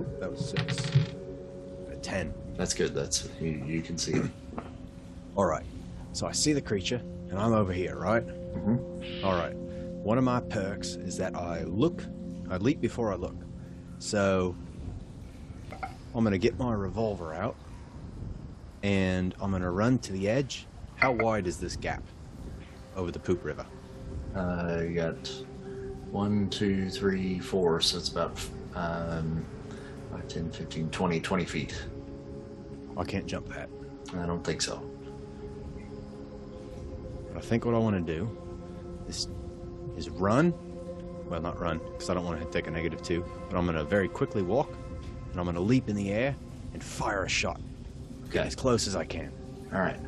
[0.00, 0.76] Oop, that was six.
[1.92, 2.34] A ten.
[2.56, 2.92] That's good.
[2.92, 4.26] That's you, you can see it.
[5.36, 5.64] All right.
[6.12, 8.26] So I see the creature, and I'm over here, right?
[8.26, 9.24] Mm-hmm.
[9.24, 9.54] All right.
[10.02, 12.04] One of my perks is that I look,
[12.50, 13.36] I leap before I look.
[13.98, 14.54] So
[16.14, 17.56] I'm gonna get my revolver out,
[18.82, 20.66] and I'm gonna run to the edge.
[20.96, 22.02] How wide is this gap
[22.96, 23.66] over the poop river?
[24.34, 25.28] Uh, you got
[26.10, 27.80] one, two, three, four.
[27.80, 28.40] So it's about
[28.74, 29.44] um,
[30.28, 31.86] 10, 15, 20, 20 feet.
[32.96, 33.68] I can't jump that.
[34.16, 34.82] I don't think so.
[37.28, 38.36] But I think what I want to do
[39.08, 39.28] is
[39.96, 40.52] is run.
[41.28, 43.24] Well, not run, because I don't want to take a negative two.
[43.50, 44.70] But I'm gonna very quickly walk,
[45.30, 46.34] and I'm gonna leap in the air
[46.72, 47.60] and fire a shot
[48.28, 48.40] Okay.
[48.40, 49.30] as close as I can.
[49.72, 50.00] All right.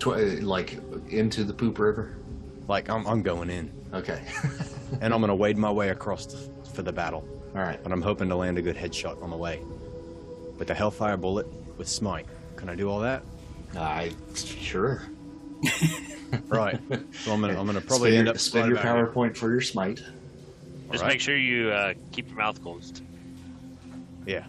[0.00, 0.78] Tw- uh, like
[1.10, 2.16] into the poop river.
[2.66, 4.20] Like I'm, I'm going in, Okay.
[5.00, 6.36] and I'm gonna wade my way across to,
[6.74, 7.26] for the battle.
[7.54, 7.80] All right.
[7.82, 9.60] But I'm hoping to land a good headshot on the way.
[10.58, 11.46] But the Hellfire bullet
[11.78, 12.26] with smite.
[12.56, 13.22] Can I do all that?
[13.76, 15.02] I sure.
[16.48, 16.80] Right.
[17.24, 19.04] So I'm gonna I'm gonna probably spend end your, up spend your about here.
[19.04, 19.96] power point for your smite.
[19.96, 21.14] Just Alright.
[21.14, 23.02] make sure you uh, keep your mouth closed.
[24.26, 24.44] Yeah.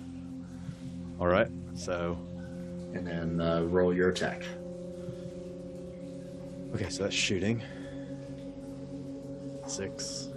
[1.19, 1.47] All right.
[1.75, 2.17] So
[2.93, 4.43] and then uh, roll your attack.
[6.73, 7.61] okay, so that's shooting.
[9.67, 10.29] Six.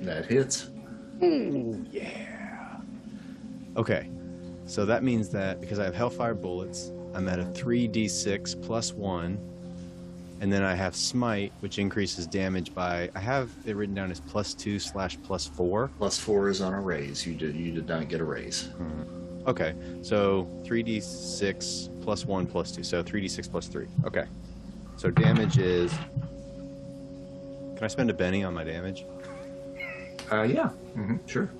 [0.00, 0.70] That hits.
[1.22, 2.76] Ooh, yeah.
[3.76, 4.08] Okay.
[4.66, 9.38] So that means that because I have Hellfire bullets, I'm at a 3d6 plus 1.
[10.40, 13.10] And then I have Smite, which increases damage by.
[13.14, 15.90] I have it written down as plus 2 slash plus 4.
[15.98, 17.26] Plus four is on a raise.
[17.26, 18.68] You did you did not get a raise.
[19.46, 19.74] Okay.
[20.02, 22.84] So 3d6 plus 1 plus 2.
[22.84, 23.86] So 3d6 plus 3.
[24.04, 24.24] Okay.
[24.96, 25.92] So damage is.
[27.74, 29.04] Can I spend a Benny on my damage?
[30.30, 30.70] Uh, yeah.
[30.96, 31.16] mm-hmm.
[31.26, 31.50] sure.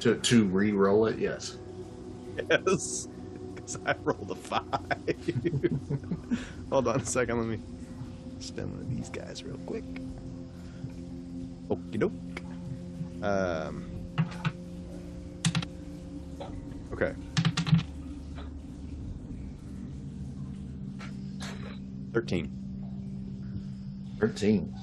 [0.00, 1.56] To to re-roll it, yes.
[2.50, 3.08] Yes.
[3.54, 4.62] Because I rolled a 5.
[6.70, 7.38] Hold on a second.
[7.38, 7.58] Let me
[8.40, 9.84] spend one of these guys real quick.
[11.68, 12.12] Okie doke.
[13.22, 13.90] Um.
[16.92, 17.14] Okay.
[22.12, 22.58] Thirteen.
[24.20, 24.74] 13.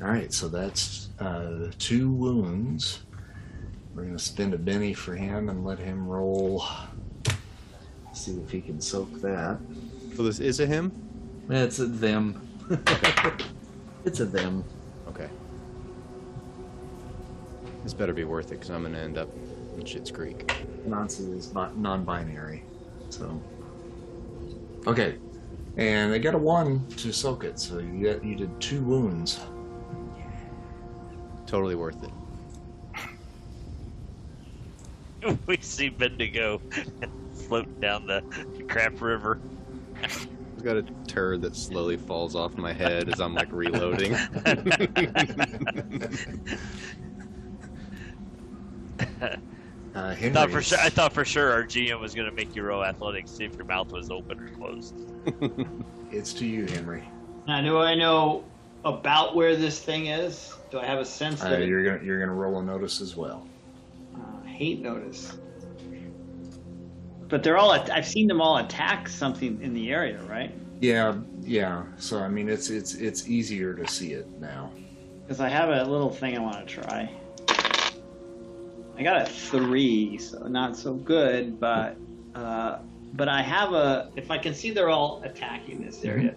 [0.00, 3.02] All right, so that's uh, two wounds.
[3.94, 6.64] We're going to spend a Benny for him and let him roll.
[8.12, 9.58] See if he can soak that.
[10.14, 10.92] So this is a him.
[11.50, 12.40] It's a them.
[14.04, 14.64] it's a them.
[15.08, 15.28] Okay.
[17.82, 19.28] This better be worth it because I'm gonna end up
[19.76, 20.46] in Shit's Creek.
[20.86, 22.62] Anansi is not non-binary,
[23.10, 23.42] so
[24.86, 25.18] okay.
[25.76, 29.40] And they got a one to soak it, so you get you did two wounds.
[31.46, 32.10] totally worth it.
[35.46, 36.60] we see Bendigo
[37.48, 38.22] floating down the
[38.68, 39.40] crap river.
[40.04, 44.14] I've got a turd that slowly falls off my head as I'm like reloading.
[49.94, 50.78] Uh, I thought for sure.
[50.80, 53.54] I thought for sure our GM was going to make you roll athletics, see if
[53.54, 54.94] your mouth was open or closed.
[56.10, 57.02] It's to you, Henry.
[57.48, 58.44] Now, do I know
[58.84, 60.54] about where this thing is?
[60.70, 63.16] Do I have a sense Uh, that you're gonna you're gonna roll a notice as
[63.16, 63.44] well.
[64.14, 65.36] uh, hate notice?
[67.34, 67.72] But they're all.
[67.72, 70.54] I've seen them all attack something in the area, right?
[70.80, 71.82] Yeah, yeah.
[71.96, 74.70] So I mean, it's it's it's easier to see it now.
[75.22, 77.10] Because I have a little thing I want to try.
[78.96, 81.96] I got a three, so not so good, but
[82.36, 82.78] uh,
[83.14, 84.12] but I have a.
[84.14, 86.36] If I can see they're all attacking this area,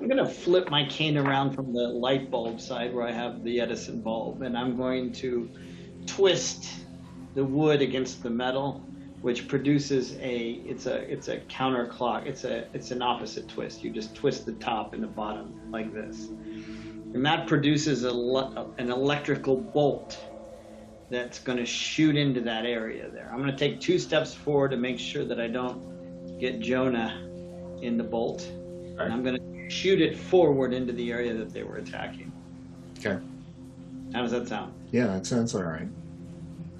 [0.00, 3.60] I'm gonna flip my cane around from the light bulb side where I have the
[3.60, 5.48] Edison bulb, and I'm going to
[6.06, 6.66] twist
[7.36, 8.84] the wood against the metal,
[9.24, 10.60] which produces a.
[10.66, 12.26] It's a it's a counterclock.
[12.26, 13.82] It's a it's an opposite twist.
[13.82, 16.28] You just twist the top and the bottom like this
[17.14, 20.18] and that produces a, an electrical bolt
[21.10, 23.30] that's going to shoot into that area there.
[23.32, 27.22] I'm going to take two steps forward to make sure that I don't get Jonah
[27.80, 31.62] in the bolt, and I'm going to shoot it forward into the area that they
[31.62, 32.32] were attacking.
[32.98, 33.22] Okay.
[34.12, 34.74] How does that sound?
[34.90, 35.88] Yeah, that sounds all right.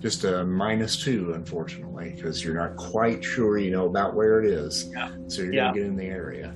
[0.04, 4.44] Just a minus two, unfortunately, because you're not quite sure you know about where it
[4.44, 4.90] is.
[4.92, 5.10] Yeah.
[5.28, 5.68] So you're Yeah.
[5.68, 6.54] gonna get in the area.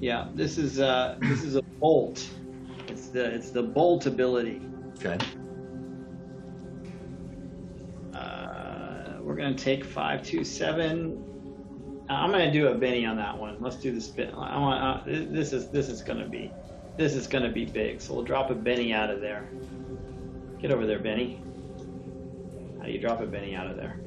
[0.00, 2.26] Yeah, this is uh, this is a bolt.
[2.88, 4.62] It's the it's the bolt ability.
[4.98, 5.18] Okay.
[8.14, 11.22] Uh, we're gonna take five, two, seven.
[12.08, 13.58] Uh, I'm gonna do a Benny on that one.
[13.60, 14.30] Let's do the spin.
[14.32, 14.82] I want.
[14.82, 16.50] Uh, this is this is gonna be,
[16.96, 18.00] this is gonna be big.
[18.00, 19.50] So we'll drop a Benny out of there.
[20.62, 21.42] Get over there, Benny.
[22.90, 24.00] How you drop a Benny out of there?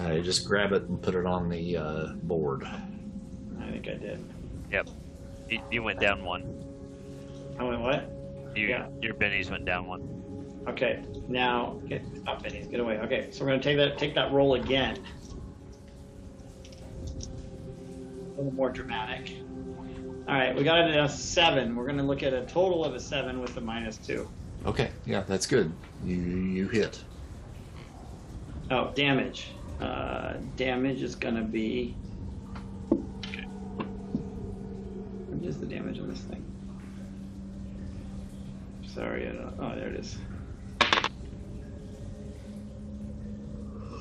[0.00, 2.64] I just grab it and put it on the uh, board.
[2.64, 4.24] I think I did.
[4.72, 4.88] Yep.
[5.50, 6.42] You, you went down one.
[7.58, 8.10] I went what?
[8.56, 8.86] You, Yeah.
[9.02, 10.62] Your bennies went down one.
[10.68, 11.04] Okay.
[11.28, 12.66] Now get stop Benny's.
[12.66, 12.96] Get away.
[13.00, 13.28] Okay.
[13.30, 14.98] So we're gonna take that take that roll again.
[17.04, 19.36] A little more dramatic.
[20.26, 21.76] All right, we got it at a seven.
[21.76, 24.26] We're gonna look at a total of a seven with a minus two.
[24.64, 24.92] Okay.
[25.04, 25.70] Yeah, that's good.
[26.06, 27.04] You you hit.
[28.70, 29.48] Oh, damage.
[29.80, 31.94] Uh, damage is gonna be.
[35.28, 36.44] What is the damage on this thing?
[38.86, 39.54] Sorry, I don't.
[39.58, 40.18] Oh, there it is.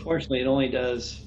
[0.03, 1.21] Fortunately, it only does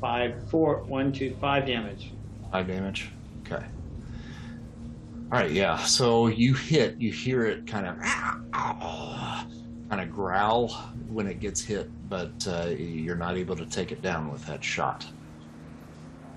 [0.00, 2.12] five, four, one, two, five damage.
[2.50, 3.10] Five damage.
[3.44, 3.64] Okay.
[5.32, 5.50] All right.
[5.50, 5.78] Yeah.
[5.78, 6.98] So you hit.
[6.98, 7.96] You hear it kind of
[9.90, 10.68] kind of growl
[11.08, 14.62] when it gets hit, but uh, you're not able to take it down with that
[14.62, 15.04] shot.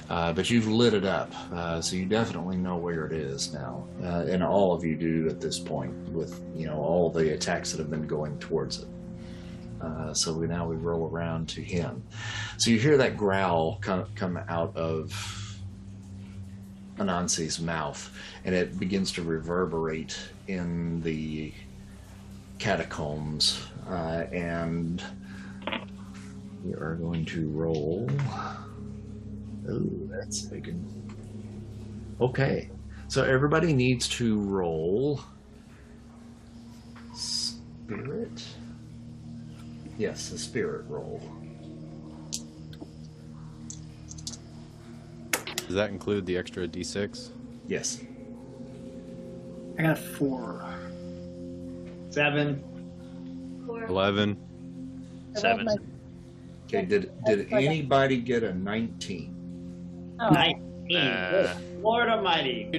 [0.09, 3.87] Uh, but you've lit it up, uh, so you definitely know where it is now,
[4.03, 7.71] uh, and all of you do at this point with you know all the attacks
[7.71, 8.87] that have been going towards it.
[9.81, 12.03] Uh, so we now we roll around to him.
[12.57, 15.57] So you hear that growl come come out of
[16.97, 18.11] Anansi's mouth,
[18.43, 20.17] and it begins to reverberate
[20.47, 21.53] in the
[22.63, 23.61] catacombs.
[23.89, 25.03] Uh, and
[26.63, 28.09] we are going to roll.
[29.67, 30.73] Oh, that's big.
[32.21, 32.69] Okay,
[33.09, 35.19] so everybody needs to roll
[37.13, 38.45] spirit.
[39.97, 41.21] Yes, a spirit roll.
[45.31, 47.29] Does that include the extra d6?
[47.67, 47.99] Yes.
[49.77, 50.63] I got four.
[52.13, 52.63] Seven.
[53.65, 53.85] Four.
[53.85, 54.37] 11.
[55.33, 55.67] Seven.
[56.65, 56.85] Okay.
[56.85, 60.15] Did did anybody get a nineteen?
[60.17, 60.95] Nineteen.
[60.95, 61.57] Uh.
[61.81, 62.69] Lord Almighty.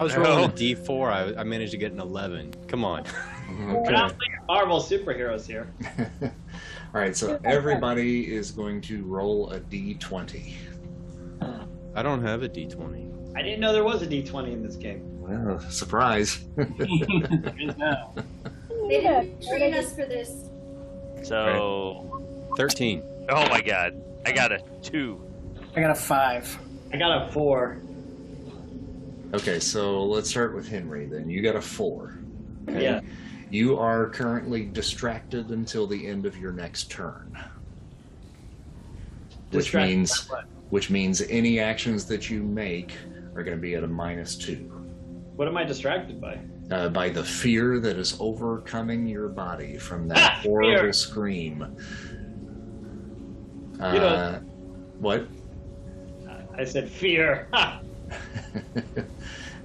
[0.00, 1.12] I was rolling a d4.
[1.12, 2.54] I, I managed to get an 11.
[2.66, 3.04] Come on.
[3.50, 5.72] We're not playing Marvel superheroes here.
[6.22, 10.54] All right, so everybody is going to roll a d20.
[11.94, 13.36] I don't have a d20.
[13.36, 15.02] I didn't know there was a D20 in this game.
[15.20, 16.44] Well, surprise.
[16.56, 18.14] no.
[18.88, 20.48] They didn't train us for this.
[21.22, 23.02] So, 13.
[23.28, 25.22] oh my god, I got a two.
[25.76, 26.58] I got a five.
[26.92, 27.82] I got a four.
[29.34, 31.28] okay, so let's start with Henry then.
[31.28, 32.18] You got a four.
[32.68, 32.82] Okay.
[32.82, 33.00] Yeah.
[33.50, 37.38] You are currently distracted until the end of your next turn.
[39.50, 40.30] Which Distracted means
[40.70, 42.94] which means any actions that you make
[43.34, 44.70] are going to be at a minus two.
[45.36, 46.38] What am I distracted by?
[46.70, 50.92] Uh, by the fear that is overcoming your body from that Ah, horrible fear.
[50.92, 51.62] scream.
[53.80, 54.40] Uh, You know-
[54.98, 55.26] what?
[56.56, 57.48] I said fear.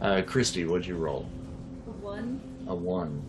[0.01, 1.25] Uh, Christy, what'd you roll?
[1.87, 2.41] A one.
[2.67, 3.21] A one.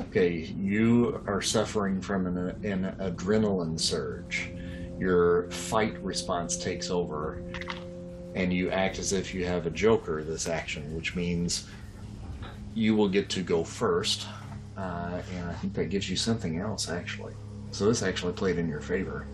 [0.00, 4.50] Okay, you are suffering from an, an adrenaline surge.
[4.98, 7.40] Your fight response takes over,
[8.34, 11.68] and you act as if you have a joker this action, which means
[12.78, 14.26] you will get to go first.
[14.76, 17.34] Uh, and I think that gives you something else, actually.
[17.72, 19.26] So this actually played in your favor.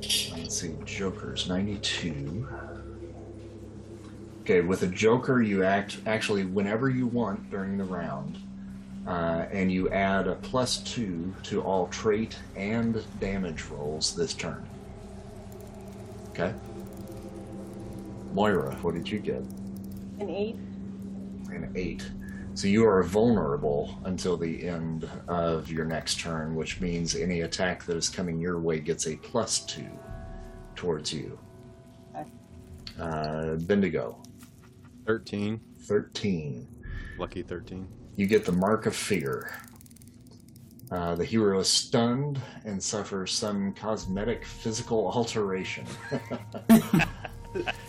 [0.00, 2.48] Let's see, jokers 92.
[4.40, 8.38] Okay, with a joker, you act actually whenever you want during the round,
[9.06, 14.66] uh, and you add a plus two to all trait and damage rolls this turn.
[16.30, 16.54] Okay.
[18.32, 19.42] Moira, what did you get?
[20.18, 20.56] An eight.
[21.52, 22.08] An eight.
[22.54, 27.84] So you are vulnerable until the end of your next turn, which means any attack
[27.84, 29.88] that is coming your way gets a plus two
[30.74, 31.38] towards you.
[32.14, 32.28] Okay.
[33.00, 34.22] Uh, Bendigo,
[35.06, 35.60] 13.
[35.80, 36.68] 13.
[37.18, 37.88] Lucky 13.
[38.16, 39.52] You get the mark of fear.
[40.90, 45.86] Uh, the hero is stunned and suffers some cosmetic physical alteration.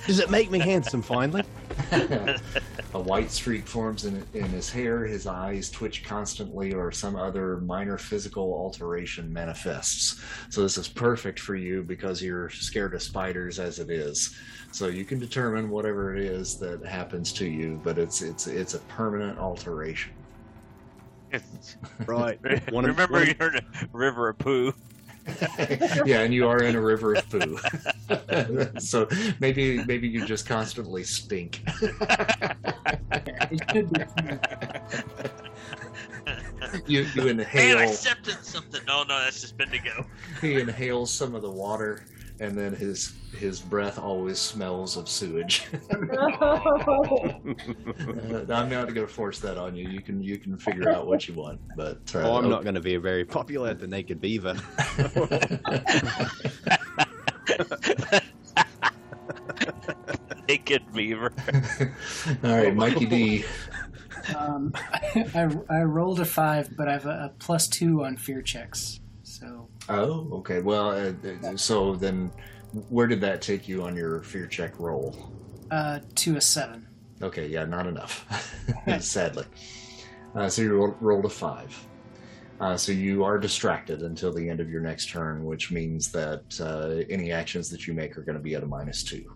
[0.08, 1.44] Does it make me handsome finally?
[1.92, 7.58] a white streak forms in, in his hair, his eyes twitch constantly, or some other
[7.58, 10.22] minor physical alteration manifests.
[10.50, 14.36] So, this is perfect for you because you're scared of spiders as it is.
[14.72, 18.74] So, you can determine whatever it is that happens to you, but it's it's it's
[18.74, 20.14] a permanent alteration.
[22.06, 22.40] Right.
[22.74, 24.74] One of- Remember, one of- you're in a river of poo.
[26.06, 27.60] yeah, and you are in a river of poo.
[28.80, 29.08] so
[29.40, 31.64] maybe maybe you just constantly stink.
[33.52, 34.02] It should be.
[36.88, 38.82] you you Man, I inhale stepped in something.
[38.88, 40.06] No, no, that's just Bendigo.
[40.42, 42.04] he inhales some of the water
[42.42, 45.68] and then his his breath always smells of sewage.
[48.32, 49.88] Uh, I'm not going to force that on you.
[49.88, 52.76] You can you can figure out what you want, but uh, oh, I'm not going
[52.76, 54.56] to be very popular at the Naked Beaver.
[60.48, 61.32] Naked beaver.
[62.44, 63.46] All right, Mikey D.
[64.36, 68.42] Um, I, I rolled a five, but I have a, a plus two on fear
[68.42, 69.01] checks.
[69.88, 69.94] So
[70.32, 70.62] Oh, okay.
[70.62, 71.14] Well, uh,
[71.48, 72.32] uh, so then,
[72.90, 75.16] where did that take you on your fear check roll?
[75.72, 76.86] uh, to a seven.
[77.22, 78.26] Okay, yeah, not enough,
[79.00, 79.46] sadly.
[80.36, 81.86] Uh, so you roll, rolled a five.
[82.60, 86.44] Uh, so you are distracted until the end of your next turn, which means that
[86.60, 89.34] uh, any actions that you make are going to be at a minus two.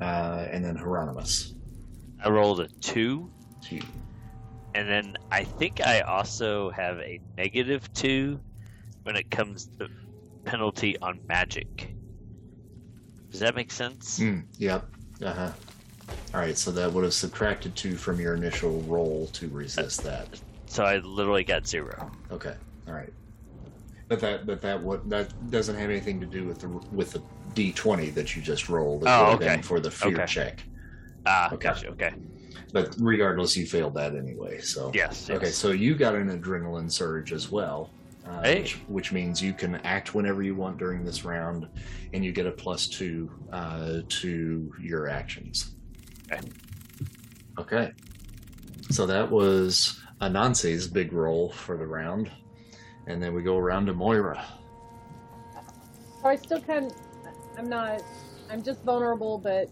[0.00, 1.54] Uh, and then Hieronymus,
[2.22, 3.30] I rolled a two,
[3.62, 3.80] two.
[4.74, 8.38] and then I think I also have a negative two
[9.04, 9.88] when it comes to
[10.44, 11.94] penalty on magic.
[13.30, 14.18] Does that make sense?
[14.18, 14.86] Mm, yep.
[15.22, 15.52] Uh huh.
[16.34, 20.28] All right, so that would have subtracted two from your initial roll to resist that.
[20.66, 22.10] So I literally got zero.
[22.30, 22.54] Okay.
[22.88, 23.12] All right.
[24.08, 27.22] But that but that what that doesn't have anything to do with the with the
[27.54, 29.04] D twenty that you just rolled.
[29.04, 29.62] It Oh, would have been okay.
[29.62, 30.26] For the fear Okay.
[30.26, 30.64] check.
[31.26, 31.68] Ah, Okay.
[31.68, 31.88] gotcha.
[31.90, 32.12] Okay.
[32.72, 34.60] But regardless, you failed that anyway.
[34.60, 35.30] So Yes.
[35.30, 37.90] Okay, so you got an adrenaline surge as well,
[38.26, 38.60] uh, Hey.
[38.60, 41.68] which, which means you can act whenever you want during this round,
[42.12, 45.74] and you get a plus two uh, to your actions.
[46.32, 46.48] Okay.
[47.58, 47.92] Okay.
[48.90, 52.30] So that was Anansi's big roll for the round,
[53.06, 54.44] and then we go around to Moira.
[56.22, 56.92] So I still kind.
[57.58, 58.02] I'm not.
[58.50, 59.70] I'm just vulnerable, but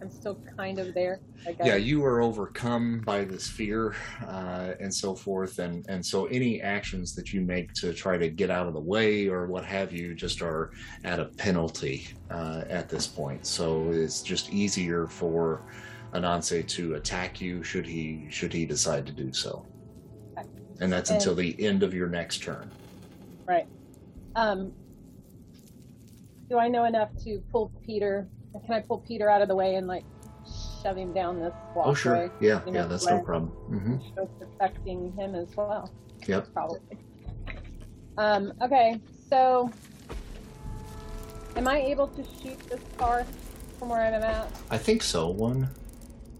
[0.00, 1.20] I'm still kind of there.
[1.46, 1.66] I guess.
[1.66, 3.94] Yeah, you are overcome by this fear
[4.26, 8.28] uh, and so forth, and and so any actions that you make to try to
[8.28, 10.70] get out of the way or what have you just are
[11.04, 13.44] at a penalty uh, at this point.
[13.46, 15.62] So it's just easier for
[16.14, 19.66] Anansi to attack you should he should he decide to do so,
[20.38, 20.48] Okay.
[20.80, 22.70] and that's And- until the end of your next turn.
[23.46, 23.66] Right.
[24.36, 24.72] Um.
[26.48, 28.26] Do I know enough to pull Peter?
[28.52, 30.04] Can I pull Peter out of the way and like
[30.82, 31.90] shove him down this walkway?
[31.90, 33.52] Oh sure, yeah, yeah, that's no problem.
[33.70, 33.96] Mm-hmm.
[34.16, 35.92] So protecting him as well.
[36.26, 36.52] Yep.
[36.52, 36.80] Probably.
[38.16, 38.52] Um.
[38.62, 39.00] Okay.
[39.28, 39.70] So.
[41.56, 43.26] Am I able to shoot this car
[43.78, 44.48] from where I'm at?
[44.70, 45.28] I think so.
[45.28, 45.68] One,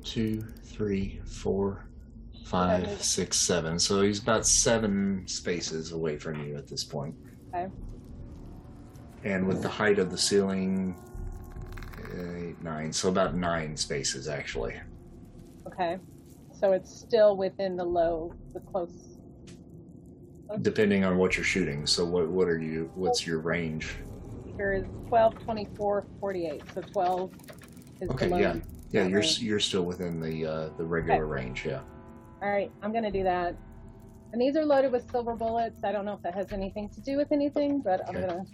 [0.05, 1.89] two, three, four,
[2.45, 3.81] five, six, seven.
[3.81, 7.17] So he's about seven spaces away from you at this point.
[7.49, 7.67] Okay.
[9.25, 10.95] And with the height of the ceiling,
[12.13, 12.93] eight, nine.
[12.93, 14.75] So about nine spaces actually.
[15.67, 15.99] Okay.
[16.59, 19.19] so it's still within the low, the close.
[20.63, 21.87] Depending on what you're shooting.
[21.87, 22.91] So what what are you?
[22.95, 23.97] What's your range?
[24.57, 26.63] Here is 12, 24, 48.
[26.75, 27.33] So 12
[28.01, 28.39] is Okay, below.
[28.41, 28.57] yeah.
[28.91, 29.41] Yeah, you're range.
[29.41, 31.67] you're still within the uh, the regular range.
[31.67, 31.81] Yeah.
[32.43, 33.55] All right, I'm gonna do that.
[34.33, 35.85] And these are loaded with silver bullets.
[35.85, 38.45] I don't know if that has anything to do with anything, but I'm gonna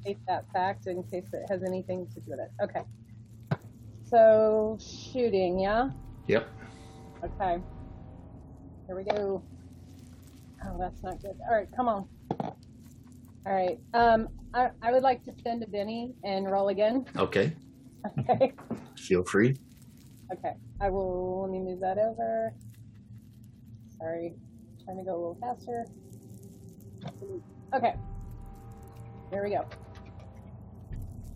[0.00, 2.50] state that fact in case it has anything to do with it.
[2.62, 2.82] Okay.
[4.04, 5.90] So shooting, yeah.
[6.26, 6.48] Yep.
[7.24, 7.62] Okay.
[8.86, 9.42] Here we go.
[10.64, 11.36] Oh, that's not good.
[11.48, 12.08] All right, come on.
[12.40, 13.78] All right.
[13.94, 17.06] Um, I, I would like to send a Benny and roll again.
[17.16, 17.54] Okay.
[18.20, 18.52] Okay.
[18.96, 19.56] Feel free.
[20.32, 20.52] Okay.
[20.80, 21.42] I will.
[21.42, 22.54] Let me move that over.
[23.98, 24.34] Sorry.
[24.84, 25.84] Trying to go a little faster.
[27.74, 27.94] Okay.
[29.30, 29.66] Here we go.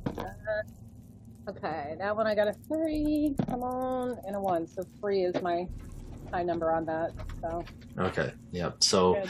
[0.06, 1.94] Uh, okay.
[1.98, 3.34] That one I got a three.
[3.48, 4.66] Come on, and a one.
[4.66, 5.66] So three is my
[6.32, 7.12] high number on that.
[7.40, 7.64] So
[7.98, 8.32] Okay.
[8.52, 8.82] Yep.
[8.82, 9.28] So good.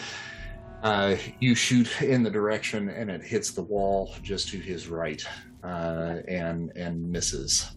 [0.82, 5.22] uh, you shoot in the direction, and it hits the wall just to his right,
[5.64, 7.72] uh, and and misses.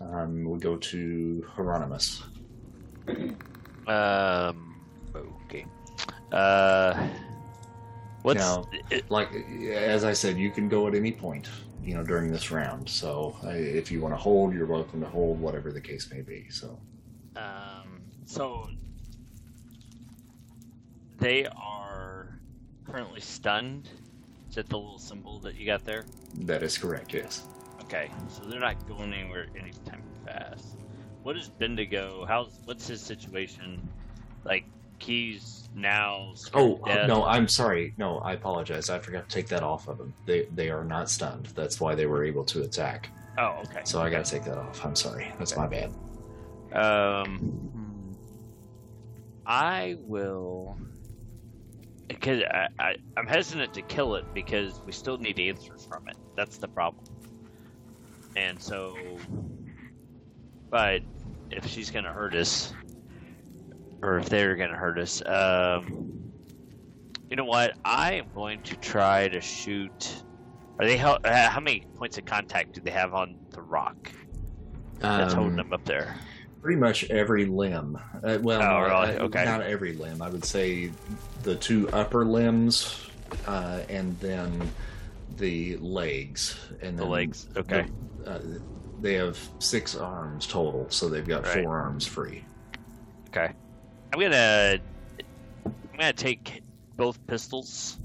[0.00, 2.22] Um, we go to Hieronymus.
[3.86, 4.74] Um.
[5.46, 5.66] Okay.
[6.32, 7.08] Uh.
[8.22, 9.30] What's Now- it, Like
[9.70, 11.48] as I said, you can go at any point,
[11.84, 12.88] you know, during this round.
[12.88, 16.22] So uh, if you want to hold, you're welcome to hold, whatever the case may
[16.22, 16.46] be.
[16.50, 16.78] So
[17.36, 18.02] um?
[18.26, 18.68] So
[21.18, 22.38] they are
[22.86, 23.88] currently stunned.
[24.48, 26.04] Is that the little symbol that you got there?
[26.40, 27.12] that is correct.
[27.12, 27.46] Yes.
[27.82, 30.76] Okay, so they're not going anywhere anytime fast.
[31.22, 32.24] What is Bendigo?
[32.26, 33.86] How's what's his situation?
[34.44, 34.64] Like
[34.98, 36.34] he's now.
[36.52, 37.08] Oh death?
[37.08, 37.94] no, I'm sorry.
[37.98, 38.90] No, I apologize.
[38.90, 40.14] I forgot to take that off of them.
[40.26, 41.46] They they are not stunned.
[41.54, 43.10] That's why they were able to attack.
[43.38, 43.80] Oh, okay.
[43.84, 44.84] So I got to take that off.
[44.84, 45.32] I'm sorry.
[45.38, 45.92] That's my bad.
[46.72, 48.14] Um,
[49.46, 50.76] I will.
[52.08, 56.16] Because I, I, I'm hesitant to kill it because we still need answers from it.
[56.36, 57.04] That's the problem.
[58.36, 58.96] And so,
[60.70, 61.02] but
[61.50, 62.72] if she's gonna hurt us,
[64.02, 66.20] or if they're gonna hurt us, um,
[67.30, 67.72] you know what?
[67.84, 70.22] I am going to try to shoot.
[70.78, 74.10] Are they hel- uh, how many points of contact do they have on the rock
[74.98, 76.16] that's holding Um, them up there?
[76.62, 77.98] pretty much every limb.
[78.22, 79.18] Uh, well, Oh, really?
[79.18, 79.44] uh, Okay.
[79.44, 80.22] not every limb.
[80.22, 80.90] I would say
[81.42, 83.06] the two upper limbs,
[83.46, 84.70] uh, and then
[85.36, 86.58] the legs.
[86.80, 87.86] And The legs, okay.
[88.24, 88.40] the- uh,
[89.02, 91.62] they have six arms total, so they've got Right.
[91.64, 92.44] four arms free.
[93.28, 93.52] Okay.
[94.14, 94.78] I'm gonna
[95.66, 96.62] I'm gonna take
[96.96, 97.98] both pistols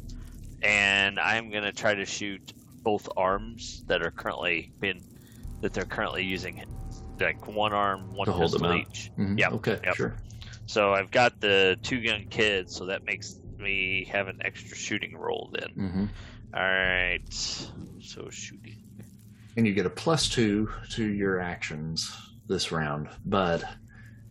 [0.64, 5.04] and I'm gonna try to shoot both arms that are currently being
[5.62, 6.64] that they're currently using
[7.20, 9.12] like one arm, one To pistol each.
[9.20, 9.38] Mhm.
[9.38, 9.80] Yep, Okay.
[9.84, 9.96] yep.
[9.96, 10.16] Sure.
[10.66, 15.16] So I've got the two gun kids, so that makes me have an extra shooting
[15.16, 15.70] roll then.
[15.76, 16.06] hmm
[16.58, 17.32] Alright.
[18.02, 18.78] So shooting.
[19.58, 22.12] and you get a plus two to your actions
[22.48, 23.64] this round, but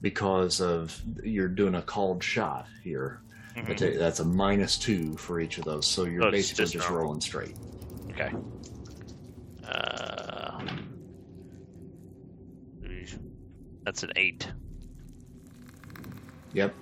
[0.00, 3.20] because of you're doing a called shot here,
[3.56, 3.76] Mhm.
[3.76, 5.86] Tell that's a minus two for each of those.
[5.86, 7.56] So you're basically just just, rolling straight.
[8.10, 8.32] Okay.
[9.66, 10.60] Uh,
[13.84, 14.50] that's an eight.
[16.52, 16.74] Yep,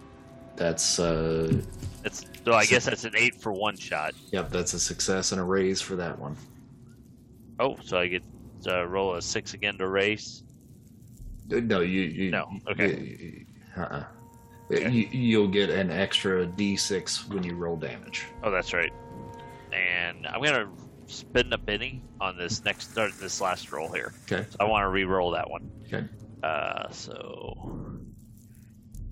[0.56, 1.62] that's uh,
[2.02, 2.52] That's so.
[2.52, 4.14] I guess that's an eight for one shot.
[4.32, 6.36] yep, that's a success and a raise for that one.
[7.58, 8.22] Oh, so I get
[8.64, 10.42] to roll a six again to raise.
[11.48, 12.96] No, you, you No, okay.
[12.98, 14.04] you- uh-uh.
[14.70, 14.90] Okay.
[14.90, 18.26] You, you'll get an extra d6 when you roll damage.
[18.42, 18.92] Oh, that's right.
[19.72, 20.68] And I'm gonna
[21.06, 24.12] spend a Benny on this next start this last roll here.
[24.24, 24.44] Okay.
[24.50, 25.70] So I want to re-roll that one.
[25.86, 26.04] Okay.
[26.42, 27.54] Uh, so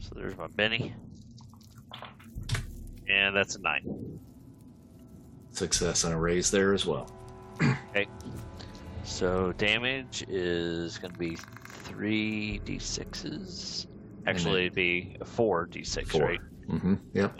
[0.00, 0.92] so there's my Benny,
[3.08, 4.18] and that's a nine.
[5.52, 7.08] Success and a raise there as well.
[7.90, 8.08] Okay.
[9.04, 11.36] So damage is going to be
[11.84, 13.86] three d6s.
[14.26, 16.22] Actually, it'd be four d6, Four.
[16.22, 16.40] right?
[16.68, 16.94] Mm-hmm.
[17.12, 17.38] Yep.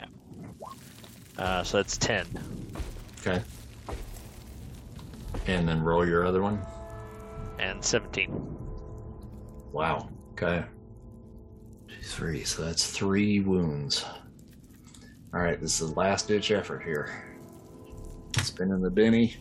[1.37, 2.25] Uh, so that's ten.
[3.19, 3.41] Okay.
[5.47, 6.59] And then roll your other one.
[7.59, 8.31] and 17.
[9.71, 10.09] Wow.
[10.33, 10.63] Okay.
[12.03, 12.43] Three.
[12.43, 14.05] So that's three wounds.
[15.33, 15.59] All right.
[15.59, 17.35] This is the last ditch effort here.
[18.41, 19.35] Spinning the Benny.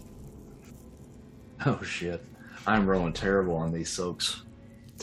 [1.67, 2.25] Oh shit.
[2.67, 4.43] I'm rolling terrible on these soaks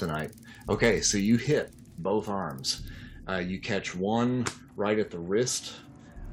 [0.02, 0.32] tonight.
[0.68, 2.90] Okay, so you hit both arms.
[3.30, 5.76] Uh, you catch one right at the wrist,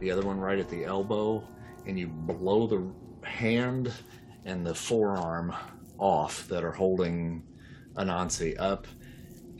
[0.01, 1.47] the other one right at the elbow,
[1.87, 2.83] and you blow the
[3.29, 3.93] hand
[4.47, 5.55] and the forearm
[5.99, 7.43] off that are holding
[7.97, 8.87] Anansi up,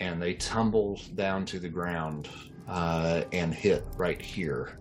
[0.01, 2.31] and they tumble down to the ground
[2.67, 4.79] uh, and hit right here.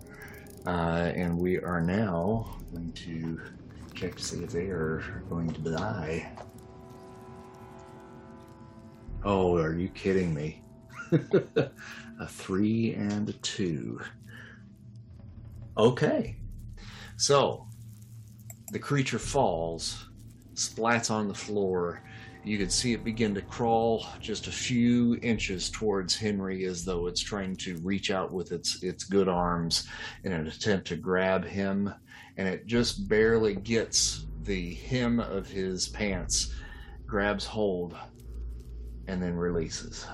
[0.66, 3.42] Uh, and we are now going to
[3.94, 6.32] check to see if they are going to die.
[9.24, 10.62] Oh, are you kidding me?
[11.12, 14.00] a three and a two.
[15.78, 16.38] Okay.
[17.18, 17.68] So
[18.72, 20.10] the creature falls,
[20.54, 22.04] splats on the floor.
[22.44, 27.08] You can see it begin to crawl just a few inches towards Henry as though
[27.08, 29.88] it's trying to reach out with its its good arms
[30.24, 31.94] in an attempt to grab him,
[32.38, 36.54] and it just barely gets the hem of his pants,
[37.06, 37.98] grabs hold,
[39.08, 40.06] and then releases.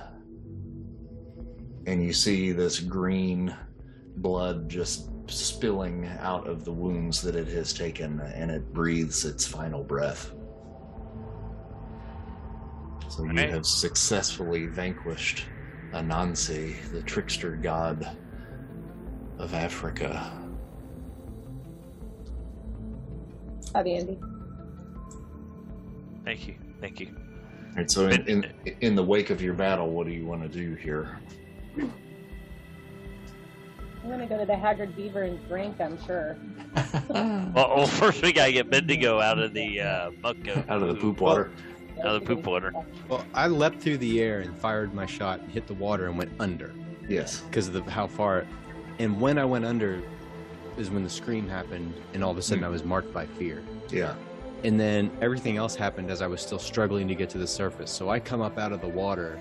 [1.86, 3.54] And you see this green
[4.16, 9.46] blood just spilling out of the wounds that it has taken, and it breathes its
[9.46, 10.32] final breath.
[13.08, 13.50] So you Right.
[13.50, 15.46] have successfully vanquished
[15.92, 18.16] Anansi, the trickster god
[19.38, 20.32] of Africa.
[23.74, 24.20] Howdy, Andy.
[26.24, 26.54] Thank you.
[26.80, 27.14] Thank you.
[27.76, 30.48] And so, in, in in the wake of your battle, what do you want to
[30.48, 31.18] do here?
[31.78, 31.92] I'm
[34.10, 35.80] gonna go to the Haggard Beaver and drink.
[35.80, 36.36] I'm sure.
[37.08, 40.64] Well, well first we gotta get Bendigo out of the uh, muck goat.
[40.68, 41.50] Out of the poop water.
[42.00, 42.72] Out of the poop water.
[43.08, 46.18] Well, I leapt through the air and fired my shot and hit the water and
[46.18, 46.74] went under
[47.08, 47.40] Yes.
[47.42, 48.46] because of the, how far.
[48.98, 50.02] And when I went under,
[50.76, 52.66] is when the scream happened, and all of a sudden Hmm.
[52.66, 53.62] I was marked by fear.
[53.90, 54.14] Yeah.
[54.62, 57.90] And then everything else happened as I was still struggling to get to the surface.
[57.90, 59.38] So I come up out of the water,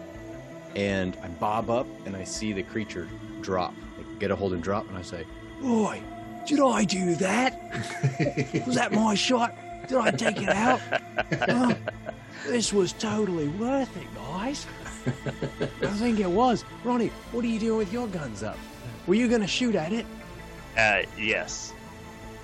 [0.76, 3.08] and I bob up, and I see the creature
[3.42, 5.26] drop, like, get a hold and drop, and I say,
[5.62, 6.02] "Boy,
[6.46, 8.64] did I do that?
[8.66, 9.56] Was that my shot?
[9.88, 10.82] Did I take it out?
[12.48, 14.66] This was totally worth it, guys.
[15.82, 16.66] I think it was.
[16.84, 18.58] Ronnie, what are you doing with your guns up?
[19.08, 20.06] Were you going to shoot at it?
[20.78, 21.74] Uh, yes.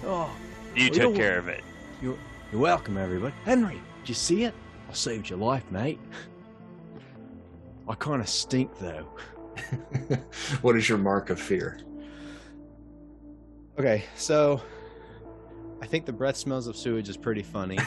[0.05, 0.29] Oh,
[0.75, 1.63] You Well, took care of it.
[2.01, 2.17] you're,
[2.51, 3.33] you're welcome, everybody.
[3.45, 4.55] Henry, did you see it?
[4.89, 5.99] I saved your life, mate.
[7.87, 9.07] I kind of stink, though.
[10.61, 11.79] what is your mark of fear?
[13.77, 14.61] Okay, so
[15.81, 17.77] I think the breath smells of sewage is pretty funny.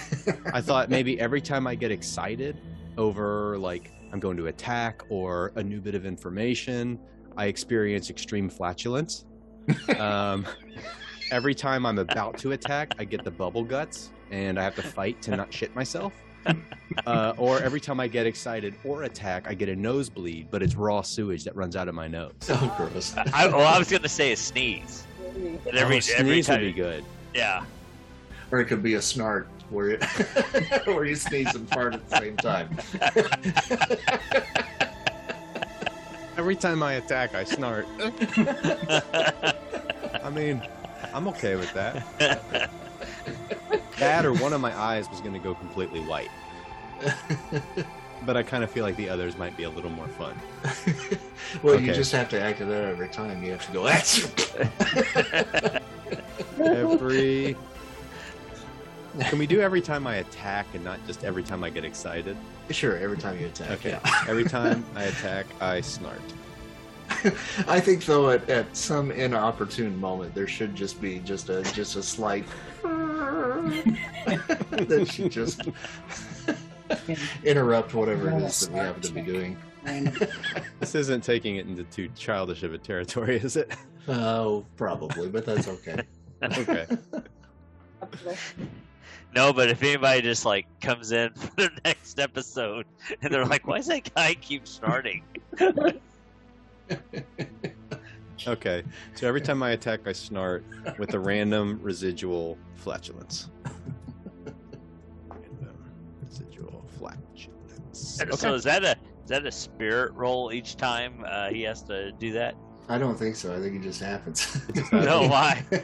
[0.52, 2.60] I thought maybe every time I get excited
[2.96, 7.00] over, like, I'm going to attack or a new bit of information,
[7.36, 9.24] I experience extreme flatulence.
[9.98, 10.46] um,
[11.32, 14.82] every time I'm about to attack, I get the bubble guts and I have to
[14.82, 16.12] fight to not shit myself.
[17.06, 20.74] Uh, or every time I get excited or attack, I get a nosebleed, but it's
[20.74, 22.34] raw sewage that runs out of my nose.
[22.40, 23.16] So gross.
[23.16, 25.06] I, well, I was gonna say a sneeze.
[25.34, 27.02] And every, oh, every sneeze would time, be good.
[27.32, 27.64] yeah.
[28.50, 29.96] Or it could be a snart where you,
[30.92, 32.68] where you sneeze and fart at the same time.
[36.36, 37.86] Every time I attack, I snort.
[40.22, 40.60] I mean,
[41.14, 42.70] I'm okay with that.
[44.02, 46.30] That or one of my eyes was going to go completely white.
[48.24, 50.38] But I kind of feel like the others might be a little more fun.
[51.62, 53.42] well, you just have to act it out every time.
[53.42, 54.30] You have to go, that's
[56.64, 57.56] Every.
[59.20, 62.36] Can we do every time I attack and not just every time I get excited?
[62.70, 63.70] Sure, every time you attack.
[63.72, 63.90] Okay.
[63.90, 64.24] Yeah.
[64.28, 66.22] Every time I attack, I snort.
[67.68, 71.96] I think though at, at some inopportune moment there should just be just a just
[71.96, 72.44] a slight
[72.82, 75.62] that should just
[77.44, 79.56] interrupt whatever it is that we happen to be doing.
[80.80, 83.72] This isn't taking it into too childish of a territory, is it?
[84.08, 86.02] Oh, probably, but that's okay.
[86.42, 86.86] Okay.
[89.34, 92.86] No, but if anybody just like comes in for the next episode
[93.22, 95.24] and they're like, "Why does that guy keep starting?"
[98.46, 98.82] Okay.
[99.14, 100.64] So every time I attack, I snort
[100.98, 103.48] with a random residual flatulence.
[105.28, 105.76] Random
[106.24, 107.48] residual flatulence.
[107.92, 108.54] So Okay.
[108.56, 112.32] is that a is that a spirit roll each time uh, he has to do
[112.32, 112.56] that?
[112.88, 113.54] I don't think so.
[113.54, 114.58] I think it just happens.
[114.92, 115.62] No, why?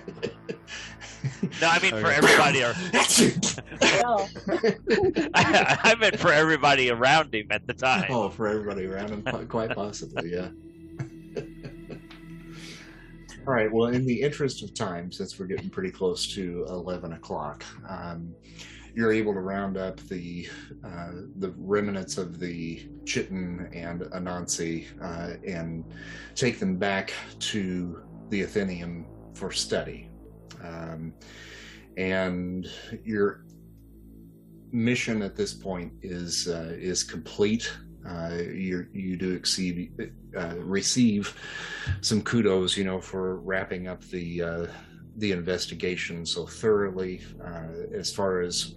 [1.61, 2.15] No, I mean for Okay.
[2.15, 2.62] everybody.
[2.62, 2.75] Or,
[4.03, 4.28] No.
[5.35, 8.07] I, I meant for everybody around him at the time.
[8.11, 10.49] oh, for everybody around him, quite- quite possibly, yeah.
[13.49, 13.73] All right.
[13.73, 18.35] Well, in the interest of time, since we're getting pretty close to eleven o'clock, um,
[18.94, 20.47] you're able to round up the
[20.85, 25.86] uh, the remnants of the Chitin and Anansi uh, and
[26.35, 30.10] take them back to the Athenium for study.
[30.62, 31.15] Um,
[31.97, 32.68] and
[33.02, 33.47] your
[34.73, 37.73] mission at this point is uh, is complete.
[38.09, 39.93] Uh, you you do exceed,
[40.37, 41.35] uh, receive
[42.01, 44.67] some kudos, you know, for wrapping up the uh,
[45.17, 47.20] the investigation so thoroughly.
[47.45, 48.77] Uh, as far as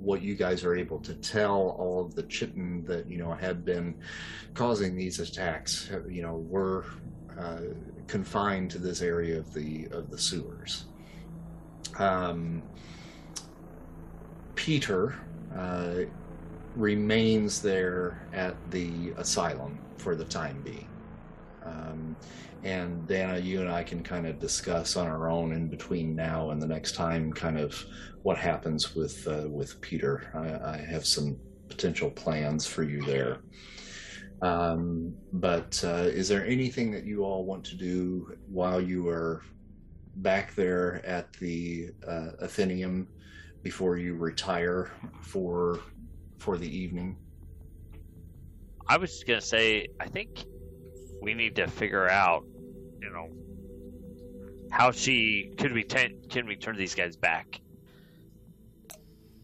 [0.00, 3.64] what you guys are able to tell, all of the chitin that you know had
[3.64, 3.94] been
[4.54, 6.84] causing these attacks, you know, were
[7.38, 7.60] uh,
[8.08, 10.86] confined to this area of the of the sewers.
[11.98, 12.62] Um,
[14.54, 15.14] Peter
[16.76, 20.88] remains there at the asylum for the time being.
[21.64, 22.16] Um,
[22.64, 26.50] and Dana, you and I can kind of discuss on our own in between now
[26.50, 27.84] and the next time, kind of
[28.22, 30.30] what happens with uh, with Peter.
[30.34, 33.38] I, I, have some potential plans for you there.
[34.42, 39.42] Um, but uh, is there anything that you all want to do while you are
[40.16, 43.08] back there at the uh, Athenium
[43.62, 44.90] before you retire
[45.22, 45.80] for
[46.42, 47.16] for the evening?
[48.88, 50.44] I was just gonna say, I think
[51.22, 52.44] we need to figure out,
[53.00, 53.28] you know,
[54.70, 57.60] how she could we ten, can we turn these guys back?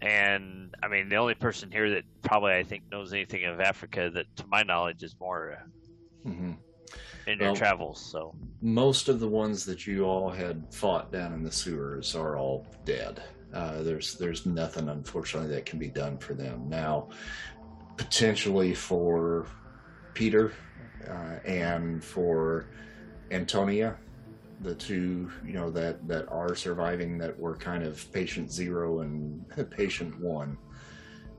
[0.02, 4.10] And I mean, the only person here that probably I think knows anything of Africa
[4.14, 5.64] that, to my knowledge, is more
[6.26, 6.52] mm-hmm.
[7.26, 8.00] in your travels.
[8.00, 12.36] So most of the ones that you all had fought down in the sewers are
[12.36, 13.22] all dead.
[13.52, 17.08] Uh, there's there's nothing, unfortunately, that can be done for them now.
[17.96, 19.46] Potentially for
[20.14, 20.52] Peter
[21.08, 22.66] uh, and for
[23.30, 23.96] Antonia,
[24.60, 29.44] the two you know that that are surviving that were kind of patient zero and
[29.70, 30.56] patient one.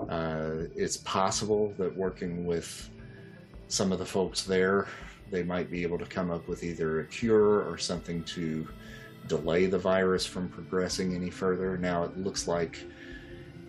[0.10, 2.90] Uh, it's possible that working with
[3.68, 4.88] some of the folks there,
[5.30, 8.68] they might be able to come up with either a cure or something to
[9.30, 11.78] delay the virus from progressing any further.
[11.78, 12.84] Now it looks like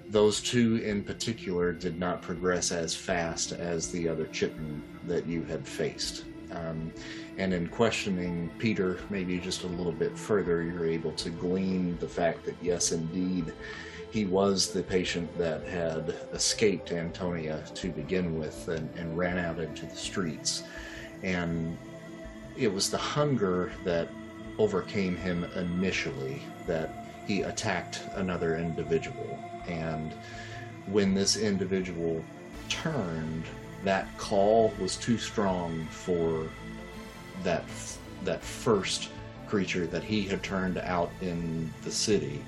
[0.09, 5.45] those two in particular did not progress as fast as the other chitin that you
[5.45, 6.25] had faced.
[6.51, 6.93] Um,
[7.39, 12.09] and in questioning Peter, maybe just a little bit further, you're able to glean the
[12.09, 13.53] fact that yes, indeed,
[14.11, 19.61] he was the patient that had escaped Antonia to begin with and, and ran out
[19.61, 20.65] into the streets.
[21.23, 21.79] And
[22.57, 24.09] it was the hunger that
[24.59, 29.39] overcame him initially that he attacked another individual.
[29.69, 30.13] And
[30.87, 32.25] when this individual
[32.69, 33.45] turned,
[33.85, 36.49] that call was too strong for
[37.43, 37.65] that
[38.25, 39.09] that first
[39.49, 42.45] creature that he had turned out in the city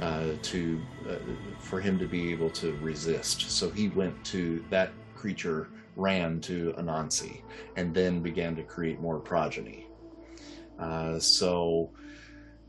[0.00, 1.14] uh, to uh,
[1.58, 3.50] for him to be able to resist.
[3.50, 7.40] So he went to that creature ran to Anansi
[7.76, 9.85] and then began to create more progeny.
[10.78, 11.90] Uh, so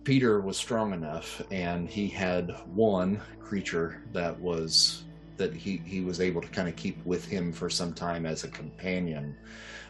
[0.03, 5.03] Peter was strong enough, and he had one creature that was
[5.37, 8.43] that he he was able to kind of keep with him for some time as
[8.43, 9.35] a companion,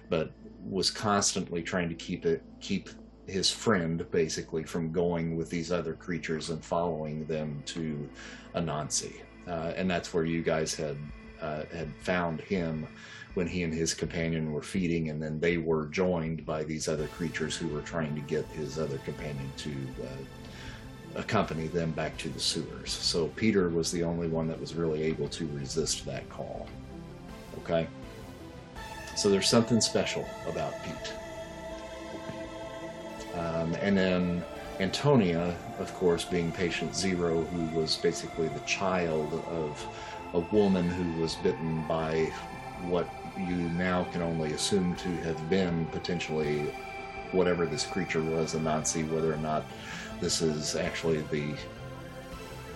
[0.09, 0.31] but
[0.67, 2.89] was constantly trying to keep it keep
[3.27, 8.09] his friend basically from going with these other creatures and following them to
[8.55, 9.21] Anansi.
[9.47, 10.97] Uh, and that's where you guys had
[11.41, 12.87] uh, had found him
[13.37, 17.05] when he and his companion were feeding, and then they were joined by these other
[17.05, 19.69] creatures who were trying to get his other companion to
[20.01, 22.91] uh, accompany them back to the sewers.
[22.91, 26.67] So Peter was the only one that was really able to resist that call.
[27.59, 27.87] Okay?
[29.15, 31.13] So there's something special about Pete.
[33.35, 34.43] Um, and then
[34.79, 39.87] Antonia, of course, being patient zero, who was basically the child of
[40.33, 42.31] a woman who was bitten by
[42.85, 43.07] what
[43.39, 46.73] you now can only assume to have been potentially
[47.31, 49.65] whatever this creature was, Anansi, whether or not
[50.19, 51.53] this is actually the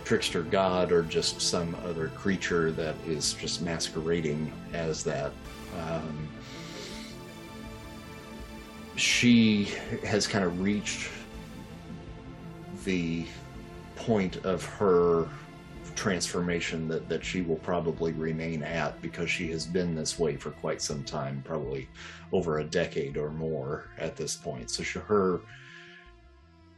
[0.03, 5.31] trickster god or just some other creature that is just masquerading as that.
[5.77, 6.27] Um,
[8.95, 9.69] she
[10.03, 11.09] has kind of reached
[12.83, 13.25] the
[13.95, 15.29] point of her
[15.95, 20.51] transformation that, that she will probably remain at because she has been this way for
[20.51, 21.87] quite some time, probably
[22.31, 24.69] over a decade or more at this point.
[24.69, 25.41] So she, her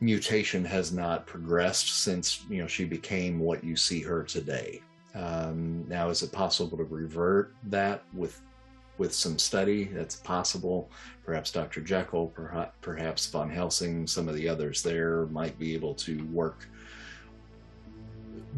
[0.03, 4.81] mutation has not progressed since you know she became what you see her today.
[5.15, 8.41] Um, now, is it possible to revert that with
[8.97, 9.85] with some study?
[9.85, 10.89] That's possible.
[11.25, 11.81] Perhaps Dr.
[11.81, 16.67] Jekyll, perhaps, perhaps Von Helsing, some of the others there might be able to work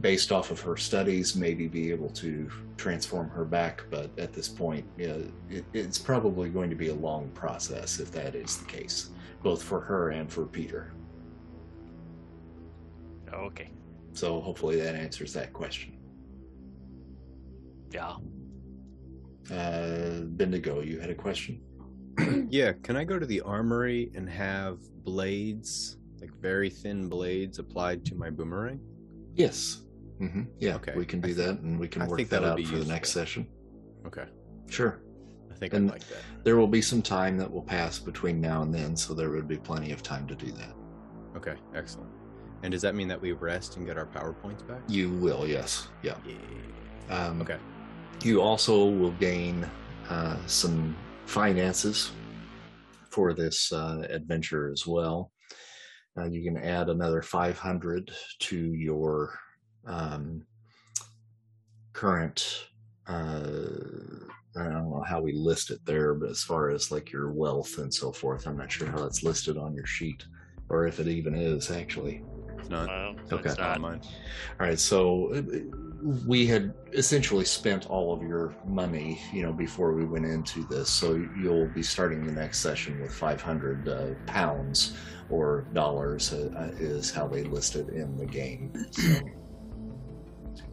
[0.01, 3.83] based off of her studies, maybe be able to transform her back.
[3.89, 5.17] But at this point, yeah,
[5.49, 9.09] it, it's probably going to be a long process if that is the case,
[9.43, 10.91] both for her and for Peter.
[13.33, 13.69] Okay.
[14.13, 15.97] So hopefully that answers that question.
[17.91, 18.15] Yeah.
[19.51, 21.61] Uh, Bendigo, you had a question?
[22.49, 28.05] yeah, can I go to the armory and have blades, like very thin blades, applied
[28.05, 28.79] to my boomerang?
[29.35, 29.84] Yes.
[30.19, 30.93] Hmm Yeah, Okay.
[30.95, 33.47] we can do that, and we can I work that, out for the next session.
[34.05, 34.25] Okay,
[34.67, 35.01] Sure.
[35.51, 36.21] I think And- I'd like that.
[36.43, 39.47] There will be some time that will pass between now and then, so there would
[39.47, 40.73] be plenty of time to do that.
[41.37, 42.09] Okay, excellent.
[42.63, 44.81] And does that mean that we rest and get our power points back?
[44.87, 45.87] You will, yes.
[46.01, 46.17] Yeah.
[46.27, 47.27] Yeah.
[47.27, 47.57] Um, Okay.
[48.23, 49.69] You also will gain
[50.09, 50.95] uh, some
[51.25, 52.11] finances
[53.11, 55.31] for this uh, adventure as well.
[56.17, 59.37] Uh, you can add another 500 to your
[59.85, 60.45] um,
[61.93, 62.67] current.
[63.07, 64.25] Uh,
[64.57, 67.77] I don't know how we list it there, but as far as like your wealth
[67.77, 70.23] and so forth, I'm not sure how that's listed on your sheet,
[70.69, 72.23] or if it even is actually.
[72.57, 72.87] It's not.
[72.87, 73.49] Well, Okay.
[73.49, 73.81] it's Not not.
[73.81, 74.01] mine.
[74.59, 75.41] All right, so uh,
[76.25, 80.89] we had essentially spent all of your money, you know, before we went into this.
[80.89, 84.95] So you'll be starting the next session with 500 uh, pounds
[85.29, 88.71] or dollars, uh, uh, is how they list it in the game.
[88.91, 89.19] So.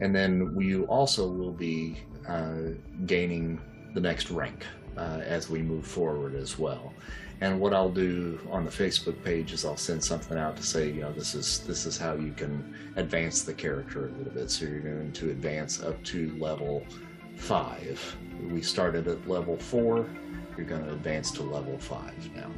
[0.03, 1.97] And then you also will be
[2.29, 2.75] uh,
[3.07, 3.61] gaining
[3.95, 4.67] the next rank
[4.97, 6.93] uh, as we move forward as well.
[7.41, 10.91] And what I'll do on the Facebook page is I'll send something out to say,
[10.91, 14.51] you know, this is this is how you can advance the character a little bit.
[14.51, 16.85] So you're going to advance up to level
[17.37, 18.01] five.
[18.51, 20.09] We started at level four.
[20.57, 22.51] You're going to advance to level five now.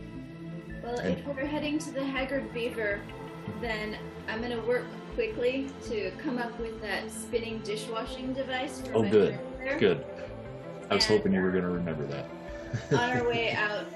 [0.82, 3.00] Well, And- if we're heading to the Haggard Beaver,
[3.60, 3.97] then
[4.28, 4.84] I'm gonna work
[5.15, 9.39] quickly to come up with that spinning dishwashing device for Oh, my good.
[9.78, 10.05] Good.
[10.91, 12.26] I was And, hoping you were going to remember that.
[12.93, 13.86] On our way out,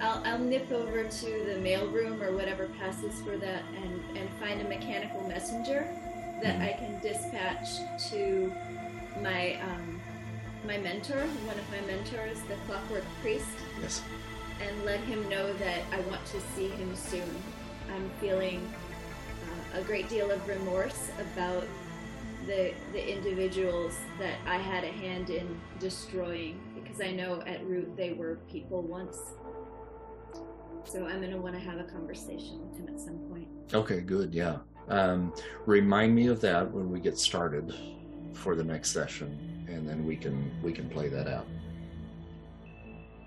[0.00, 4.60] I'll, I'll nip over to the mailroom or whatever passes for that and, and find
[4.60, 5.86] a mechanical messenger
[6.42, 6.68] that Mhm.
[6.68, 7.68] I can dispatch
[8.10, 8.52] to
[9.22, 10.00] my um,
[10.66, 13.46] my mentor, one of my mentors, the Clockwork Priest,
[13.82, 14.02] yes.
[14.62, 17.28] and let him know that I want to see him soon.
[17.94, 18.79] I'm feeling uh,
[19.74, 21.64] a great deal of remorse about
[22.46, 27.96] the the individuals that I had a hand in destroying because I know at root
[27.96, 29.18] they were people once.
[30.84, 33.48] So I'm gonna want to have a conversation with him at some point.
[33.72, 34.34] Okay, good.
[34.34, 34.58] Yeah.
[34.88, 35.32] Um,
[35.66, 37.74] remind me of that when we get started
[38.32, 41.46] for the next session, and then we can we can play that out.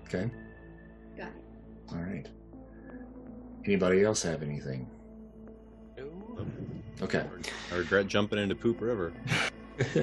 [0.02, 0.30] Okay.
[1.16, 1.92] Got it.
[1.92, 2.28] All right.
[3.64, 4.90] Anybody else have anything?
[7.02, 7.24] Okay.
[7.72, 9.12] I regret jumping into Poop River.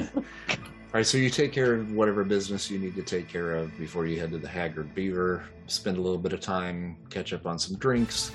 [0.93, 3.75] All right, so you take care of whatever business you need to take care of
[3.77, 5.45] before you head to the Haggard Beaver.
[5.67, 8.31] Spend a little bit of time, catch up on some drinks,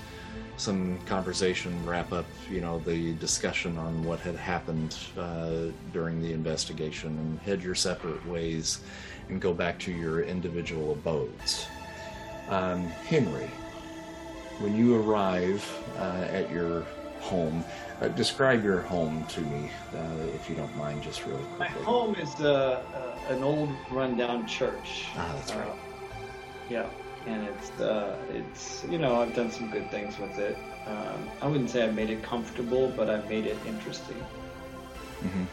[0.57, 6.33] some conversation, wrap up, you know, the discussion on what had happened uh, during the
[6.33, 8.81] investigation, and head your separate ways
[9.29, 11.67] and go back to your individual abodes.
[12.49, 13.51] Um, Henry,
[14.61, 15.63] when you arrive
[15.99, 16.87] uh, at your
[17.21, 17.65] home,
[18.01, 19.99] uh, describe your home to me, uh,
[20.35, 21.85] if you don't mind, just really My quickly.
[21.85, 25.07] home is uh, uh, an old rundown church.
[25.17, 25.69] Ah, that's right.
[25.69, 25.75] Uh,
[26.69, 26.87] yeah,
[27.27, 30.59] and it's uh, it's you know I've done some good things with it.
[30.87, 34.17] Um, I wouldn't say I've made it comfortable, but I've made it interesting.
[35.23, 35.45] hmm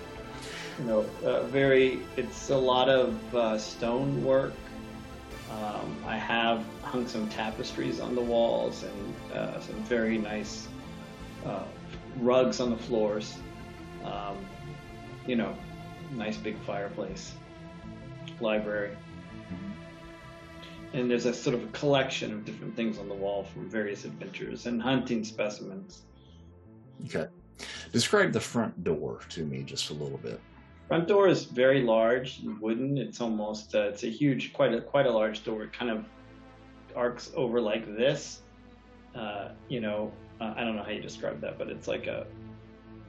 [0.79, 1.99] You know, uh, very.
[2.17, 4.53] It's a lot of uh, stone work.
[5.51, 10.67] Um, I have hung some tapestries on the walls and uh, some very nice
[11.45, 11.63] uh,
[12.17, 13.37] rugs on the floors.
[14.03, 14.37] Um,
[15.25, 15.55] you know,
[16.11, 17.33] nice big fireplace,
[18.39, 18.95] library.
[20.93, 24.05] And there's a sort of a collection of different things on the wall from various
[24.05, 26.03] adventures and hunting specimens.
[27.05, 27.27] Okay.
[27.91, 30.39] Describe the front door to me just a little bit.
[30.87, 32.97] Front door is very large, and wooden.
[32.97, 35.63] It's almost uh, it's a huge, quite a quite a large door.
[35.63, 36.05] It kind of
[36.95, 38.41] arcs over like this.
[39.15, 40.11] Uh, you know,
[40.43, 42.25] uh, I don't know how you describe that, but it's like a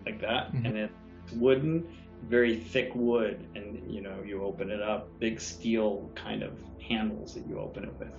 [0.07, 0.67] like that, Mhm.
[0.67, 1.89] and it's wooden,
[2.29, 6.53] very thick wood, and you know you open it up, big steel kind of
[6.89, 8.13] handles that you open it with.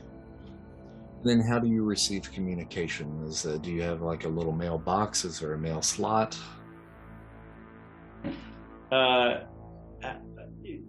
[1.23, 3.23] Then, how do you receive communication?
[3.27, 5.25] Is uh, do you have like a little mailbox?
[5.25, 6.37] Is there a mail slot?
[8.91, 9.41] Uh,
[10.03, 10.13] uh,
[10.63, 10.79] y-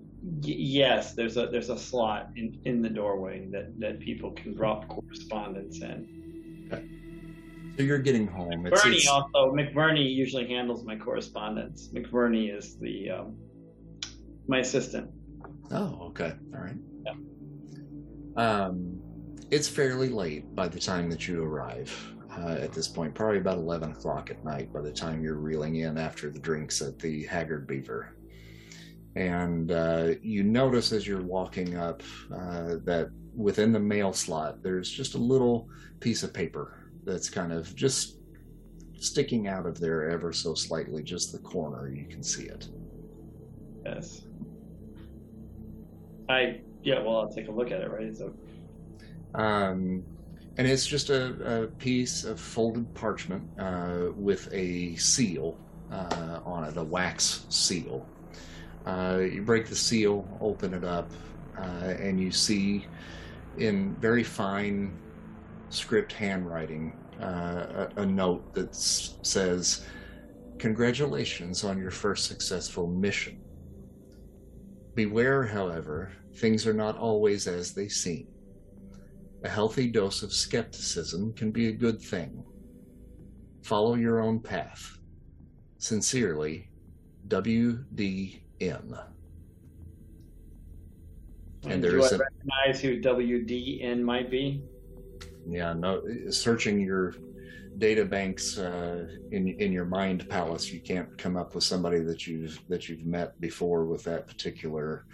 [0.42, 4.88] yes, there's a there's a slot in, in the doorway that, that people can drop
[4.88, 6.06] correspondence in.
[7.76, 8.66] So you're getting home.
[8.66, 11.88] It's, Bernie it's- also McBurney usually handles my correspondence.
[11.92, 13.36] McBurney is the um,
[14.48, 15.10] my assistant.
[15.70, 16.32] Oh, okay.
[16.54, 16.76] All right.
[17.04, 17.12] Yeah.
[18.36, 19.00] Um,
[19.50, 21.92] it's fairly late by the time that you arrive.
[22.38, 24.72] Uh, at this point, probably about eleven o'clock at night.
[24.72, 28.16] By the time you're reeling in after the drinks at the Haggard Beaver,
[29.14, 34.90] And uh, you notice as you're walking up uh, that within the mail slot, there's
[34.90, 35.68] just a little
[36.00, 38.18] piece of paper that's kind of just
[38.98, 41.88] sticking out of there ever so slightly, just the corner.
[41.88, 42.68] You can see it.
[43.84, 44.26] Yes.
[46.28, 47.00] I yeah.
[47.00, 47.90] Well, I'll take a look at it.
[47.90, 48.16] Right.
[48.16, 48.34] So
[49.34, 50.02] Um,
[50.58, 55.58] and it's just a, a piece of folded parchment uh, with a seal
[55.92, 58.06] uh, on it, a wax seal.
[58.86, 61.10] Uh, you break the seal, open it up,
[61.58, 62.86] uh, and you see
[63.58, 64.96] in very fine
[65.68, 69.86] script handwriting uh, a, a note that says,
[70.58, 73.40] Congratulations on your first successful mission.
[74.94, 78.26] Beware, however, things are not always as they seem.
[79.44, 82.42] A healthy dose of skepticism can be a good thing.
[83.62, 84.98] Follow your own path.
[85.78, 86.70] Sincerely,
[87.28, 88.40] WDN.
[91.64, 94.62] And do there I is a recognize who WDN might be?
[95.48, 97.14] Yeah no searching your
[97.78, 102.26] data banks uh, in in your mind palace you can't come up with somebody that
[102.26, 105.04] you've that you've met before with that particular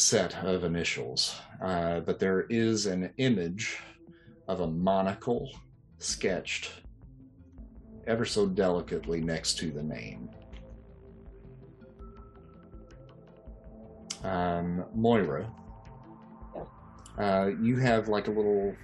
[0.00, 1.36] set of initials.
[1.62, 3.78] Uh, but there is an image
[4.48, 5.50] of a monocle
[5.98, 6.72] sketched
[8.06, 10.30] ever so delicately next to the name.
[14.24, 15.50] Um, moira.
[17.18, 18.74] Uh, you have like a little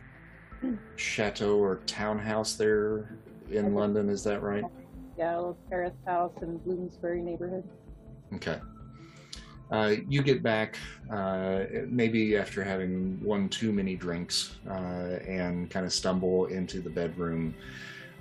[0.96, 3.16] chateau or townhouse there
[3.50, 4.64] in London, is that right?
[5.18, 7.64] Yeah, a little terrace house in Bloomsbury neighborhood.
[8.34, 8.60] Okay.
[9.70, 10.76] Uh, you get back
[11.10, 16.90] uh, maybe after having one too many drinks uh, and kind of stumble into the
[16.90, 17.54] bedroom,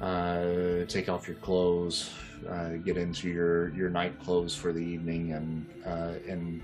[0.02, 2.12] uh, take off your clothes,
[2.50, 6.62] uh, get into your, your night clothes for the evening, and uh, and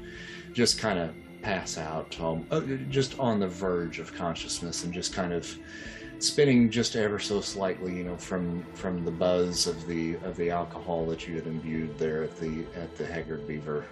[0.53, 2.45] just kind of pass out, um,
[2.89, 5.57] just on the verge of consciousness, and just kind of
[6.19, 10.49] spinning just ever so slightly, you know, from from the buzz of the of the
[10.49, 13.85] alcohol that you had imbued there at the at the Haggard Beaver.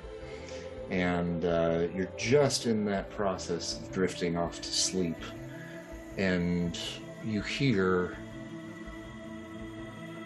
[0.89, 5.21] And uh, you're just in that process of drifting off to sleep,
[6.17, 6.79] and
[7.23, 8.17] you hear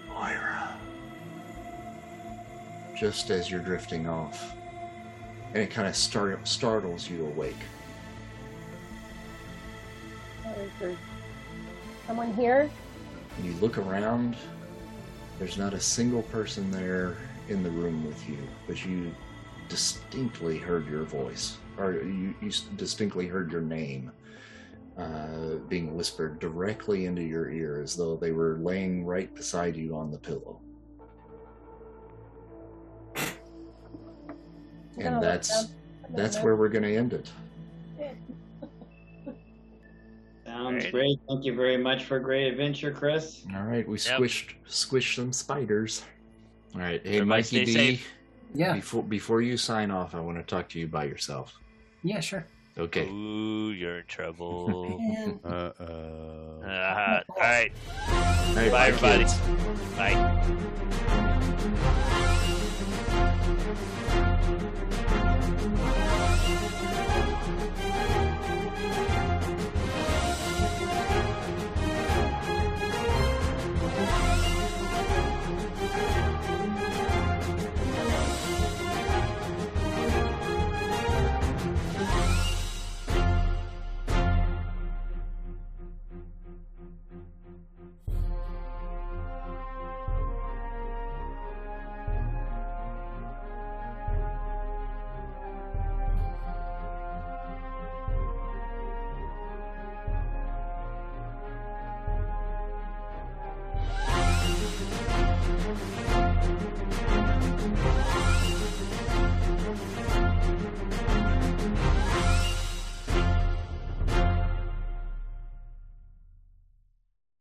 [0.07, 0.77] Moira
[2.95, 4.55] just as you're drifting off,
[5.53, 7.55] and it kind of start, startles you awake.
[10.81, 10.97] Is
[12.07, 12.69] someone here?
[13.37, 14.35] And you look around,
[15.39, 17.17] there's not a single person there
[17.49, 19.13] in the room with you, but you
[19.69, 24.11] distinctly heard your voice, or you, you distinctly heard your name
[24.97, 29.95] uh, being whispered directly into your ear as though they were laying right beside you
[29.95, 30.61] on the pillow.
[34.97, 35.65] And look that's
[36.11, 37.31] that's where we're going to end it.
[40.45, 40.91] Sounds Right.
[40.93, 41.19] great.
[41.27, 43.43] Thank you very much for a great adventure, Chris.
[43.55, 44.19] All right, we Yep.
[44.19, 46.03] squished squished some spiders.
[46.75, 47.73] All right, hey Everybody Mikey stay D.
[47.73, 48.13] safe.
[48.53, 51.53] Yeah, Before before you sign off, I want to talk to you by yourself.
[52.03, 52.45] yeah, sure.
[52.77, 53.07] Okay.
[53.07, 54.99] Ooh, you're in trouble.
[55.43, 56.61] Uh oh.
[56.63, 57.71] uh, all right.
[58.09, 59.23] All right, Bye, everybody.
[59.23, 59.37] kids.
[59.97, 62.09] Bye.